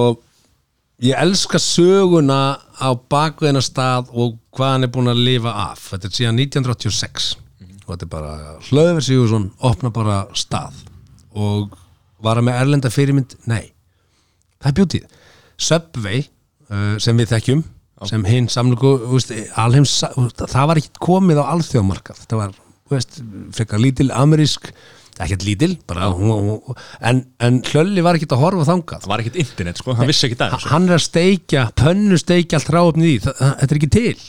ég 1.05 1.19
elska 1.21 1.61
söguna 1.61 2.57
á 2.81 2.89
bakveðina 3.11 3.63
stað 3.65 4.11
og 4.13 4.39
hvað 4.57 4.73
hann 4.73 4.87
er 4.87 4.93
búin 4.93 5.13
að 5.13 5.25
lifa 5.27 5.53
af. 5.69 5.91
Þetta 5.93 6.09
er 6.09 6.17
síðan 6.17 6.41
1986 6.41 7.33
og 7.87 7.91
þetta 7.93 8.07
er 8.07 8.13
bara 8.13 8.33
Hlöður 8.67 9.05
Sigursson 9.05 9.51
opna 9.65 9.93
bara 9.95 10.23
stað. 10.37 10.81
Og 11.37 11.77
var 12.25 12.41
hann 12.41 12.49
með 12.49 12.61
erlenda 12.63 12.91
fyrirmynd? 12.93 13.37
Nei. 13.47 13.73
Það 14.57 14.71
er 14.71 14.77
bjútið 14.81 15.17
Subway 15.57 16.25
uh, 16.25 16.97
sem 17.03 17.17
við 17.21 17.33
þekkjum 17.35 17.65
sem 18.05 18.27
hinn 18.29 18.49
samlugu 18.53 18.91
veist, 19.09 19.31
alheims, 19.57 19.95
það 20.37 20.67
var 20.69 20.81
ekki 20.81 21.01
komið 21.01 21.39
á 21.41 21.45
alþjóðmarkað 21.55 22.19
það 22.27 22.41
var 22.43 22.57
veist, 22.95 23.19
frekar 23.57 23.83
lítil 23.83 24.11
amerísk 24.15 24.71
ekkert 25.17 25.47
lítil 25.47 25.79
bara, 25.89 26.11
en, 27.09 27.23
en 27.41 27.61
Hlölli 27.65 28.03
var 28.05 28.19
ekkert 28.19 28.35
að 28.37 28.43
horfa 28.43 28.67
þangað. 28.69 29.05
Það 29.07 29.13
var 29.15 29.23
ekkert 29.23 29.39
internet, 29.41 29.81
sko, 29.81 29.95
hann 29.97 30.11
vissi 30.11 30.27
ekki 30.29 30.37
það 30.43 30.57
Ha- 30.57 30.73
hann 30.75 30.89
er 30.91 30.99
að 30.99 31.05
steikja, 31.07 31.63
pönnu 31.81 32.19
steikja 32.21 32.61
allt 32.61 32.69
ráöfnið 32.75 33.09
í, 33.15 33.17
það, 33.25 33.39
það, 33.41 33.55
þetta 33.63 33.73
er 33.77 33.81
ekki 33.81 33.91
til. 33.97 34.27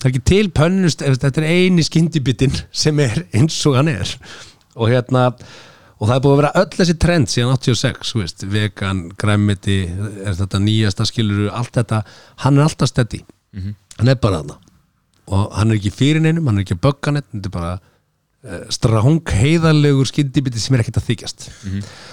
Það 0.00 0.08
er 0.08 0.14
ekki 0.14 0.24
til 0.32 0.46
pönnu 0.56 0.94
þetta 1.04 1.30
er 1.42 1.48
eini 1.50 1.84
skyndibitinn 1.84 2.56
sem 2.72 3.04
er 3.04 3.20
eins 3.36 3.60
og 3.68 3.76
hann 3.78 3.92
er. 3.92 4.16
Og 4.74 4.90
hérna 4.92 5.28
og 6.00 6.08
það 6.08 6.16
er 6.16 6.24
búið 6.24 6.34
að 6.34 6.40
vera 6.40 6.52
öll 6.60 6.72
þessi 6.80 6.96
trend 7.04 7.30
síðan 7.32 7.52
86, 7.54 8.10
þú 8.12 8.20
veist, 8.24 8.44
vegan, 8.50 9.04
græmiti 9.20 9.78
er 10.24 10.34
þetta 10.40 10.60
nýjasta 10.64 11.06
skiluru 11.08 11.46
allt 11.54 11.76
þetta, 11.78 12.00
hann 12.44 12.58
er 12.58 12.66
alltaf 12.66 12.90
steddi 12.90 13.20
hann 14.00 14.10
er 14.10 14.18
bara 14.18 14.40
þarna 14.42 14.56
og 15.32 15.50
hann 15.56 15.72
er 15.72 15.80
ekki 15.80 15.94
fyrir 15.94 16.22
neinum, 16.24 16.46
hann 16.50 16.60
er 16.60 16.66
ekki 16.66 16.78
að 16.78 16.86
bögga 16.88 17.16
neitt 17.16 17.30
þetta 17.32 17.48
er 17.48 17.54
bara 17.54 17.72
uh, 18.44 18.64
stráng 18.72 19.32
heiðarlegur 19.38 20.08
skyndibiti 20.08 20.60
sem 20.60 20.76
er 20.76 20.82
ekkert 20.82 20.98
að 21.00 21.06
þykjast. 21.08 21.46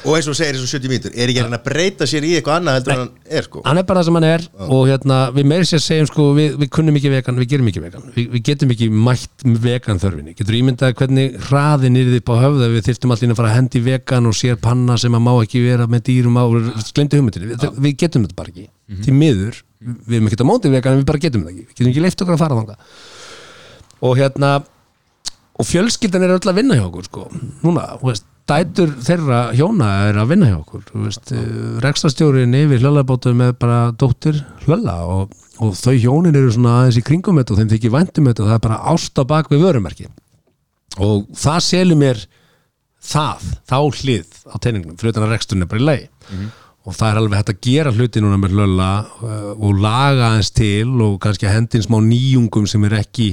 Og 0.05 0.15
eins 0.15 0.29
og 0.31 0.37
segir 0.37 0.55
eins 0.55 0.63
og 0.63 0.71
70 0.71 0.91
mínútur 0.91 1.15
er 1.15 1.31
ekki 1.31 1.43
hann 1.43 1.57
að 1.57 1.65
breyta 1.65 2.07
sér 2.07 2.27
í 2.27 2.33
eitthvað 2.37 2.61
annað 2.61 2.77
heldur 2.79 2.93
en 2.93 3.01
hann 3.01 3.39
er 3.39 3.47
sko? 3.47 3.63
Hann 3.67 3.81
er 3.81 3.87
bara 3.89 4.01
það 4.01 4.07
sem 4.07 4.19
hann 4.19 4.27
er 4.29 4.45
og 4.67 4.83
hérna, 4.89 5.17
við 5.35 5.49
meiri 5.51 5.67
sér 5.69 5.83
segjum 5.85 6.11
sko, 6.11 6.27
við, 6.37 6.55
við 6.61 6.71
kunnum 6.77 6.99
ekki 6.99 7.11
vegan, 7.15 7.41
við 7.41 7.51
gerum 7.55 7.71
ekki 7.71 7.83
vegan. 7.85 8.05
Við, 8.15 8.29
við 8.35 8.45
getum 8.51 8.75
ekki 8.75 8.91
mætt 9.09 9.47
vegan 9.67 10.03
þörfinni. 10.05 10.35
Getur 10.39 10.59
ímyndað 10.61 10.95
hvernig 11.01 11.35
hraðin 11.49 11.99
er 11.99 12.13
þið 12.15 12.23
på 12.31 12.39
höfða 12.39 12.71
við 12.75 12.87
þyrftum 12.87 13.15
allir 13.17 13.35
að 13.35 13.41
fara 13.41 13.51
að 13.51 13.57
hendi 13.59 13.83
vegan 13.89 14.31
og 14.31 14.37
sér 14.39 14.61
panna 14.61 14.95
sem 15.01 15.19
að 15.19 15.25
má 15.27 15.33
ekki 15.35 15.65
vera 15.65 15.89
með 15.91 16.07
dýrum 16.07 16.39
á 16.39 16.43
hugmyndinni, 16.47 17.51
við, 17.51 17.67
við 17.75 17.99
getum 18.05 18.25
þetta 18.27 18.39
bara 18.39 18.53
ekki. 18.53 18.69
Til 19.01 19.13
miður, 19.15 19.59
við 19.81 20.17
erum 20.17 20.29
ekki 20.29 20.45
á 20.45 20.51
móti 20.51 20.71
vegan 20.71 20.95
en 20.95 21.01
við 21.01 21.07
bara 21.09 21.21
getum 21.23 21.45
þetta 21.45 21.53
ekki, 21.55 21.65
við 21.67 21.77
getum 21.77 21.91
ekki 21.91 22.03
leift 22.05 22.23
okkur 22.23 22.35
að 22.35 22.43
fara 22.43 22.59
þangað. 22.59 22.99
Og 24.01 24.17
hérna 24.17 24.51
og 25.61 25.67
fjölskyldan 25.69 26.25
er 26.25 26.35
öll 26.35 26.51
að 26.51 26.59
vinna 26.59 26.77
hjá 26.77 26.85
okkur 26.87 27.07
sko. 27.07 27.27
núna, 27.65 27.85
þú 28.01 28.09
veist, 28.09 28.27
dætur 28.49 28.93
þeirra 29.05 29.41
hjóna 29.57 29.89
er 30.09 30.19
að 30.21 30.33
vinna 30.33 30.49
hjá 30.49 30.57
okkur. 30.59 30.83
Veist, 31.05 31.33
rekstastjórin 31.85 32.57
yfir 32.57 32.81
hlöllabótu 32.81 33.33
með 33.37 33.55
bara 33.61 33.79
dóttir 33.91 34.41
hlölla 34.65 34.97
og, 35.07 35.35
og 35.61 35.73
þau 35.77 35.95
hjónin 35.95 36.37
eru 36.37 36.53
svona 36.53 36.81
aðeins 36.81 37.01
í 37.01 37.05
kringum 37.05 37.41
og 37.41 37.57
þeim 37.57 37.71
þykir 37.73 37.95
væntum 37.95 38.29
þetta 38.29 38.45
og 38.45 38.51
það 38.51 38.59
er 38.59 38.65
bara 38.67 38.81
ást 38.93 39.21
á 39.21 39.23
bak 39.27 39.51
við 39.53 39.65
vörumerki. 39.67 40.09
Og 41.01 41.27
það 41.37 41.59
selur 41.67 42.01
mér 42.01 42.25
það, 43.01 43.45
þá 43.69 43.77
hlið 44.01 44.41
á 44.45 44.55
teiningnum, 44.61 44.97
fyrir 44.99 45.15
utan 45.15 45.27
að 45.27 45.35
reksturinn 45.35 45.65
er 45.65 45.71
bara 45.71 45.81
í 45.81 45.87
lagi 45.87 46.09
og 46.81 46.95
það 46.97 47.07
er 47.11 47.19
alveg 47.21 47.37
hægt 47.41 47.51
að 47.53 47.59
gera 47.67 47.91
hluti 47.93 48.21
núna 48.23 48.37
með 48.41 48.55
hlölla 48.57 48.89
uh, 49.21 49.49
og 49.53 49.81
laga 49.83 50.31
aðeins 50.31 50.49
til 50.57 50.89
og 51.05 51.19
kannski 51.21 51.45
að 51.49 51.57
hendin 51.59 51.83
smá 51.85 51.99
nýjungum 52.05 52.65
sem 52.69 52.87
er 52.89 52.95
ekki 53.01 53.27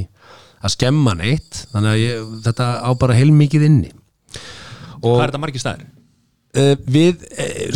að 0.59 0.75
skemma 0.75 1.15
neitt 1.17 1.63
þannig 1.73 1.93
að 1.95 2.03
ég, 2.03 2.27
þetta 2.49 2.67
á 2.85 2.91
bara 3.01 3.17
heilmikið 3.17 3.69
inni 3.71 3.93
Hvað 4.99 5.07
og 5.15 5.21
er 5.23 5.31
þetta 5.31 5.41
margir 5.45 5.63
staðir? 5.63 5.87
uh, 6.59 6.75
við, 6.91 7.25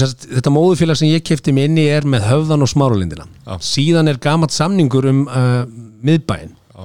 sagt, 0.01 0.27
þetta 0.35 0.53
móðufélag 0.53 0.99
sem 1.01 1.13
ég 1.13 1.25
kefti 1.25 1.55
mig 1.57 1.71
inn 1.71 1.81
í 1.81 1.87
er 1.95 2.05
með 2.09 2.27
höfðan 2.29 2.67
og 2.67 2.73
smáralindina 2.73 3.29
Já. 3.47 3.55
síðan 3.65 4.11
er 4.13 4.21
gamalt 4.23 4.53
samningur 4.53 5.09
um 5.09 5.25
uh, 5.31 5.63
miðbæinn 6.05 6.53
Já. 6.75 6.85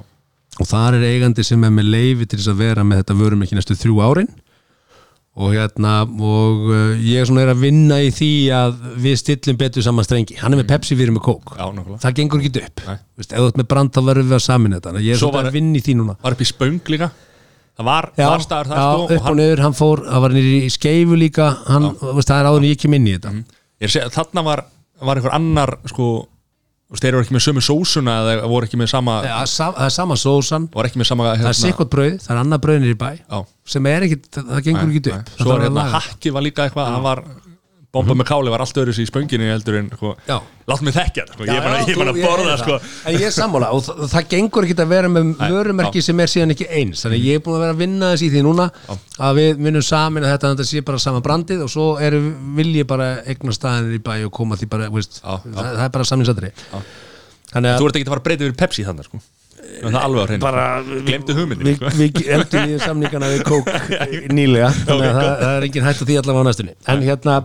og 0.62 0.70
þar 0.70 1.00
er 1.00 1.08
eigandi 1.12 1.44
sem 1.48 1.64
er 1.68 1.74
með 1.76 1.92
leifi 1.92 2.30
til 2.30 2.40
þess 2.40 2.54
að 2.54 2.62
vera 2.64 2.86
með 2.88 3.02
þetta 3.04 3.20
vörum 3.26 3.44
ekki 3.44 3.58
næstu 3.60 3.76
þrjú 3.82 4.00
árin 4.08 4.32
og 5.38 5.52
hérna 5.54 5.92
og 6.08 6.64
uh, 6.72 6.96
ég 6.98 7.22
er 7.22 7.28
svona 7.30 7.44
er 7.46 7.52
að 7.54 7.60
vinna 7.62 8.00
í 8.02 8.10
því 8.16 8.30
að 8.58 8.80
við 9.04 9.18
stillum 9.22 9.60
betur 9.60 9.86
saman 9.86 10.08
strengi. 10.08 10.38
Hann 10.42 10.56
er 10.56 10.62
með 10.64 10.72
Pepsi, 10.72 10.96
við 10.98 11.08
erum 11.08 11.20
með 11.20 11.26
Coke. 11.28 11.54
Já, 11.60 11.68
það 12.02 12.16
gengur 12.18 12.42
ekki 12.42 12.64
upp. 12.66 12.82
Vist, 13.22 13.32
ef 13.36 13.44
þú 13.44 13.50
ert 13.52 13.60
með 13.62 13.68
brand 13.74 13.94
þá 13.94 14.00
verðum 14.08 14.32
við 14.32 14.38
að 14.40 14.44
samin 14.48 14.74
þetta. 14.78 14.94
Ég 15.06 15.14
er 15.14 15.20
Svo 15.22 15.30
svona 15.30 15.44
var- 15.44 15.50
að 15.52 15.58
vinna 15.60 15.78
í 15.78 15.84
því 15.86 15.96
núna. 16.00 16.16
Var 16.24 16.38
upp 16.38 16.42
í 16.42 16.50
spöng 16.50 16.80
líka. 16.96 17.12
Það 17.78 17.86
var, 17.86 18.08
var 18.18 18.42
staðar 18.42 18.72
það, 18.72 18.80
já, 18.82 18.86
sko 18.90 19.04
upp 19.06 19.12
og 19.14 19.26
hann, 19.28 19.38
niður, 19.38 19.60
hann 19.62 19.76
fór, 19.78 20.00
hann 20.10 20.22
var 20.24 20.34
nýri 20.34 20.56
í 20.66 20.72
skeifu 20.74 21.18
líka. 21.22 21.52
Hann, 21.68 21.84
veist, 22.02 22.32
það 22.32 22.40
er 22.42 22.48
áður 22.50 22.64
en 22.64 22.70
ég 22.72 22.80
kem 22.82 22.96
inn 22.98 23.06
í 23.06 23.14
þetta. 23.14 23.34
Að 23.78 23.92
segja, 23.94 24.10
þarna 24.16 24.44
var, 24.48 24.64
var 25.06 25.20
einhver 25.22 25.36
annar, 25.38 25.76
sko 25.94 26.08
þeir 26.96 27.10
eru 27.14 27.22
ekki 27.26 27.36
með 27.36 27.44
sömu 27.48 27.62
sósuna 27.66 28.14
eða 28.24 28.48
voru 28.48 28.68
ekki 28.70 28.78
með 28.80 28.88
sama 28.94 29.18
Ja, 29.28 29.40
sa- 29.46 29.74
það 29.76 29.86
er 29.90 29.96
sama 29.98 30.16
sósan, 30.16 30.68
sama 31.10 31.26
það 31.36 31.50
er 31.52 31.58
sikkert 31.60 31.90
brauð 31.92 32.16
það 32.24 32.32
er 32.36 32.40
annað 32.44 32.62
brauð 32.64 32.80
nýri 32.86 32.96
bæ 33.02 33.10
Já, 33.28 33.40
sem 33.66 33.86
er 33.92 34.06
ekki, 34.08 34.20
það 34.38 34.62
gengur 34.70 34.94
ekki 34.94 35.02
upp. 35.18 35.34
Svo 35.38 35.50
var 35.50 35.60
Það 35.60 35.68
hérna, 35.68 35.84
laga. 35.84 36.00
hakkið 36.08 36.32
var 36.38 36.42
líka 36.48 36.68
eitthvað 36.70 36.88
Það 36.94 37.04
var 37.10 37.24
bomba 37.96 38.16
með 38.20 38.28
káli 38.30 38.52
var 38.52 38.64
allt 38.64 38.78
öðru 38.82 38.94
í 39.00 39.06
spönginni 39.08 39.48
heldur 39.48 39.78
en 39.80 39.88
sko, 39.94 40.12
Já. 40.28 40.36
látt 40.68 40.84
mig 40.84 40.96
þekkja 40.98 41.24
sko. 41.30 41.46
ég 41.48 41.62
bara, 41.64 41.78
Já, 41.80 41.88
ég 41.88 41.94
er 41.94 42.02
bara 42.02 42.14
að 42.14 42.20
borða 42.26 42.50
heyri 42.52 42.60
sko. 42.62 42.78
En 43.08 43.16
ég 43.18 43.26
er 43.30 43.34
sammála 43.36 43.72
og 43.74 43.86
það, 43.88 44.04
það 44.12 44.28
gengur 44.34 44.68
ekki 44.68 44.78
að 44.84 44.92
vera 44.92 45.12
með 45.14 45.32
vörumerki 45.56 46.04
sem 46.04 46.24
er 46.24 46.34
síðan 46.34 46.54
ekki 46.56 46.68
eins 46.68 47.06
þannig 47.06 47.22
að 47.22 47.30
ég 47.32 47.40
er 47.40 47.46
búin 47.48 47.58
að 47.58 47.64
vera 47.66 47.78
að 47.78 47.82
vinna 47.86 48.12
þess 48.12 48.28
í 48.28 48.30
því 48.36 48.44
núna 48.50 48.68
að 49.30 49.42
við 49.42 49.64
minnum 49.68 49.88
samin 49.88 50.28
að 50.28 50.36
þetta, 50.36 50.54
þetta 50.54 50.70
sé 50.74 50.84
bara 50.92 51.02
sama 51.08 51.24
brandið 51.26 51.66
og 51.66 51.74
svo 51.74 51.88
er, 52.04 52.20
vil 52.60 52.70
ég 52.76 52.90
bara 52.92 53.10
egna 53.26 53.56
staðinir 53.56 53.98
í 53.98 54.04
bæ 54.04 54.14
og 54.28 54.34
koma 54.36 54.60
því 54.60 54.72
bara 54.76 54.92
veist, 54.94 55.22
Já, 55.24 55.40
já. 55.40 55.56
Það, 55.56 55.74
það 55.80 55.86
er 55.88 55.98
bara 55.98 56.86
að 57.56 57.80
þú 57.80 57.88
ert 57.88 57.98
ekki 57.98 58.08
að 58.08 58.14
fara 58.14 58.22
að 58.22 58.26
breyta 58.28 58.46
yfir 58.48 58.58
Pepsi 58.60 58.84
þannig 58.88 59.08
sko. 59.08 59.20
það 59.82 59.98
alveg 60.02 60.20
á 60.20 60.26
hreinu 60.28 60.44
bara 60.44 60.66
glemdu 61.08 61.36
hugmyndin 61.38 61.68
við, 61.68 61.78
sko. 61.78 61.92
við 61.98 62.20
endur 62.36 62.66
nýja 62.68 62.82
samningana 62.84 63.30
við 63.32 63.44
kók 63.48 63.72
nýlega 64.38 64.72
þannig 64.84 65.08
að 65.08 65.18
það, 65.18 65.32
það 65.42 65.54
er 65.54 65.68
engin 65.68 65.88
hætt 65.88 66.02
á 66.02 66.06
því 66.08 66.18
allavega 66.22 66.44
á 66.44 66.48
næstunni 66.50 66.76
en 66.94 67.06
hérna 67.08 67.38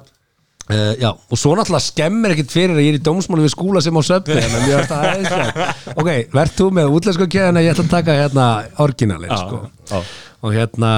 Uh, 0.72 0.92
já, 0.96 1.10
og 1.12 1.38
svo 1.40 1.52
náttúrulega 1.58 1.84
skemmir 1.84 2.32
ekkert 2.32 2.52
fyrir 2.54 2.76
að 2.78 2.84
ég 2.86 2.94
er 2.94 2.98
í 3.00 3.04
dómsmáli 3.04 3.44
við 3.44 3.52
skúla 3.52 3.82
sem 3.84 3.96
á 3.98 4.02
söpni 4.06 4.36
ok, 6.00 6.10
verð 6.32 6.54
þú 6.56 6.68
með 6.78 6.94
útlæsku 6.96 7.26
kæðina 7.28 7.64
ég 7.64 7.74
ætla 7.74 7.84
að 7.84 7.90
taka 7.92 8.14
hérna 8.16 8.46
orginalin 8.80 9.34
sko. 9.36 9.58
já. 9.90 9.98
og 10.42 10.54
hérna 10.56 10.92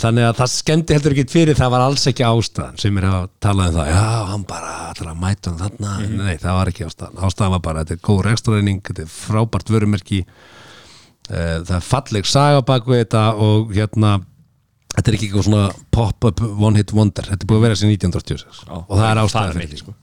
þannig 0.00 0.26
að 0.26 0.40
það 0.40 0.50
skemmti 0.54 0.96
heldur 0.96 1.14
ekkert 1.14 1.36
fyrir 1.36 1.58
það 1.60 1.72
var 1.74 1.84
alls 1.86 2.08
ekki 2.10 2.26
ástæðan. 2.26 2.80
Sem 2.80 2.98
er 3.00 3.06
að 3.08 3.28
tala 3.44 3.68
um 3.68 3.76
það 3.76 3.92
já, 3.92 4.02
hann 4.32 4.48
bara 4.48 4.72
ætlar 4.88 5.12
að 5.12 5.22
mæta 5.22 5.52
hann 5.52 5.62
þarna. 5.62 5.94
Nei, 6.16 6.34
það 6.42 6.58
var 6.58 6.72
ekki 6.72 6.88
ástæðan, 6.88 7.22
ástæðan 7.28 7.54
var 7.54 7.62
bara 7.68 7.84
þetta 7.84 7.96
er 7.96 8.02
góð 8.08 8.20
rekstræning, 8.28 8.82
þetta 8.88 9.06
er 9.06 9.14
frábært 9.14 9.72
vörumerki. 9.72 10.20
Uh, 11.30 11.62
það 11.62 11.76
er 11.78 11.86
falleg 11.86 12.28
saga 12.28 12.66
bak 12.68 12.88
við 12.90 13.04
þetta 13.04 13.26
og 13.40 13.72
hérna 13.76 14.16
þetta 14.92 15.08
er 15.08 15.16
ekki 15.18 15.28
eitthvað 15.30 15.48
svona 15.48 15.66
pop-up 15.96 16.40
one 16.68 16.76
hit 16.82 16.92
wonder, 16.96 17.24
þetta 17.32 17.42
er 17.44 17.50
búið 17.52 17.60
að 17.62 17.66
vera 17.68 17.80
sér 17.82 17.92
1986 17.96 18.62
Já. 18.68 18.72
og 18.78 18.94
það 18.98 19.10
er 19.10 19.20
ástæðan 19.26 19.60
fyrir 19.62 19.80
sko. 19.82 19.94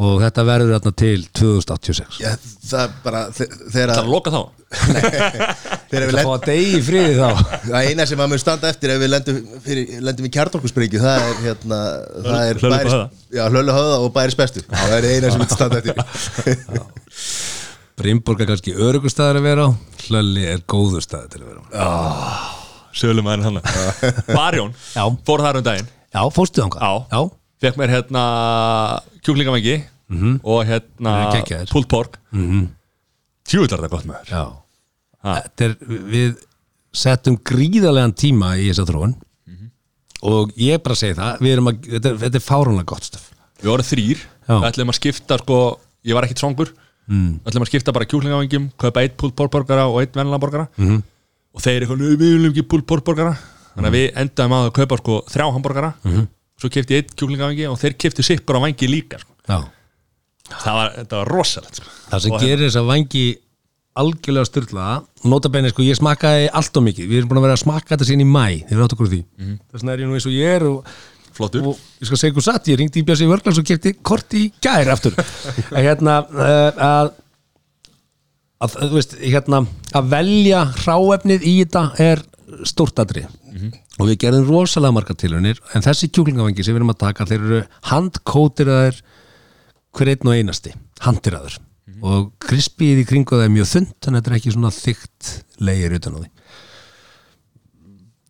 og 0.00 0.14
þetta 0.22 0.44
verður 0.48 0.70
þarna 0.76 0.92
til 0.96 1.20
2086 1.36 2.20
Já, 2.22 2.30
það 2.70 2.82
er 2.86 2.92
bara 3.04 3.22
þe- 3.36 3.48
þegar 3.50 3.72
það 3.74 3.82
er 3.84 3.92
að 4.04 4.10
loka 4.14 4.32
þá? 4.34 4.40
Þegar 5.90 6.04
við 6.06 6.12
Það 6.14 6.20
fá 6.20 6.20
lendum 6.20 6.34
að 6.36 6.44
degi 6.46 6.66
í 6.78 6.82
friði 6.86 7.14
þá? 7.18 7.30
Það 7.70 7.86
eina 7.90 8.04
sem 8.06 8.20
að 8.22 8.28
mun 8.30 8.38
standa 8.44 8.68
eftir 8.70 8.92
ef 8.94 9.00
við 9.02 9.10
lendum, 9.10 9.40
fyrir, 9.64 9.88
lendum 10.06 10.28
í 10.28 10.30
kjartorkusbryggju 10.36 11.00
það 11.02 11.24
er 11.26 11.40
hérna 11.48 11.80
það 12.28 12.44
er 12.44 12.60
Hlöllu 12.60 12.76
bæris, 12.76 12.94
höfða. 12.94 13.08
já, 13.34 13.42
hlölu 13.50 13.74
höfða 13.74 13.96
og 14.04 14.12
bæris 14.14 14.38
bestu 14.38 14.62
það 14.70 14.94
er 15.00 15.08
eina 15.10 15.32
sem 15.34 15.42
mun 15.42 15.50
standa 15.50 15.82
eftir. 15.82 15.94
Brimborg 18.00 18.40
er 18.46 18.48
kannski 18.54 18.72
örugustæður 18.78 19.40
að 19.42 19.46
vera 19.50 19.66
á. 19.66 19.70
Hlölli 20.06 20.46
er 20.54 20.62
góður 20.70 21.02
staður 21.04 21.34
til 21.34 21.42
að 21.42 21.50
vera 21.50 21.60
á 21.74 22.59
sölum 22.96 23.30
aðeins 23.30 23.48
hann 23.48 23.60
Barjón, 24.38 24.74
fór 25.26 25.44
þar 25.44 25.60
um 25.60 25.66
daginn. 25.66 25.88
Já, 26.10 26.22
fórstu 26.34 26.64
þangað? 26.64 27.06
Já. 27.10 27.20
Fekk 27.60 27.80
mér 27.80 27.94
hérna 27.94 28.24
kjúklingavengi 29.20 29.78
og 30.42 30.62
hérna 30.66 31.14
Það 31.14 31.24
er 31.24 31.34
geggjaðir. 31.38 31.72
pulled 31.72 31.88
pork. 31.88 32.20
Mm 32.32 32.46
-hmm. 32.50 32.68
tjúvillar 33.46 33.80
það 33.80 33.90
gott 33.90 34.06
með 34.06 34.16
þér 35.60 35.76
við 36.10 36.38
settum 36.92 37.36
gríðarlegan 37.44 38.14
tíma 38.16 38.56
í 38.56 38.70
þessa 38.70 38.88
þróun. 38.88 39.14
Og 40.20 40.50
ég 40.60 40.82
bara 40.84 40.94
segi 40.94 41.14
það 41.16 41.38
að, 41.40 41.76
þetta 41.88 42.16
þetta 42.20 42.36
er 42.36 42.44
fárunlega 42.44 42.90
gott 42.92 43.04
stöf 43.04 43.30
við 43.60 43.70
vorum 43.70 43.86
þrýr, 43.86 44.22
við 44.48 44.66
ætlum 44.70 44.92
að 44.92 44.98
skipta 44.98 45.38
sko, 45.40 45.58
ég 46.06 46.16
var 46.16 46.26
ekkit 46.26 46.42
svongur 46.42 46.72
mm. 47.10 47.40
við 47.40 47.50
ætlum 47.50 47.66
að 47.66 47.70
skipta 47.72 47.94
bara 47.96 48.08
kjúklingavengjum 48.10 48.68
kaupa 48.80 49.04
eitt 49.04 49.16
pulled 49.20 49.36
pork 49.38 49.52
borgara 49.54 49.86
og 49.90 50.00
eitt 50.02 50.16
vennilega 50.16 50.42
borgara. 50.42 50.68
-hmm. 50.76 51.02
Og 51.54 51.60
þeir 51.64 51.80
eitthvað, 51.82 51.98
"Nei, 52.00 52.16
við 52.16 52.32
viljum 52.36 52.52
ekki 52.52 52.66
pork 52.68 53.04
borgara 53.04 53.34
þannig 53.74 53.88
að 53.90 53.96
við 53.98 54.06
endaðum 54.22 54.54
að 54.58 54.70
kaupa 54.78 54.96
sko 54.98 55.20
þrjá 55.30 55.46
hambúrgara 55.54 55.92
-hmm. 56.04 56.26
svo 56.60 56.68
kipti 56.70 56.94
ég 56.94 57.02
eitt 57.04 57.14
kjúklingavengi 57.16 57.66
og 57.70 57.78
þeir 57.78 57.94
kipti 57.98 58.22
sikkur 58.22 58.56
á 58.58 58.64
vangi 58.66 58.86
líka 58.88 59.18
sko. 59.18 59.32
Það 60.50 60.74
var, 60.74 60.88
var 61.10 61.28
rosalegt 61.30 61.76
sko. 61.76 61.86
Það 62.10 62.20
sem 62.22 62.32
Og 62.32 62.40
gerir 62.40 62.64
þess 62.66 62.76
að 62.80 62.86
vangi 62.90 63.24
algjörlega 64.00 64.46
styrla 64.48 64.86
Notabenni, 65.24 65.70
sko, 65.70 65.82
ég 65.86 65.98
smakkaði 65.98 66.48
allt 66.52 66.76
og 66.76 66.84
mikið 66.86 67.08
Við 67.10 67.18
erum 67.20 67.30
búin 67.30 67.40
að 67.40 67.46
vera 67.46 67.56
að 67.58 67.62
smakka 67.64 67.94
þetta 67.94 68.08
síðan 68.08 68.24
í 68.24 68.28
mæ 68.30 68.46
Þið 68.70 68.80
rátt 68.80 68.94
okkur 68.96 69.06
á 69.06 69.12
því 69.12 69.20
Mhm. 69.38 69.54
Þess 69.70 69.82
vegna 69.82 69.92
er 69.92 69.98
ég 70.00 70.06
nú 70.10 70.14
eins 70.18 70.26
og 70.26 70.32
ég 70.32 70.54
er 70.56 70.62
og, 70.66 70.84
flottur 71.34 71.66
og 71.70 71.76
ég 72.00 72.06
skal 72.10 72.16
segja 72.22 72.34
hvað 72.34 72.46
satt 72.48 72.70
Ég 72.70 72.78
ringdi 72.80 73.00
í 73.02 73.06
Björsi 73.06 73.26
Vörglands 73.30 73.58
og 73.58 73.66
kefti 73.66 73.94
kort 74.02 74.34
í 74.34 74.52
gær 74.62 74.90
aftur 74.94 75.14
En 75.76 75.84
hérna 75.84 76.16
uh, 76.26 76.70
að, 76.74 77.12
að, 78.64 78.76
veist, 78.94 79.16
hérna, 79.20 79.64
að 79.96 80.10
velja 80.14 80.64
hráefnið 80.82 81.46
í 81.48 81.54
þetta 81.62 81.84
er 82.02 82.24
stórt 82.66 82.98
aðri 83.00 83.24
og 84.00 84.08
við 84.08 84.18
gerðum 84.24 84.48
rosalega 84.50 84.96
margar 84.96 85.18
tilhörnir 85.18 85.60
en 85.74 85.84
þessi 85.84 86.10
kjúklingavangi 86.10 86.64
sem 86.64 86.74
við 86.74 86.80
erum 86.80 86.92
að 86.94 87.02
taka 87.04 87.26
þeir 87.28 87.40
eru 87.40 87.60
handkótiraðir 87.90 89.00
hver 89.96 90.12
einn 90.12 90.30
og 90.30 90.36
einasti, 90.36 90.72
handiraður. 91.02 91.56
Og 92.00 92.30
krispið 92.40 93.02
í 93.02 93.06
kringu 93.08 93.36
það 93.36 93.48
er 93.48 93.54
mjög 93.54 93.70
þund 93.72 93.94
þannig 93.98 94.16
að 94.16 94.20
þetta 94.20 94.30
er 94.30 94.36
ekki 94.38 94.52
svona 94.54 94.70
þygt 94.76 95.32
leigir 95.60 95.96
utan 95.98 96.16
á 96.16 96.18
því 96.20 96.30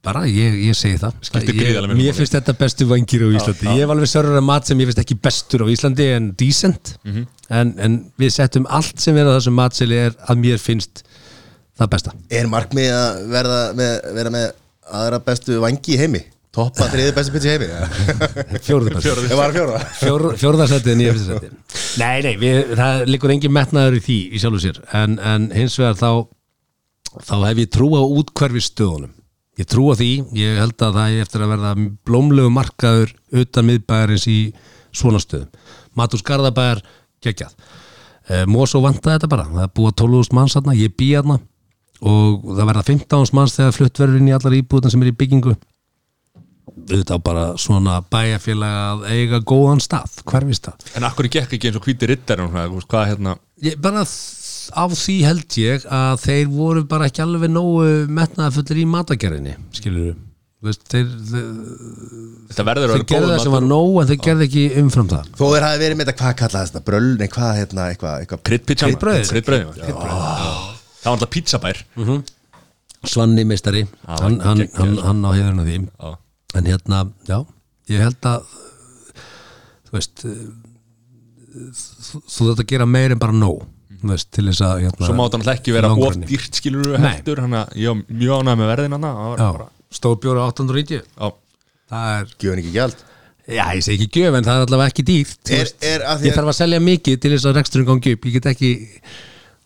bara, 0.04 0.22
ég, 0.28 0.56
ég 0.70 0.76
segi 0.78 0.98
það. 1.00 1.18
Skiptir 1.26 1.60
ég, 1.60 1.90
Mér 1.98 2.16
finnst 2.16 2.34
þetta 2.36 2.54
bestu 2.58 2.86
vangir 2.88 3.24
á 3.26 3.28
Íslandi. 3.36 3.68
Ég 3.68 3.84
hef 3.84 3.92
alveg 3.94 4.10
sörður 4.10 4.40
að 4.40 4.46
mat 4.48 4.70
sem 4.70 4.80
ég 4.80 4.90
finnst 4.90 5.02
ekki 5.02 5.18
bestur 5.26 5.64
á 5.64 5.66
Íslandi 5.72 6.08
en 6.16 6.32
decent. 6.40 6.94
Mhm. 7.04 7.28
en, 7.50 7.74
en 7.82 8.00
við 8.20 8.34
settum 8.36 8.66
allt 8.70 9.00
sem 9.02 9.16
er 9.18 9.26
á 9.28 9.34
þessum 9.36 9.56
matseli 9.58 9.96
er 10.06 10.16
að 10.30 10.42
mér 10.44 10.60
finnst 10.62 11.02
það 11.78 11.92
besta. 11.94 12.14
Er 12.30 12.50
markmið 12.50 12.90
að 12.94 13.22
verða 13.32 13.62
með, 13.78 13.94
vera 14.20 14.34
með 14.34 14.46
aðra 15.00 15.22
bestu 15.26 15.58
vangi 15.62 15.96
í 15.96 16.00
heimi? 16.00 16.22
Toppa 16.50 16.88
þriði 16.90 17.12
bestu 17.14 17.34
pizza 17.36 17.50
í 17.50 17.52
heimi? 17.54 17.68
Ja. 18.50 18.58
Fjóruðu 18.66 18.96
bestu 18.96 19.12
ég 19.30 19.38
var 19.38 19.52
að 19.52 19.58
fjóra 19.60 19.80
Fjór, 20.00 20.24
fjórðarsætið 20.40 20.92
en 20.96 21.02
ég 21.04 21.14
finnst 21.14 21.30
þetta 21.30 22.00
Nei, 22.00 22.16
nei, 22.24 22.32
við, 22.40 22.74
það 22.78 23.04
liggur 23.10 23.34
engin 23.34 23.54
metnaður 23.54 23.98
í 24.00 24.02
því 24.06 24.18
í 24.34 24.42
sjálfu 24.42 24.62
sér. 24.64 24.80
En, 24.98 25.16
en 25.22 25.46
hins 25.54 25.76
vegar 25.78 25.98
þá 26.00 26.10
þá 27.26 27.34
hef 27.48 27.62
ég 27.64 27.70
trú 27.74 27.90
á 27.98 28.02
útkverfi 28.02 28.62
stöðunum 28.62 29.14
ég 29.58 29.66
trú 29.68 29.90
á 29.90 29.94
því, 29.98 30.10
ég 30.38 30.58
held 30.60 30.76
að 30.86 30.96
það 31.00 31.14
er 31.16 31.24
eftir 31.26 31.44
að 31.44 31.52
verða 31.54 31.72
blómlegu 32.06 32.50
markaður 32.54 33.14
utan 33.42 33.66
miðbæjarins 33.68 34.26
í 34.30 34.38
svona 34.94 35.20
stöðum. 35.22 35.50
Matús 35.98 36.22
Garðabæjar, 36.26 36.82
geggjað. 37.24 37.54
E, 38.30 38.44
Mosó 38.46 38.80
vantaði 38.84 39.18
þetta 39.18 39.30
bara. 39.32 39.48
Það 39.50 39.64
er 39.66 39.72
búið 39.76 39.96
12.000 40.04 40.36
manns 40.38 40.54
þarna, 40.56 40.76
ég 40.78 40.94
bý 40.96 41.10
þarna 41.16 41.40
og 42.00 42.46
það 42.56 42.68
verða 42.70 42.86
15.000 42.88 43.36
manns 43.36 43.56
þegar 43.58 43.76
flutt 43.76 43.98
verður 44.00 44.20
inn 44.22 44.30
í 44.30 44.36
allar 44.36 44.56
íbúðan 44.56 44.94
sem 44.94 45.02
er 45.04 45.10
í 45.10 45.16
byggingu. 45.20 45.56
Auðvitað 46.70 47.22
bara 47.26 47.44
svona 47.60 47.98
bæjarfélag 48.10 48.76
að 48.80 49.02
eiga 49.12 49.40
góðan 49.46 49.82
stað, 49.82 50.20
hverfistað 50.30 50.84
En 50.96 51.04
akkur 51.04 51.26
gekk 51.28 51.56
ekki 51.56 51.68
eins 51.68 51.78
og 51.80 51.84
hvíti 51.84 52.06
veist, 52.76 52.88
hvað 52.88 53.08
hérna? 53.10 53.34
Ég, 53.60 53.76
bara 53.82 54.04
þ- 54.06 54.39
á 54.72 54.84
því 54.90 55.16
held 55.26 55.60
ég 55.60 55.86
að 55.90 56.24
þeir 56.24 56.50
voru 56.54 56.82
bara 56.88 57.08
ekki 57.10 57.22
alveg 57.24 57.52
nógu 57.52 57.86
metnaðafullir 58.10 58.82
í 58.82 58.88
matagerðinni 58.90 59.54
skilur 59.76 60.16
veist, 60.64 60.82
þeir, 60.92 61.06
þeir, 61.30 61.46
Þetta 62.50 62.66
verður 62.68 62.92
að 62.92 62.98
þeir 62.98 63.06
góður 63.12 63.30
það 63.32 63.42
sem 63.44 63.54
var 63.56 63.66
nóg 63.70 63.98
en 64.02 64.10
þeir 64.10 64.20
gerðu 64.26 64.46
ekki 64.48 64.64
umfram 64.82 65.08
það. 65.10 65.28
Þó 65.38 65.44
þeir 65.46 65.66
hafi 65.66 65.80
verið 65.84 65.96
með 65.96 66.10
þetta 66.10 66.16
hvað 66.20 66.34
kallaði 66.40 66.70
þetta 66.70 66.82
bröll 66.88 67.10
nei 67.20 67.28
hvað 67.30 67.52
hérna. 67.60 67.86
Kryddbrauðið 68.50 69.30
Það 71.00 71.06
var 71.06 71.14
alltaf 71.14 71.30
pizzabær. 71.32 71.78
Svanni 73.08 73.46
meistari, 73.48 73.86
Já, 73.86 74.16
hann, 74.20 74.34
hann, 74.44 74.66
hann, 74.76 74.98
hann 75.00 75.22
á 75.24 75.30
hefðurinn 75.32 75.64
því. 75.64 75.76
Já. 75.96 76.10
en 76.58 76.66
hérna, 76.68 76.98
já, 77.24 77.38
ég 77.88 78.02
held 78.04 78.26
að 78.28 78.50
þú 79.88 79.94
veist 79.96 80.24
þú, 81.70 82.20
þú 82.26 82.48
þetta 82.50 82.66
gera 82.74 82.88
meir 82.90 83.14
en 83.14 83.22
bara 83.22 83.32
nóg. 83.32 83.62
þú 83.64 83.79
veist, 84.08 84.30
til 84.32 84.44
þess 84.48 84.60
að 84.64 84.80
hérna, 84.84 85.06
Svo 85.06 85.14
má 85.18 85.22
þetta 85.26 85.38
náttúrulega 85.40 85.60
ekki 85.60 85.72
vera 85.76 85.90
of 85.92 86.16
dýrt 86.30 86.54
skilur 86.60 86.90
Nei. 86.96 87.10
heldur 87.14 87.42
Þannig 87.44 87.60
að 87.60 87.76
ég 87.76 87.88
var 87.92 88.02
mjög 88.22 88.40
ánægð 88.40 88.58
með 88.60 88.70
verðin 88.72 88.96
hann 88.96 89.06
já, 89.40 89.68
stórbjóra 90.00 90.44
890 90.50 91.00
Já, 91.20 91.30
það 91.90 92.12
er 92.20 92.34
gjöfin 92.40 92.62
ekki 92.64 92.74
gjald. 92.76 93.00
Já, 93.50 93.64
ég 93.74 93.82
segi 93.82 94.04
ekki 94.06 94.20
gjöf 94.22 94.36
en 94.38 94.44
það 94.46 94.60
er 94.60 94.66
allavega 94.68 94.92
ekki 94.94 95.04
dýrt 95.10 95.38
þú 95.50 95.56
Er- 95.58 95.74
er 95.90 96.04
að 96.06 96.20
því 96.20 96.24
Ég 96.28 96.32
að- 96.32 96.38
þarf 96.38 96.52
að 96.52 96.58
selja 96.60 96.80
mikið 96.86 97.20
til 97.20 97.32
þess 97.34 97.48
að 97.50 97.56
reksturinn 97.58 97.88
gangi 97.90 98.12
upp. 98.14 98.24
Ég 98.30 98.32
get 98.36 98.46
ekki 98.52 98.70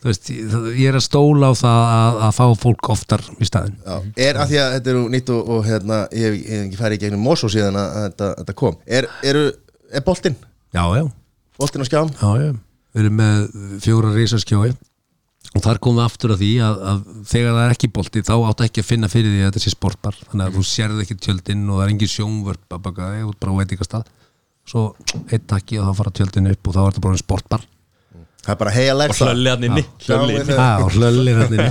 þú 0.04 0.08
veist, 0.10 0.30
ég, 0.30 0.54
ég 0.80 0.88
er 0.88 0.96
að 0.98 1.04
stóla 1.04 1.48
á 1.48 1.52
það 1.56 1.82
að, 1.96 2.18
að 2.28 2.32
fá 2.38 2.46
fólk 2.60 2.88
oftar 2.92 3.22
í 3.40 3.46
staðin 3.48 3.76
Já, 3.84 3.94
er 4.28 4.36
að 4.40 4.50
því 4.52 4.58
að 4.60 4.72
þetta 4.76 4.90
eru 4.94 5.02
nýtt 5.14 5.30
og, 5.32 5.48
og 5.54 5.62
hérna, 5.64 5.98
ég 6.12 6.24
hef, 6.28 6.40
ekki 6.64 6.80
farið 6.80 6.96
í 6.98 7.02
gegnum 7.04 7.22
Mosó 7.24 7.48
síðan 7.52 7.76
að, 7.80 7.88
að 7.96 8.04
þetta, 8.08 8.28
þetta 8.40 8.56
kom. 8.60 8.76
Er, 8.86 9.08
eru, 9.24 9.44
er 9.92 10.04
boltinn, 10.04 10.36
Já, 10.74 10.84
já, 10.98 11.04
boltinn 11.60 11.84
á 11.84 11.88
skjám? 11.88 12.10
Já, 12.20 12.30
já 12.40 12.52
Við 12.94 13.04
erum 13.04 13.16
með 13.18 13.46
fjóra 13.82 14.12
risaskjói. 14.14 14.74
Og 15.54 15.62
þar 15.62 15.78
komum 15.82 16.00
við 16.00 16.06
aftur 16.08 16.32
að 16.34 16.40
því 16.40 16.50
að, 16.66 16.78
að 16.90 17.02
þegar 17.30 17.52
það 17.54 17.64
er 17.64 17.74
ekki 17.76 17.90
bolti 17.94 18.22
þá 18.26 18.34
áttu 18.38 18.64
ekki 18.66 18.82
að 18.82 18.88
finna 18.88 19.10
fyrir 19.12 19.34
því 19.34 19.42
að 19.42 19.50
þetta 19.50 19.62
sé 19.62 19.72
sportbar. 19.74 20.16
Þannig 20.30 20.46
að 20.46 20.56
þú 20.56 20.64
sérð 20.70 21.02
ekki 21.04 21.18
tjöldinn 21.20 21.68
og 21.68 21.78
það 21.78 21.84
er 21.84 21.92
engin 21.94 22.12
sjónvörp 22.14 22.74
að 22.74 22.82
baka 22.88 23.10
þig 23.12 23.28
út 23.28 23.38
bara 23.42 23.54
á 23.54 23.58
veitingastað. 23.60 24.08
Svo 24.64 24.82
eitt 25.28 25.46
takki 25.50 25.78
og 25.78 25.90
þá 25.90 26.00
fara 26.00 26.14
tjöldinn 26.18 26.50
upp 26.50 26.70
og 26.70 26.74
þá 26.74 26.80
er 26.82 26.90
þetta 26.90 27.04
bara 27.06 27.18
en 27.18 27.22
sportbar. 27.22 27.66
Það 28.44 28.52
er 28.52 28.58
bara 28.60 28.72
og 28.74 28.90
Alexa. 28.92 29.26
Hlölli 29.30 29.50
hann 29.52 29.66
inni. 29.68 29.84
Og 30.84 30.96
hlöllir 30.98 31.38
hann 31.38 31.54
inni. 31.56 31.68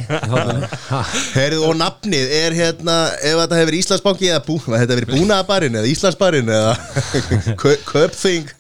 Heyrðu, 1.38 1.60
og 1.68 1.76
nafnið 1.78 2.34
er 2.40 2.56
hérna 2.58 2.96
ef 3.20 3.42
þetta 3.44 3.60
hefur 3.60 3.78
Íslandsbanki 3.78 4.32
eða 4.32 4.44
bú, 4.48 4.58
þetta 4.66 4.98
hefur 4.98 5.12
búnaðabarinn 5.12 5.78
eða 5.82 5.92
Íslandsbarinn 5.92 6.50
eða 6.56 6.74
Köpþing 7.92 8.56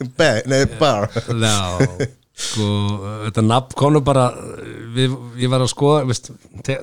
bar? 0.77 1.10
Já, 1.10 2.11
sko, 2.34 2.68
þetta 3.27 3.43
nafn 3.45 3.77
kom 3.77 3.93
nú 3.93 4.01
bara 4.05 4.30
við, 4.95 5.14
ég 5.41 5.51
var 5.51 5.61
að 5.61 5.73
skoða 5.73 6.07
veist, 6.10 6.31
te, 6.65 6.80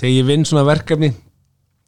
þegar 0.00 0.10
ég 0.12 0.26
vinn 0.28 0.46
svona 0.48 0.66
verkefni 0.66 1.12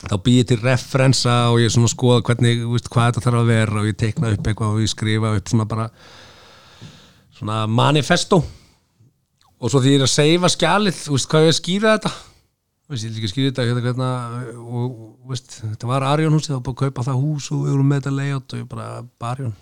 þá 0.04 0.14
býð 0.22 0.38
ég 0.38 0.48
til 0.50 0.60
referensa 0.60 1.34
og 1.50 1.58
ég 1.62 1.72
svona 1.72 1.90
skoða 1.90 2.22
hvernig, 2.28 2.62
veist, 2.70 2.90
hvað 2.92 3.10
þetta 3.10 3.24
þarf 3.24 3.40
að 3.40 3.50
vera 3.50 3.80
og 3.80 3.88
ég 3.88 3.98
teikna 3.98 4.30
upp 4.34 4.50
eitthvað 4.50 4.76
og 4.76 4.84
ég 4.84 4.92
skrifa 4.92 5.32
upp 5.38 5.50
svona 5.50 5.68
bara 5.70 5.88
svona 7.36 7.64
manifesto. 7.68 8.40
Og 9.56 9.72
svo 9.72 9.80
því 9.80 9.94
ég 9.94 10.02
er 10.02 10.04
að 10.04 10.12
seifa 10.12 10.50
skjalið 10.52 11.00
veist 11.14 11.30
hvað 11.32 11.46
ég 11.46 11.48
er 11.48 11.54
að 11.54 11.58
skýra 11.58 11.94
þetta. 11.96 12.12
Veist, 12.86 13.06
ég 13.06 13.14
vil 13.14 13.22
ekki 13.22 13.32
skýra 13.32 13.50
þetta 13.50 13.66
hérna, 13.66 13.84
hérna, 13.88 14.10
og 14.68 15.32
veist, 15.32 15.58
þetta 15.62 15.90
var 15.90 16.06
Arjón 16.06 16.36
húsið, 16.36 16.52
það 16.52 16.58
var 16.58 16.66
bara 16.68 16.76
að 16.76 16.82
kaupa 16.84 17.06
það 17.08 17.24
hús 17.24 17.48
og 17.50 17.64
við 17.64 17.74
vorum 17.74 17.90
með 17.90 18.02
þetta 18.02 18.16
layout 18.20 18.52
og 18.52 18.62
ég 18.62 18.68
bara 18.70 19.32
Arjón 19.32 19.56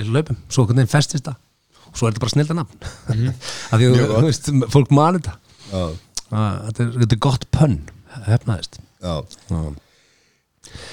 ég 0.00 0.10
löpum, 0.10 0.40
svo 0.48 0.64
hvernig 0.66 0.90
festist 0.90 1.28
það 1.28 1.38
og 1.90 1.98
svo 1.98 2.08
er 2.08 2.14
þetta 2.14 2.24
bara 2.24 2.34
snilda 2.36 2.58
nafn. 2.60 2.88
Af 3.70 3.76
því 3.76 3.90
að 3.90 4.00
þú 4.14 4.24
veist, 4.28 4.50
fólk 4.74 4.94
mani 4.94 5.20
þetta. 5.20 5.36
Ah, 6.30 6.58
þetta 6.70 6.86
er, 6.86 6.96
þetta 7.02 7.16
er 7.16 7.22
gott 7.28 7.46
pönn 7.54 7.78
hefnaðist. 8.26 8.82
Já. 9.02 9.14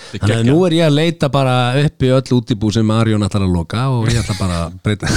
Þannig 0.08 0.34
að 0.34 0.48
nú 0.48 0.56
er 0.66 0.74
ég 0.78 0.88
að 0.88 0.96
leita 0.96 1.28
bara 1.30 1.54
upp 1.82 2.04
í 2.06 2.10
öll 2.16 2.32
útibú 2.38 2.70
sem 2.74 2.92
Arjón 2.96 3.26
ætlar 3.28 3.44
að 3.46 3.52
loka 3.54 3.84
og 3.94 4.08
ég 4.10 4.22
ætla 4.22 4.36
bara 4.40 4.60
að 4.64 4.78
breyta. 4.86 5.10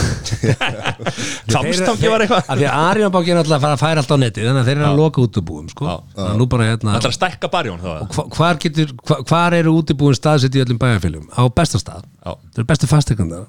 Hvammstangi 1.53 2.11
var 2.11 2.25
eitthvað. 2.25 2.43
Af 2.43 2.59
Því 2.59 2.67
að 2.69 2.89
Arjón 2.89 3.15
bákinn 3.15 3.41
ætla 3.41 3.57
að 3.57 3.65
fara 3.65 3.79
að 3.79 3.85
færa 3.85 4.03
allt 4.03 4.13
á 4.13 4.17
neti 4.21 4.45
þannig 4.45 4.61
að 4.61 4.69
þeir 4.71 4.77
eru 4.81 4.89
að 4.91 5.01
loka 5.01 5.25
útibúum 5.25 5.71
sko. 5.71 5.97
Hérna 6.19 6.97
Það 6.97 7.01
er 7.01 7.09
að 7.13 7.17
stækka 7.17 7.53
barjón 7.55 7.81
þá 7.81 7.89
hva, 8.17 8.27
hvar, 8.35 9.25
hvar 9.31 9.59
eru 9.61 9.77
útibúin 9.81 10.19
staðsett 10.19 10.59
í 10.59 10.65
öllum 10.65 10.81
bæjarfélum? 10.83 11.31
Á 11.33 11.43
bestastað 11.55 12.05
Já. 12.05 12.35
Það 12.35 12.61
eru 12.61 12.71
bestu 12.75 12.91
fastegundar 12.91 13.47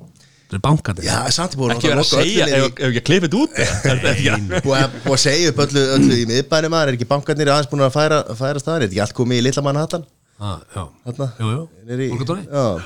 Bankandir 0.60 1.04
Já, 1.08 1.30
samt 1.32 1.56
búin 1.56 1.72
Ekki 1.72 1.88
vera 1.88 2.02
að 2.04 2.10
segja, 2.12 2.48
ef 2.48 2.80
ef 2.80 3.04
klippa 3.08 3.28
þetta 3.28 3.40
út 3.40 3.52
að- 3.56 4.62
Búið 4.66 4.82
að 4.84 4.96
búið 5.06 5.16
að 5.16 5.22
segja 5.24 5.50
upp 5.54 5.62
öllu, 5.66 5.84
öllu 5.96 6.18
í 6.20 6.26
miðbænum 6.28 6.74
maður, 6.76 6.88
er 6.92 6.98
ekki 6.98 7.08
bankarnir 7.08 7.48
aðeins 7.54 7.70
búin 7.72 7.86
að 7.88 7.94
færa, 7.96 8.20
færa 8.36 8.60
staðar, 8.60 8.82
er 8.84 8.88
ekki 8.90 9.02
allt 9.06 9.14
komið 9.16 9.40
í 9.40 9.46
litla 9.48 9.64
mann 9.64 9.76
hattan? 9.80 10.04
ah, 10.42 10.58
Já, 10.76 10.84
Þarna? 11.08 11.30
jú, 11.40 11.52
jú. 11.56 11.64
Niður 11.88 12.02
í- 12.04 12.10
Borgartúni? 12.12 12.44
Já. 12.52 12.84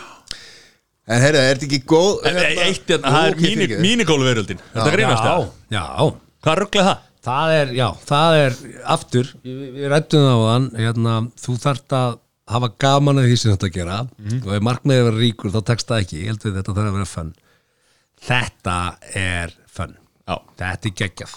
En 1.08 1.22
heyrðu, 1.22 1.38
er 1.42 1.56
þetta 1.56 1.66
ekki 1.70 1.82
góð 1.86 2.14
En 2.26 2.38
Eitt, 2.42 2.86
hérna, 2.90 3.12
það 3.14 3.26
er 3.28 3.34
ok, 3.36 3.42
fyrirgefðu. 3.46 3.82
mínigólveröldin 3.86 4.60
Þetta 4.74 4.92
grínast 4.96 5.24
það 5.24 5.44
Já, 5.70 5.82
já. 5.82 6.12
Hvað 6.46 6.58
rugglaði 6.62 6.88
það? 6.90 6.98
Það 7.26 7.52
er, 7.58 7.70
já, 7.74 7.88
það 8.06 8.36
er 8.38 8.56
aftur, 8.94 9.30
við, 9.46 9.62
við 9.74 9.86
rættum 9.90 10.26
það 10.26 10.36
á 10.38 10.46
þann 10.46 10.66
hérna, 10.78 11.14
þú 11.42 11.56
þarft 11.64 11.96
að 11.98 12.18
hafa 12.54 12.70
gaman 12.78 13.18
að 13.18 13.26
því 13.32 13.38
sem 13.42 13.52
þetta 13.56 13.66
að 13.66 13.74
gera. 13.74 13.96
Og 14.46 14.52
ef 14.54 14.62
markmiðið 14.62 15.00
er 15.00 15.02
að 15.02 15.10
vera 15.10 15.22
ríkur 15.24 15.50
þá 15.56 15.62
tekst 15.66 15.88
það 15.90 16.04
ekki, 16.04 16.20
ég 16.22 16.28
held 16.30 16.44
við 16.46 16.54
þetta 16.60 16.76
þarf 16.78 16.92
að 16.92 16.98
vera 17.00 17.10
fönn 17.10 17.32
Þetta 18.26 18.78
er 19.22 19.54
fönn 19.76 19.96
Já. 20.26 20.36
Þetta 20.58 20.90
er 20.90 20.96
geggjað 21.02 21.36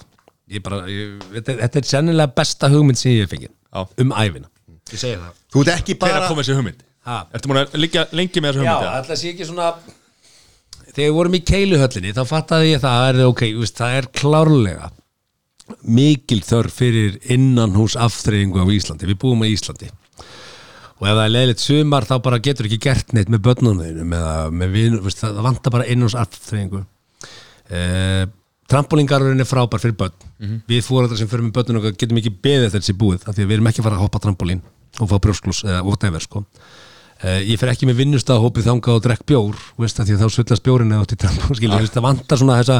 ég 0.48 0.62
bara, 0.64 0.78
ég, 0.88 1.18
þetta, 1.34 1.52
er- 1.52 1.58
þetta 1.66 1.80
er 1.82 1.88
sennilega 1.90 2.32
besta 2.38 2.70
hugmynd 2.72 2.96
sem 3.00 3.12
ég 3.12 3.26
hef 3.26 3.32
fengið 3.34 3.50
Já. 3.52 3.82
um 4.04 4.14
æfina 4.16 4.48
Ég 4.88 5.00
segi 5.02 5.16
það 5.20 5.32
Þú 5.52 5.64
ert 5.66 5.72
ekki 5.74 5.98
bara 6.00 6.20
að 6.22 6.28
koma 6.30 6.42
þessi 6.44 6.56
hugmynd? 6.56 6.84
Ha. 7.08 7.18
Ertu 7.36 7.48
múin 7.50 7.60
að 7.62 7.74
liggja 7.82 8.06
lengi 8.16 8.40
með 8.44 8.54
þessu 8.56 8.64
Já, 8.64 8.72
hugmynd? 8.72 8.86
eða? 8.88 9.00
alltaf 9.02 9.20
sé 9.20 9.32
ekki 9.34 9.48
svona 9.48 9.68
þegar 10.88 11.04
við 11.10 11.16
vorum 11.18 11.36
í 11.36 11.42
keiluhöllinni 11.52 12.14
þá 12.16 12.22
fattaði 12.30 12.70
ég 12.72 12.80
það 12.82 13.08
er 13.10 13.20
ok, 13.28 13.42
þú 13.52 13.60
veist, 13.66 13.76
það 13.82 13.96
er 13.98 14.08
klárlega 14.18 14.88
mikil 15.84 16.40
þörf 16.48 16.72
fyrir 16.80 17.18
innanhús 17.34 17.94
afþreyingu 18.00 18.62
á 18.64 18.66
Íslandi, 18.72 19.04
við 19.10 19.18
búum 19.20 19.44
á 19.44 19.46
Íslandi 19.52 19.90
og 20.98 21.06
ef 21.06 21.14
það 21.14 21.24
er 21.24 21.34
leiðilegt 21.34 21.62
sumar 21.64 22.06
þá 22.08 22.16
bara 22.24 22.42
getur 22.42 22.68
ekki 22.68 22.80
gert 22.88 23.14
neitt 23.14 23.30
með 23.30 23.44
börnunum 23.46 24.14
það 25.14 25.42
vantar 25.46 25.74
bara 25.74 25.86
innanhús 25.86 26.18
afþreyingu 26.18 26.82
eh, 27.70 28.26
trampolingarurinn 28.68 29.40
er 29.40 29.48
frábær 29.48 29.80
fyrir 29.82 29.96
börn. 29.98 30.26
Við 30.68 30.84
fóræðar 30.86 31.20
sem 31.20 31.30
fyrir 31.30 31.46
með 31.46 31.54
börnun 31.56 31.80
okkar 31.80 31.96
getum 31.96 32.20
ekki 32.20 32.34
beðið 32.44 32.82
sé 32.84 32.96
búið, 32.96 33.24
af 33.24 33.36
því 33.36 33.44
að 33.44 33.48
við 33.48 33.56
erum 33.56 33.70
ekki 33.70 33.82
að 33.82 33.88
fara 33.88 33.98
að 33.98 34.04
hoppa 34.04 34.20
trampolín 34.24 34.60
og 34.98 35.08
fá 35.08 35.16
brjósklús 35.24 35.64
eða 35.64 35.80
whatever 35.86 36.24
sko. 36.24 36.44
Uh, 37.18 37.40
ég 37.42 37.58
fer 37.58 37.72
ekki 37.72 37.88
með 37.88 38.04
vinnustahópið 38.04 38.68
þangað 38.68 38.94
og 38.94 39.00
drekk 39.02 39.24
bjór 39.26 39.56
veist, 39.80 39.96
að 39.98 40.06
því 40.06 40.14
að 40.14 40.20
þá 40.22 40.34
svillast 40.36 40.62
bjórin 40.62 40.92
eða 40.94 41.02
átt 41.02 41.14
í 41.16 41.18
trampum 41.18 41.48
veist, 41.50 41.96
það 41.96 42.04
vantar 42.04 42.38
svona 42.38 42.58
þessa, 42.60 42.76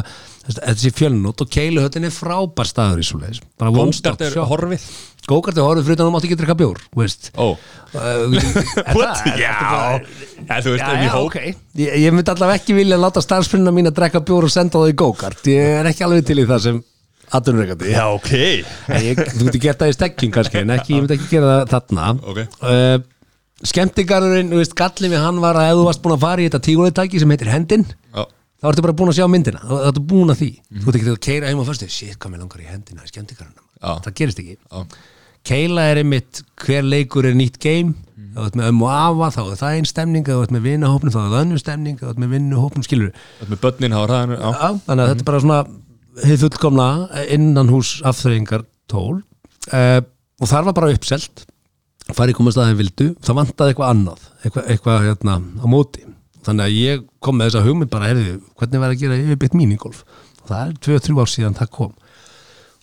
þessi 0.61 0.91
fjölnót 0.95 1.43
og 1.43 1.49
keiluhöttin 1.51 2.07
er 2.07 2.13
frábær 2.15 2.69
staður 2.69 3.01
í 3.03 3.07
svo 3.09 3.19
leiðis 3.19 3.41
bara 3.59 3.73
er 4.29 4.37
shop. 4.37 4.47
horfið 4.53 4.85
Gókart 5.29 5.59
er 5.59 5.65
horfið 5.67 5.85
fyrir 5.87 5.99
þannig 5.99 6.05
að 6.05 6.09
þú 6.09 6.15
mátt 6.15 6.27
ekki 6.27 6.37
drekka 6.39 6.57
bjór. 6.59 6.79
Ó. 7.37 7.47
What? 8.95 9.25
Já. 9.37 9.53
En 10.49 10.63
þú 10.63 10.73
veist, 10.73 10.83
ef 10.83 10.93
já, 10.93 11.01
ég 11.03 11.11
hóp 11.13 11.27
ok. 11.27 11.37
Ég, 11.79 12.07
myndi 12.15 12.33
allavega 12.33 12.59
ekki 12.61 12.75
vilja 12.77 12.97
láta 12.99 13.21
starfsfrinna 13.23 13.73
mín 13.75 13.89
að 13.89 13.97
drekka 13.99 14.21
bjór 14.25 14.47
og 14.47 14.53
senda 14.53 14.79
það 14.81 14.93
í 14.93 14.97
gókart 14.99 15.49
ég 15.51 15.77
er 15.81 15.89
ekki 15.91 16.05
alveg 16.07 16.25
til 16.29 16.39
í 16.41 16.47
það 16.49 16.63
sem 16.65 16.79
atvinnureikandi 17.37 17.93
Já, 17.93 18.03
ok. 18.15 18.31
Ég, 19.05 19.21
þú 19.35 19.45
getur 19.49 19.63
gert 19.67 19.83
það 19.83 19.91
í 19.91 19.95
stekking 19.97 20.33
kannski 20.33 20.61
en 20.63 20.73
ekki, 20.75 20.95
ég 20.95 21.03
myndi 21.05 21.17
ekki 21.19 21.29
gera 21.35 21.51
það 21.59 21.73
þarna. 21.75 22.07
Ok. 22.31 22.41
uh, 22.63 22.97
skemmtigarurinn, 23.69 24.49
þú 24.53 24.61
veist, 24.63 24.75
gallið 24.79 25.13
við 25.15 25.23
hann 25.25 25.41
var 25.43 25.59
að 25.59 25.69
ef 25.73 25.79
þú 25.79 25.85
varst 25.89 26.03
búin 26.05 26.15
að 26.15 26.25
fara 26.25 26.41
í 26.41 26.49
þetta 26.49 26.63
tíguleitæki 26.69 27.21
sem 27.21 27.33
heitir 27.35 27.51
hendin 27.51 27.85
Já. 27.85 28.23
þá 28.63 28.69
ertu 28.71 28.85
bara 28.87 28.97
búin 29.01 29.11
að 29.11 29.19
sjá 29.19 29.27
myndina. 29.31 29.61
Þá 29.65 29.75
ertu 29.91 30.03
búin 30.13 30.33
að 30.33 30.41
því, 30.41 30.49
þú 30.79 30.85
ert 30.93 30.99
ekki 31.01 31.13
að 31.13 31.21
keira 31.27 31.51
heim 31.51 31.61
og 31.61 31.67
fyrstu 31.69 31.89
shit, 31.91 32.15
hvað 32.17 32.33
mér 32.33 32.43
langar 32.45 32.63
í 32.63 32.69
hendina 32.71 33.03
í 33.05 33.11
skemmtigarunum 33.11 33.65
Já. 33.83 33.91
það 34.07 34.15
gerist 34.21 34.43
ekki. 34.45 34.55
Já. 34.63 34.85
Keila 35.47 35.87
er 35.91 36.01
einmitt, 36.03 36.43
hver 36.63 36.85
leikur 36.87 37.27
er 37.29 37.37
nýtt 37.37 37.59
game. 37.63 37.95
Þá 38.35 38.41
ert 38.45 38.57
með 38.59 38.69
ömmu 38.71 38.85
og 38.85 38.93
afa, 38.93 39.29
þá 39.35 39.41
er 39.41 39.59
það 39.59 39.75
einn 39.77 39.89
stemning. 39.89 40.25
Þá 40.27 40.43
ert 40.43 40.53
með 40.55 40.65
vinahópnum, 40.67 41.13
þá 41.13 41.19
er 41.21 41.29
það 41.33 41.43
önnur 41.43 41.61
stemning. 41.63 41.99
Þá 41.99 42.09
ert 42.11 42.21
með 42.21 42.33
vinnuhópnum, 42.35 42.85
skilur 42.85 43.13
Þetta 43.39 43.53
með 43.53 43.61
börnin 43.63 43.95
hafa 43.97 44.09
ræðinu 44.11 44.37
Já. 44.37 44.49
Já, 44.49 44.69
þannig 44.85 45.03
að 45.03 45.11
þetta 45.11 45.23
er 45.23 45.29
bara 45.29 45.43
svona 45.45 45.59
hefð 46.19 46.45
fullkomna 46.45 46.89
innan 47.37 47.73
hús 47.73 47.93
afþreyingar 48.09 48.65
tól. 48.91 49.21
Uh, 49.69 50.01
og 50.39 50.51
þar 50.51 50.69
var 50.69 50.77
bara 50.77 50.93
uppselt. 50.93 51.45
Farið 52.09 52.39
komast 52.39 52.57
aðeins 52.57 52.79
vildu, 52.79 53.11
það 53.21 53.37
vantaði 53.37 53.73
eitthvað 53.73 53.91
annað 53.93 54.23
eitthvað, 54.43 54.69
eitthvað 54.73 55.03
hérna 55.05 55.35
á 55.37 55.65
móti. 55.69 56.05
Þannig 56.47 56.65
að 56.65 56.77
ég 56.79 57.03
kom 57.21 57.37
með 57.37 57.51
þessa 57.51 57.65
hugmynd 57.67 57.91
bara 57.93 58.09
herði, 58.09 58.37
hvernig 58.57 58.81
var 58.81 58.93
að 58.93 59.01
gera 59.03 59.17
yfirbytt 59.19 59.57
míningolf 59.59 59.99
og 60.39 60.47
það 60.49 60.61
er 60.63 60.77
2-3 60.87 61.17
ár 61.19 61.29
síðan 61.29 61.57
það 61.59 61.71
kom 61.75 61.91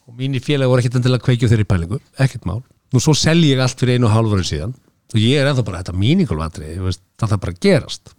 og 0.07 0.19
mín 0.19 0.37
í 0.39 0.43
félagi 0.43 0.71
voru 0.71 0.83
ekkert 0.83 0.99
endilega 1.01 1.25
kveikju 1.27 1.51
þeirri 1.51 1.69
pælingu, 1.69 2.01
ekkert 2.23 2.47
mál. 2.49 2.61
Nú 2.95 3.03
svo 3.03 3.15
selji 3.19 3.53
ég 3.53 3.63
allt 3.63 3.81
fyrir 3.81 3.99
einu 3.99 4.09
og 4.09 4.15
hálf 4.15 4.37
ári 4.37 4.47
síðan. 4.47 4.77
Og 5.15 5.19
ég 5.23 5.41
er 5.41 5.49
ennþá 5.51 5.65
bara 5.67 5.81
þetta 5.83 5.99
míningolfatri 5.99 6.77
það 6.79 7.33
þarf 7.33 7.43
bara 7.43 7.55
að 7.55 7.61
gerast. 7.67 8.13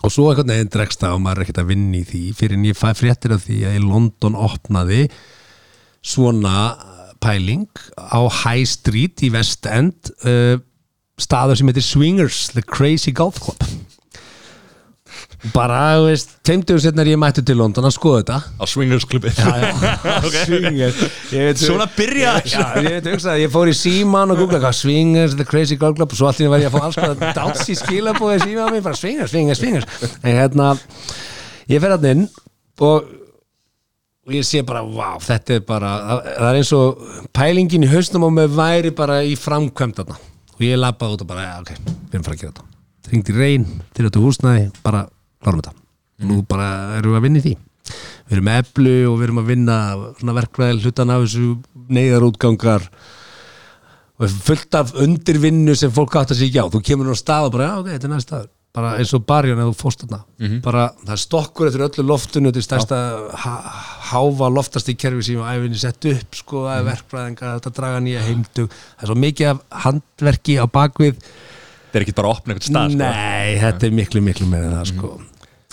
Og 0.00 0.12
svo 0.12 0.30
einhvern 0.30 0.52
veginn 0.54 0.72
dregst 0.72 1.02
það 1.02 1.16
og 1.16 1.22
maður 1.24 1.40
er 1.40 1.46
ekkert 1.46 1.60
að 1.60 1.70
vinna 1.72 1.98
í 1.98 2.06
því. 2.08 2.22
Fyrir 2.36 2.56
en 2.56 2.66
ég 2.70 2.78
fæ 2.78 2.88
fréttir 2.96 3.34
af 3.36 3.44
því 3.44 3.58
að 3.68 3.76
í 3.76 3.82
London 3.84 4.38
opnaði 4.40 5.02
svona 6.00 6.56
pæling 7.20 7.68
á 8.00 8.20
High 8.40 8.64
Street 8.68 9.20
í 9.26 9.32
West 9.34 9.68
End 9.68 10.12
uh, 10.24 10.56
staður 11.20 11.60
sem 11.60 11.68
heitir 11.68 11.84
Swingers 11.84 12.46
The 12.54 12.64
Crazy 12.64 13.12
Golf 13.12 13.42
Club 13.44 13.60
bara, 15.54 15.78
þú 15.96 16.08
veist, 16.10 16.32
tveimtugur 16.44 16.82
setnar 16.84 17.08
ég 17.08 17.16
mættu 17.20 17.42
til 17.46 17.56
London 17.56 17.86
að 17.88 17.94
skoða 17.96 18.18
þetta. 18.20 18.38
Á 18.60 18.64
swingers. 18.72 19.06
Klubbi 19.08 19.30
Swingers 19.34 20.98
Svona 21.60 21.86
byrja 21.96 22.34
Já, 22.44 22.64
ég 22.84 22.96
veit 22.98 23.08
hugsa, 23.12 23.36
ég 23.40 23.52
fór 23.52 23.70
í 23.70 23.76
síman 23.76 24.34
og 24.34 24.42
googla 24.42 24.72
Swingers, 24.76 25.36
The 25.38 25.46
Crazy 25.48 25.78
Golf 25.80 25.96
Club 25.98 26.12
og 26.12 26.18
svo 26.20 26.28
allir 26.30 26.50
var 26.52 26.60
ég 26.62 26.68
að 26.68 26.76
fá 26.76 26.84
alls 26.88 26.98
konar 27.00 27.36
dátsi 27.36 27.76
skilabóði 27.78 28.42
síman 28.44 28.74
mér, 28.74 28.84
bara 28.84 28.98
Swingers, 29.00 29.32
Swingers, 29.32 29.62
Swingers. 29.62 29.88
En 30.20 30.36
hérna, 30.36 30.74
ég 31.70 31.80
fer 31.82 31.94
hann 31.96 32.08
inn 32.10 32.26
og, 32.80 33.08
og 34.26 34.34
ég 34.36 34.44
sé 34.46 34.60
bara, 34.66 34.82
vá, 34.84 35.14
þetta 35.24 35.56
er 35.56 35.64
bara 35.68 35.94
það, 36.02 36.26
er 36.50 36.58
eins 36.60 36.72
og 36.76 37.06
pælingin 37.36 37.86
í 37.86 37.92
hausnum 37.92 38.28
og 38.28 38.34
með 38.36 38.58
væri 38.60 38.92
bara 38.96 39.22
í 39.24 39.32
framkvæmt 39.40 40.04
og 40.04 40.18
ég 40.64 40.76
lappaði 40.76 41.16
út 41.16 41.24
og 41.24 41.32
bara, 41.32 41.46
ja, 41.48 41.56
ok, 41.64 41.72
við 41.80 42.18
erum 42.18 42.26
fara 42.28 42.36
að 42.36 42.42
gera 42.44 42.52
þetta. 42.52 42.66
Ringdi 43.10 43.34
reyn, 43.34 43.64
til 43.96 44.04
þetta 44.06 44.20
húsnæði 44.22 44.66
bara 44.84 45.06
klárum 45.40 45.62
þetta 45.62 45.76
nú 46.28 46.42
bara 46.48 46.98
erum 46.98 47.14
við 47.14 47.20
að 47.20 47.26
vinna 47.26 47.40
í 47.40 47.44
því. 47.46 47.56
Við 48.30 48.36
erum 48.36 48.52
eflu 48.52 48.94
og 49.08 49.16
við 49.18 49.26
erum 49.26 49.40
að 49.40 49.50
vinna 49.50 49.78
verkvæðil 50.36 50.84
hlutan 50.84 51.12
af 51.14 51.24
þessu 51.24 51.48
neyðarútgangar. 51.90 52.86
Og 54.20 54.38
fullt 54.44 54.76
af 54.76 54.94
undirvinnu 55.00 55.74
sem 55.78 55.92
fólk 55.94 56.18
átt 56.20 56.34
að 56.34 56.42
sig 56.42 56.58
á. 56.60 56.68
Þú 56.68 56.82
kemur 56.84 57.08
nú 57.08 57.16
á 57.16 57.18
stað 57.18 57.48
og 57.48 57.54
bara, 57.56 57.70
já 57.70 57.80
ok, 57.80 57.92
þetta 57.94 58.10
er 58.10 58.12
næst 58.14 58.28
staður 58.28 58.50
bara 58.70 58.92
eins 59.00 59.10
og 59.16 59.24
barjan 59.26 59.58
eða 59.58 59.72
þú 59.72 59.78
fórst 59.80 60.04
þarna. 60.04 60.20
Bara 60.62 60.84
það 61.00 61.14
er 61.16 61.20
stokkur 61.24 61.70
eftir 61.70 61.82
öllu 61.88 62.04
loftinu 62.06 62.52
er 62.52 62.62
stærsta 62.62 62.98
háfa 64.12 64.50
loftast 64.54 64.92
í 64.92 64.94
kerfi 64.94 65.26
sem 65.26 65.40
æfinni 65.42 65.80
sett 65.80 66.06
upp 66.12 66.38
sko, 66.38 66.62
það 66.68 66.76
er 66.76 66.86
verkfræðinga, 66.86 67.54
þetta 67.56 67.72
draga 67.80 68.04
nýja 68.04 68.22
heimtug 68.28 68.70
það 68.70 69.02
er 69.02 69.10
svo 69.10 69.18
mikið 69.24 69.50
af 69.50 69.64
handverki 69.88 70.58
á 70.62 70.66
bakvið. 70.70 71.18
Þetta 71.18 71.98
er 71.98 72.06
ekki 72.06 72.16
bara 72.20 72.30
að 72.30 72.36
opna 72.36 72.54
eitthvað 72.54 72.70
stað 72.70 72.94
sko. 72.94 73.02
Nei, 73.02 73.58
þetta 73.64 73.88
er 73.88 73.98
miklu, 73.98 74.24
miklu 74.30 74.50
meira 74.52 74.70
það 74.76 74.88
sko 74.92 75.12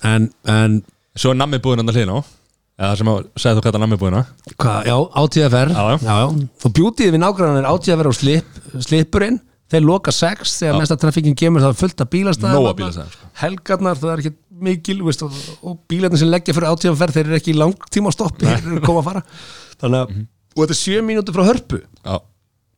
en, 0.03 0.29
en 0.45 0.81
Svo 1.17 1.31
er 1.33 1.39
nammið 1.39 1.63
búin 1.65 1.81
annar 1.81 1.95
hliðin 1.97 2.13
á 2.13 2.19
eða 2.77 2.95
sem 2.99 3.09
að 3.09 3.23
segja 3.41 3.55
þú 3.57 3.61
hvað 3.65 3.73
það 3.73 3.81
nammi 3.81 3.97
búina 3.97 4.19
Hva, 4.61 4.73
já, 4.85 4.95
átíðaferð 5.17 5.73
Já, 5.73 5.97
já. 6.05 6.25
og 6.67 6.73
bjútið 6.77 7.13
við 7.15 7.21
nágrannan 7.23 7.61
er 7.63 7.69
átíðaferð 7.71 8.11
og 8.11 8.17
slip, 8.19 8.59
slipurinn 8.85 9.39
þeir 9.67 9.83
loka 9.87 10.13
sex 10.13 10.53
þegar 10.61 10.77
mesta 10.83 10.97
trafikkin 11.01 11.35
kemur 11.35 11.63
það 11.65 11.73
er 11.73 11.79
fullt 11.81 12.03
af 12.05 12.11
bílastæðum 12.13 12.53
Nóg 12.53 12.67
af 12.69 12.69
þarna. 12.69 12.77
bílastæðum, 12.83 13.15
sko. 13.17 13.31
helgarnar, 13.41 13.97
það 14.03 14.13
er 14.13 14.21
ekki 14.21 14.33
mikil 14.67 15.01
veist, 15.07 15.23
og, 15.25 15.41
og 15.67 15.79
bílarnir 15.89 16.21
sem 16.21 16.29
leggja 16.31 16.53
fyrir 16.55 16.69
átíðaferð 16.71 17.17
þeir 17.17 17.27
eru 17.31 17.37
ekki 17.41 17.51
í 17.55 17.57
langtíma 17.57 18.13
á 18.13 18.15
stoppi 18.15 18.45
þeir 18.47 18.61
eru 18.69 18.77
að 18.79 18.85
koma 18.87 19.01
að 19.03 19.09
fara. 19.09 19.23
Þannig 19.81 19.99
að, 20.05 20.13
og 20.55 20.61
þetta 20.63 20.75
er 20.77 20.79
sjö 20.79 21.01
mínútur 21.05 21.35
frá 21.37 21.45
hörpu. 21.49 21.81
Já, 22.05 22.15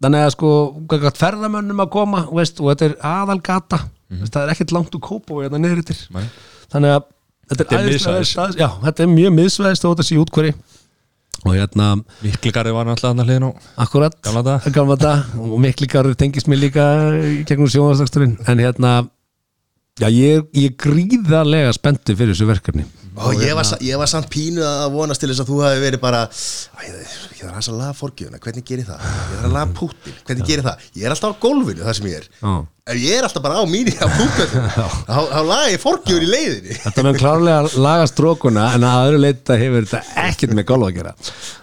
þannig 0.03 0.25
að 0.25 0.33
sko, 0.35 0.49
hvað 0.89 1.05
gætt 1.05 1.21
ferðamönnum 1.21 1.83
að 1.85 1.91
koma 1.93 2.23
veist, 2.39 2.59
og 2.63 2.71
þetta 2.73 2.87
er 2.89 2.97
aðalgata. 3.11 3.79
Veist, 4.15 4.33
það 4.33 4.41
er 4.47 4.51
ekkert 4.55 4.73
langt 4.79 4.95
úr 4.97 5.03
kópa 5.05 5.35
og 5.37 5.45
þetta 5.45 5.61
niður 5.61 5.83
yttir 5.83 6.01
Nei. 6.15 6.25
Þannig 6.73 6.95
að 6.97 7.03
þetta 7.49 7.63
Þetta 7.63 7.75
er 7.75 7.79
er, 7.79 7.89
æðislega 7.89 8.19
miðsvæðis. 8.19 8.33
stað- 8.35 8.59
já, 8.61 8.67
þetta 8.85 9.03
er 9.05 9.09
mjög 9.15 9.31
miðsvæðist 9.39 9.85
og 9.89 9.95
þetta 9.95 10.07
sé 10.09 10.17
útkvöri 10.23 10.51
og 11.45 11.53
hérna 11.55 11.85
Mikligarði 12.21 12.73
var 12.75 12.85
náttúrulega 12.89 13.13
hann 13.13 13.23
að 13.23 13.29
hliðin 13.29 13.47
á 13.47 13.51
akkurat, 13.85 14.15
Gamla 14.75 14.95
dag 14.99 15.23
og 15.39 15.59
miklikar 15.63 16.09
tengist 16.19 16.49
mér 16.51 16.59
líka 16.65 16.85
gegnum 17.47 17.69
sjónvarsdagsturinn 17.71 18.37
en 18.45 18.59
hérna 18.59 18.91
já, 19.99 20.07
ég, 20.11 20.37
er- 20.37 20.47
ég 20.53 20.65
er 20.71 20.75
gríðarlega 20.83 21.71
spenntu 21.73 22.15
fyrir 22.15 22.33
þessu 22.35 22.49
verkefni 22.51 22.85
Og 23.19 23.41
ég 23.43 23.53
var, 23.57 23.65
sa- 23.67 23.77
ég 23.83 23.97
var 23.99 24.07
samt 24.07 24.29
pínu 24.31 24.63
að 24.63 24.91
vonast 24.95 25.19
til 25.19 25.29
þess 25.31 25.41
að 25.43 25.49
þú 25.51 25.57
hafi 25.65 25.79
verið 25.83 25.99
bara 26.03 26.21
ég 26.29 27.43
þarf 27.43 27.69
að 27.69 27.77
laga 27.79 27.93
forgjöfuna, 27.99 28.39
hvernig 28.43 28.65
gerir 28.67 28.85
það? 28.87 28.99
Ég 29.05 29.31
þarf 29.33 29.47
að 29.49 29.55
laga 29.57 29.73
púttin, 29.79 30.17
hvernig 30.27 30.47
gerir 30.49 30.65
það? 30.67 30.85
Ég 30.99 31.07
er 31.09 31.15
alltaf 31.15 31.33
á 31.35 31.41
gólfinu 31.43 31.83
það 31.87 31.97
sem 31.99 32.07
ég 32.09 32.19
er 32.19 32.27
Já. 32.39 32.53
Ef 32.89 32.97
ég 33.03 33.17
er 33.19 33.27
alltaf 33.27 33.43
bara 33.45 33.59
á 33.61 33.65
mínu 33.69 33.93
á 33.99 34.07
púttin 34.15 34.53
þá 35.09 35.41
laga 35.49 35.67
ég 35.73 35.81
forgjöfun 35.83 36.25
í 36.25 36.29
leiðinni 36.31 36.77
Þetta 36.85 37.05
mun 37.05 37.19
klárlega 37.19 37.81
laga 37.85 38.07
strókuna 38.09 38.67
en 38.77 38.87
að 38.89 39.09
öðru 39.09 39.21
leita 39.25 39.57
hefur 39.61 39.89
þetta 39.91 40.23
ekkert 40.29 40.55
með 40.57 40.67
golf 40.71 40.87
að 40.89 40.95
gera 41.01 41.13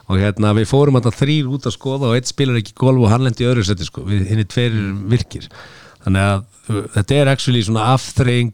og 0.06 0.20
hérna 0.22 0.52
við 0.60 0.68
fórum 0.70 1.00
alltaf 1.00 1.16
þrýr 1.18 1.48
út 1.56 1.66
að 1.66 1.74
skoða 1.74 2.12
og 2.12 2.18
eitt 2.20 2.30
spilar 2.30 2.60
ekki 2.60 2.76
golf 2.78 3.02
og 3.02 3.10
hann 3.10 3.24
lendi 3.26 3.48
öðru 3.48 3.64
seti 3.66 3.88
sko, 3.88 4.04
henni 4.06 4.44
tveir 4.46 4.70
erum 4.76 5.00
virkir 5.10 5.48
þannig 6.04 6.28
að 6.28 6.84
þetta 6.94 7.18
er 7.24 7.32
actually 7.32 7.64
svona 7.66 7.88
afþreying, 7.96 8.52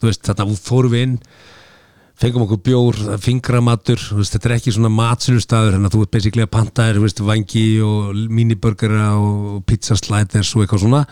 þú 0.00 0.08
veist 0.08 0.24
þarna 0.30 0.56
fórum 0.56 0.94
við 0.96 1.04
inn 1.10 1.18
fengum 2.16 2.46
okkur 2.46 2.60
bjór, 2.64 2.98
fingramatur 3.20 4.00
þetta 4.00 4.48
er 4.48 4.56
ekki 4.56 4.72
svona 4.72 4.92
matsölustaður 4.92 5.76
þannig 5.76 5.90
að 5.90 5.96
þú 5.96 6.04
ert 6.06 6.14
basically 6.16 6.46
að 6.46 6.52
panta 6.54 6.86
þér, 6.88 7.00
vangi 7.28 7.64
og 7.84 8.20
miniburgera 8.32 9.10
og 9.20 9.62
pizzasliders 9.68 10.54
og 10.56 10.64
eitthvað 10.64 10.84
svona. 10.86 11.02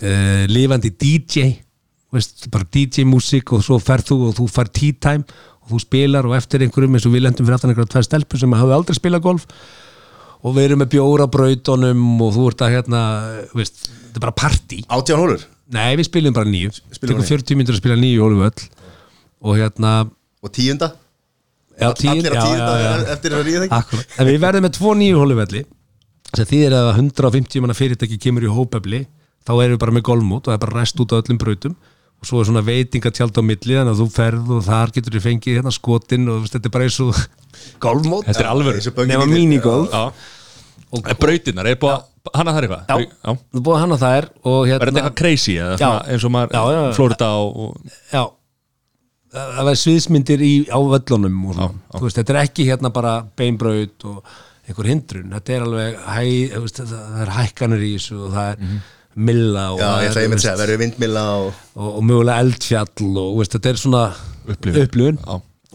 Uh, 0.00 0.44
lifandi 0.48 0.94
DJ 0.96 1.50
veist, 2.14 2.46
bara 2.52 2.66
DJ-músík 2.72 3.52
og 3.54 3.64
svo 3.64 3.80
ferð 3.82 4.12
þú 4.12 4.18
og 4.28 4.36
þú 4.38 4.46
fær 4.54 4.70
tea 4.72 4.96
time 5.02 5.26
og 5.64 5.72
þú 5.72 5.80
spilar 5.82 6.28
og 6.28 6.36
eftir 6.38 6.64
einhverjum 6.64 6.96
eins 6.96 7.08
og 7.08 7.14
við 7.14 7.26
lendum 7.26 7.46
fyrir 7.46 7.58
aftan 7.58 7.72
einhverja 7.72 7.92
tvær 7.96 8.06
stelpur 8.06 8.40
sem 8.40 8.54
hafði 8.56 8.76
aldrei 8.76 8.98
spilað 8.98 9.24
golf 9.26 9.48
og 10.44 10.54
við 10.56 10.68
erum 10.68 10.82
með 10.84 10.92
bjór 10.94 11.24
á 11.24 11.28
brautunum 11.34 12.06
og 12.24 12.32
þú 12.36 12.46
ert 12.50 12.64
að 12.64 12.74
hérna, 12.76 13.02
veist, 13.56 13.86
þetta 13.88 14.20
er 14.20 14.24
bara 14.26 14.38
party. 14.44 14.80
Átján 14.92 15.22
hólur 15.22 15.44
Nei, 15.74 15.94
við 15.96 16.08
spilum 16.10 16.34
bara 16.36 16.48
nýju 16.48 16.74
bara 17.00 17.24
40 17.24 17.58
myndir 17.58 17.76
að 17.76 17.80
spila 17.80 17.96
nýju 17.96 18.24
hólföll 18.24 18.66
og 19.44 19.58
hérna 19.60 19.94
og 20.44 20.52
tíunda 20.56 20.88
já, 21.78 21.88
tíu, 21.98 22.10
Allir 22.12 22.32
á 22.32 22.36
já, 22.36 22.44
tíunda 22.44 22.74
já, 22.80 22.90
já. 22.90 23.12
eftir 23.14 23.34
að 23.36 23.46
ríða. 23.48 23.80
En 24.18 24.28
við 24.28 24.38
verðum 24.44 24.64
með 24.68 24.76
tvo 24.78 24.92
nýju 24.98 25.20
hólfvelli 25.22 25.64
sem 26.34 26.46
þýðir 26.50 26.76
að 26.78 26.88
150 26.98 27.62
manna 27.64 27.76
fyrirtæki 27.78 28.18
kemur 28.22 28.46
í 28.46 28.52
hópefli 28.52 29.02
þá 29.44 29.52
erum 29.60 29.74
við 29.76 29.82
bara 29.84 29.94
með 29.98 30.06
golfmót 30.08 30.46
og 30.46 30.52
það 30.52 30.56
er 30.58 30.62
bara 30.66 30.78
rest 30.80 31.02
út 31.04 31.12
á 31.14 31.18
öllum 31.20 31.38
brautum 31.42 31.74
og 32.20 32.28
svo 32.28 32.40
er 32.40 32.48
svona 32.48 32.62
veitingatjald 32.64 33.36
á 33.36 33.42
milli 33.44 33.76
þannig 33.76 33.92
að 33.92 34.00
þú 34.00 34.06
ferð 34.14 34.52
og 34.56 34.62
þar 34.64 34.92
getur 34.96 35.16
við 35.18 35.26
fengið 35.28 35.58
hérna 35.60 35.72
skotin 35.74 36.30
og 36.32 36.46
þetta 36.48 36.70
er 36.70 36.74
bara 36.78 36.88
eins 36.88 37.00
og 37.04 37.20
golfmót 37.84 38.30
Þetta 38.30 38.46
er 38.48 38.96
böngin 38.96 39.12
nema 39.14 39.28
í- 39.28 39.34
minigolf 39.34 39.92
Já 39.92 40.04
En 40.94 41.18
brautinnar, 41.18 41.66
er 41.66 41.78
búið 41.82 41.96
að 41.98 42.10
Hanna 42.38 42.52
það 42.54 42.64
eitthvað? 42.64 42.84
Já. 42.88 43.32
Þú 43.52 43.60
búið 43.66 43.80
hana 43.82 43.96
þær 44.00 44.26
og 44.48 44.58
Er 44.64 44.70
þetta 44.72 44.84
hérna 44.86 45.00
eitthvað 45.02 45.16
crazy 45.18 45.54
eða 45.58 45.74
Já. 45.74 45.78
svona 45.82 46.04
eins 46.14 46.24
og 46.24 46.32
maður. 46.32 46.94
Florida 46.96 47.28
og, 47.36 47.56
og 47.64 47.98
já 48.14 48.22
það 49.34 49.68
var 49.68 49.78
sviðsmyndir 49.80 50.42
í, 50.44 50.54
á 50.70 50.78
völlunum 50.78 51.38
og 51.48 51.54
svona, 51.56 51.70
já. 51.74 51.94
þú 51.98 52.02
veist, 52.06 52.18
þetta 52.20 52.34
er 52.34 52.40
ekki 52.44 52.66
hérna 52.68 52.90
bara 52.94 53.14
beinbraut 53.38 54.06
og 54.10 54.34
einhver 54.64 54.88
hindrun. 54.88 55.32
Þetta 55.34 55.54
er 55.54 55.64
alveg 55.66 55.96
hæ, 56.08 56.20
veist, 56.64 56.82
það, 56.82 57.08
er 57.24 57.32
hækkanur 57.38 57.84
í 57.84 57.94
þessu 57.96 58.20
og 58.26 58.36
það 58.36 58.52
er 58.52 58.76
milla 59.14 59.64
og, 59.72 59.80
Já, 59.80 59.88
það 59.88 60.04
ég 60.24 60.34
er, 60.34 60.42
segja, 60.42 60.54
verður 60.58 60.80
vindmilla 60.82 61.24
og 61.38 61.48
og, 61.74 61.90
og 61.90 62.06
mögulega 62.06 62.44
eldfjall 62.44 63.18
og 63.22 63.36
veist, 63.38 63.56
þetta 63.56 63.70
er 63.70 63.80
svona 63.82 64.04
Upplifun. 64.50 65.20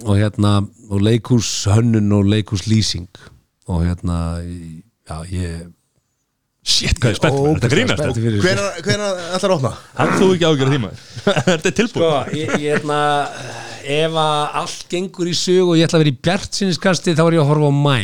og 0.03 0.15
hérna 0.19 0.53
og 0.89 1.03
leikhús 1.05 1.49
hönnun 1.69 2.11
og 2.17 2.27
leikhús 2.27 2.65
lýsing 2.67 3.07
og 3.69 3.85
hérna 3.85 4.39
já, 4.43 5.17
ég 5.31 5.69
Shit, 6.69 6.99
hvað 7.01 7.11
er 7.11 7.17
spennt 7.17 7.37
maður, 7.39 7.59
Þetta 7.63 7.69
grínast 7.73 8.83
hvenær 8.85 9.21
ætlar 9.35 9.49
að 9.49 9.55
opna? 9.55 9.71
Hann 9.97 10.11
þú 10.19 10.29
ekki 10.35 10.47
ágjörð 10.49 10.73
því 10.73 10.79
maður. 10.83 11.03
Þetta 11.49 11.69
er 11.71 11.75
tilbúið. 11.79 12.03
Sko, 12.05 12.37
ég, 12.37 12.51
ég 12.53 12.75
hérna 12.75 12.99
ef 13.89 14.17
að 14.21 14.57
allt 14.61 14.83
gengur 14.91 15.29
í 15.31 15.35
sög 15.37 15.71
og 15.71 15.79
ég 15.79 15.87
ætla 15.87 15.99
að 15.99 16.03
vera 16.03 16.13
í 16.13 16.19
bjartsinniskasti 16.27 17.15
þá 17.17 17.23
er 17.25 17.37
ég 17.39 17.43
að 17.43 17.49
horfa 17.53 17.71
á 17.71 17.75
mæ 17.79 17.97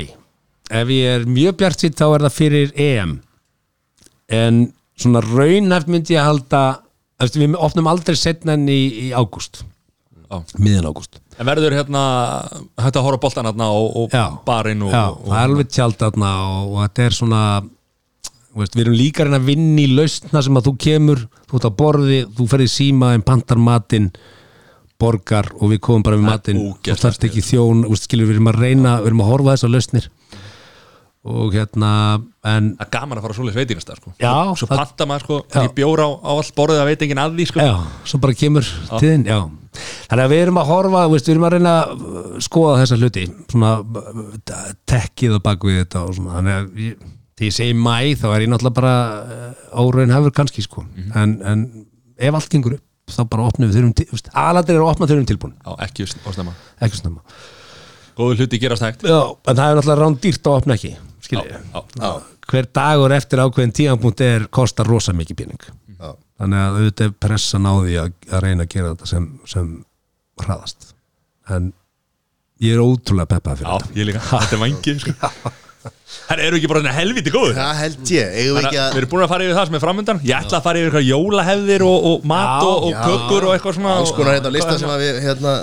ef 0.74 0.90
ég 0.90 1.20
er 1.20 1.28
mjög 1.30 1.60
bjartsinn 1.60 1.96
þá 1.98 2.06
er 2.08 2.26
það 2.26 2.36
fyrir 2.40 2.74
EM. 2.88 3.14
En 4.34 4.66
svona 4.98 5.22
raunhæft 5.26 5.92
myndi 5.92 6.16
ég 6.16 6.24
að 6.24 6.32
halda 6.32 6.64
eftir, 7.22 7.44
við 7.44 7.58
opnum 7.62 7.90
aldrei 7.92 8.18
setna 8.18 8.56
enn 8.58 8.68
í, 8.72 8.82
í 9.06 9.14
ágúst. 9.14 9.62
Já. 10.26 10.42
miðan 10.58 10.90
ágúst. 10.90 11.20
En 11.38 11.46
verður 11.46 11.76
hérna 11.76 12.02
Hægt 12.82 12.98
að 12.98 13.04
horfa 13.06 13.20
á 13.22 13.24
boltan 13.28 13.46
hérna 13.46 13.68
og, 13.78 13.92
og 14.00 14.42
barinn 14.48 14.82
og, 14.88 14.90
Já, 14.90 15.04
og, 15.12 15.28
það 15.28 15.38
er 15.38 15.52
alveg 15.52 15.70
tjald 15.70 15.98
þarna 16.00 16.32
og, 16.48 16.72
og 16.72 16.80
þetta 16.82 17.06
er 17.06 17.18
svona 17.20 17.42
veist, 18.62 18.76
við 18.78 18.86
erum 18.86 18.98
líka 19.00 19.24
að 19.24 19.30
reyna 19.30 19.40
að 19.42 19.50
vinna 19.52 19.82
í 19.84 19.88
lausna 19.92 20.42
sem 20.46 20.58
að 20.60 20.68
þú 20.70 20.74
kemur, 20.86 21.24
þú 21.50 21.60
ert 21.60 21.68
á 21.68 21.72
borði 21.82 22.20
þú 22.38 22.48
ferði 22.54 22.68
síma, 22.72 23.14
en 23.18 23.26
pantar 23.28 23.60
matinn 23.62 24.12
borgar 25.02 25.50
og 25.60 25.74
við 25.74 25.82
komum 25.84 26.06
bara 26.08 26.16
við 26.20 26.30
matinn 26.30 26.62
og 26.72 26.88
þarft 26.88 27.26
ekki 27.28 27.44
þjón 27.44 27.84
veist, 27.90 28.08
skilur, 28.08 28.30
við 28.30 28.38
erum 28.38 28.52
að 28.54 28.62
reyna, 28.64 29.00
við 29.04 29.12
erum 29.12 29.26
að 29.26 29.32
horfa 29.34 29.52
á 29.52 29.54
þessar 29.58 29.74
lausnir 29.76 30.08
og 31.26 31.56
hérna 31.58 31.90
en 32.46 32.68
Það 32.78 32.86
er 32.86 32.90
gaman 32.94 33.18
að 33.18 33.24
fara 33.26 33.34
svoleiðis 33.34 33.58
veitingastað 33.58 33.98
sko. 33.98 34.12
Já, 34.22 34.34
Svo 34.54 34.68
það- 34.70 34.82
panta 34.84 35.08
maður 35.10 35.24
sko 35.26 35.38
Já. 35.56 35.64
Bjóra 35.74 36.06
á, 36.06 36.10
á 36.22 36.32
allt 36.38 36.56
borðið 36.56 36.82
að 36.84 36.90
veitingin 36.92 37.22
að 37.24 37.34
því 37.40 37.48
sko. 37.50 37.60
já, 37.66 37.76
svo 38.06 38.20
bara 38.22 38.34
kemur 38.38 38.68
tíðin, 39.02 39.26
þannig 39.26 40.24
að 40.26 40.30
við 40.36 40.42
erum 40.46 40.60
að 40.62 40.70
horfa, 40.70 41.02
veist, 41.10 41.26
við 41.26 41.34
erum 41.34 41.48
að 41.50 41.56
reyna 41.56 41.74
að 41.82 42.06
uh, 42.06 42.40
skoða 42.46 42.78
þessa 42.84 43.00
hluti 43.02 43.26
svona 43.52 43.72
uh, 43.82 44.72
tekkið 44.86 45.34
á 45.36 45.40
bakvið 45.50 45.80
þetta 45.82 46.04
og 46.06 46.14
svona, 46.20 46.36
þannig 46.38 46.56
að 46.60 46.80
ég, 46.86 46.96
þegar 47.36 47.50
ég 47.50 47.56
segi 47.56 47.76
mæ 47.76 47.96
þá 48.20 48.28
er 48.32 48.46
ég 48.46 48.52
náttúrulega 48.52 48.78
bara 48.80 48.96
uh, 49.22 49.82
óraun 49.84 50.14
hefur 50.16 50.36
kannski 50.36 50.64
sko. 50.64 50.86
En, 51.16 51.36
en 51.44 51.66
ef 52.16 52.38
allt 52.40 52.52
gengur 52.54 52.78
upp 52.78 52.86
þá 53.12 53.22
bara 53.30 53.48
opnum 53.50 53.70
við 53.70 53.82
þurfum 53.82 54.32
aðlandir 54.42 54.78
eru 54.78 54.86
að 54.88 54.94
opna 54.96 55.10
þurfum 55.10 55.28
tilbúin, 55.30 55.56
Já, 55.62 55.74
ekki 55.86 56.08
ásnæma 56.26 56.56
ekki 56.82 57.02
snemma. 57.02 57.36
Góðu 58.16 58.40
hluti 58.40 58.60
gerast 58.64 58.86
hægt. 58.86 59.04
Já, 59.06 59.20
en 59.36 59.60
það 59.60 59.66
er 59.68 59.78
náttúrulega 59.80 60.00
rán 60.02 60.18
dýrt 60.24 60.48
að 60.50 60.58
opna 60.62 60.78
ekki 60.80 60.94
skiljið, 61.26 61.52
Já, 61.52 61.82
Já, 62.00 62.12
hver 62.50 62.70
dagur 62.80 63.16
eftir 63.16 63.42
ákveðin 63.44 63.76
tíðanpunkt 63.76 64.24
er 64.26 64.48
kostar 64.54 64.90
rosa 64.90 65.14
mikið 65.18 65.40
pening. 65.42 65.68
Já. 66.00 66.14
Þannig 66.40 66.64
að 66.64 66.80
auðvitað 66.80 67.10
er 67.10 67.14
pressan 67.26 67.68
á 67.70 67.74
því 67.76 67.98
að, 68.02 68.16
að 68.32 68.44
reyna 68.46 68.66
að 68.66 68.72
gera 68.74 68.94
þetta 68.94 69.12
sem, 69.12 69.28
sem 69.50 69.70
hraðast. 70.42 70.90
En 71.52 71.70
ég 72.64 72.74
er 72.76 72.82
ótrúlega 72.84 73.36
peppað 73.36 73.62
fyrir 73.62 73.72
Já, 73.76 73.94
ég 74.00 74.10
líka, 74.10 74.24
þetta 74.32 74.58
er 74.58 74.64
vangið 74.66 75.06
sko. 75.06 75.54
Það 76.26 76.42
eru 76.46 76.58
ekki 76.60 76.70
bara 76.72 76.94
helviti 76.96 77.32
góður 77.34 77.58
Það 77.58 77.80
held 77.82 78.12
ég, 78.16 78.30
eigum 78.36 78.56
við 78.56 78.66
Þannig 78.66 78.70
ekki 78.70 78.82
að 78.82 78.94
við 78.96 79.02
erum 79.02 79.12
búin 79.12 79.26
að 79.26 79.32
fara 79.32 79.46
yfir 79.46 79.58
það 79.58 79.68
sem 79.70 79.78
er 79.78 79.84
framöndan 79.84 80.22
Ég 80.26 80.36
ætla 80.40 80.60
að 80.60 80.66
fara 80.66 80.82
yfir 80.82 80.90
eitthvað 80.90 81.10
jólahefðir 81.10 81.86
og, 81.86 82.08
og 82.10 82.28
mat 82.32 82.46
Já, 82.46 82.70
og, 82.70 82.86
og 82.86 83.02
kökur 83.06 83.48
og 83.48 83.56
eitthvað 83.56 83.78
svona. 83.78 83.96
Alls 84.02 84.14
konar 84.16 84.38
hérna 84.38 84.52
á 84.52 84.56
lista 84.56 84.78
sem 84.82 84.94
að 84.96 85.04
við 85.04 85.20
hérna 85.26 85.56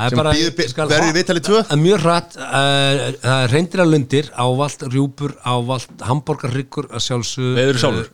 sem 0.00 0.20
verður 0.20 1.14
viðtalið 1.16 1.44
tvö. 1.44 1.62
Er 1.74 1.80
mjög 1.80 2.04
hratt, 2.06 2.36
uh, 2.40 3.00
það 3.20 3.44
er 3.44 3.54
reyndir 3.54 3.82
að 3.84 3.90
lundir 3.92 4.30
ávalt, 4.32 4.84
rjúpur, 4.88 5.34
ávalt 5.44 6.04
hambúrgarryggur 6.08 6.88
að 6.88 7.04
sjálfsög 7.04 7.50
Veiðirðu 7.58 7.82
sjálfur? 7.82 8.10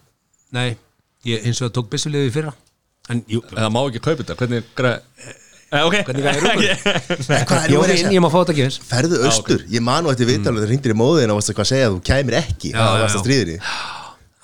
Nei, 0.56 0.68
ég 1.28 1.46
eins 1.46 1.60
og 1.60 1.68
það 1.68 1.74
tók 1.78 1.90
byssulegði 1.94 2.32
fyrra. 2.34 2.54
En 3.12 3.22
jú, 3.30 3.42
það 3.46 3.60
Það 3.62 3.74
má 3.76 3.80
ekki 3.84 4.02
kaupa 4.02 4.24
þetta, 4.24 4.38
hvernig 4.40 4.70
Eh, 5.76 5.84
ok 5.86 5.96
Hvernig 6.08 6.24
græðir 6.26 6.42
rjúpur? 6.46 7.36
Hvað 7.50 7.92
er 7.92 8.14
ég 8.16 8.22
má 8.24 8.28
fá 8.32 8.38
þetta 8.40 8.56
gefins 8.60 8.80
Ferðu 8.88 9.20
austur, 9.28 9.64
ég 9.72 9.84
man 9.84 10.06
nú 10.06 10.12
eftir 10.12 10.30
viðtalið 10.30 10.64
þegar 10.64 10.72
hringdir 10.72 10.94
í 10.94 10.98
móðin 10.98 11.32
og 11.34 11.40
varst 11.40 11.52
eitthvað 11.52 11.66
að 11.68 11.72
segja 11.74 11.92
þú 11.92 12.02
kæmir 12.10 12.38
ekki 12.40 12.72
Já, 12.72 12.78
það 12.80 12.92
já, 12.96 13.02
varst 13.04 13.16
já. 13.16 13.20
að 13.20 13.24
stríðinni 13.26 13.58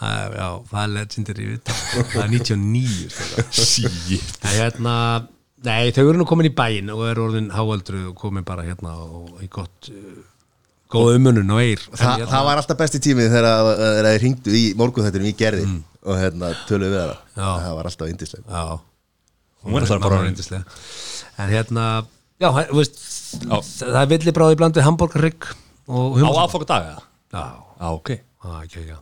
Já, 0.02 0.48
það 0.66 0.80
er 0.80 0.90
legendary 0.96 1.44
viðtal. 1.46 1.74
Það 2.10 2.24
er 2.24 2.32
99 2.32 3.12
sko. 3.14 3.44
Shit. 3.70 4.32
En 4.42 4.56
hérna, 4.56 4.94
nei, 5.62 5.92
þau 5.94 6.02
eru 6.08 6.18
nú 6.18 6.26
komin 6.26 6.48
í 6.48 6.54
bæinn 6.58 6.90
og 6.90 7.04
eru 7.06 7.28
orðin 7.28 7.52
háaldru 7.54 8.08
og 8.10 8.16
komin 8.18 8.46
bara 8.46 8.66
hérna 8.66 8.96
og 9.06 9.38
í 9.44 9.50
gott 9.52 9.92
góð 10.92 11.16
umunun 11.16 11.54
og 11.54 11.62
eir 11.62 11.82
Þa, 11.94 12.16
Það 12.28 12.46
var 12.48 12.60
alltaf 12.60 12.80
besti 12.82 13.00
tímið 13.02 13.30
þegar 13.32 14.08
þeir 14.08 14.24
hringdu 14.24 14.56
í 14.58 14.64
morgunþættinum 14.80 15.30
í 15.30 15.36
gerði 15.38 15.68
og 16.02 16.18
hérna 16.18 16.50
töluðu 16.68 16.96
við 16.96 17.04
Já. 17.06 17.46
það 17.46 17.76
var 17.78 17.88
alltaf 17.92 18.10
indislega 18.12 18.44
Já, 18.50 18.80
Hún 19.62 19.78
er 19.78 19.86
alltaf 19.86 20.02
bara 20.02 20.18
Mamma 20.18 20.32
yndislega. 20.32 20.64
En 21.42 21.52
hérna, 21.52 21.86
Já, 22.42 22.48
veist, 22.74 22.98
það 23.78 24.08
villi 24.10 24.32
bráði 24.34 24.58
blandið 24.58 24.86
hambúrgarrygg 24.88 25.46
og 25.86 26.16
Á 26.18 26.18
hummus 26.18 26.40
aðfoka 26.42 26.66
dag 26.72 26.88
eða? 26.88 27.04
Já, 27.32 27.44
Já, 27.78 27.88
ok. 27.92 28.10
Er 28.42 28.56
ekki, 28.64 28.82
já. 28.88 28.96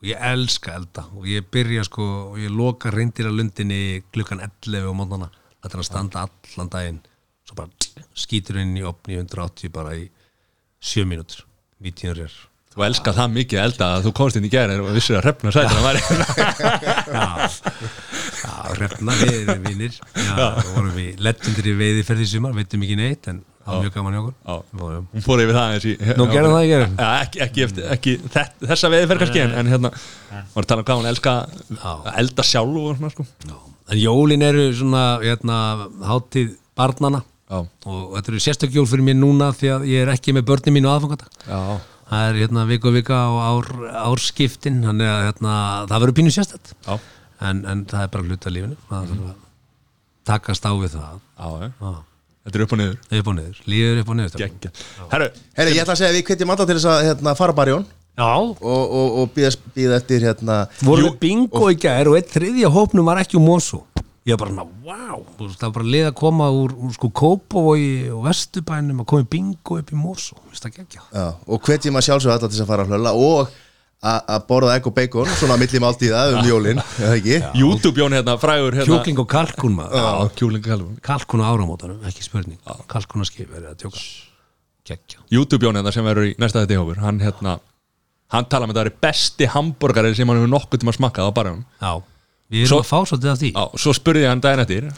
Og 0.00 0.08
ég 0.08 0.22
elska 0.30 0.72
elda 0.78 1.04
og 1.12 1.26
ég 1.28 1.44
byrja 1.52 1.84
sko 1.84 2.06
og 2.30 2.38
ég 2.40 2.52
loka 2.56 2.92
reyndir 2.94 3.28
að 3.28 3.36
lundinni 3.36 4.00
klukkan 4.14 4.40
11 4.40 4.88
á 4.88 4.92
mótnana 4.96 5.28
þetta 5.60 5.74
er 5.74 5.82
að 5.82 5.88
standa 5.90 6.22
allan 6.24 6.72
daginn. 6.72 7.02
Svo 7.44 7.58
bara 7.58 7.90
skýtur 8.16 8.62
inn 8.62 8.78
í 8.80 8.86
opni 8.88 9.18
180 9.20 9.74
bara 9.74 9.92
í 9.98 10.06
7 10.80 11.04
mínútur. 11.08 11.44
90 11.84 12.14
er 12.14 12.32
Þú 12.70 12.84
elskar 12.86 13.16
það 13.16 13.32
mikið 13.34 13.60
elda 13.60 13.86
að 13.96 14.04
þú 14.06 14.10
komst 14.14 14.38
inn 14.38 14.46
í 14.46 14.52
gæri 14.52 14.76
og 14.78 14.92
vissir 14.94 15.18
að 15.18 15.24
hrefna 15.26 15.52
sætir 15.52 15.80
að 15.80 15.86
væri. 15.88 16.00
Já 17.16 18.09
hrefna, 18.80 19.14
við 19.20 19.38
erum 19.44 19.64
vinnir 19.68 19.96
þá 20.16 20.72
vorum 20.74 20.90
við 20.96 21.22
lettundir 21.26 21.70
í 21.70 21.76
veiðiferði 21.80 22.26
í 22.26 22.30
sumar, 22.34 22.56
veitum 22.56 22.84
ekki 22.86 22.98
neitt 23.00 23.30
en 23.32 23.40
það 23.60 23.74
var 23.74 23.82
mjög 23.84 23.96
gaman 23.96 24.16
hjá 24.16 24.20
okkur. 24.22 25.00
Hún 25.14 25.24
fór 25.24 25.42
yfir 25.44 25.58
það 25.58 25.74
í 25.90 25.94
Nú 26.18 26.26
gerðum 26.30 26.54
það 26.56 26.64
í 26.64 26.70
gerðum 26.72 26.94
Já, 26.96 27.08
ekki, 27.24 27.42
ekki, 27.46 27.64
eftir, 27.66 27.88
ekki 27.94 28.14
þett, 28.36 28.54
þessa 28.72 28.90
veði 28.94 29.10
fer 29.10 29.20
kannski 29.22 29.42
en, 29.44 29.70
hérna, 29.74 29.92
að 30.32 30.68
tala 30.70 30.82
um 30.82 30.88
hvað 30.88 31.02
hún 31.02 31.10
elska 31.10 31.34
að 31.92 32.08
elda 32.24 32.46
sjálf 32.50 32.80
og 32.80 32.96
svona 32.96 33.12
sko. 33.14 33.26
En 33.90 34.00
jólin 34.00 34.46
eru 34.46 34.64
svona 34.78 35.04
hérna, 35.22 35.60
hátíð 36.08 36.56
barnana 36.78 37.22
Já. 37.50 37.64
og 37.66 38.02
þetta 38.14 38.30
eru 38.30 38.40
sérstök 38.44 38.74
jól 38.78 38.86
fyrir 38.86 39.06
mér 39.08 39.16
núna 39.18 39.48
því 39.56 39.70
að 39.74 39.86
ég 39.90 40.04
er 40.04 40.12
ekki 40.12 40.34
með 40.36 40.44
börnin 40.52 40.76
mín 40.76 40.86
á 40.86 40.94
aðfangadag 40.94 41.40
Já, 41.50 41.62
það 42.10 42.26
er 42.28 42.38
hérna 42.44 42.66
viku 42.68 42.90
og 42.90 42.94
vika 42.94 43.16
á 43.26 43.30
ár, 43.50 43.70
árskiptin 44.06 44.78
þannig 44.86 45.10
að 45.10 45.24
hérna, 45.26 45.54
það 45.90 46.04
verður 46.04 46.16
pínu 46.20 46.34
sérstætt 46.36 46.70
en, 47.48 47.64
en 47.72 47.86
það 47.88 48.04
er 48.06 48.12
bara 48.14 48.28
hluta 48.28 48.52
lífinu. 48.52 48.78
Það 48.90 49.10
þarf 49.12 49.30
að 49.30 49.42
takast 50.30 50.68
á 50.68 50.72
við 50.76 50.96
það. 50.96 51.20
Já, 51.40 51.48
já. 51.64 51.92
Þetta 52.40 52.56
er 52.56 52.64
upp 52.64 52.74
og 52.74 52.80
niður. 52.80 53.00
Upp 53.20 53.30
og 53.30 53.34
niður, 53.36 53.62
lífið 53.68 53.90
er 53.94 54.02
upp 54.02 54.10
og 54.10 54.16
niður. 54.16 54.36
Gekkja 54.40 54.70
Herru, 55.10 55.26
Herri, 55.58 55.74
ég 55.76 55.82
ætla 55.84 55.96
að 55.96 56.00
segja 56.00 56.12
að 56.12 56.16
við 56.18 56.28
hvetjum 56.30 56.52
alla 56.54 56.66
til 56.68 56.76
þess 56.78 56.88
að 56.88 57.02
hérna, 57.10 57.34
fara 57.38 57.56
bara 57.56 57.72
í 57.72 57.76
hún 57.76 57.88
Já, 58.20 58.36
og, 58.36 58.60
og, 58.60 59.18
og 59.20 59.30
býða, 59.36 59.52
býða 59.76 59.98
eftir 60.00 60.24
hérna 60.26 60.56
voru 60.84 61.06
við 61.06 61.18
bingo 61.22 61.70
í 61.72 61.76
gær 61.80 62.10
og 62.10 62.18
eitt 62.18 62.32
þriðja 62.34 62.72
hópnum 62.74 63.06
var 63.08 63.20
ekki 63.22 63.38
um 63.38 63.46
Mónsó 63.46 63.84
ég 64.28 64.34
var 64.34 64.42
bara 64.42 64.52
svona, 64.52 64.66
wow 64.84 65.22
þú 65.38 65.46
veist, 65.46 65.60
það 65.60 65.66
var 65.68 65.76
bara 65.78 65.92
lið 65.94 66.08
að 66.08 66.16
koma 66.20 66.48
úr, 66.52 66.74
úr 66.76 66.92
sko 66.96 67.10
Kópavogi 67.20 67.92
og 68.12 68.26
Vesturbænum 68.26 69.00
að 69.04 69.08
koma 69.12 69.24
í 69.24 69.30
bingo 69.36 69.78
upp 69.80 69.92
í 69.94 70.00
Mónsó, 70.00 70.36
veist 70.50 70.66
það 70.66 70.80
gekkja 70.80 71.04
Já, 71.06 71.26
og 71.46 71.68
hvetjum 71.68 72.00
að 72.00 72.06
sjálfsögða 72.08 72.36
alla 72.36 72.50
til 72.50 72.56
þess 72.56 72.66
að 72.66 72.72
fara 72.74 72.86
að 72.86 72.92
hlölla 72.92 73.14
og 73.30 73.54
að 74.00 74.44
borða 74.48 74.74
egg 74.78 74.86
og 74.88 74.94
bacon 74.96 75.28
svona 75.36 75.58
milli 75.60 75.80
máltíða 75.82 76.20
um 76.38 76.46
jólin 76.48 76.78
eða 76.80 77.16
ekki? 77.18 77.38
YouTube 77.60 78.00
Jón 78.00 78.14
hérna, 78.16 78.36
frægur 78.40 78.72
hérna. 78.78 78.88
Kjúkling 78.88 79.18
og 79.20 79.28
kalkun 79.28 79.74
og 79.76 81.02
kalkun 81.04 81.42
á 81.44 81.52
áramótanum, 81.52 81.98
ekki 82.08 82.24
spurning. 82.24 82.56
Kalkun 82.88 83.20
að 83.24 83.28
skip, 83.28 83.52
er 83.52 83.66
það 83.76 83.90
að 83.90 85.26
YouTube 85.30 85.66
Jón 85.66 85.76
hérna 85.76 85.92
sem 85.92 86.06
verður 86.06 86.30
í 86.30 86.36
næsta 86.40 86.64
þetta 86.64 86.80
hófur 86.80 87.02
Hann 87.04 87.20
hérna, 87.22 87.58
hann 88.32 88.48
tala 88.48 88.64
um 88.66 88.72
að 88.72 88.80
þetta 88.80 88.88
er 88.88 88.96
besti 89.04 89.50
hambúrgari 89.52 90.14
sem 90.16 90.26
hann 90.32 90.40
hefur 90.40 90.50
nokkuð 90.56 90.82
tíma 90.82 90.96
smakkað 90.96 91.28
á 91.28 91.32
barðum 91.36 91.60
Já, 91.78 91.92
við 92.50 92.64
erum 92.64 92.72
Svo- 92.72 92.80
að 92.80 92.88
fá 92.88 92.98
svolítið 93.04 93.30
af 93.34 93.38
því. 93.42 93.52
Já, 93.52 93.64
svo 93.84 93.94
spurði 94.00 94.24
ég 94.24 94.32
hann 94.32 94.40
daginn 94.42 94.64
eftir. 94.64 94.88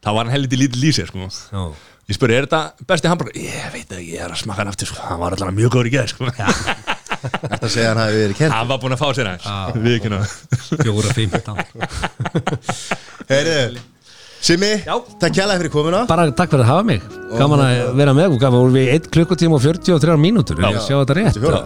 Það 0.00 0.16
var 0.16 0.24
hann 0.24 0.34
helviti 0.34 0.58
lítið 0.64 0.80
lýsir 0.86 1.12
sko. 1.12 1.28
Já, 1.28 1.62
Ég 2.10 2.16
spurði, 2.16 2.40
er 2.40 2.46
þetta 2.48 2.86
besti 2.90 3.06
hambúrgar? 3.12 3.36
Ég 3.38 3.68
veit 3.70 3.86
það 3.86 4.00
ekki, 4.00 4.14
ég 4.16 4.24
er 4.24 4.32
að 4.34 4.40
smakka 4.40 4.64
hann 4.64 4.72
aftur 4.72 4.88
sko. 4.90 5.04
Hann 5.06 5.20
var 5.20 5.36
allavega 5.36 5.54
mjög 5.60 5.76
góður 5.76 5.90
í 5.90 5.94
geð 5.94 6.08
sko 6.10 6.96
Þetta 7.20 7.70
segja 7.70 7.92
hann 7.92 8.00
hafi 8.00 8.18
verið 8.24 8.36
kent 8.38 8.54
Hann 8.56 8.68
var 8.70 8.80
búinn 8.82 8.96
að 8.96 9.02
fá 9.02 9.08
sér 9.16 9.30
Við 9.76 9.96
ekki 9.98 10.12
ná. 10.12 10.20
Fjóra, 10.80 11.14
fimmtán. 11.16 11.64
Herri, 13.30 13.80
Simmi, 14.40 14.70
takk 15.20 15.34
kjærlega 15.36 15.60
fyrir 15.60 15.72
komuna. 15.74 15.98
Bara 16.08 16.24
takk 16.32 16.54
fyrir 16.54 16.64
að 16.64 16.70
hafa 16.70 16.86
mig. 16.88 17.02
Gaman 17.36 17.60
að 17.60 17.80
vera 17.98 18.14
með 18.16 18.36
og 18.36 18.40
gaman 18.40 18.62
vorum 18.62 18.78
við 18.78 18.94
1 18.94 19.10
klukkutíma 19.12 19.58
og 19.58 19.64
43 19.66 20.16
mínútur? 20.22 20.62
Ég 20.64 20.80
sjá 20.86 20.96
þetta 20.96 21.16
rétt. 21.18 21.36
44. 21.36 21.60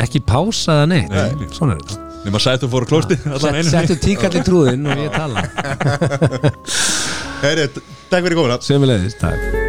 Ekki 0.00 0.22
pása 0.24 0.78
eða 0.78 0.88
neitt. 0.94 1.12
Nei. 1.12 1.50
Svona 1.52 1.76
er 1.76 1.82
þetta. 1.82 2.00
Nefn 2.24 2.38
að 2.38 2.44
sættu 2.46 2.70
fóru 2.72 2.88
klósti 2.88 3.18
Settu 3.68 3.98
tíkall 4.00 4.32
í 4.40 4.44
trúðin 4.46 4.88
og 4.88 5.04
ég 5.04 5.12
tala. 5.12 5.44
Herri, 7.44 7.68
takk 8.08 8.24
fyrir 8.24 8.40
komuna. 8.40 8.58
Sömulegðis, 8.64 9.20
takk 9.20 9.63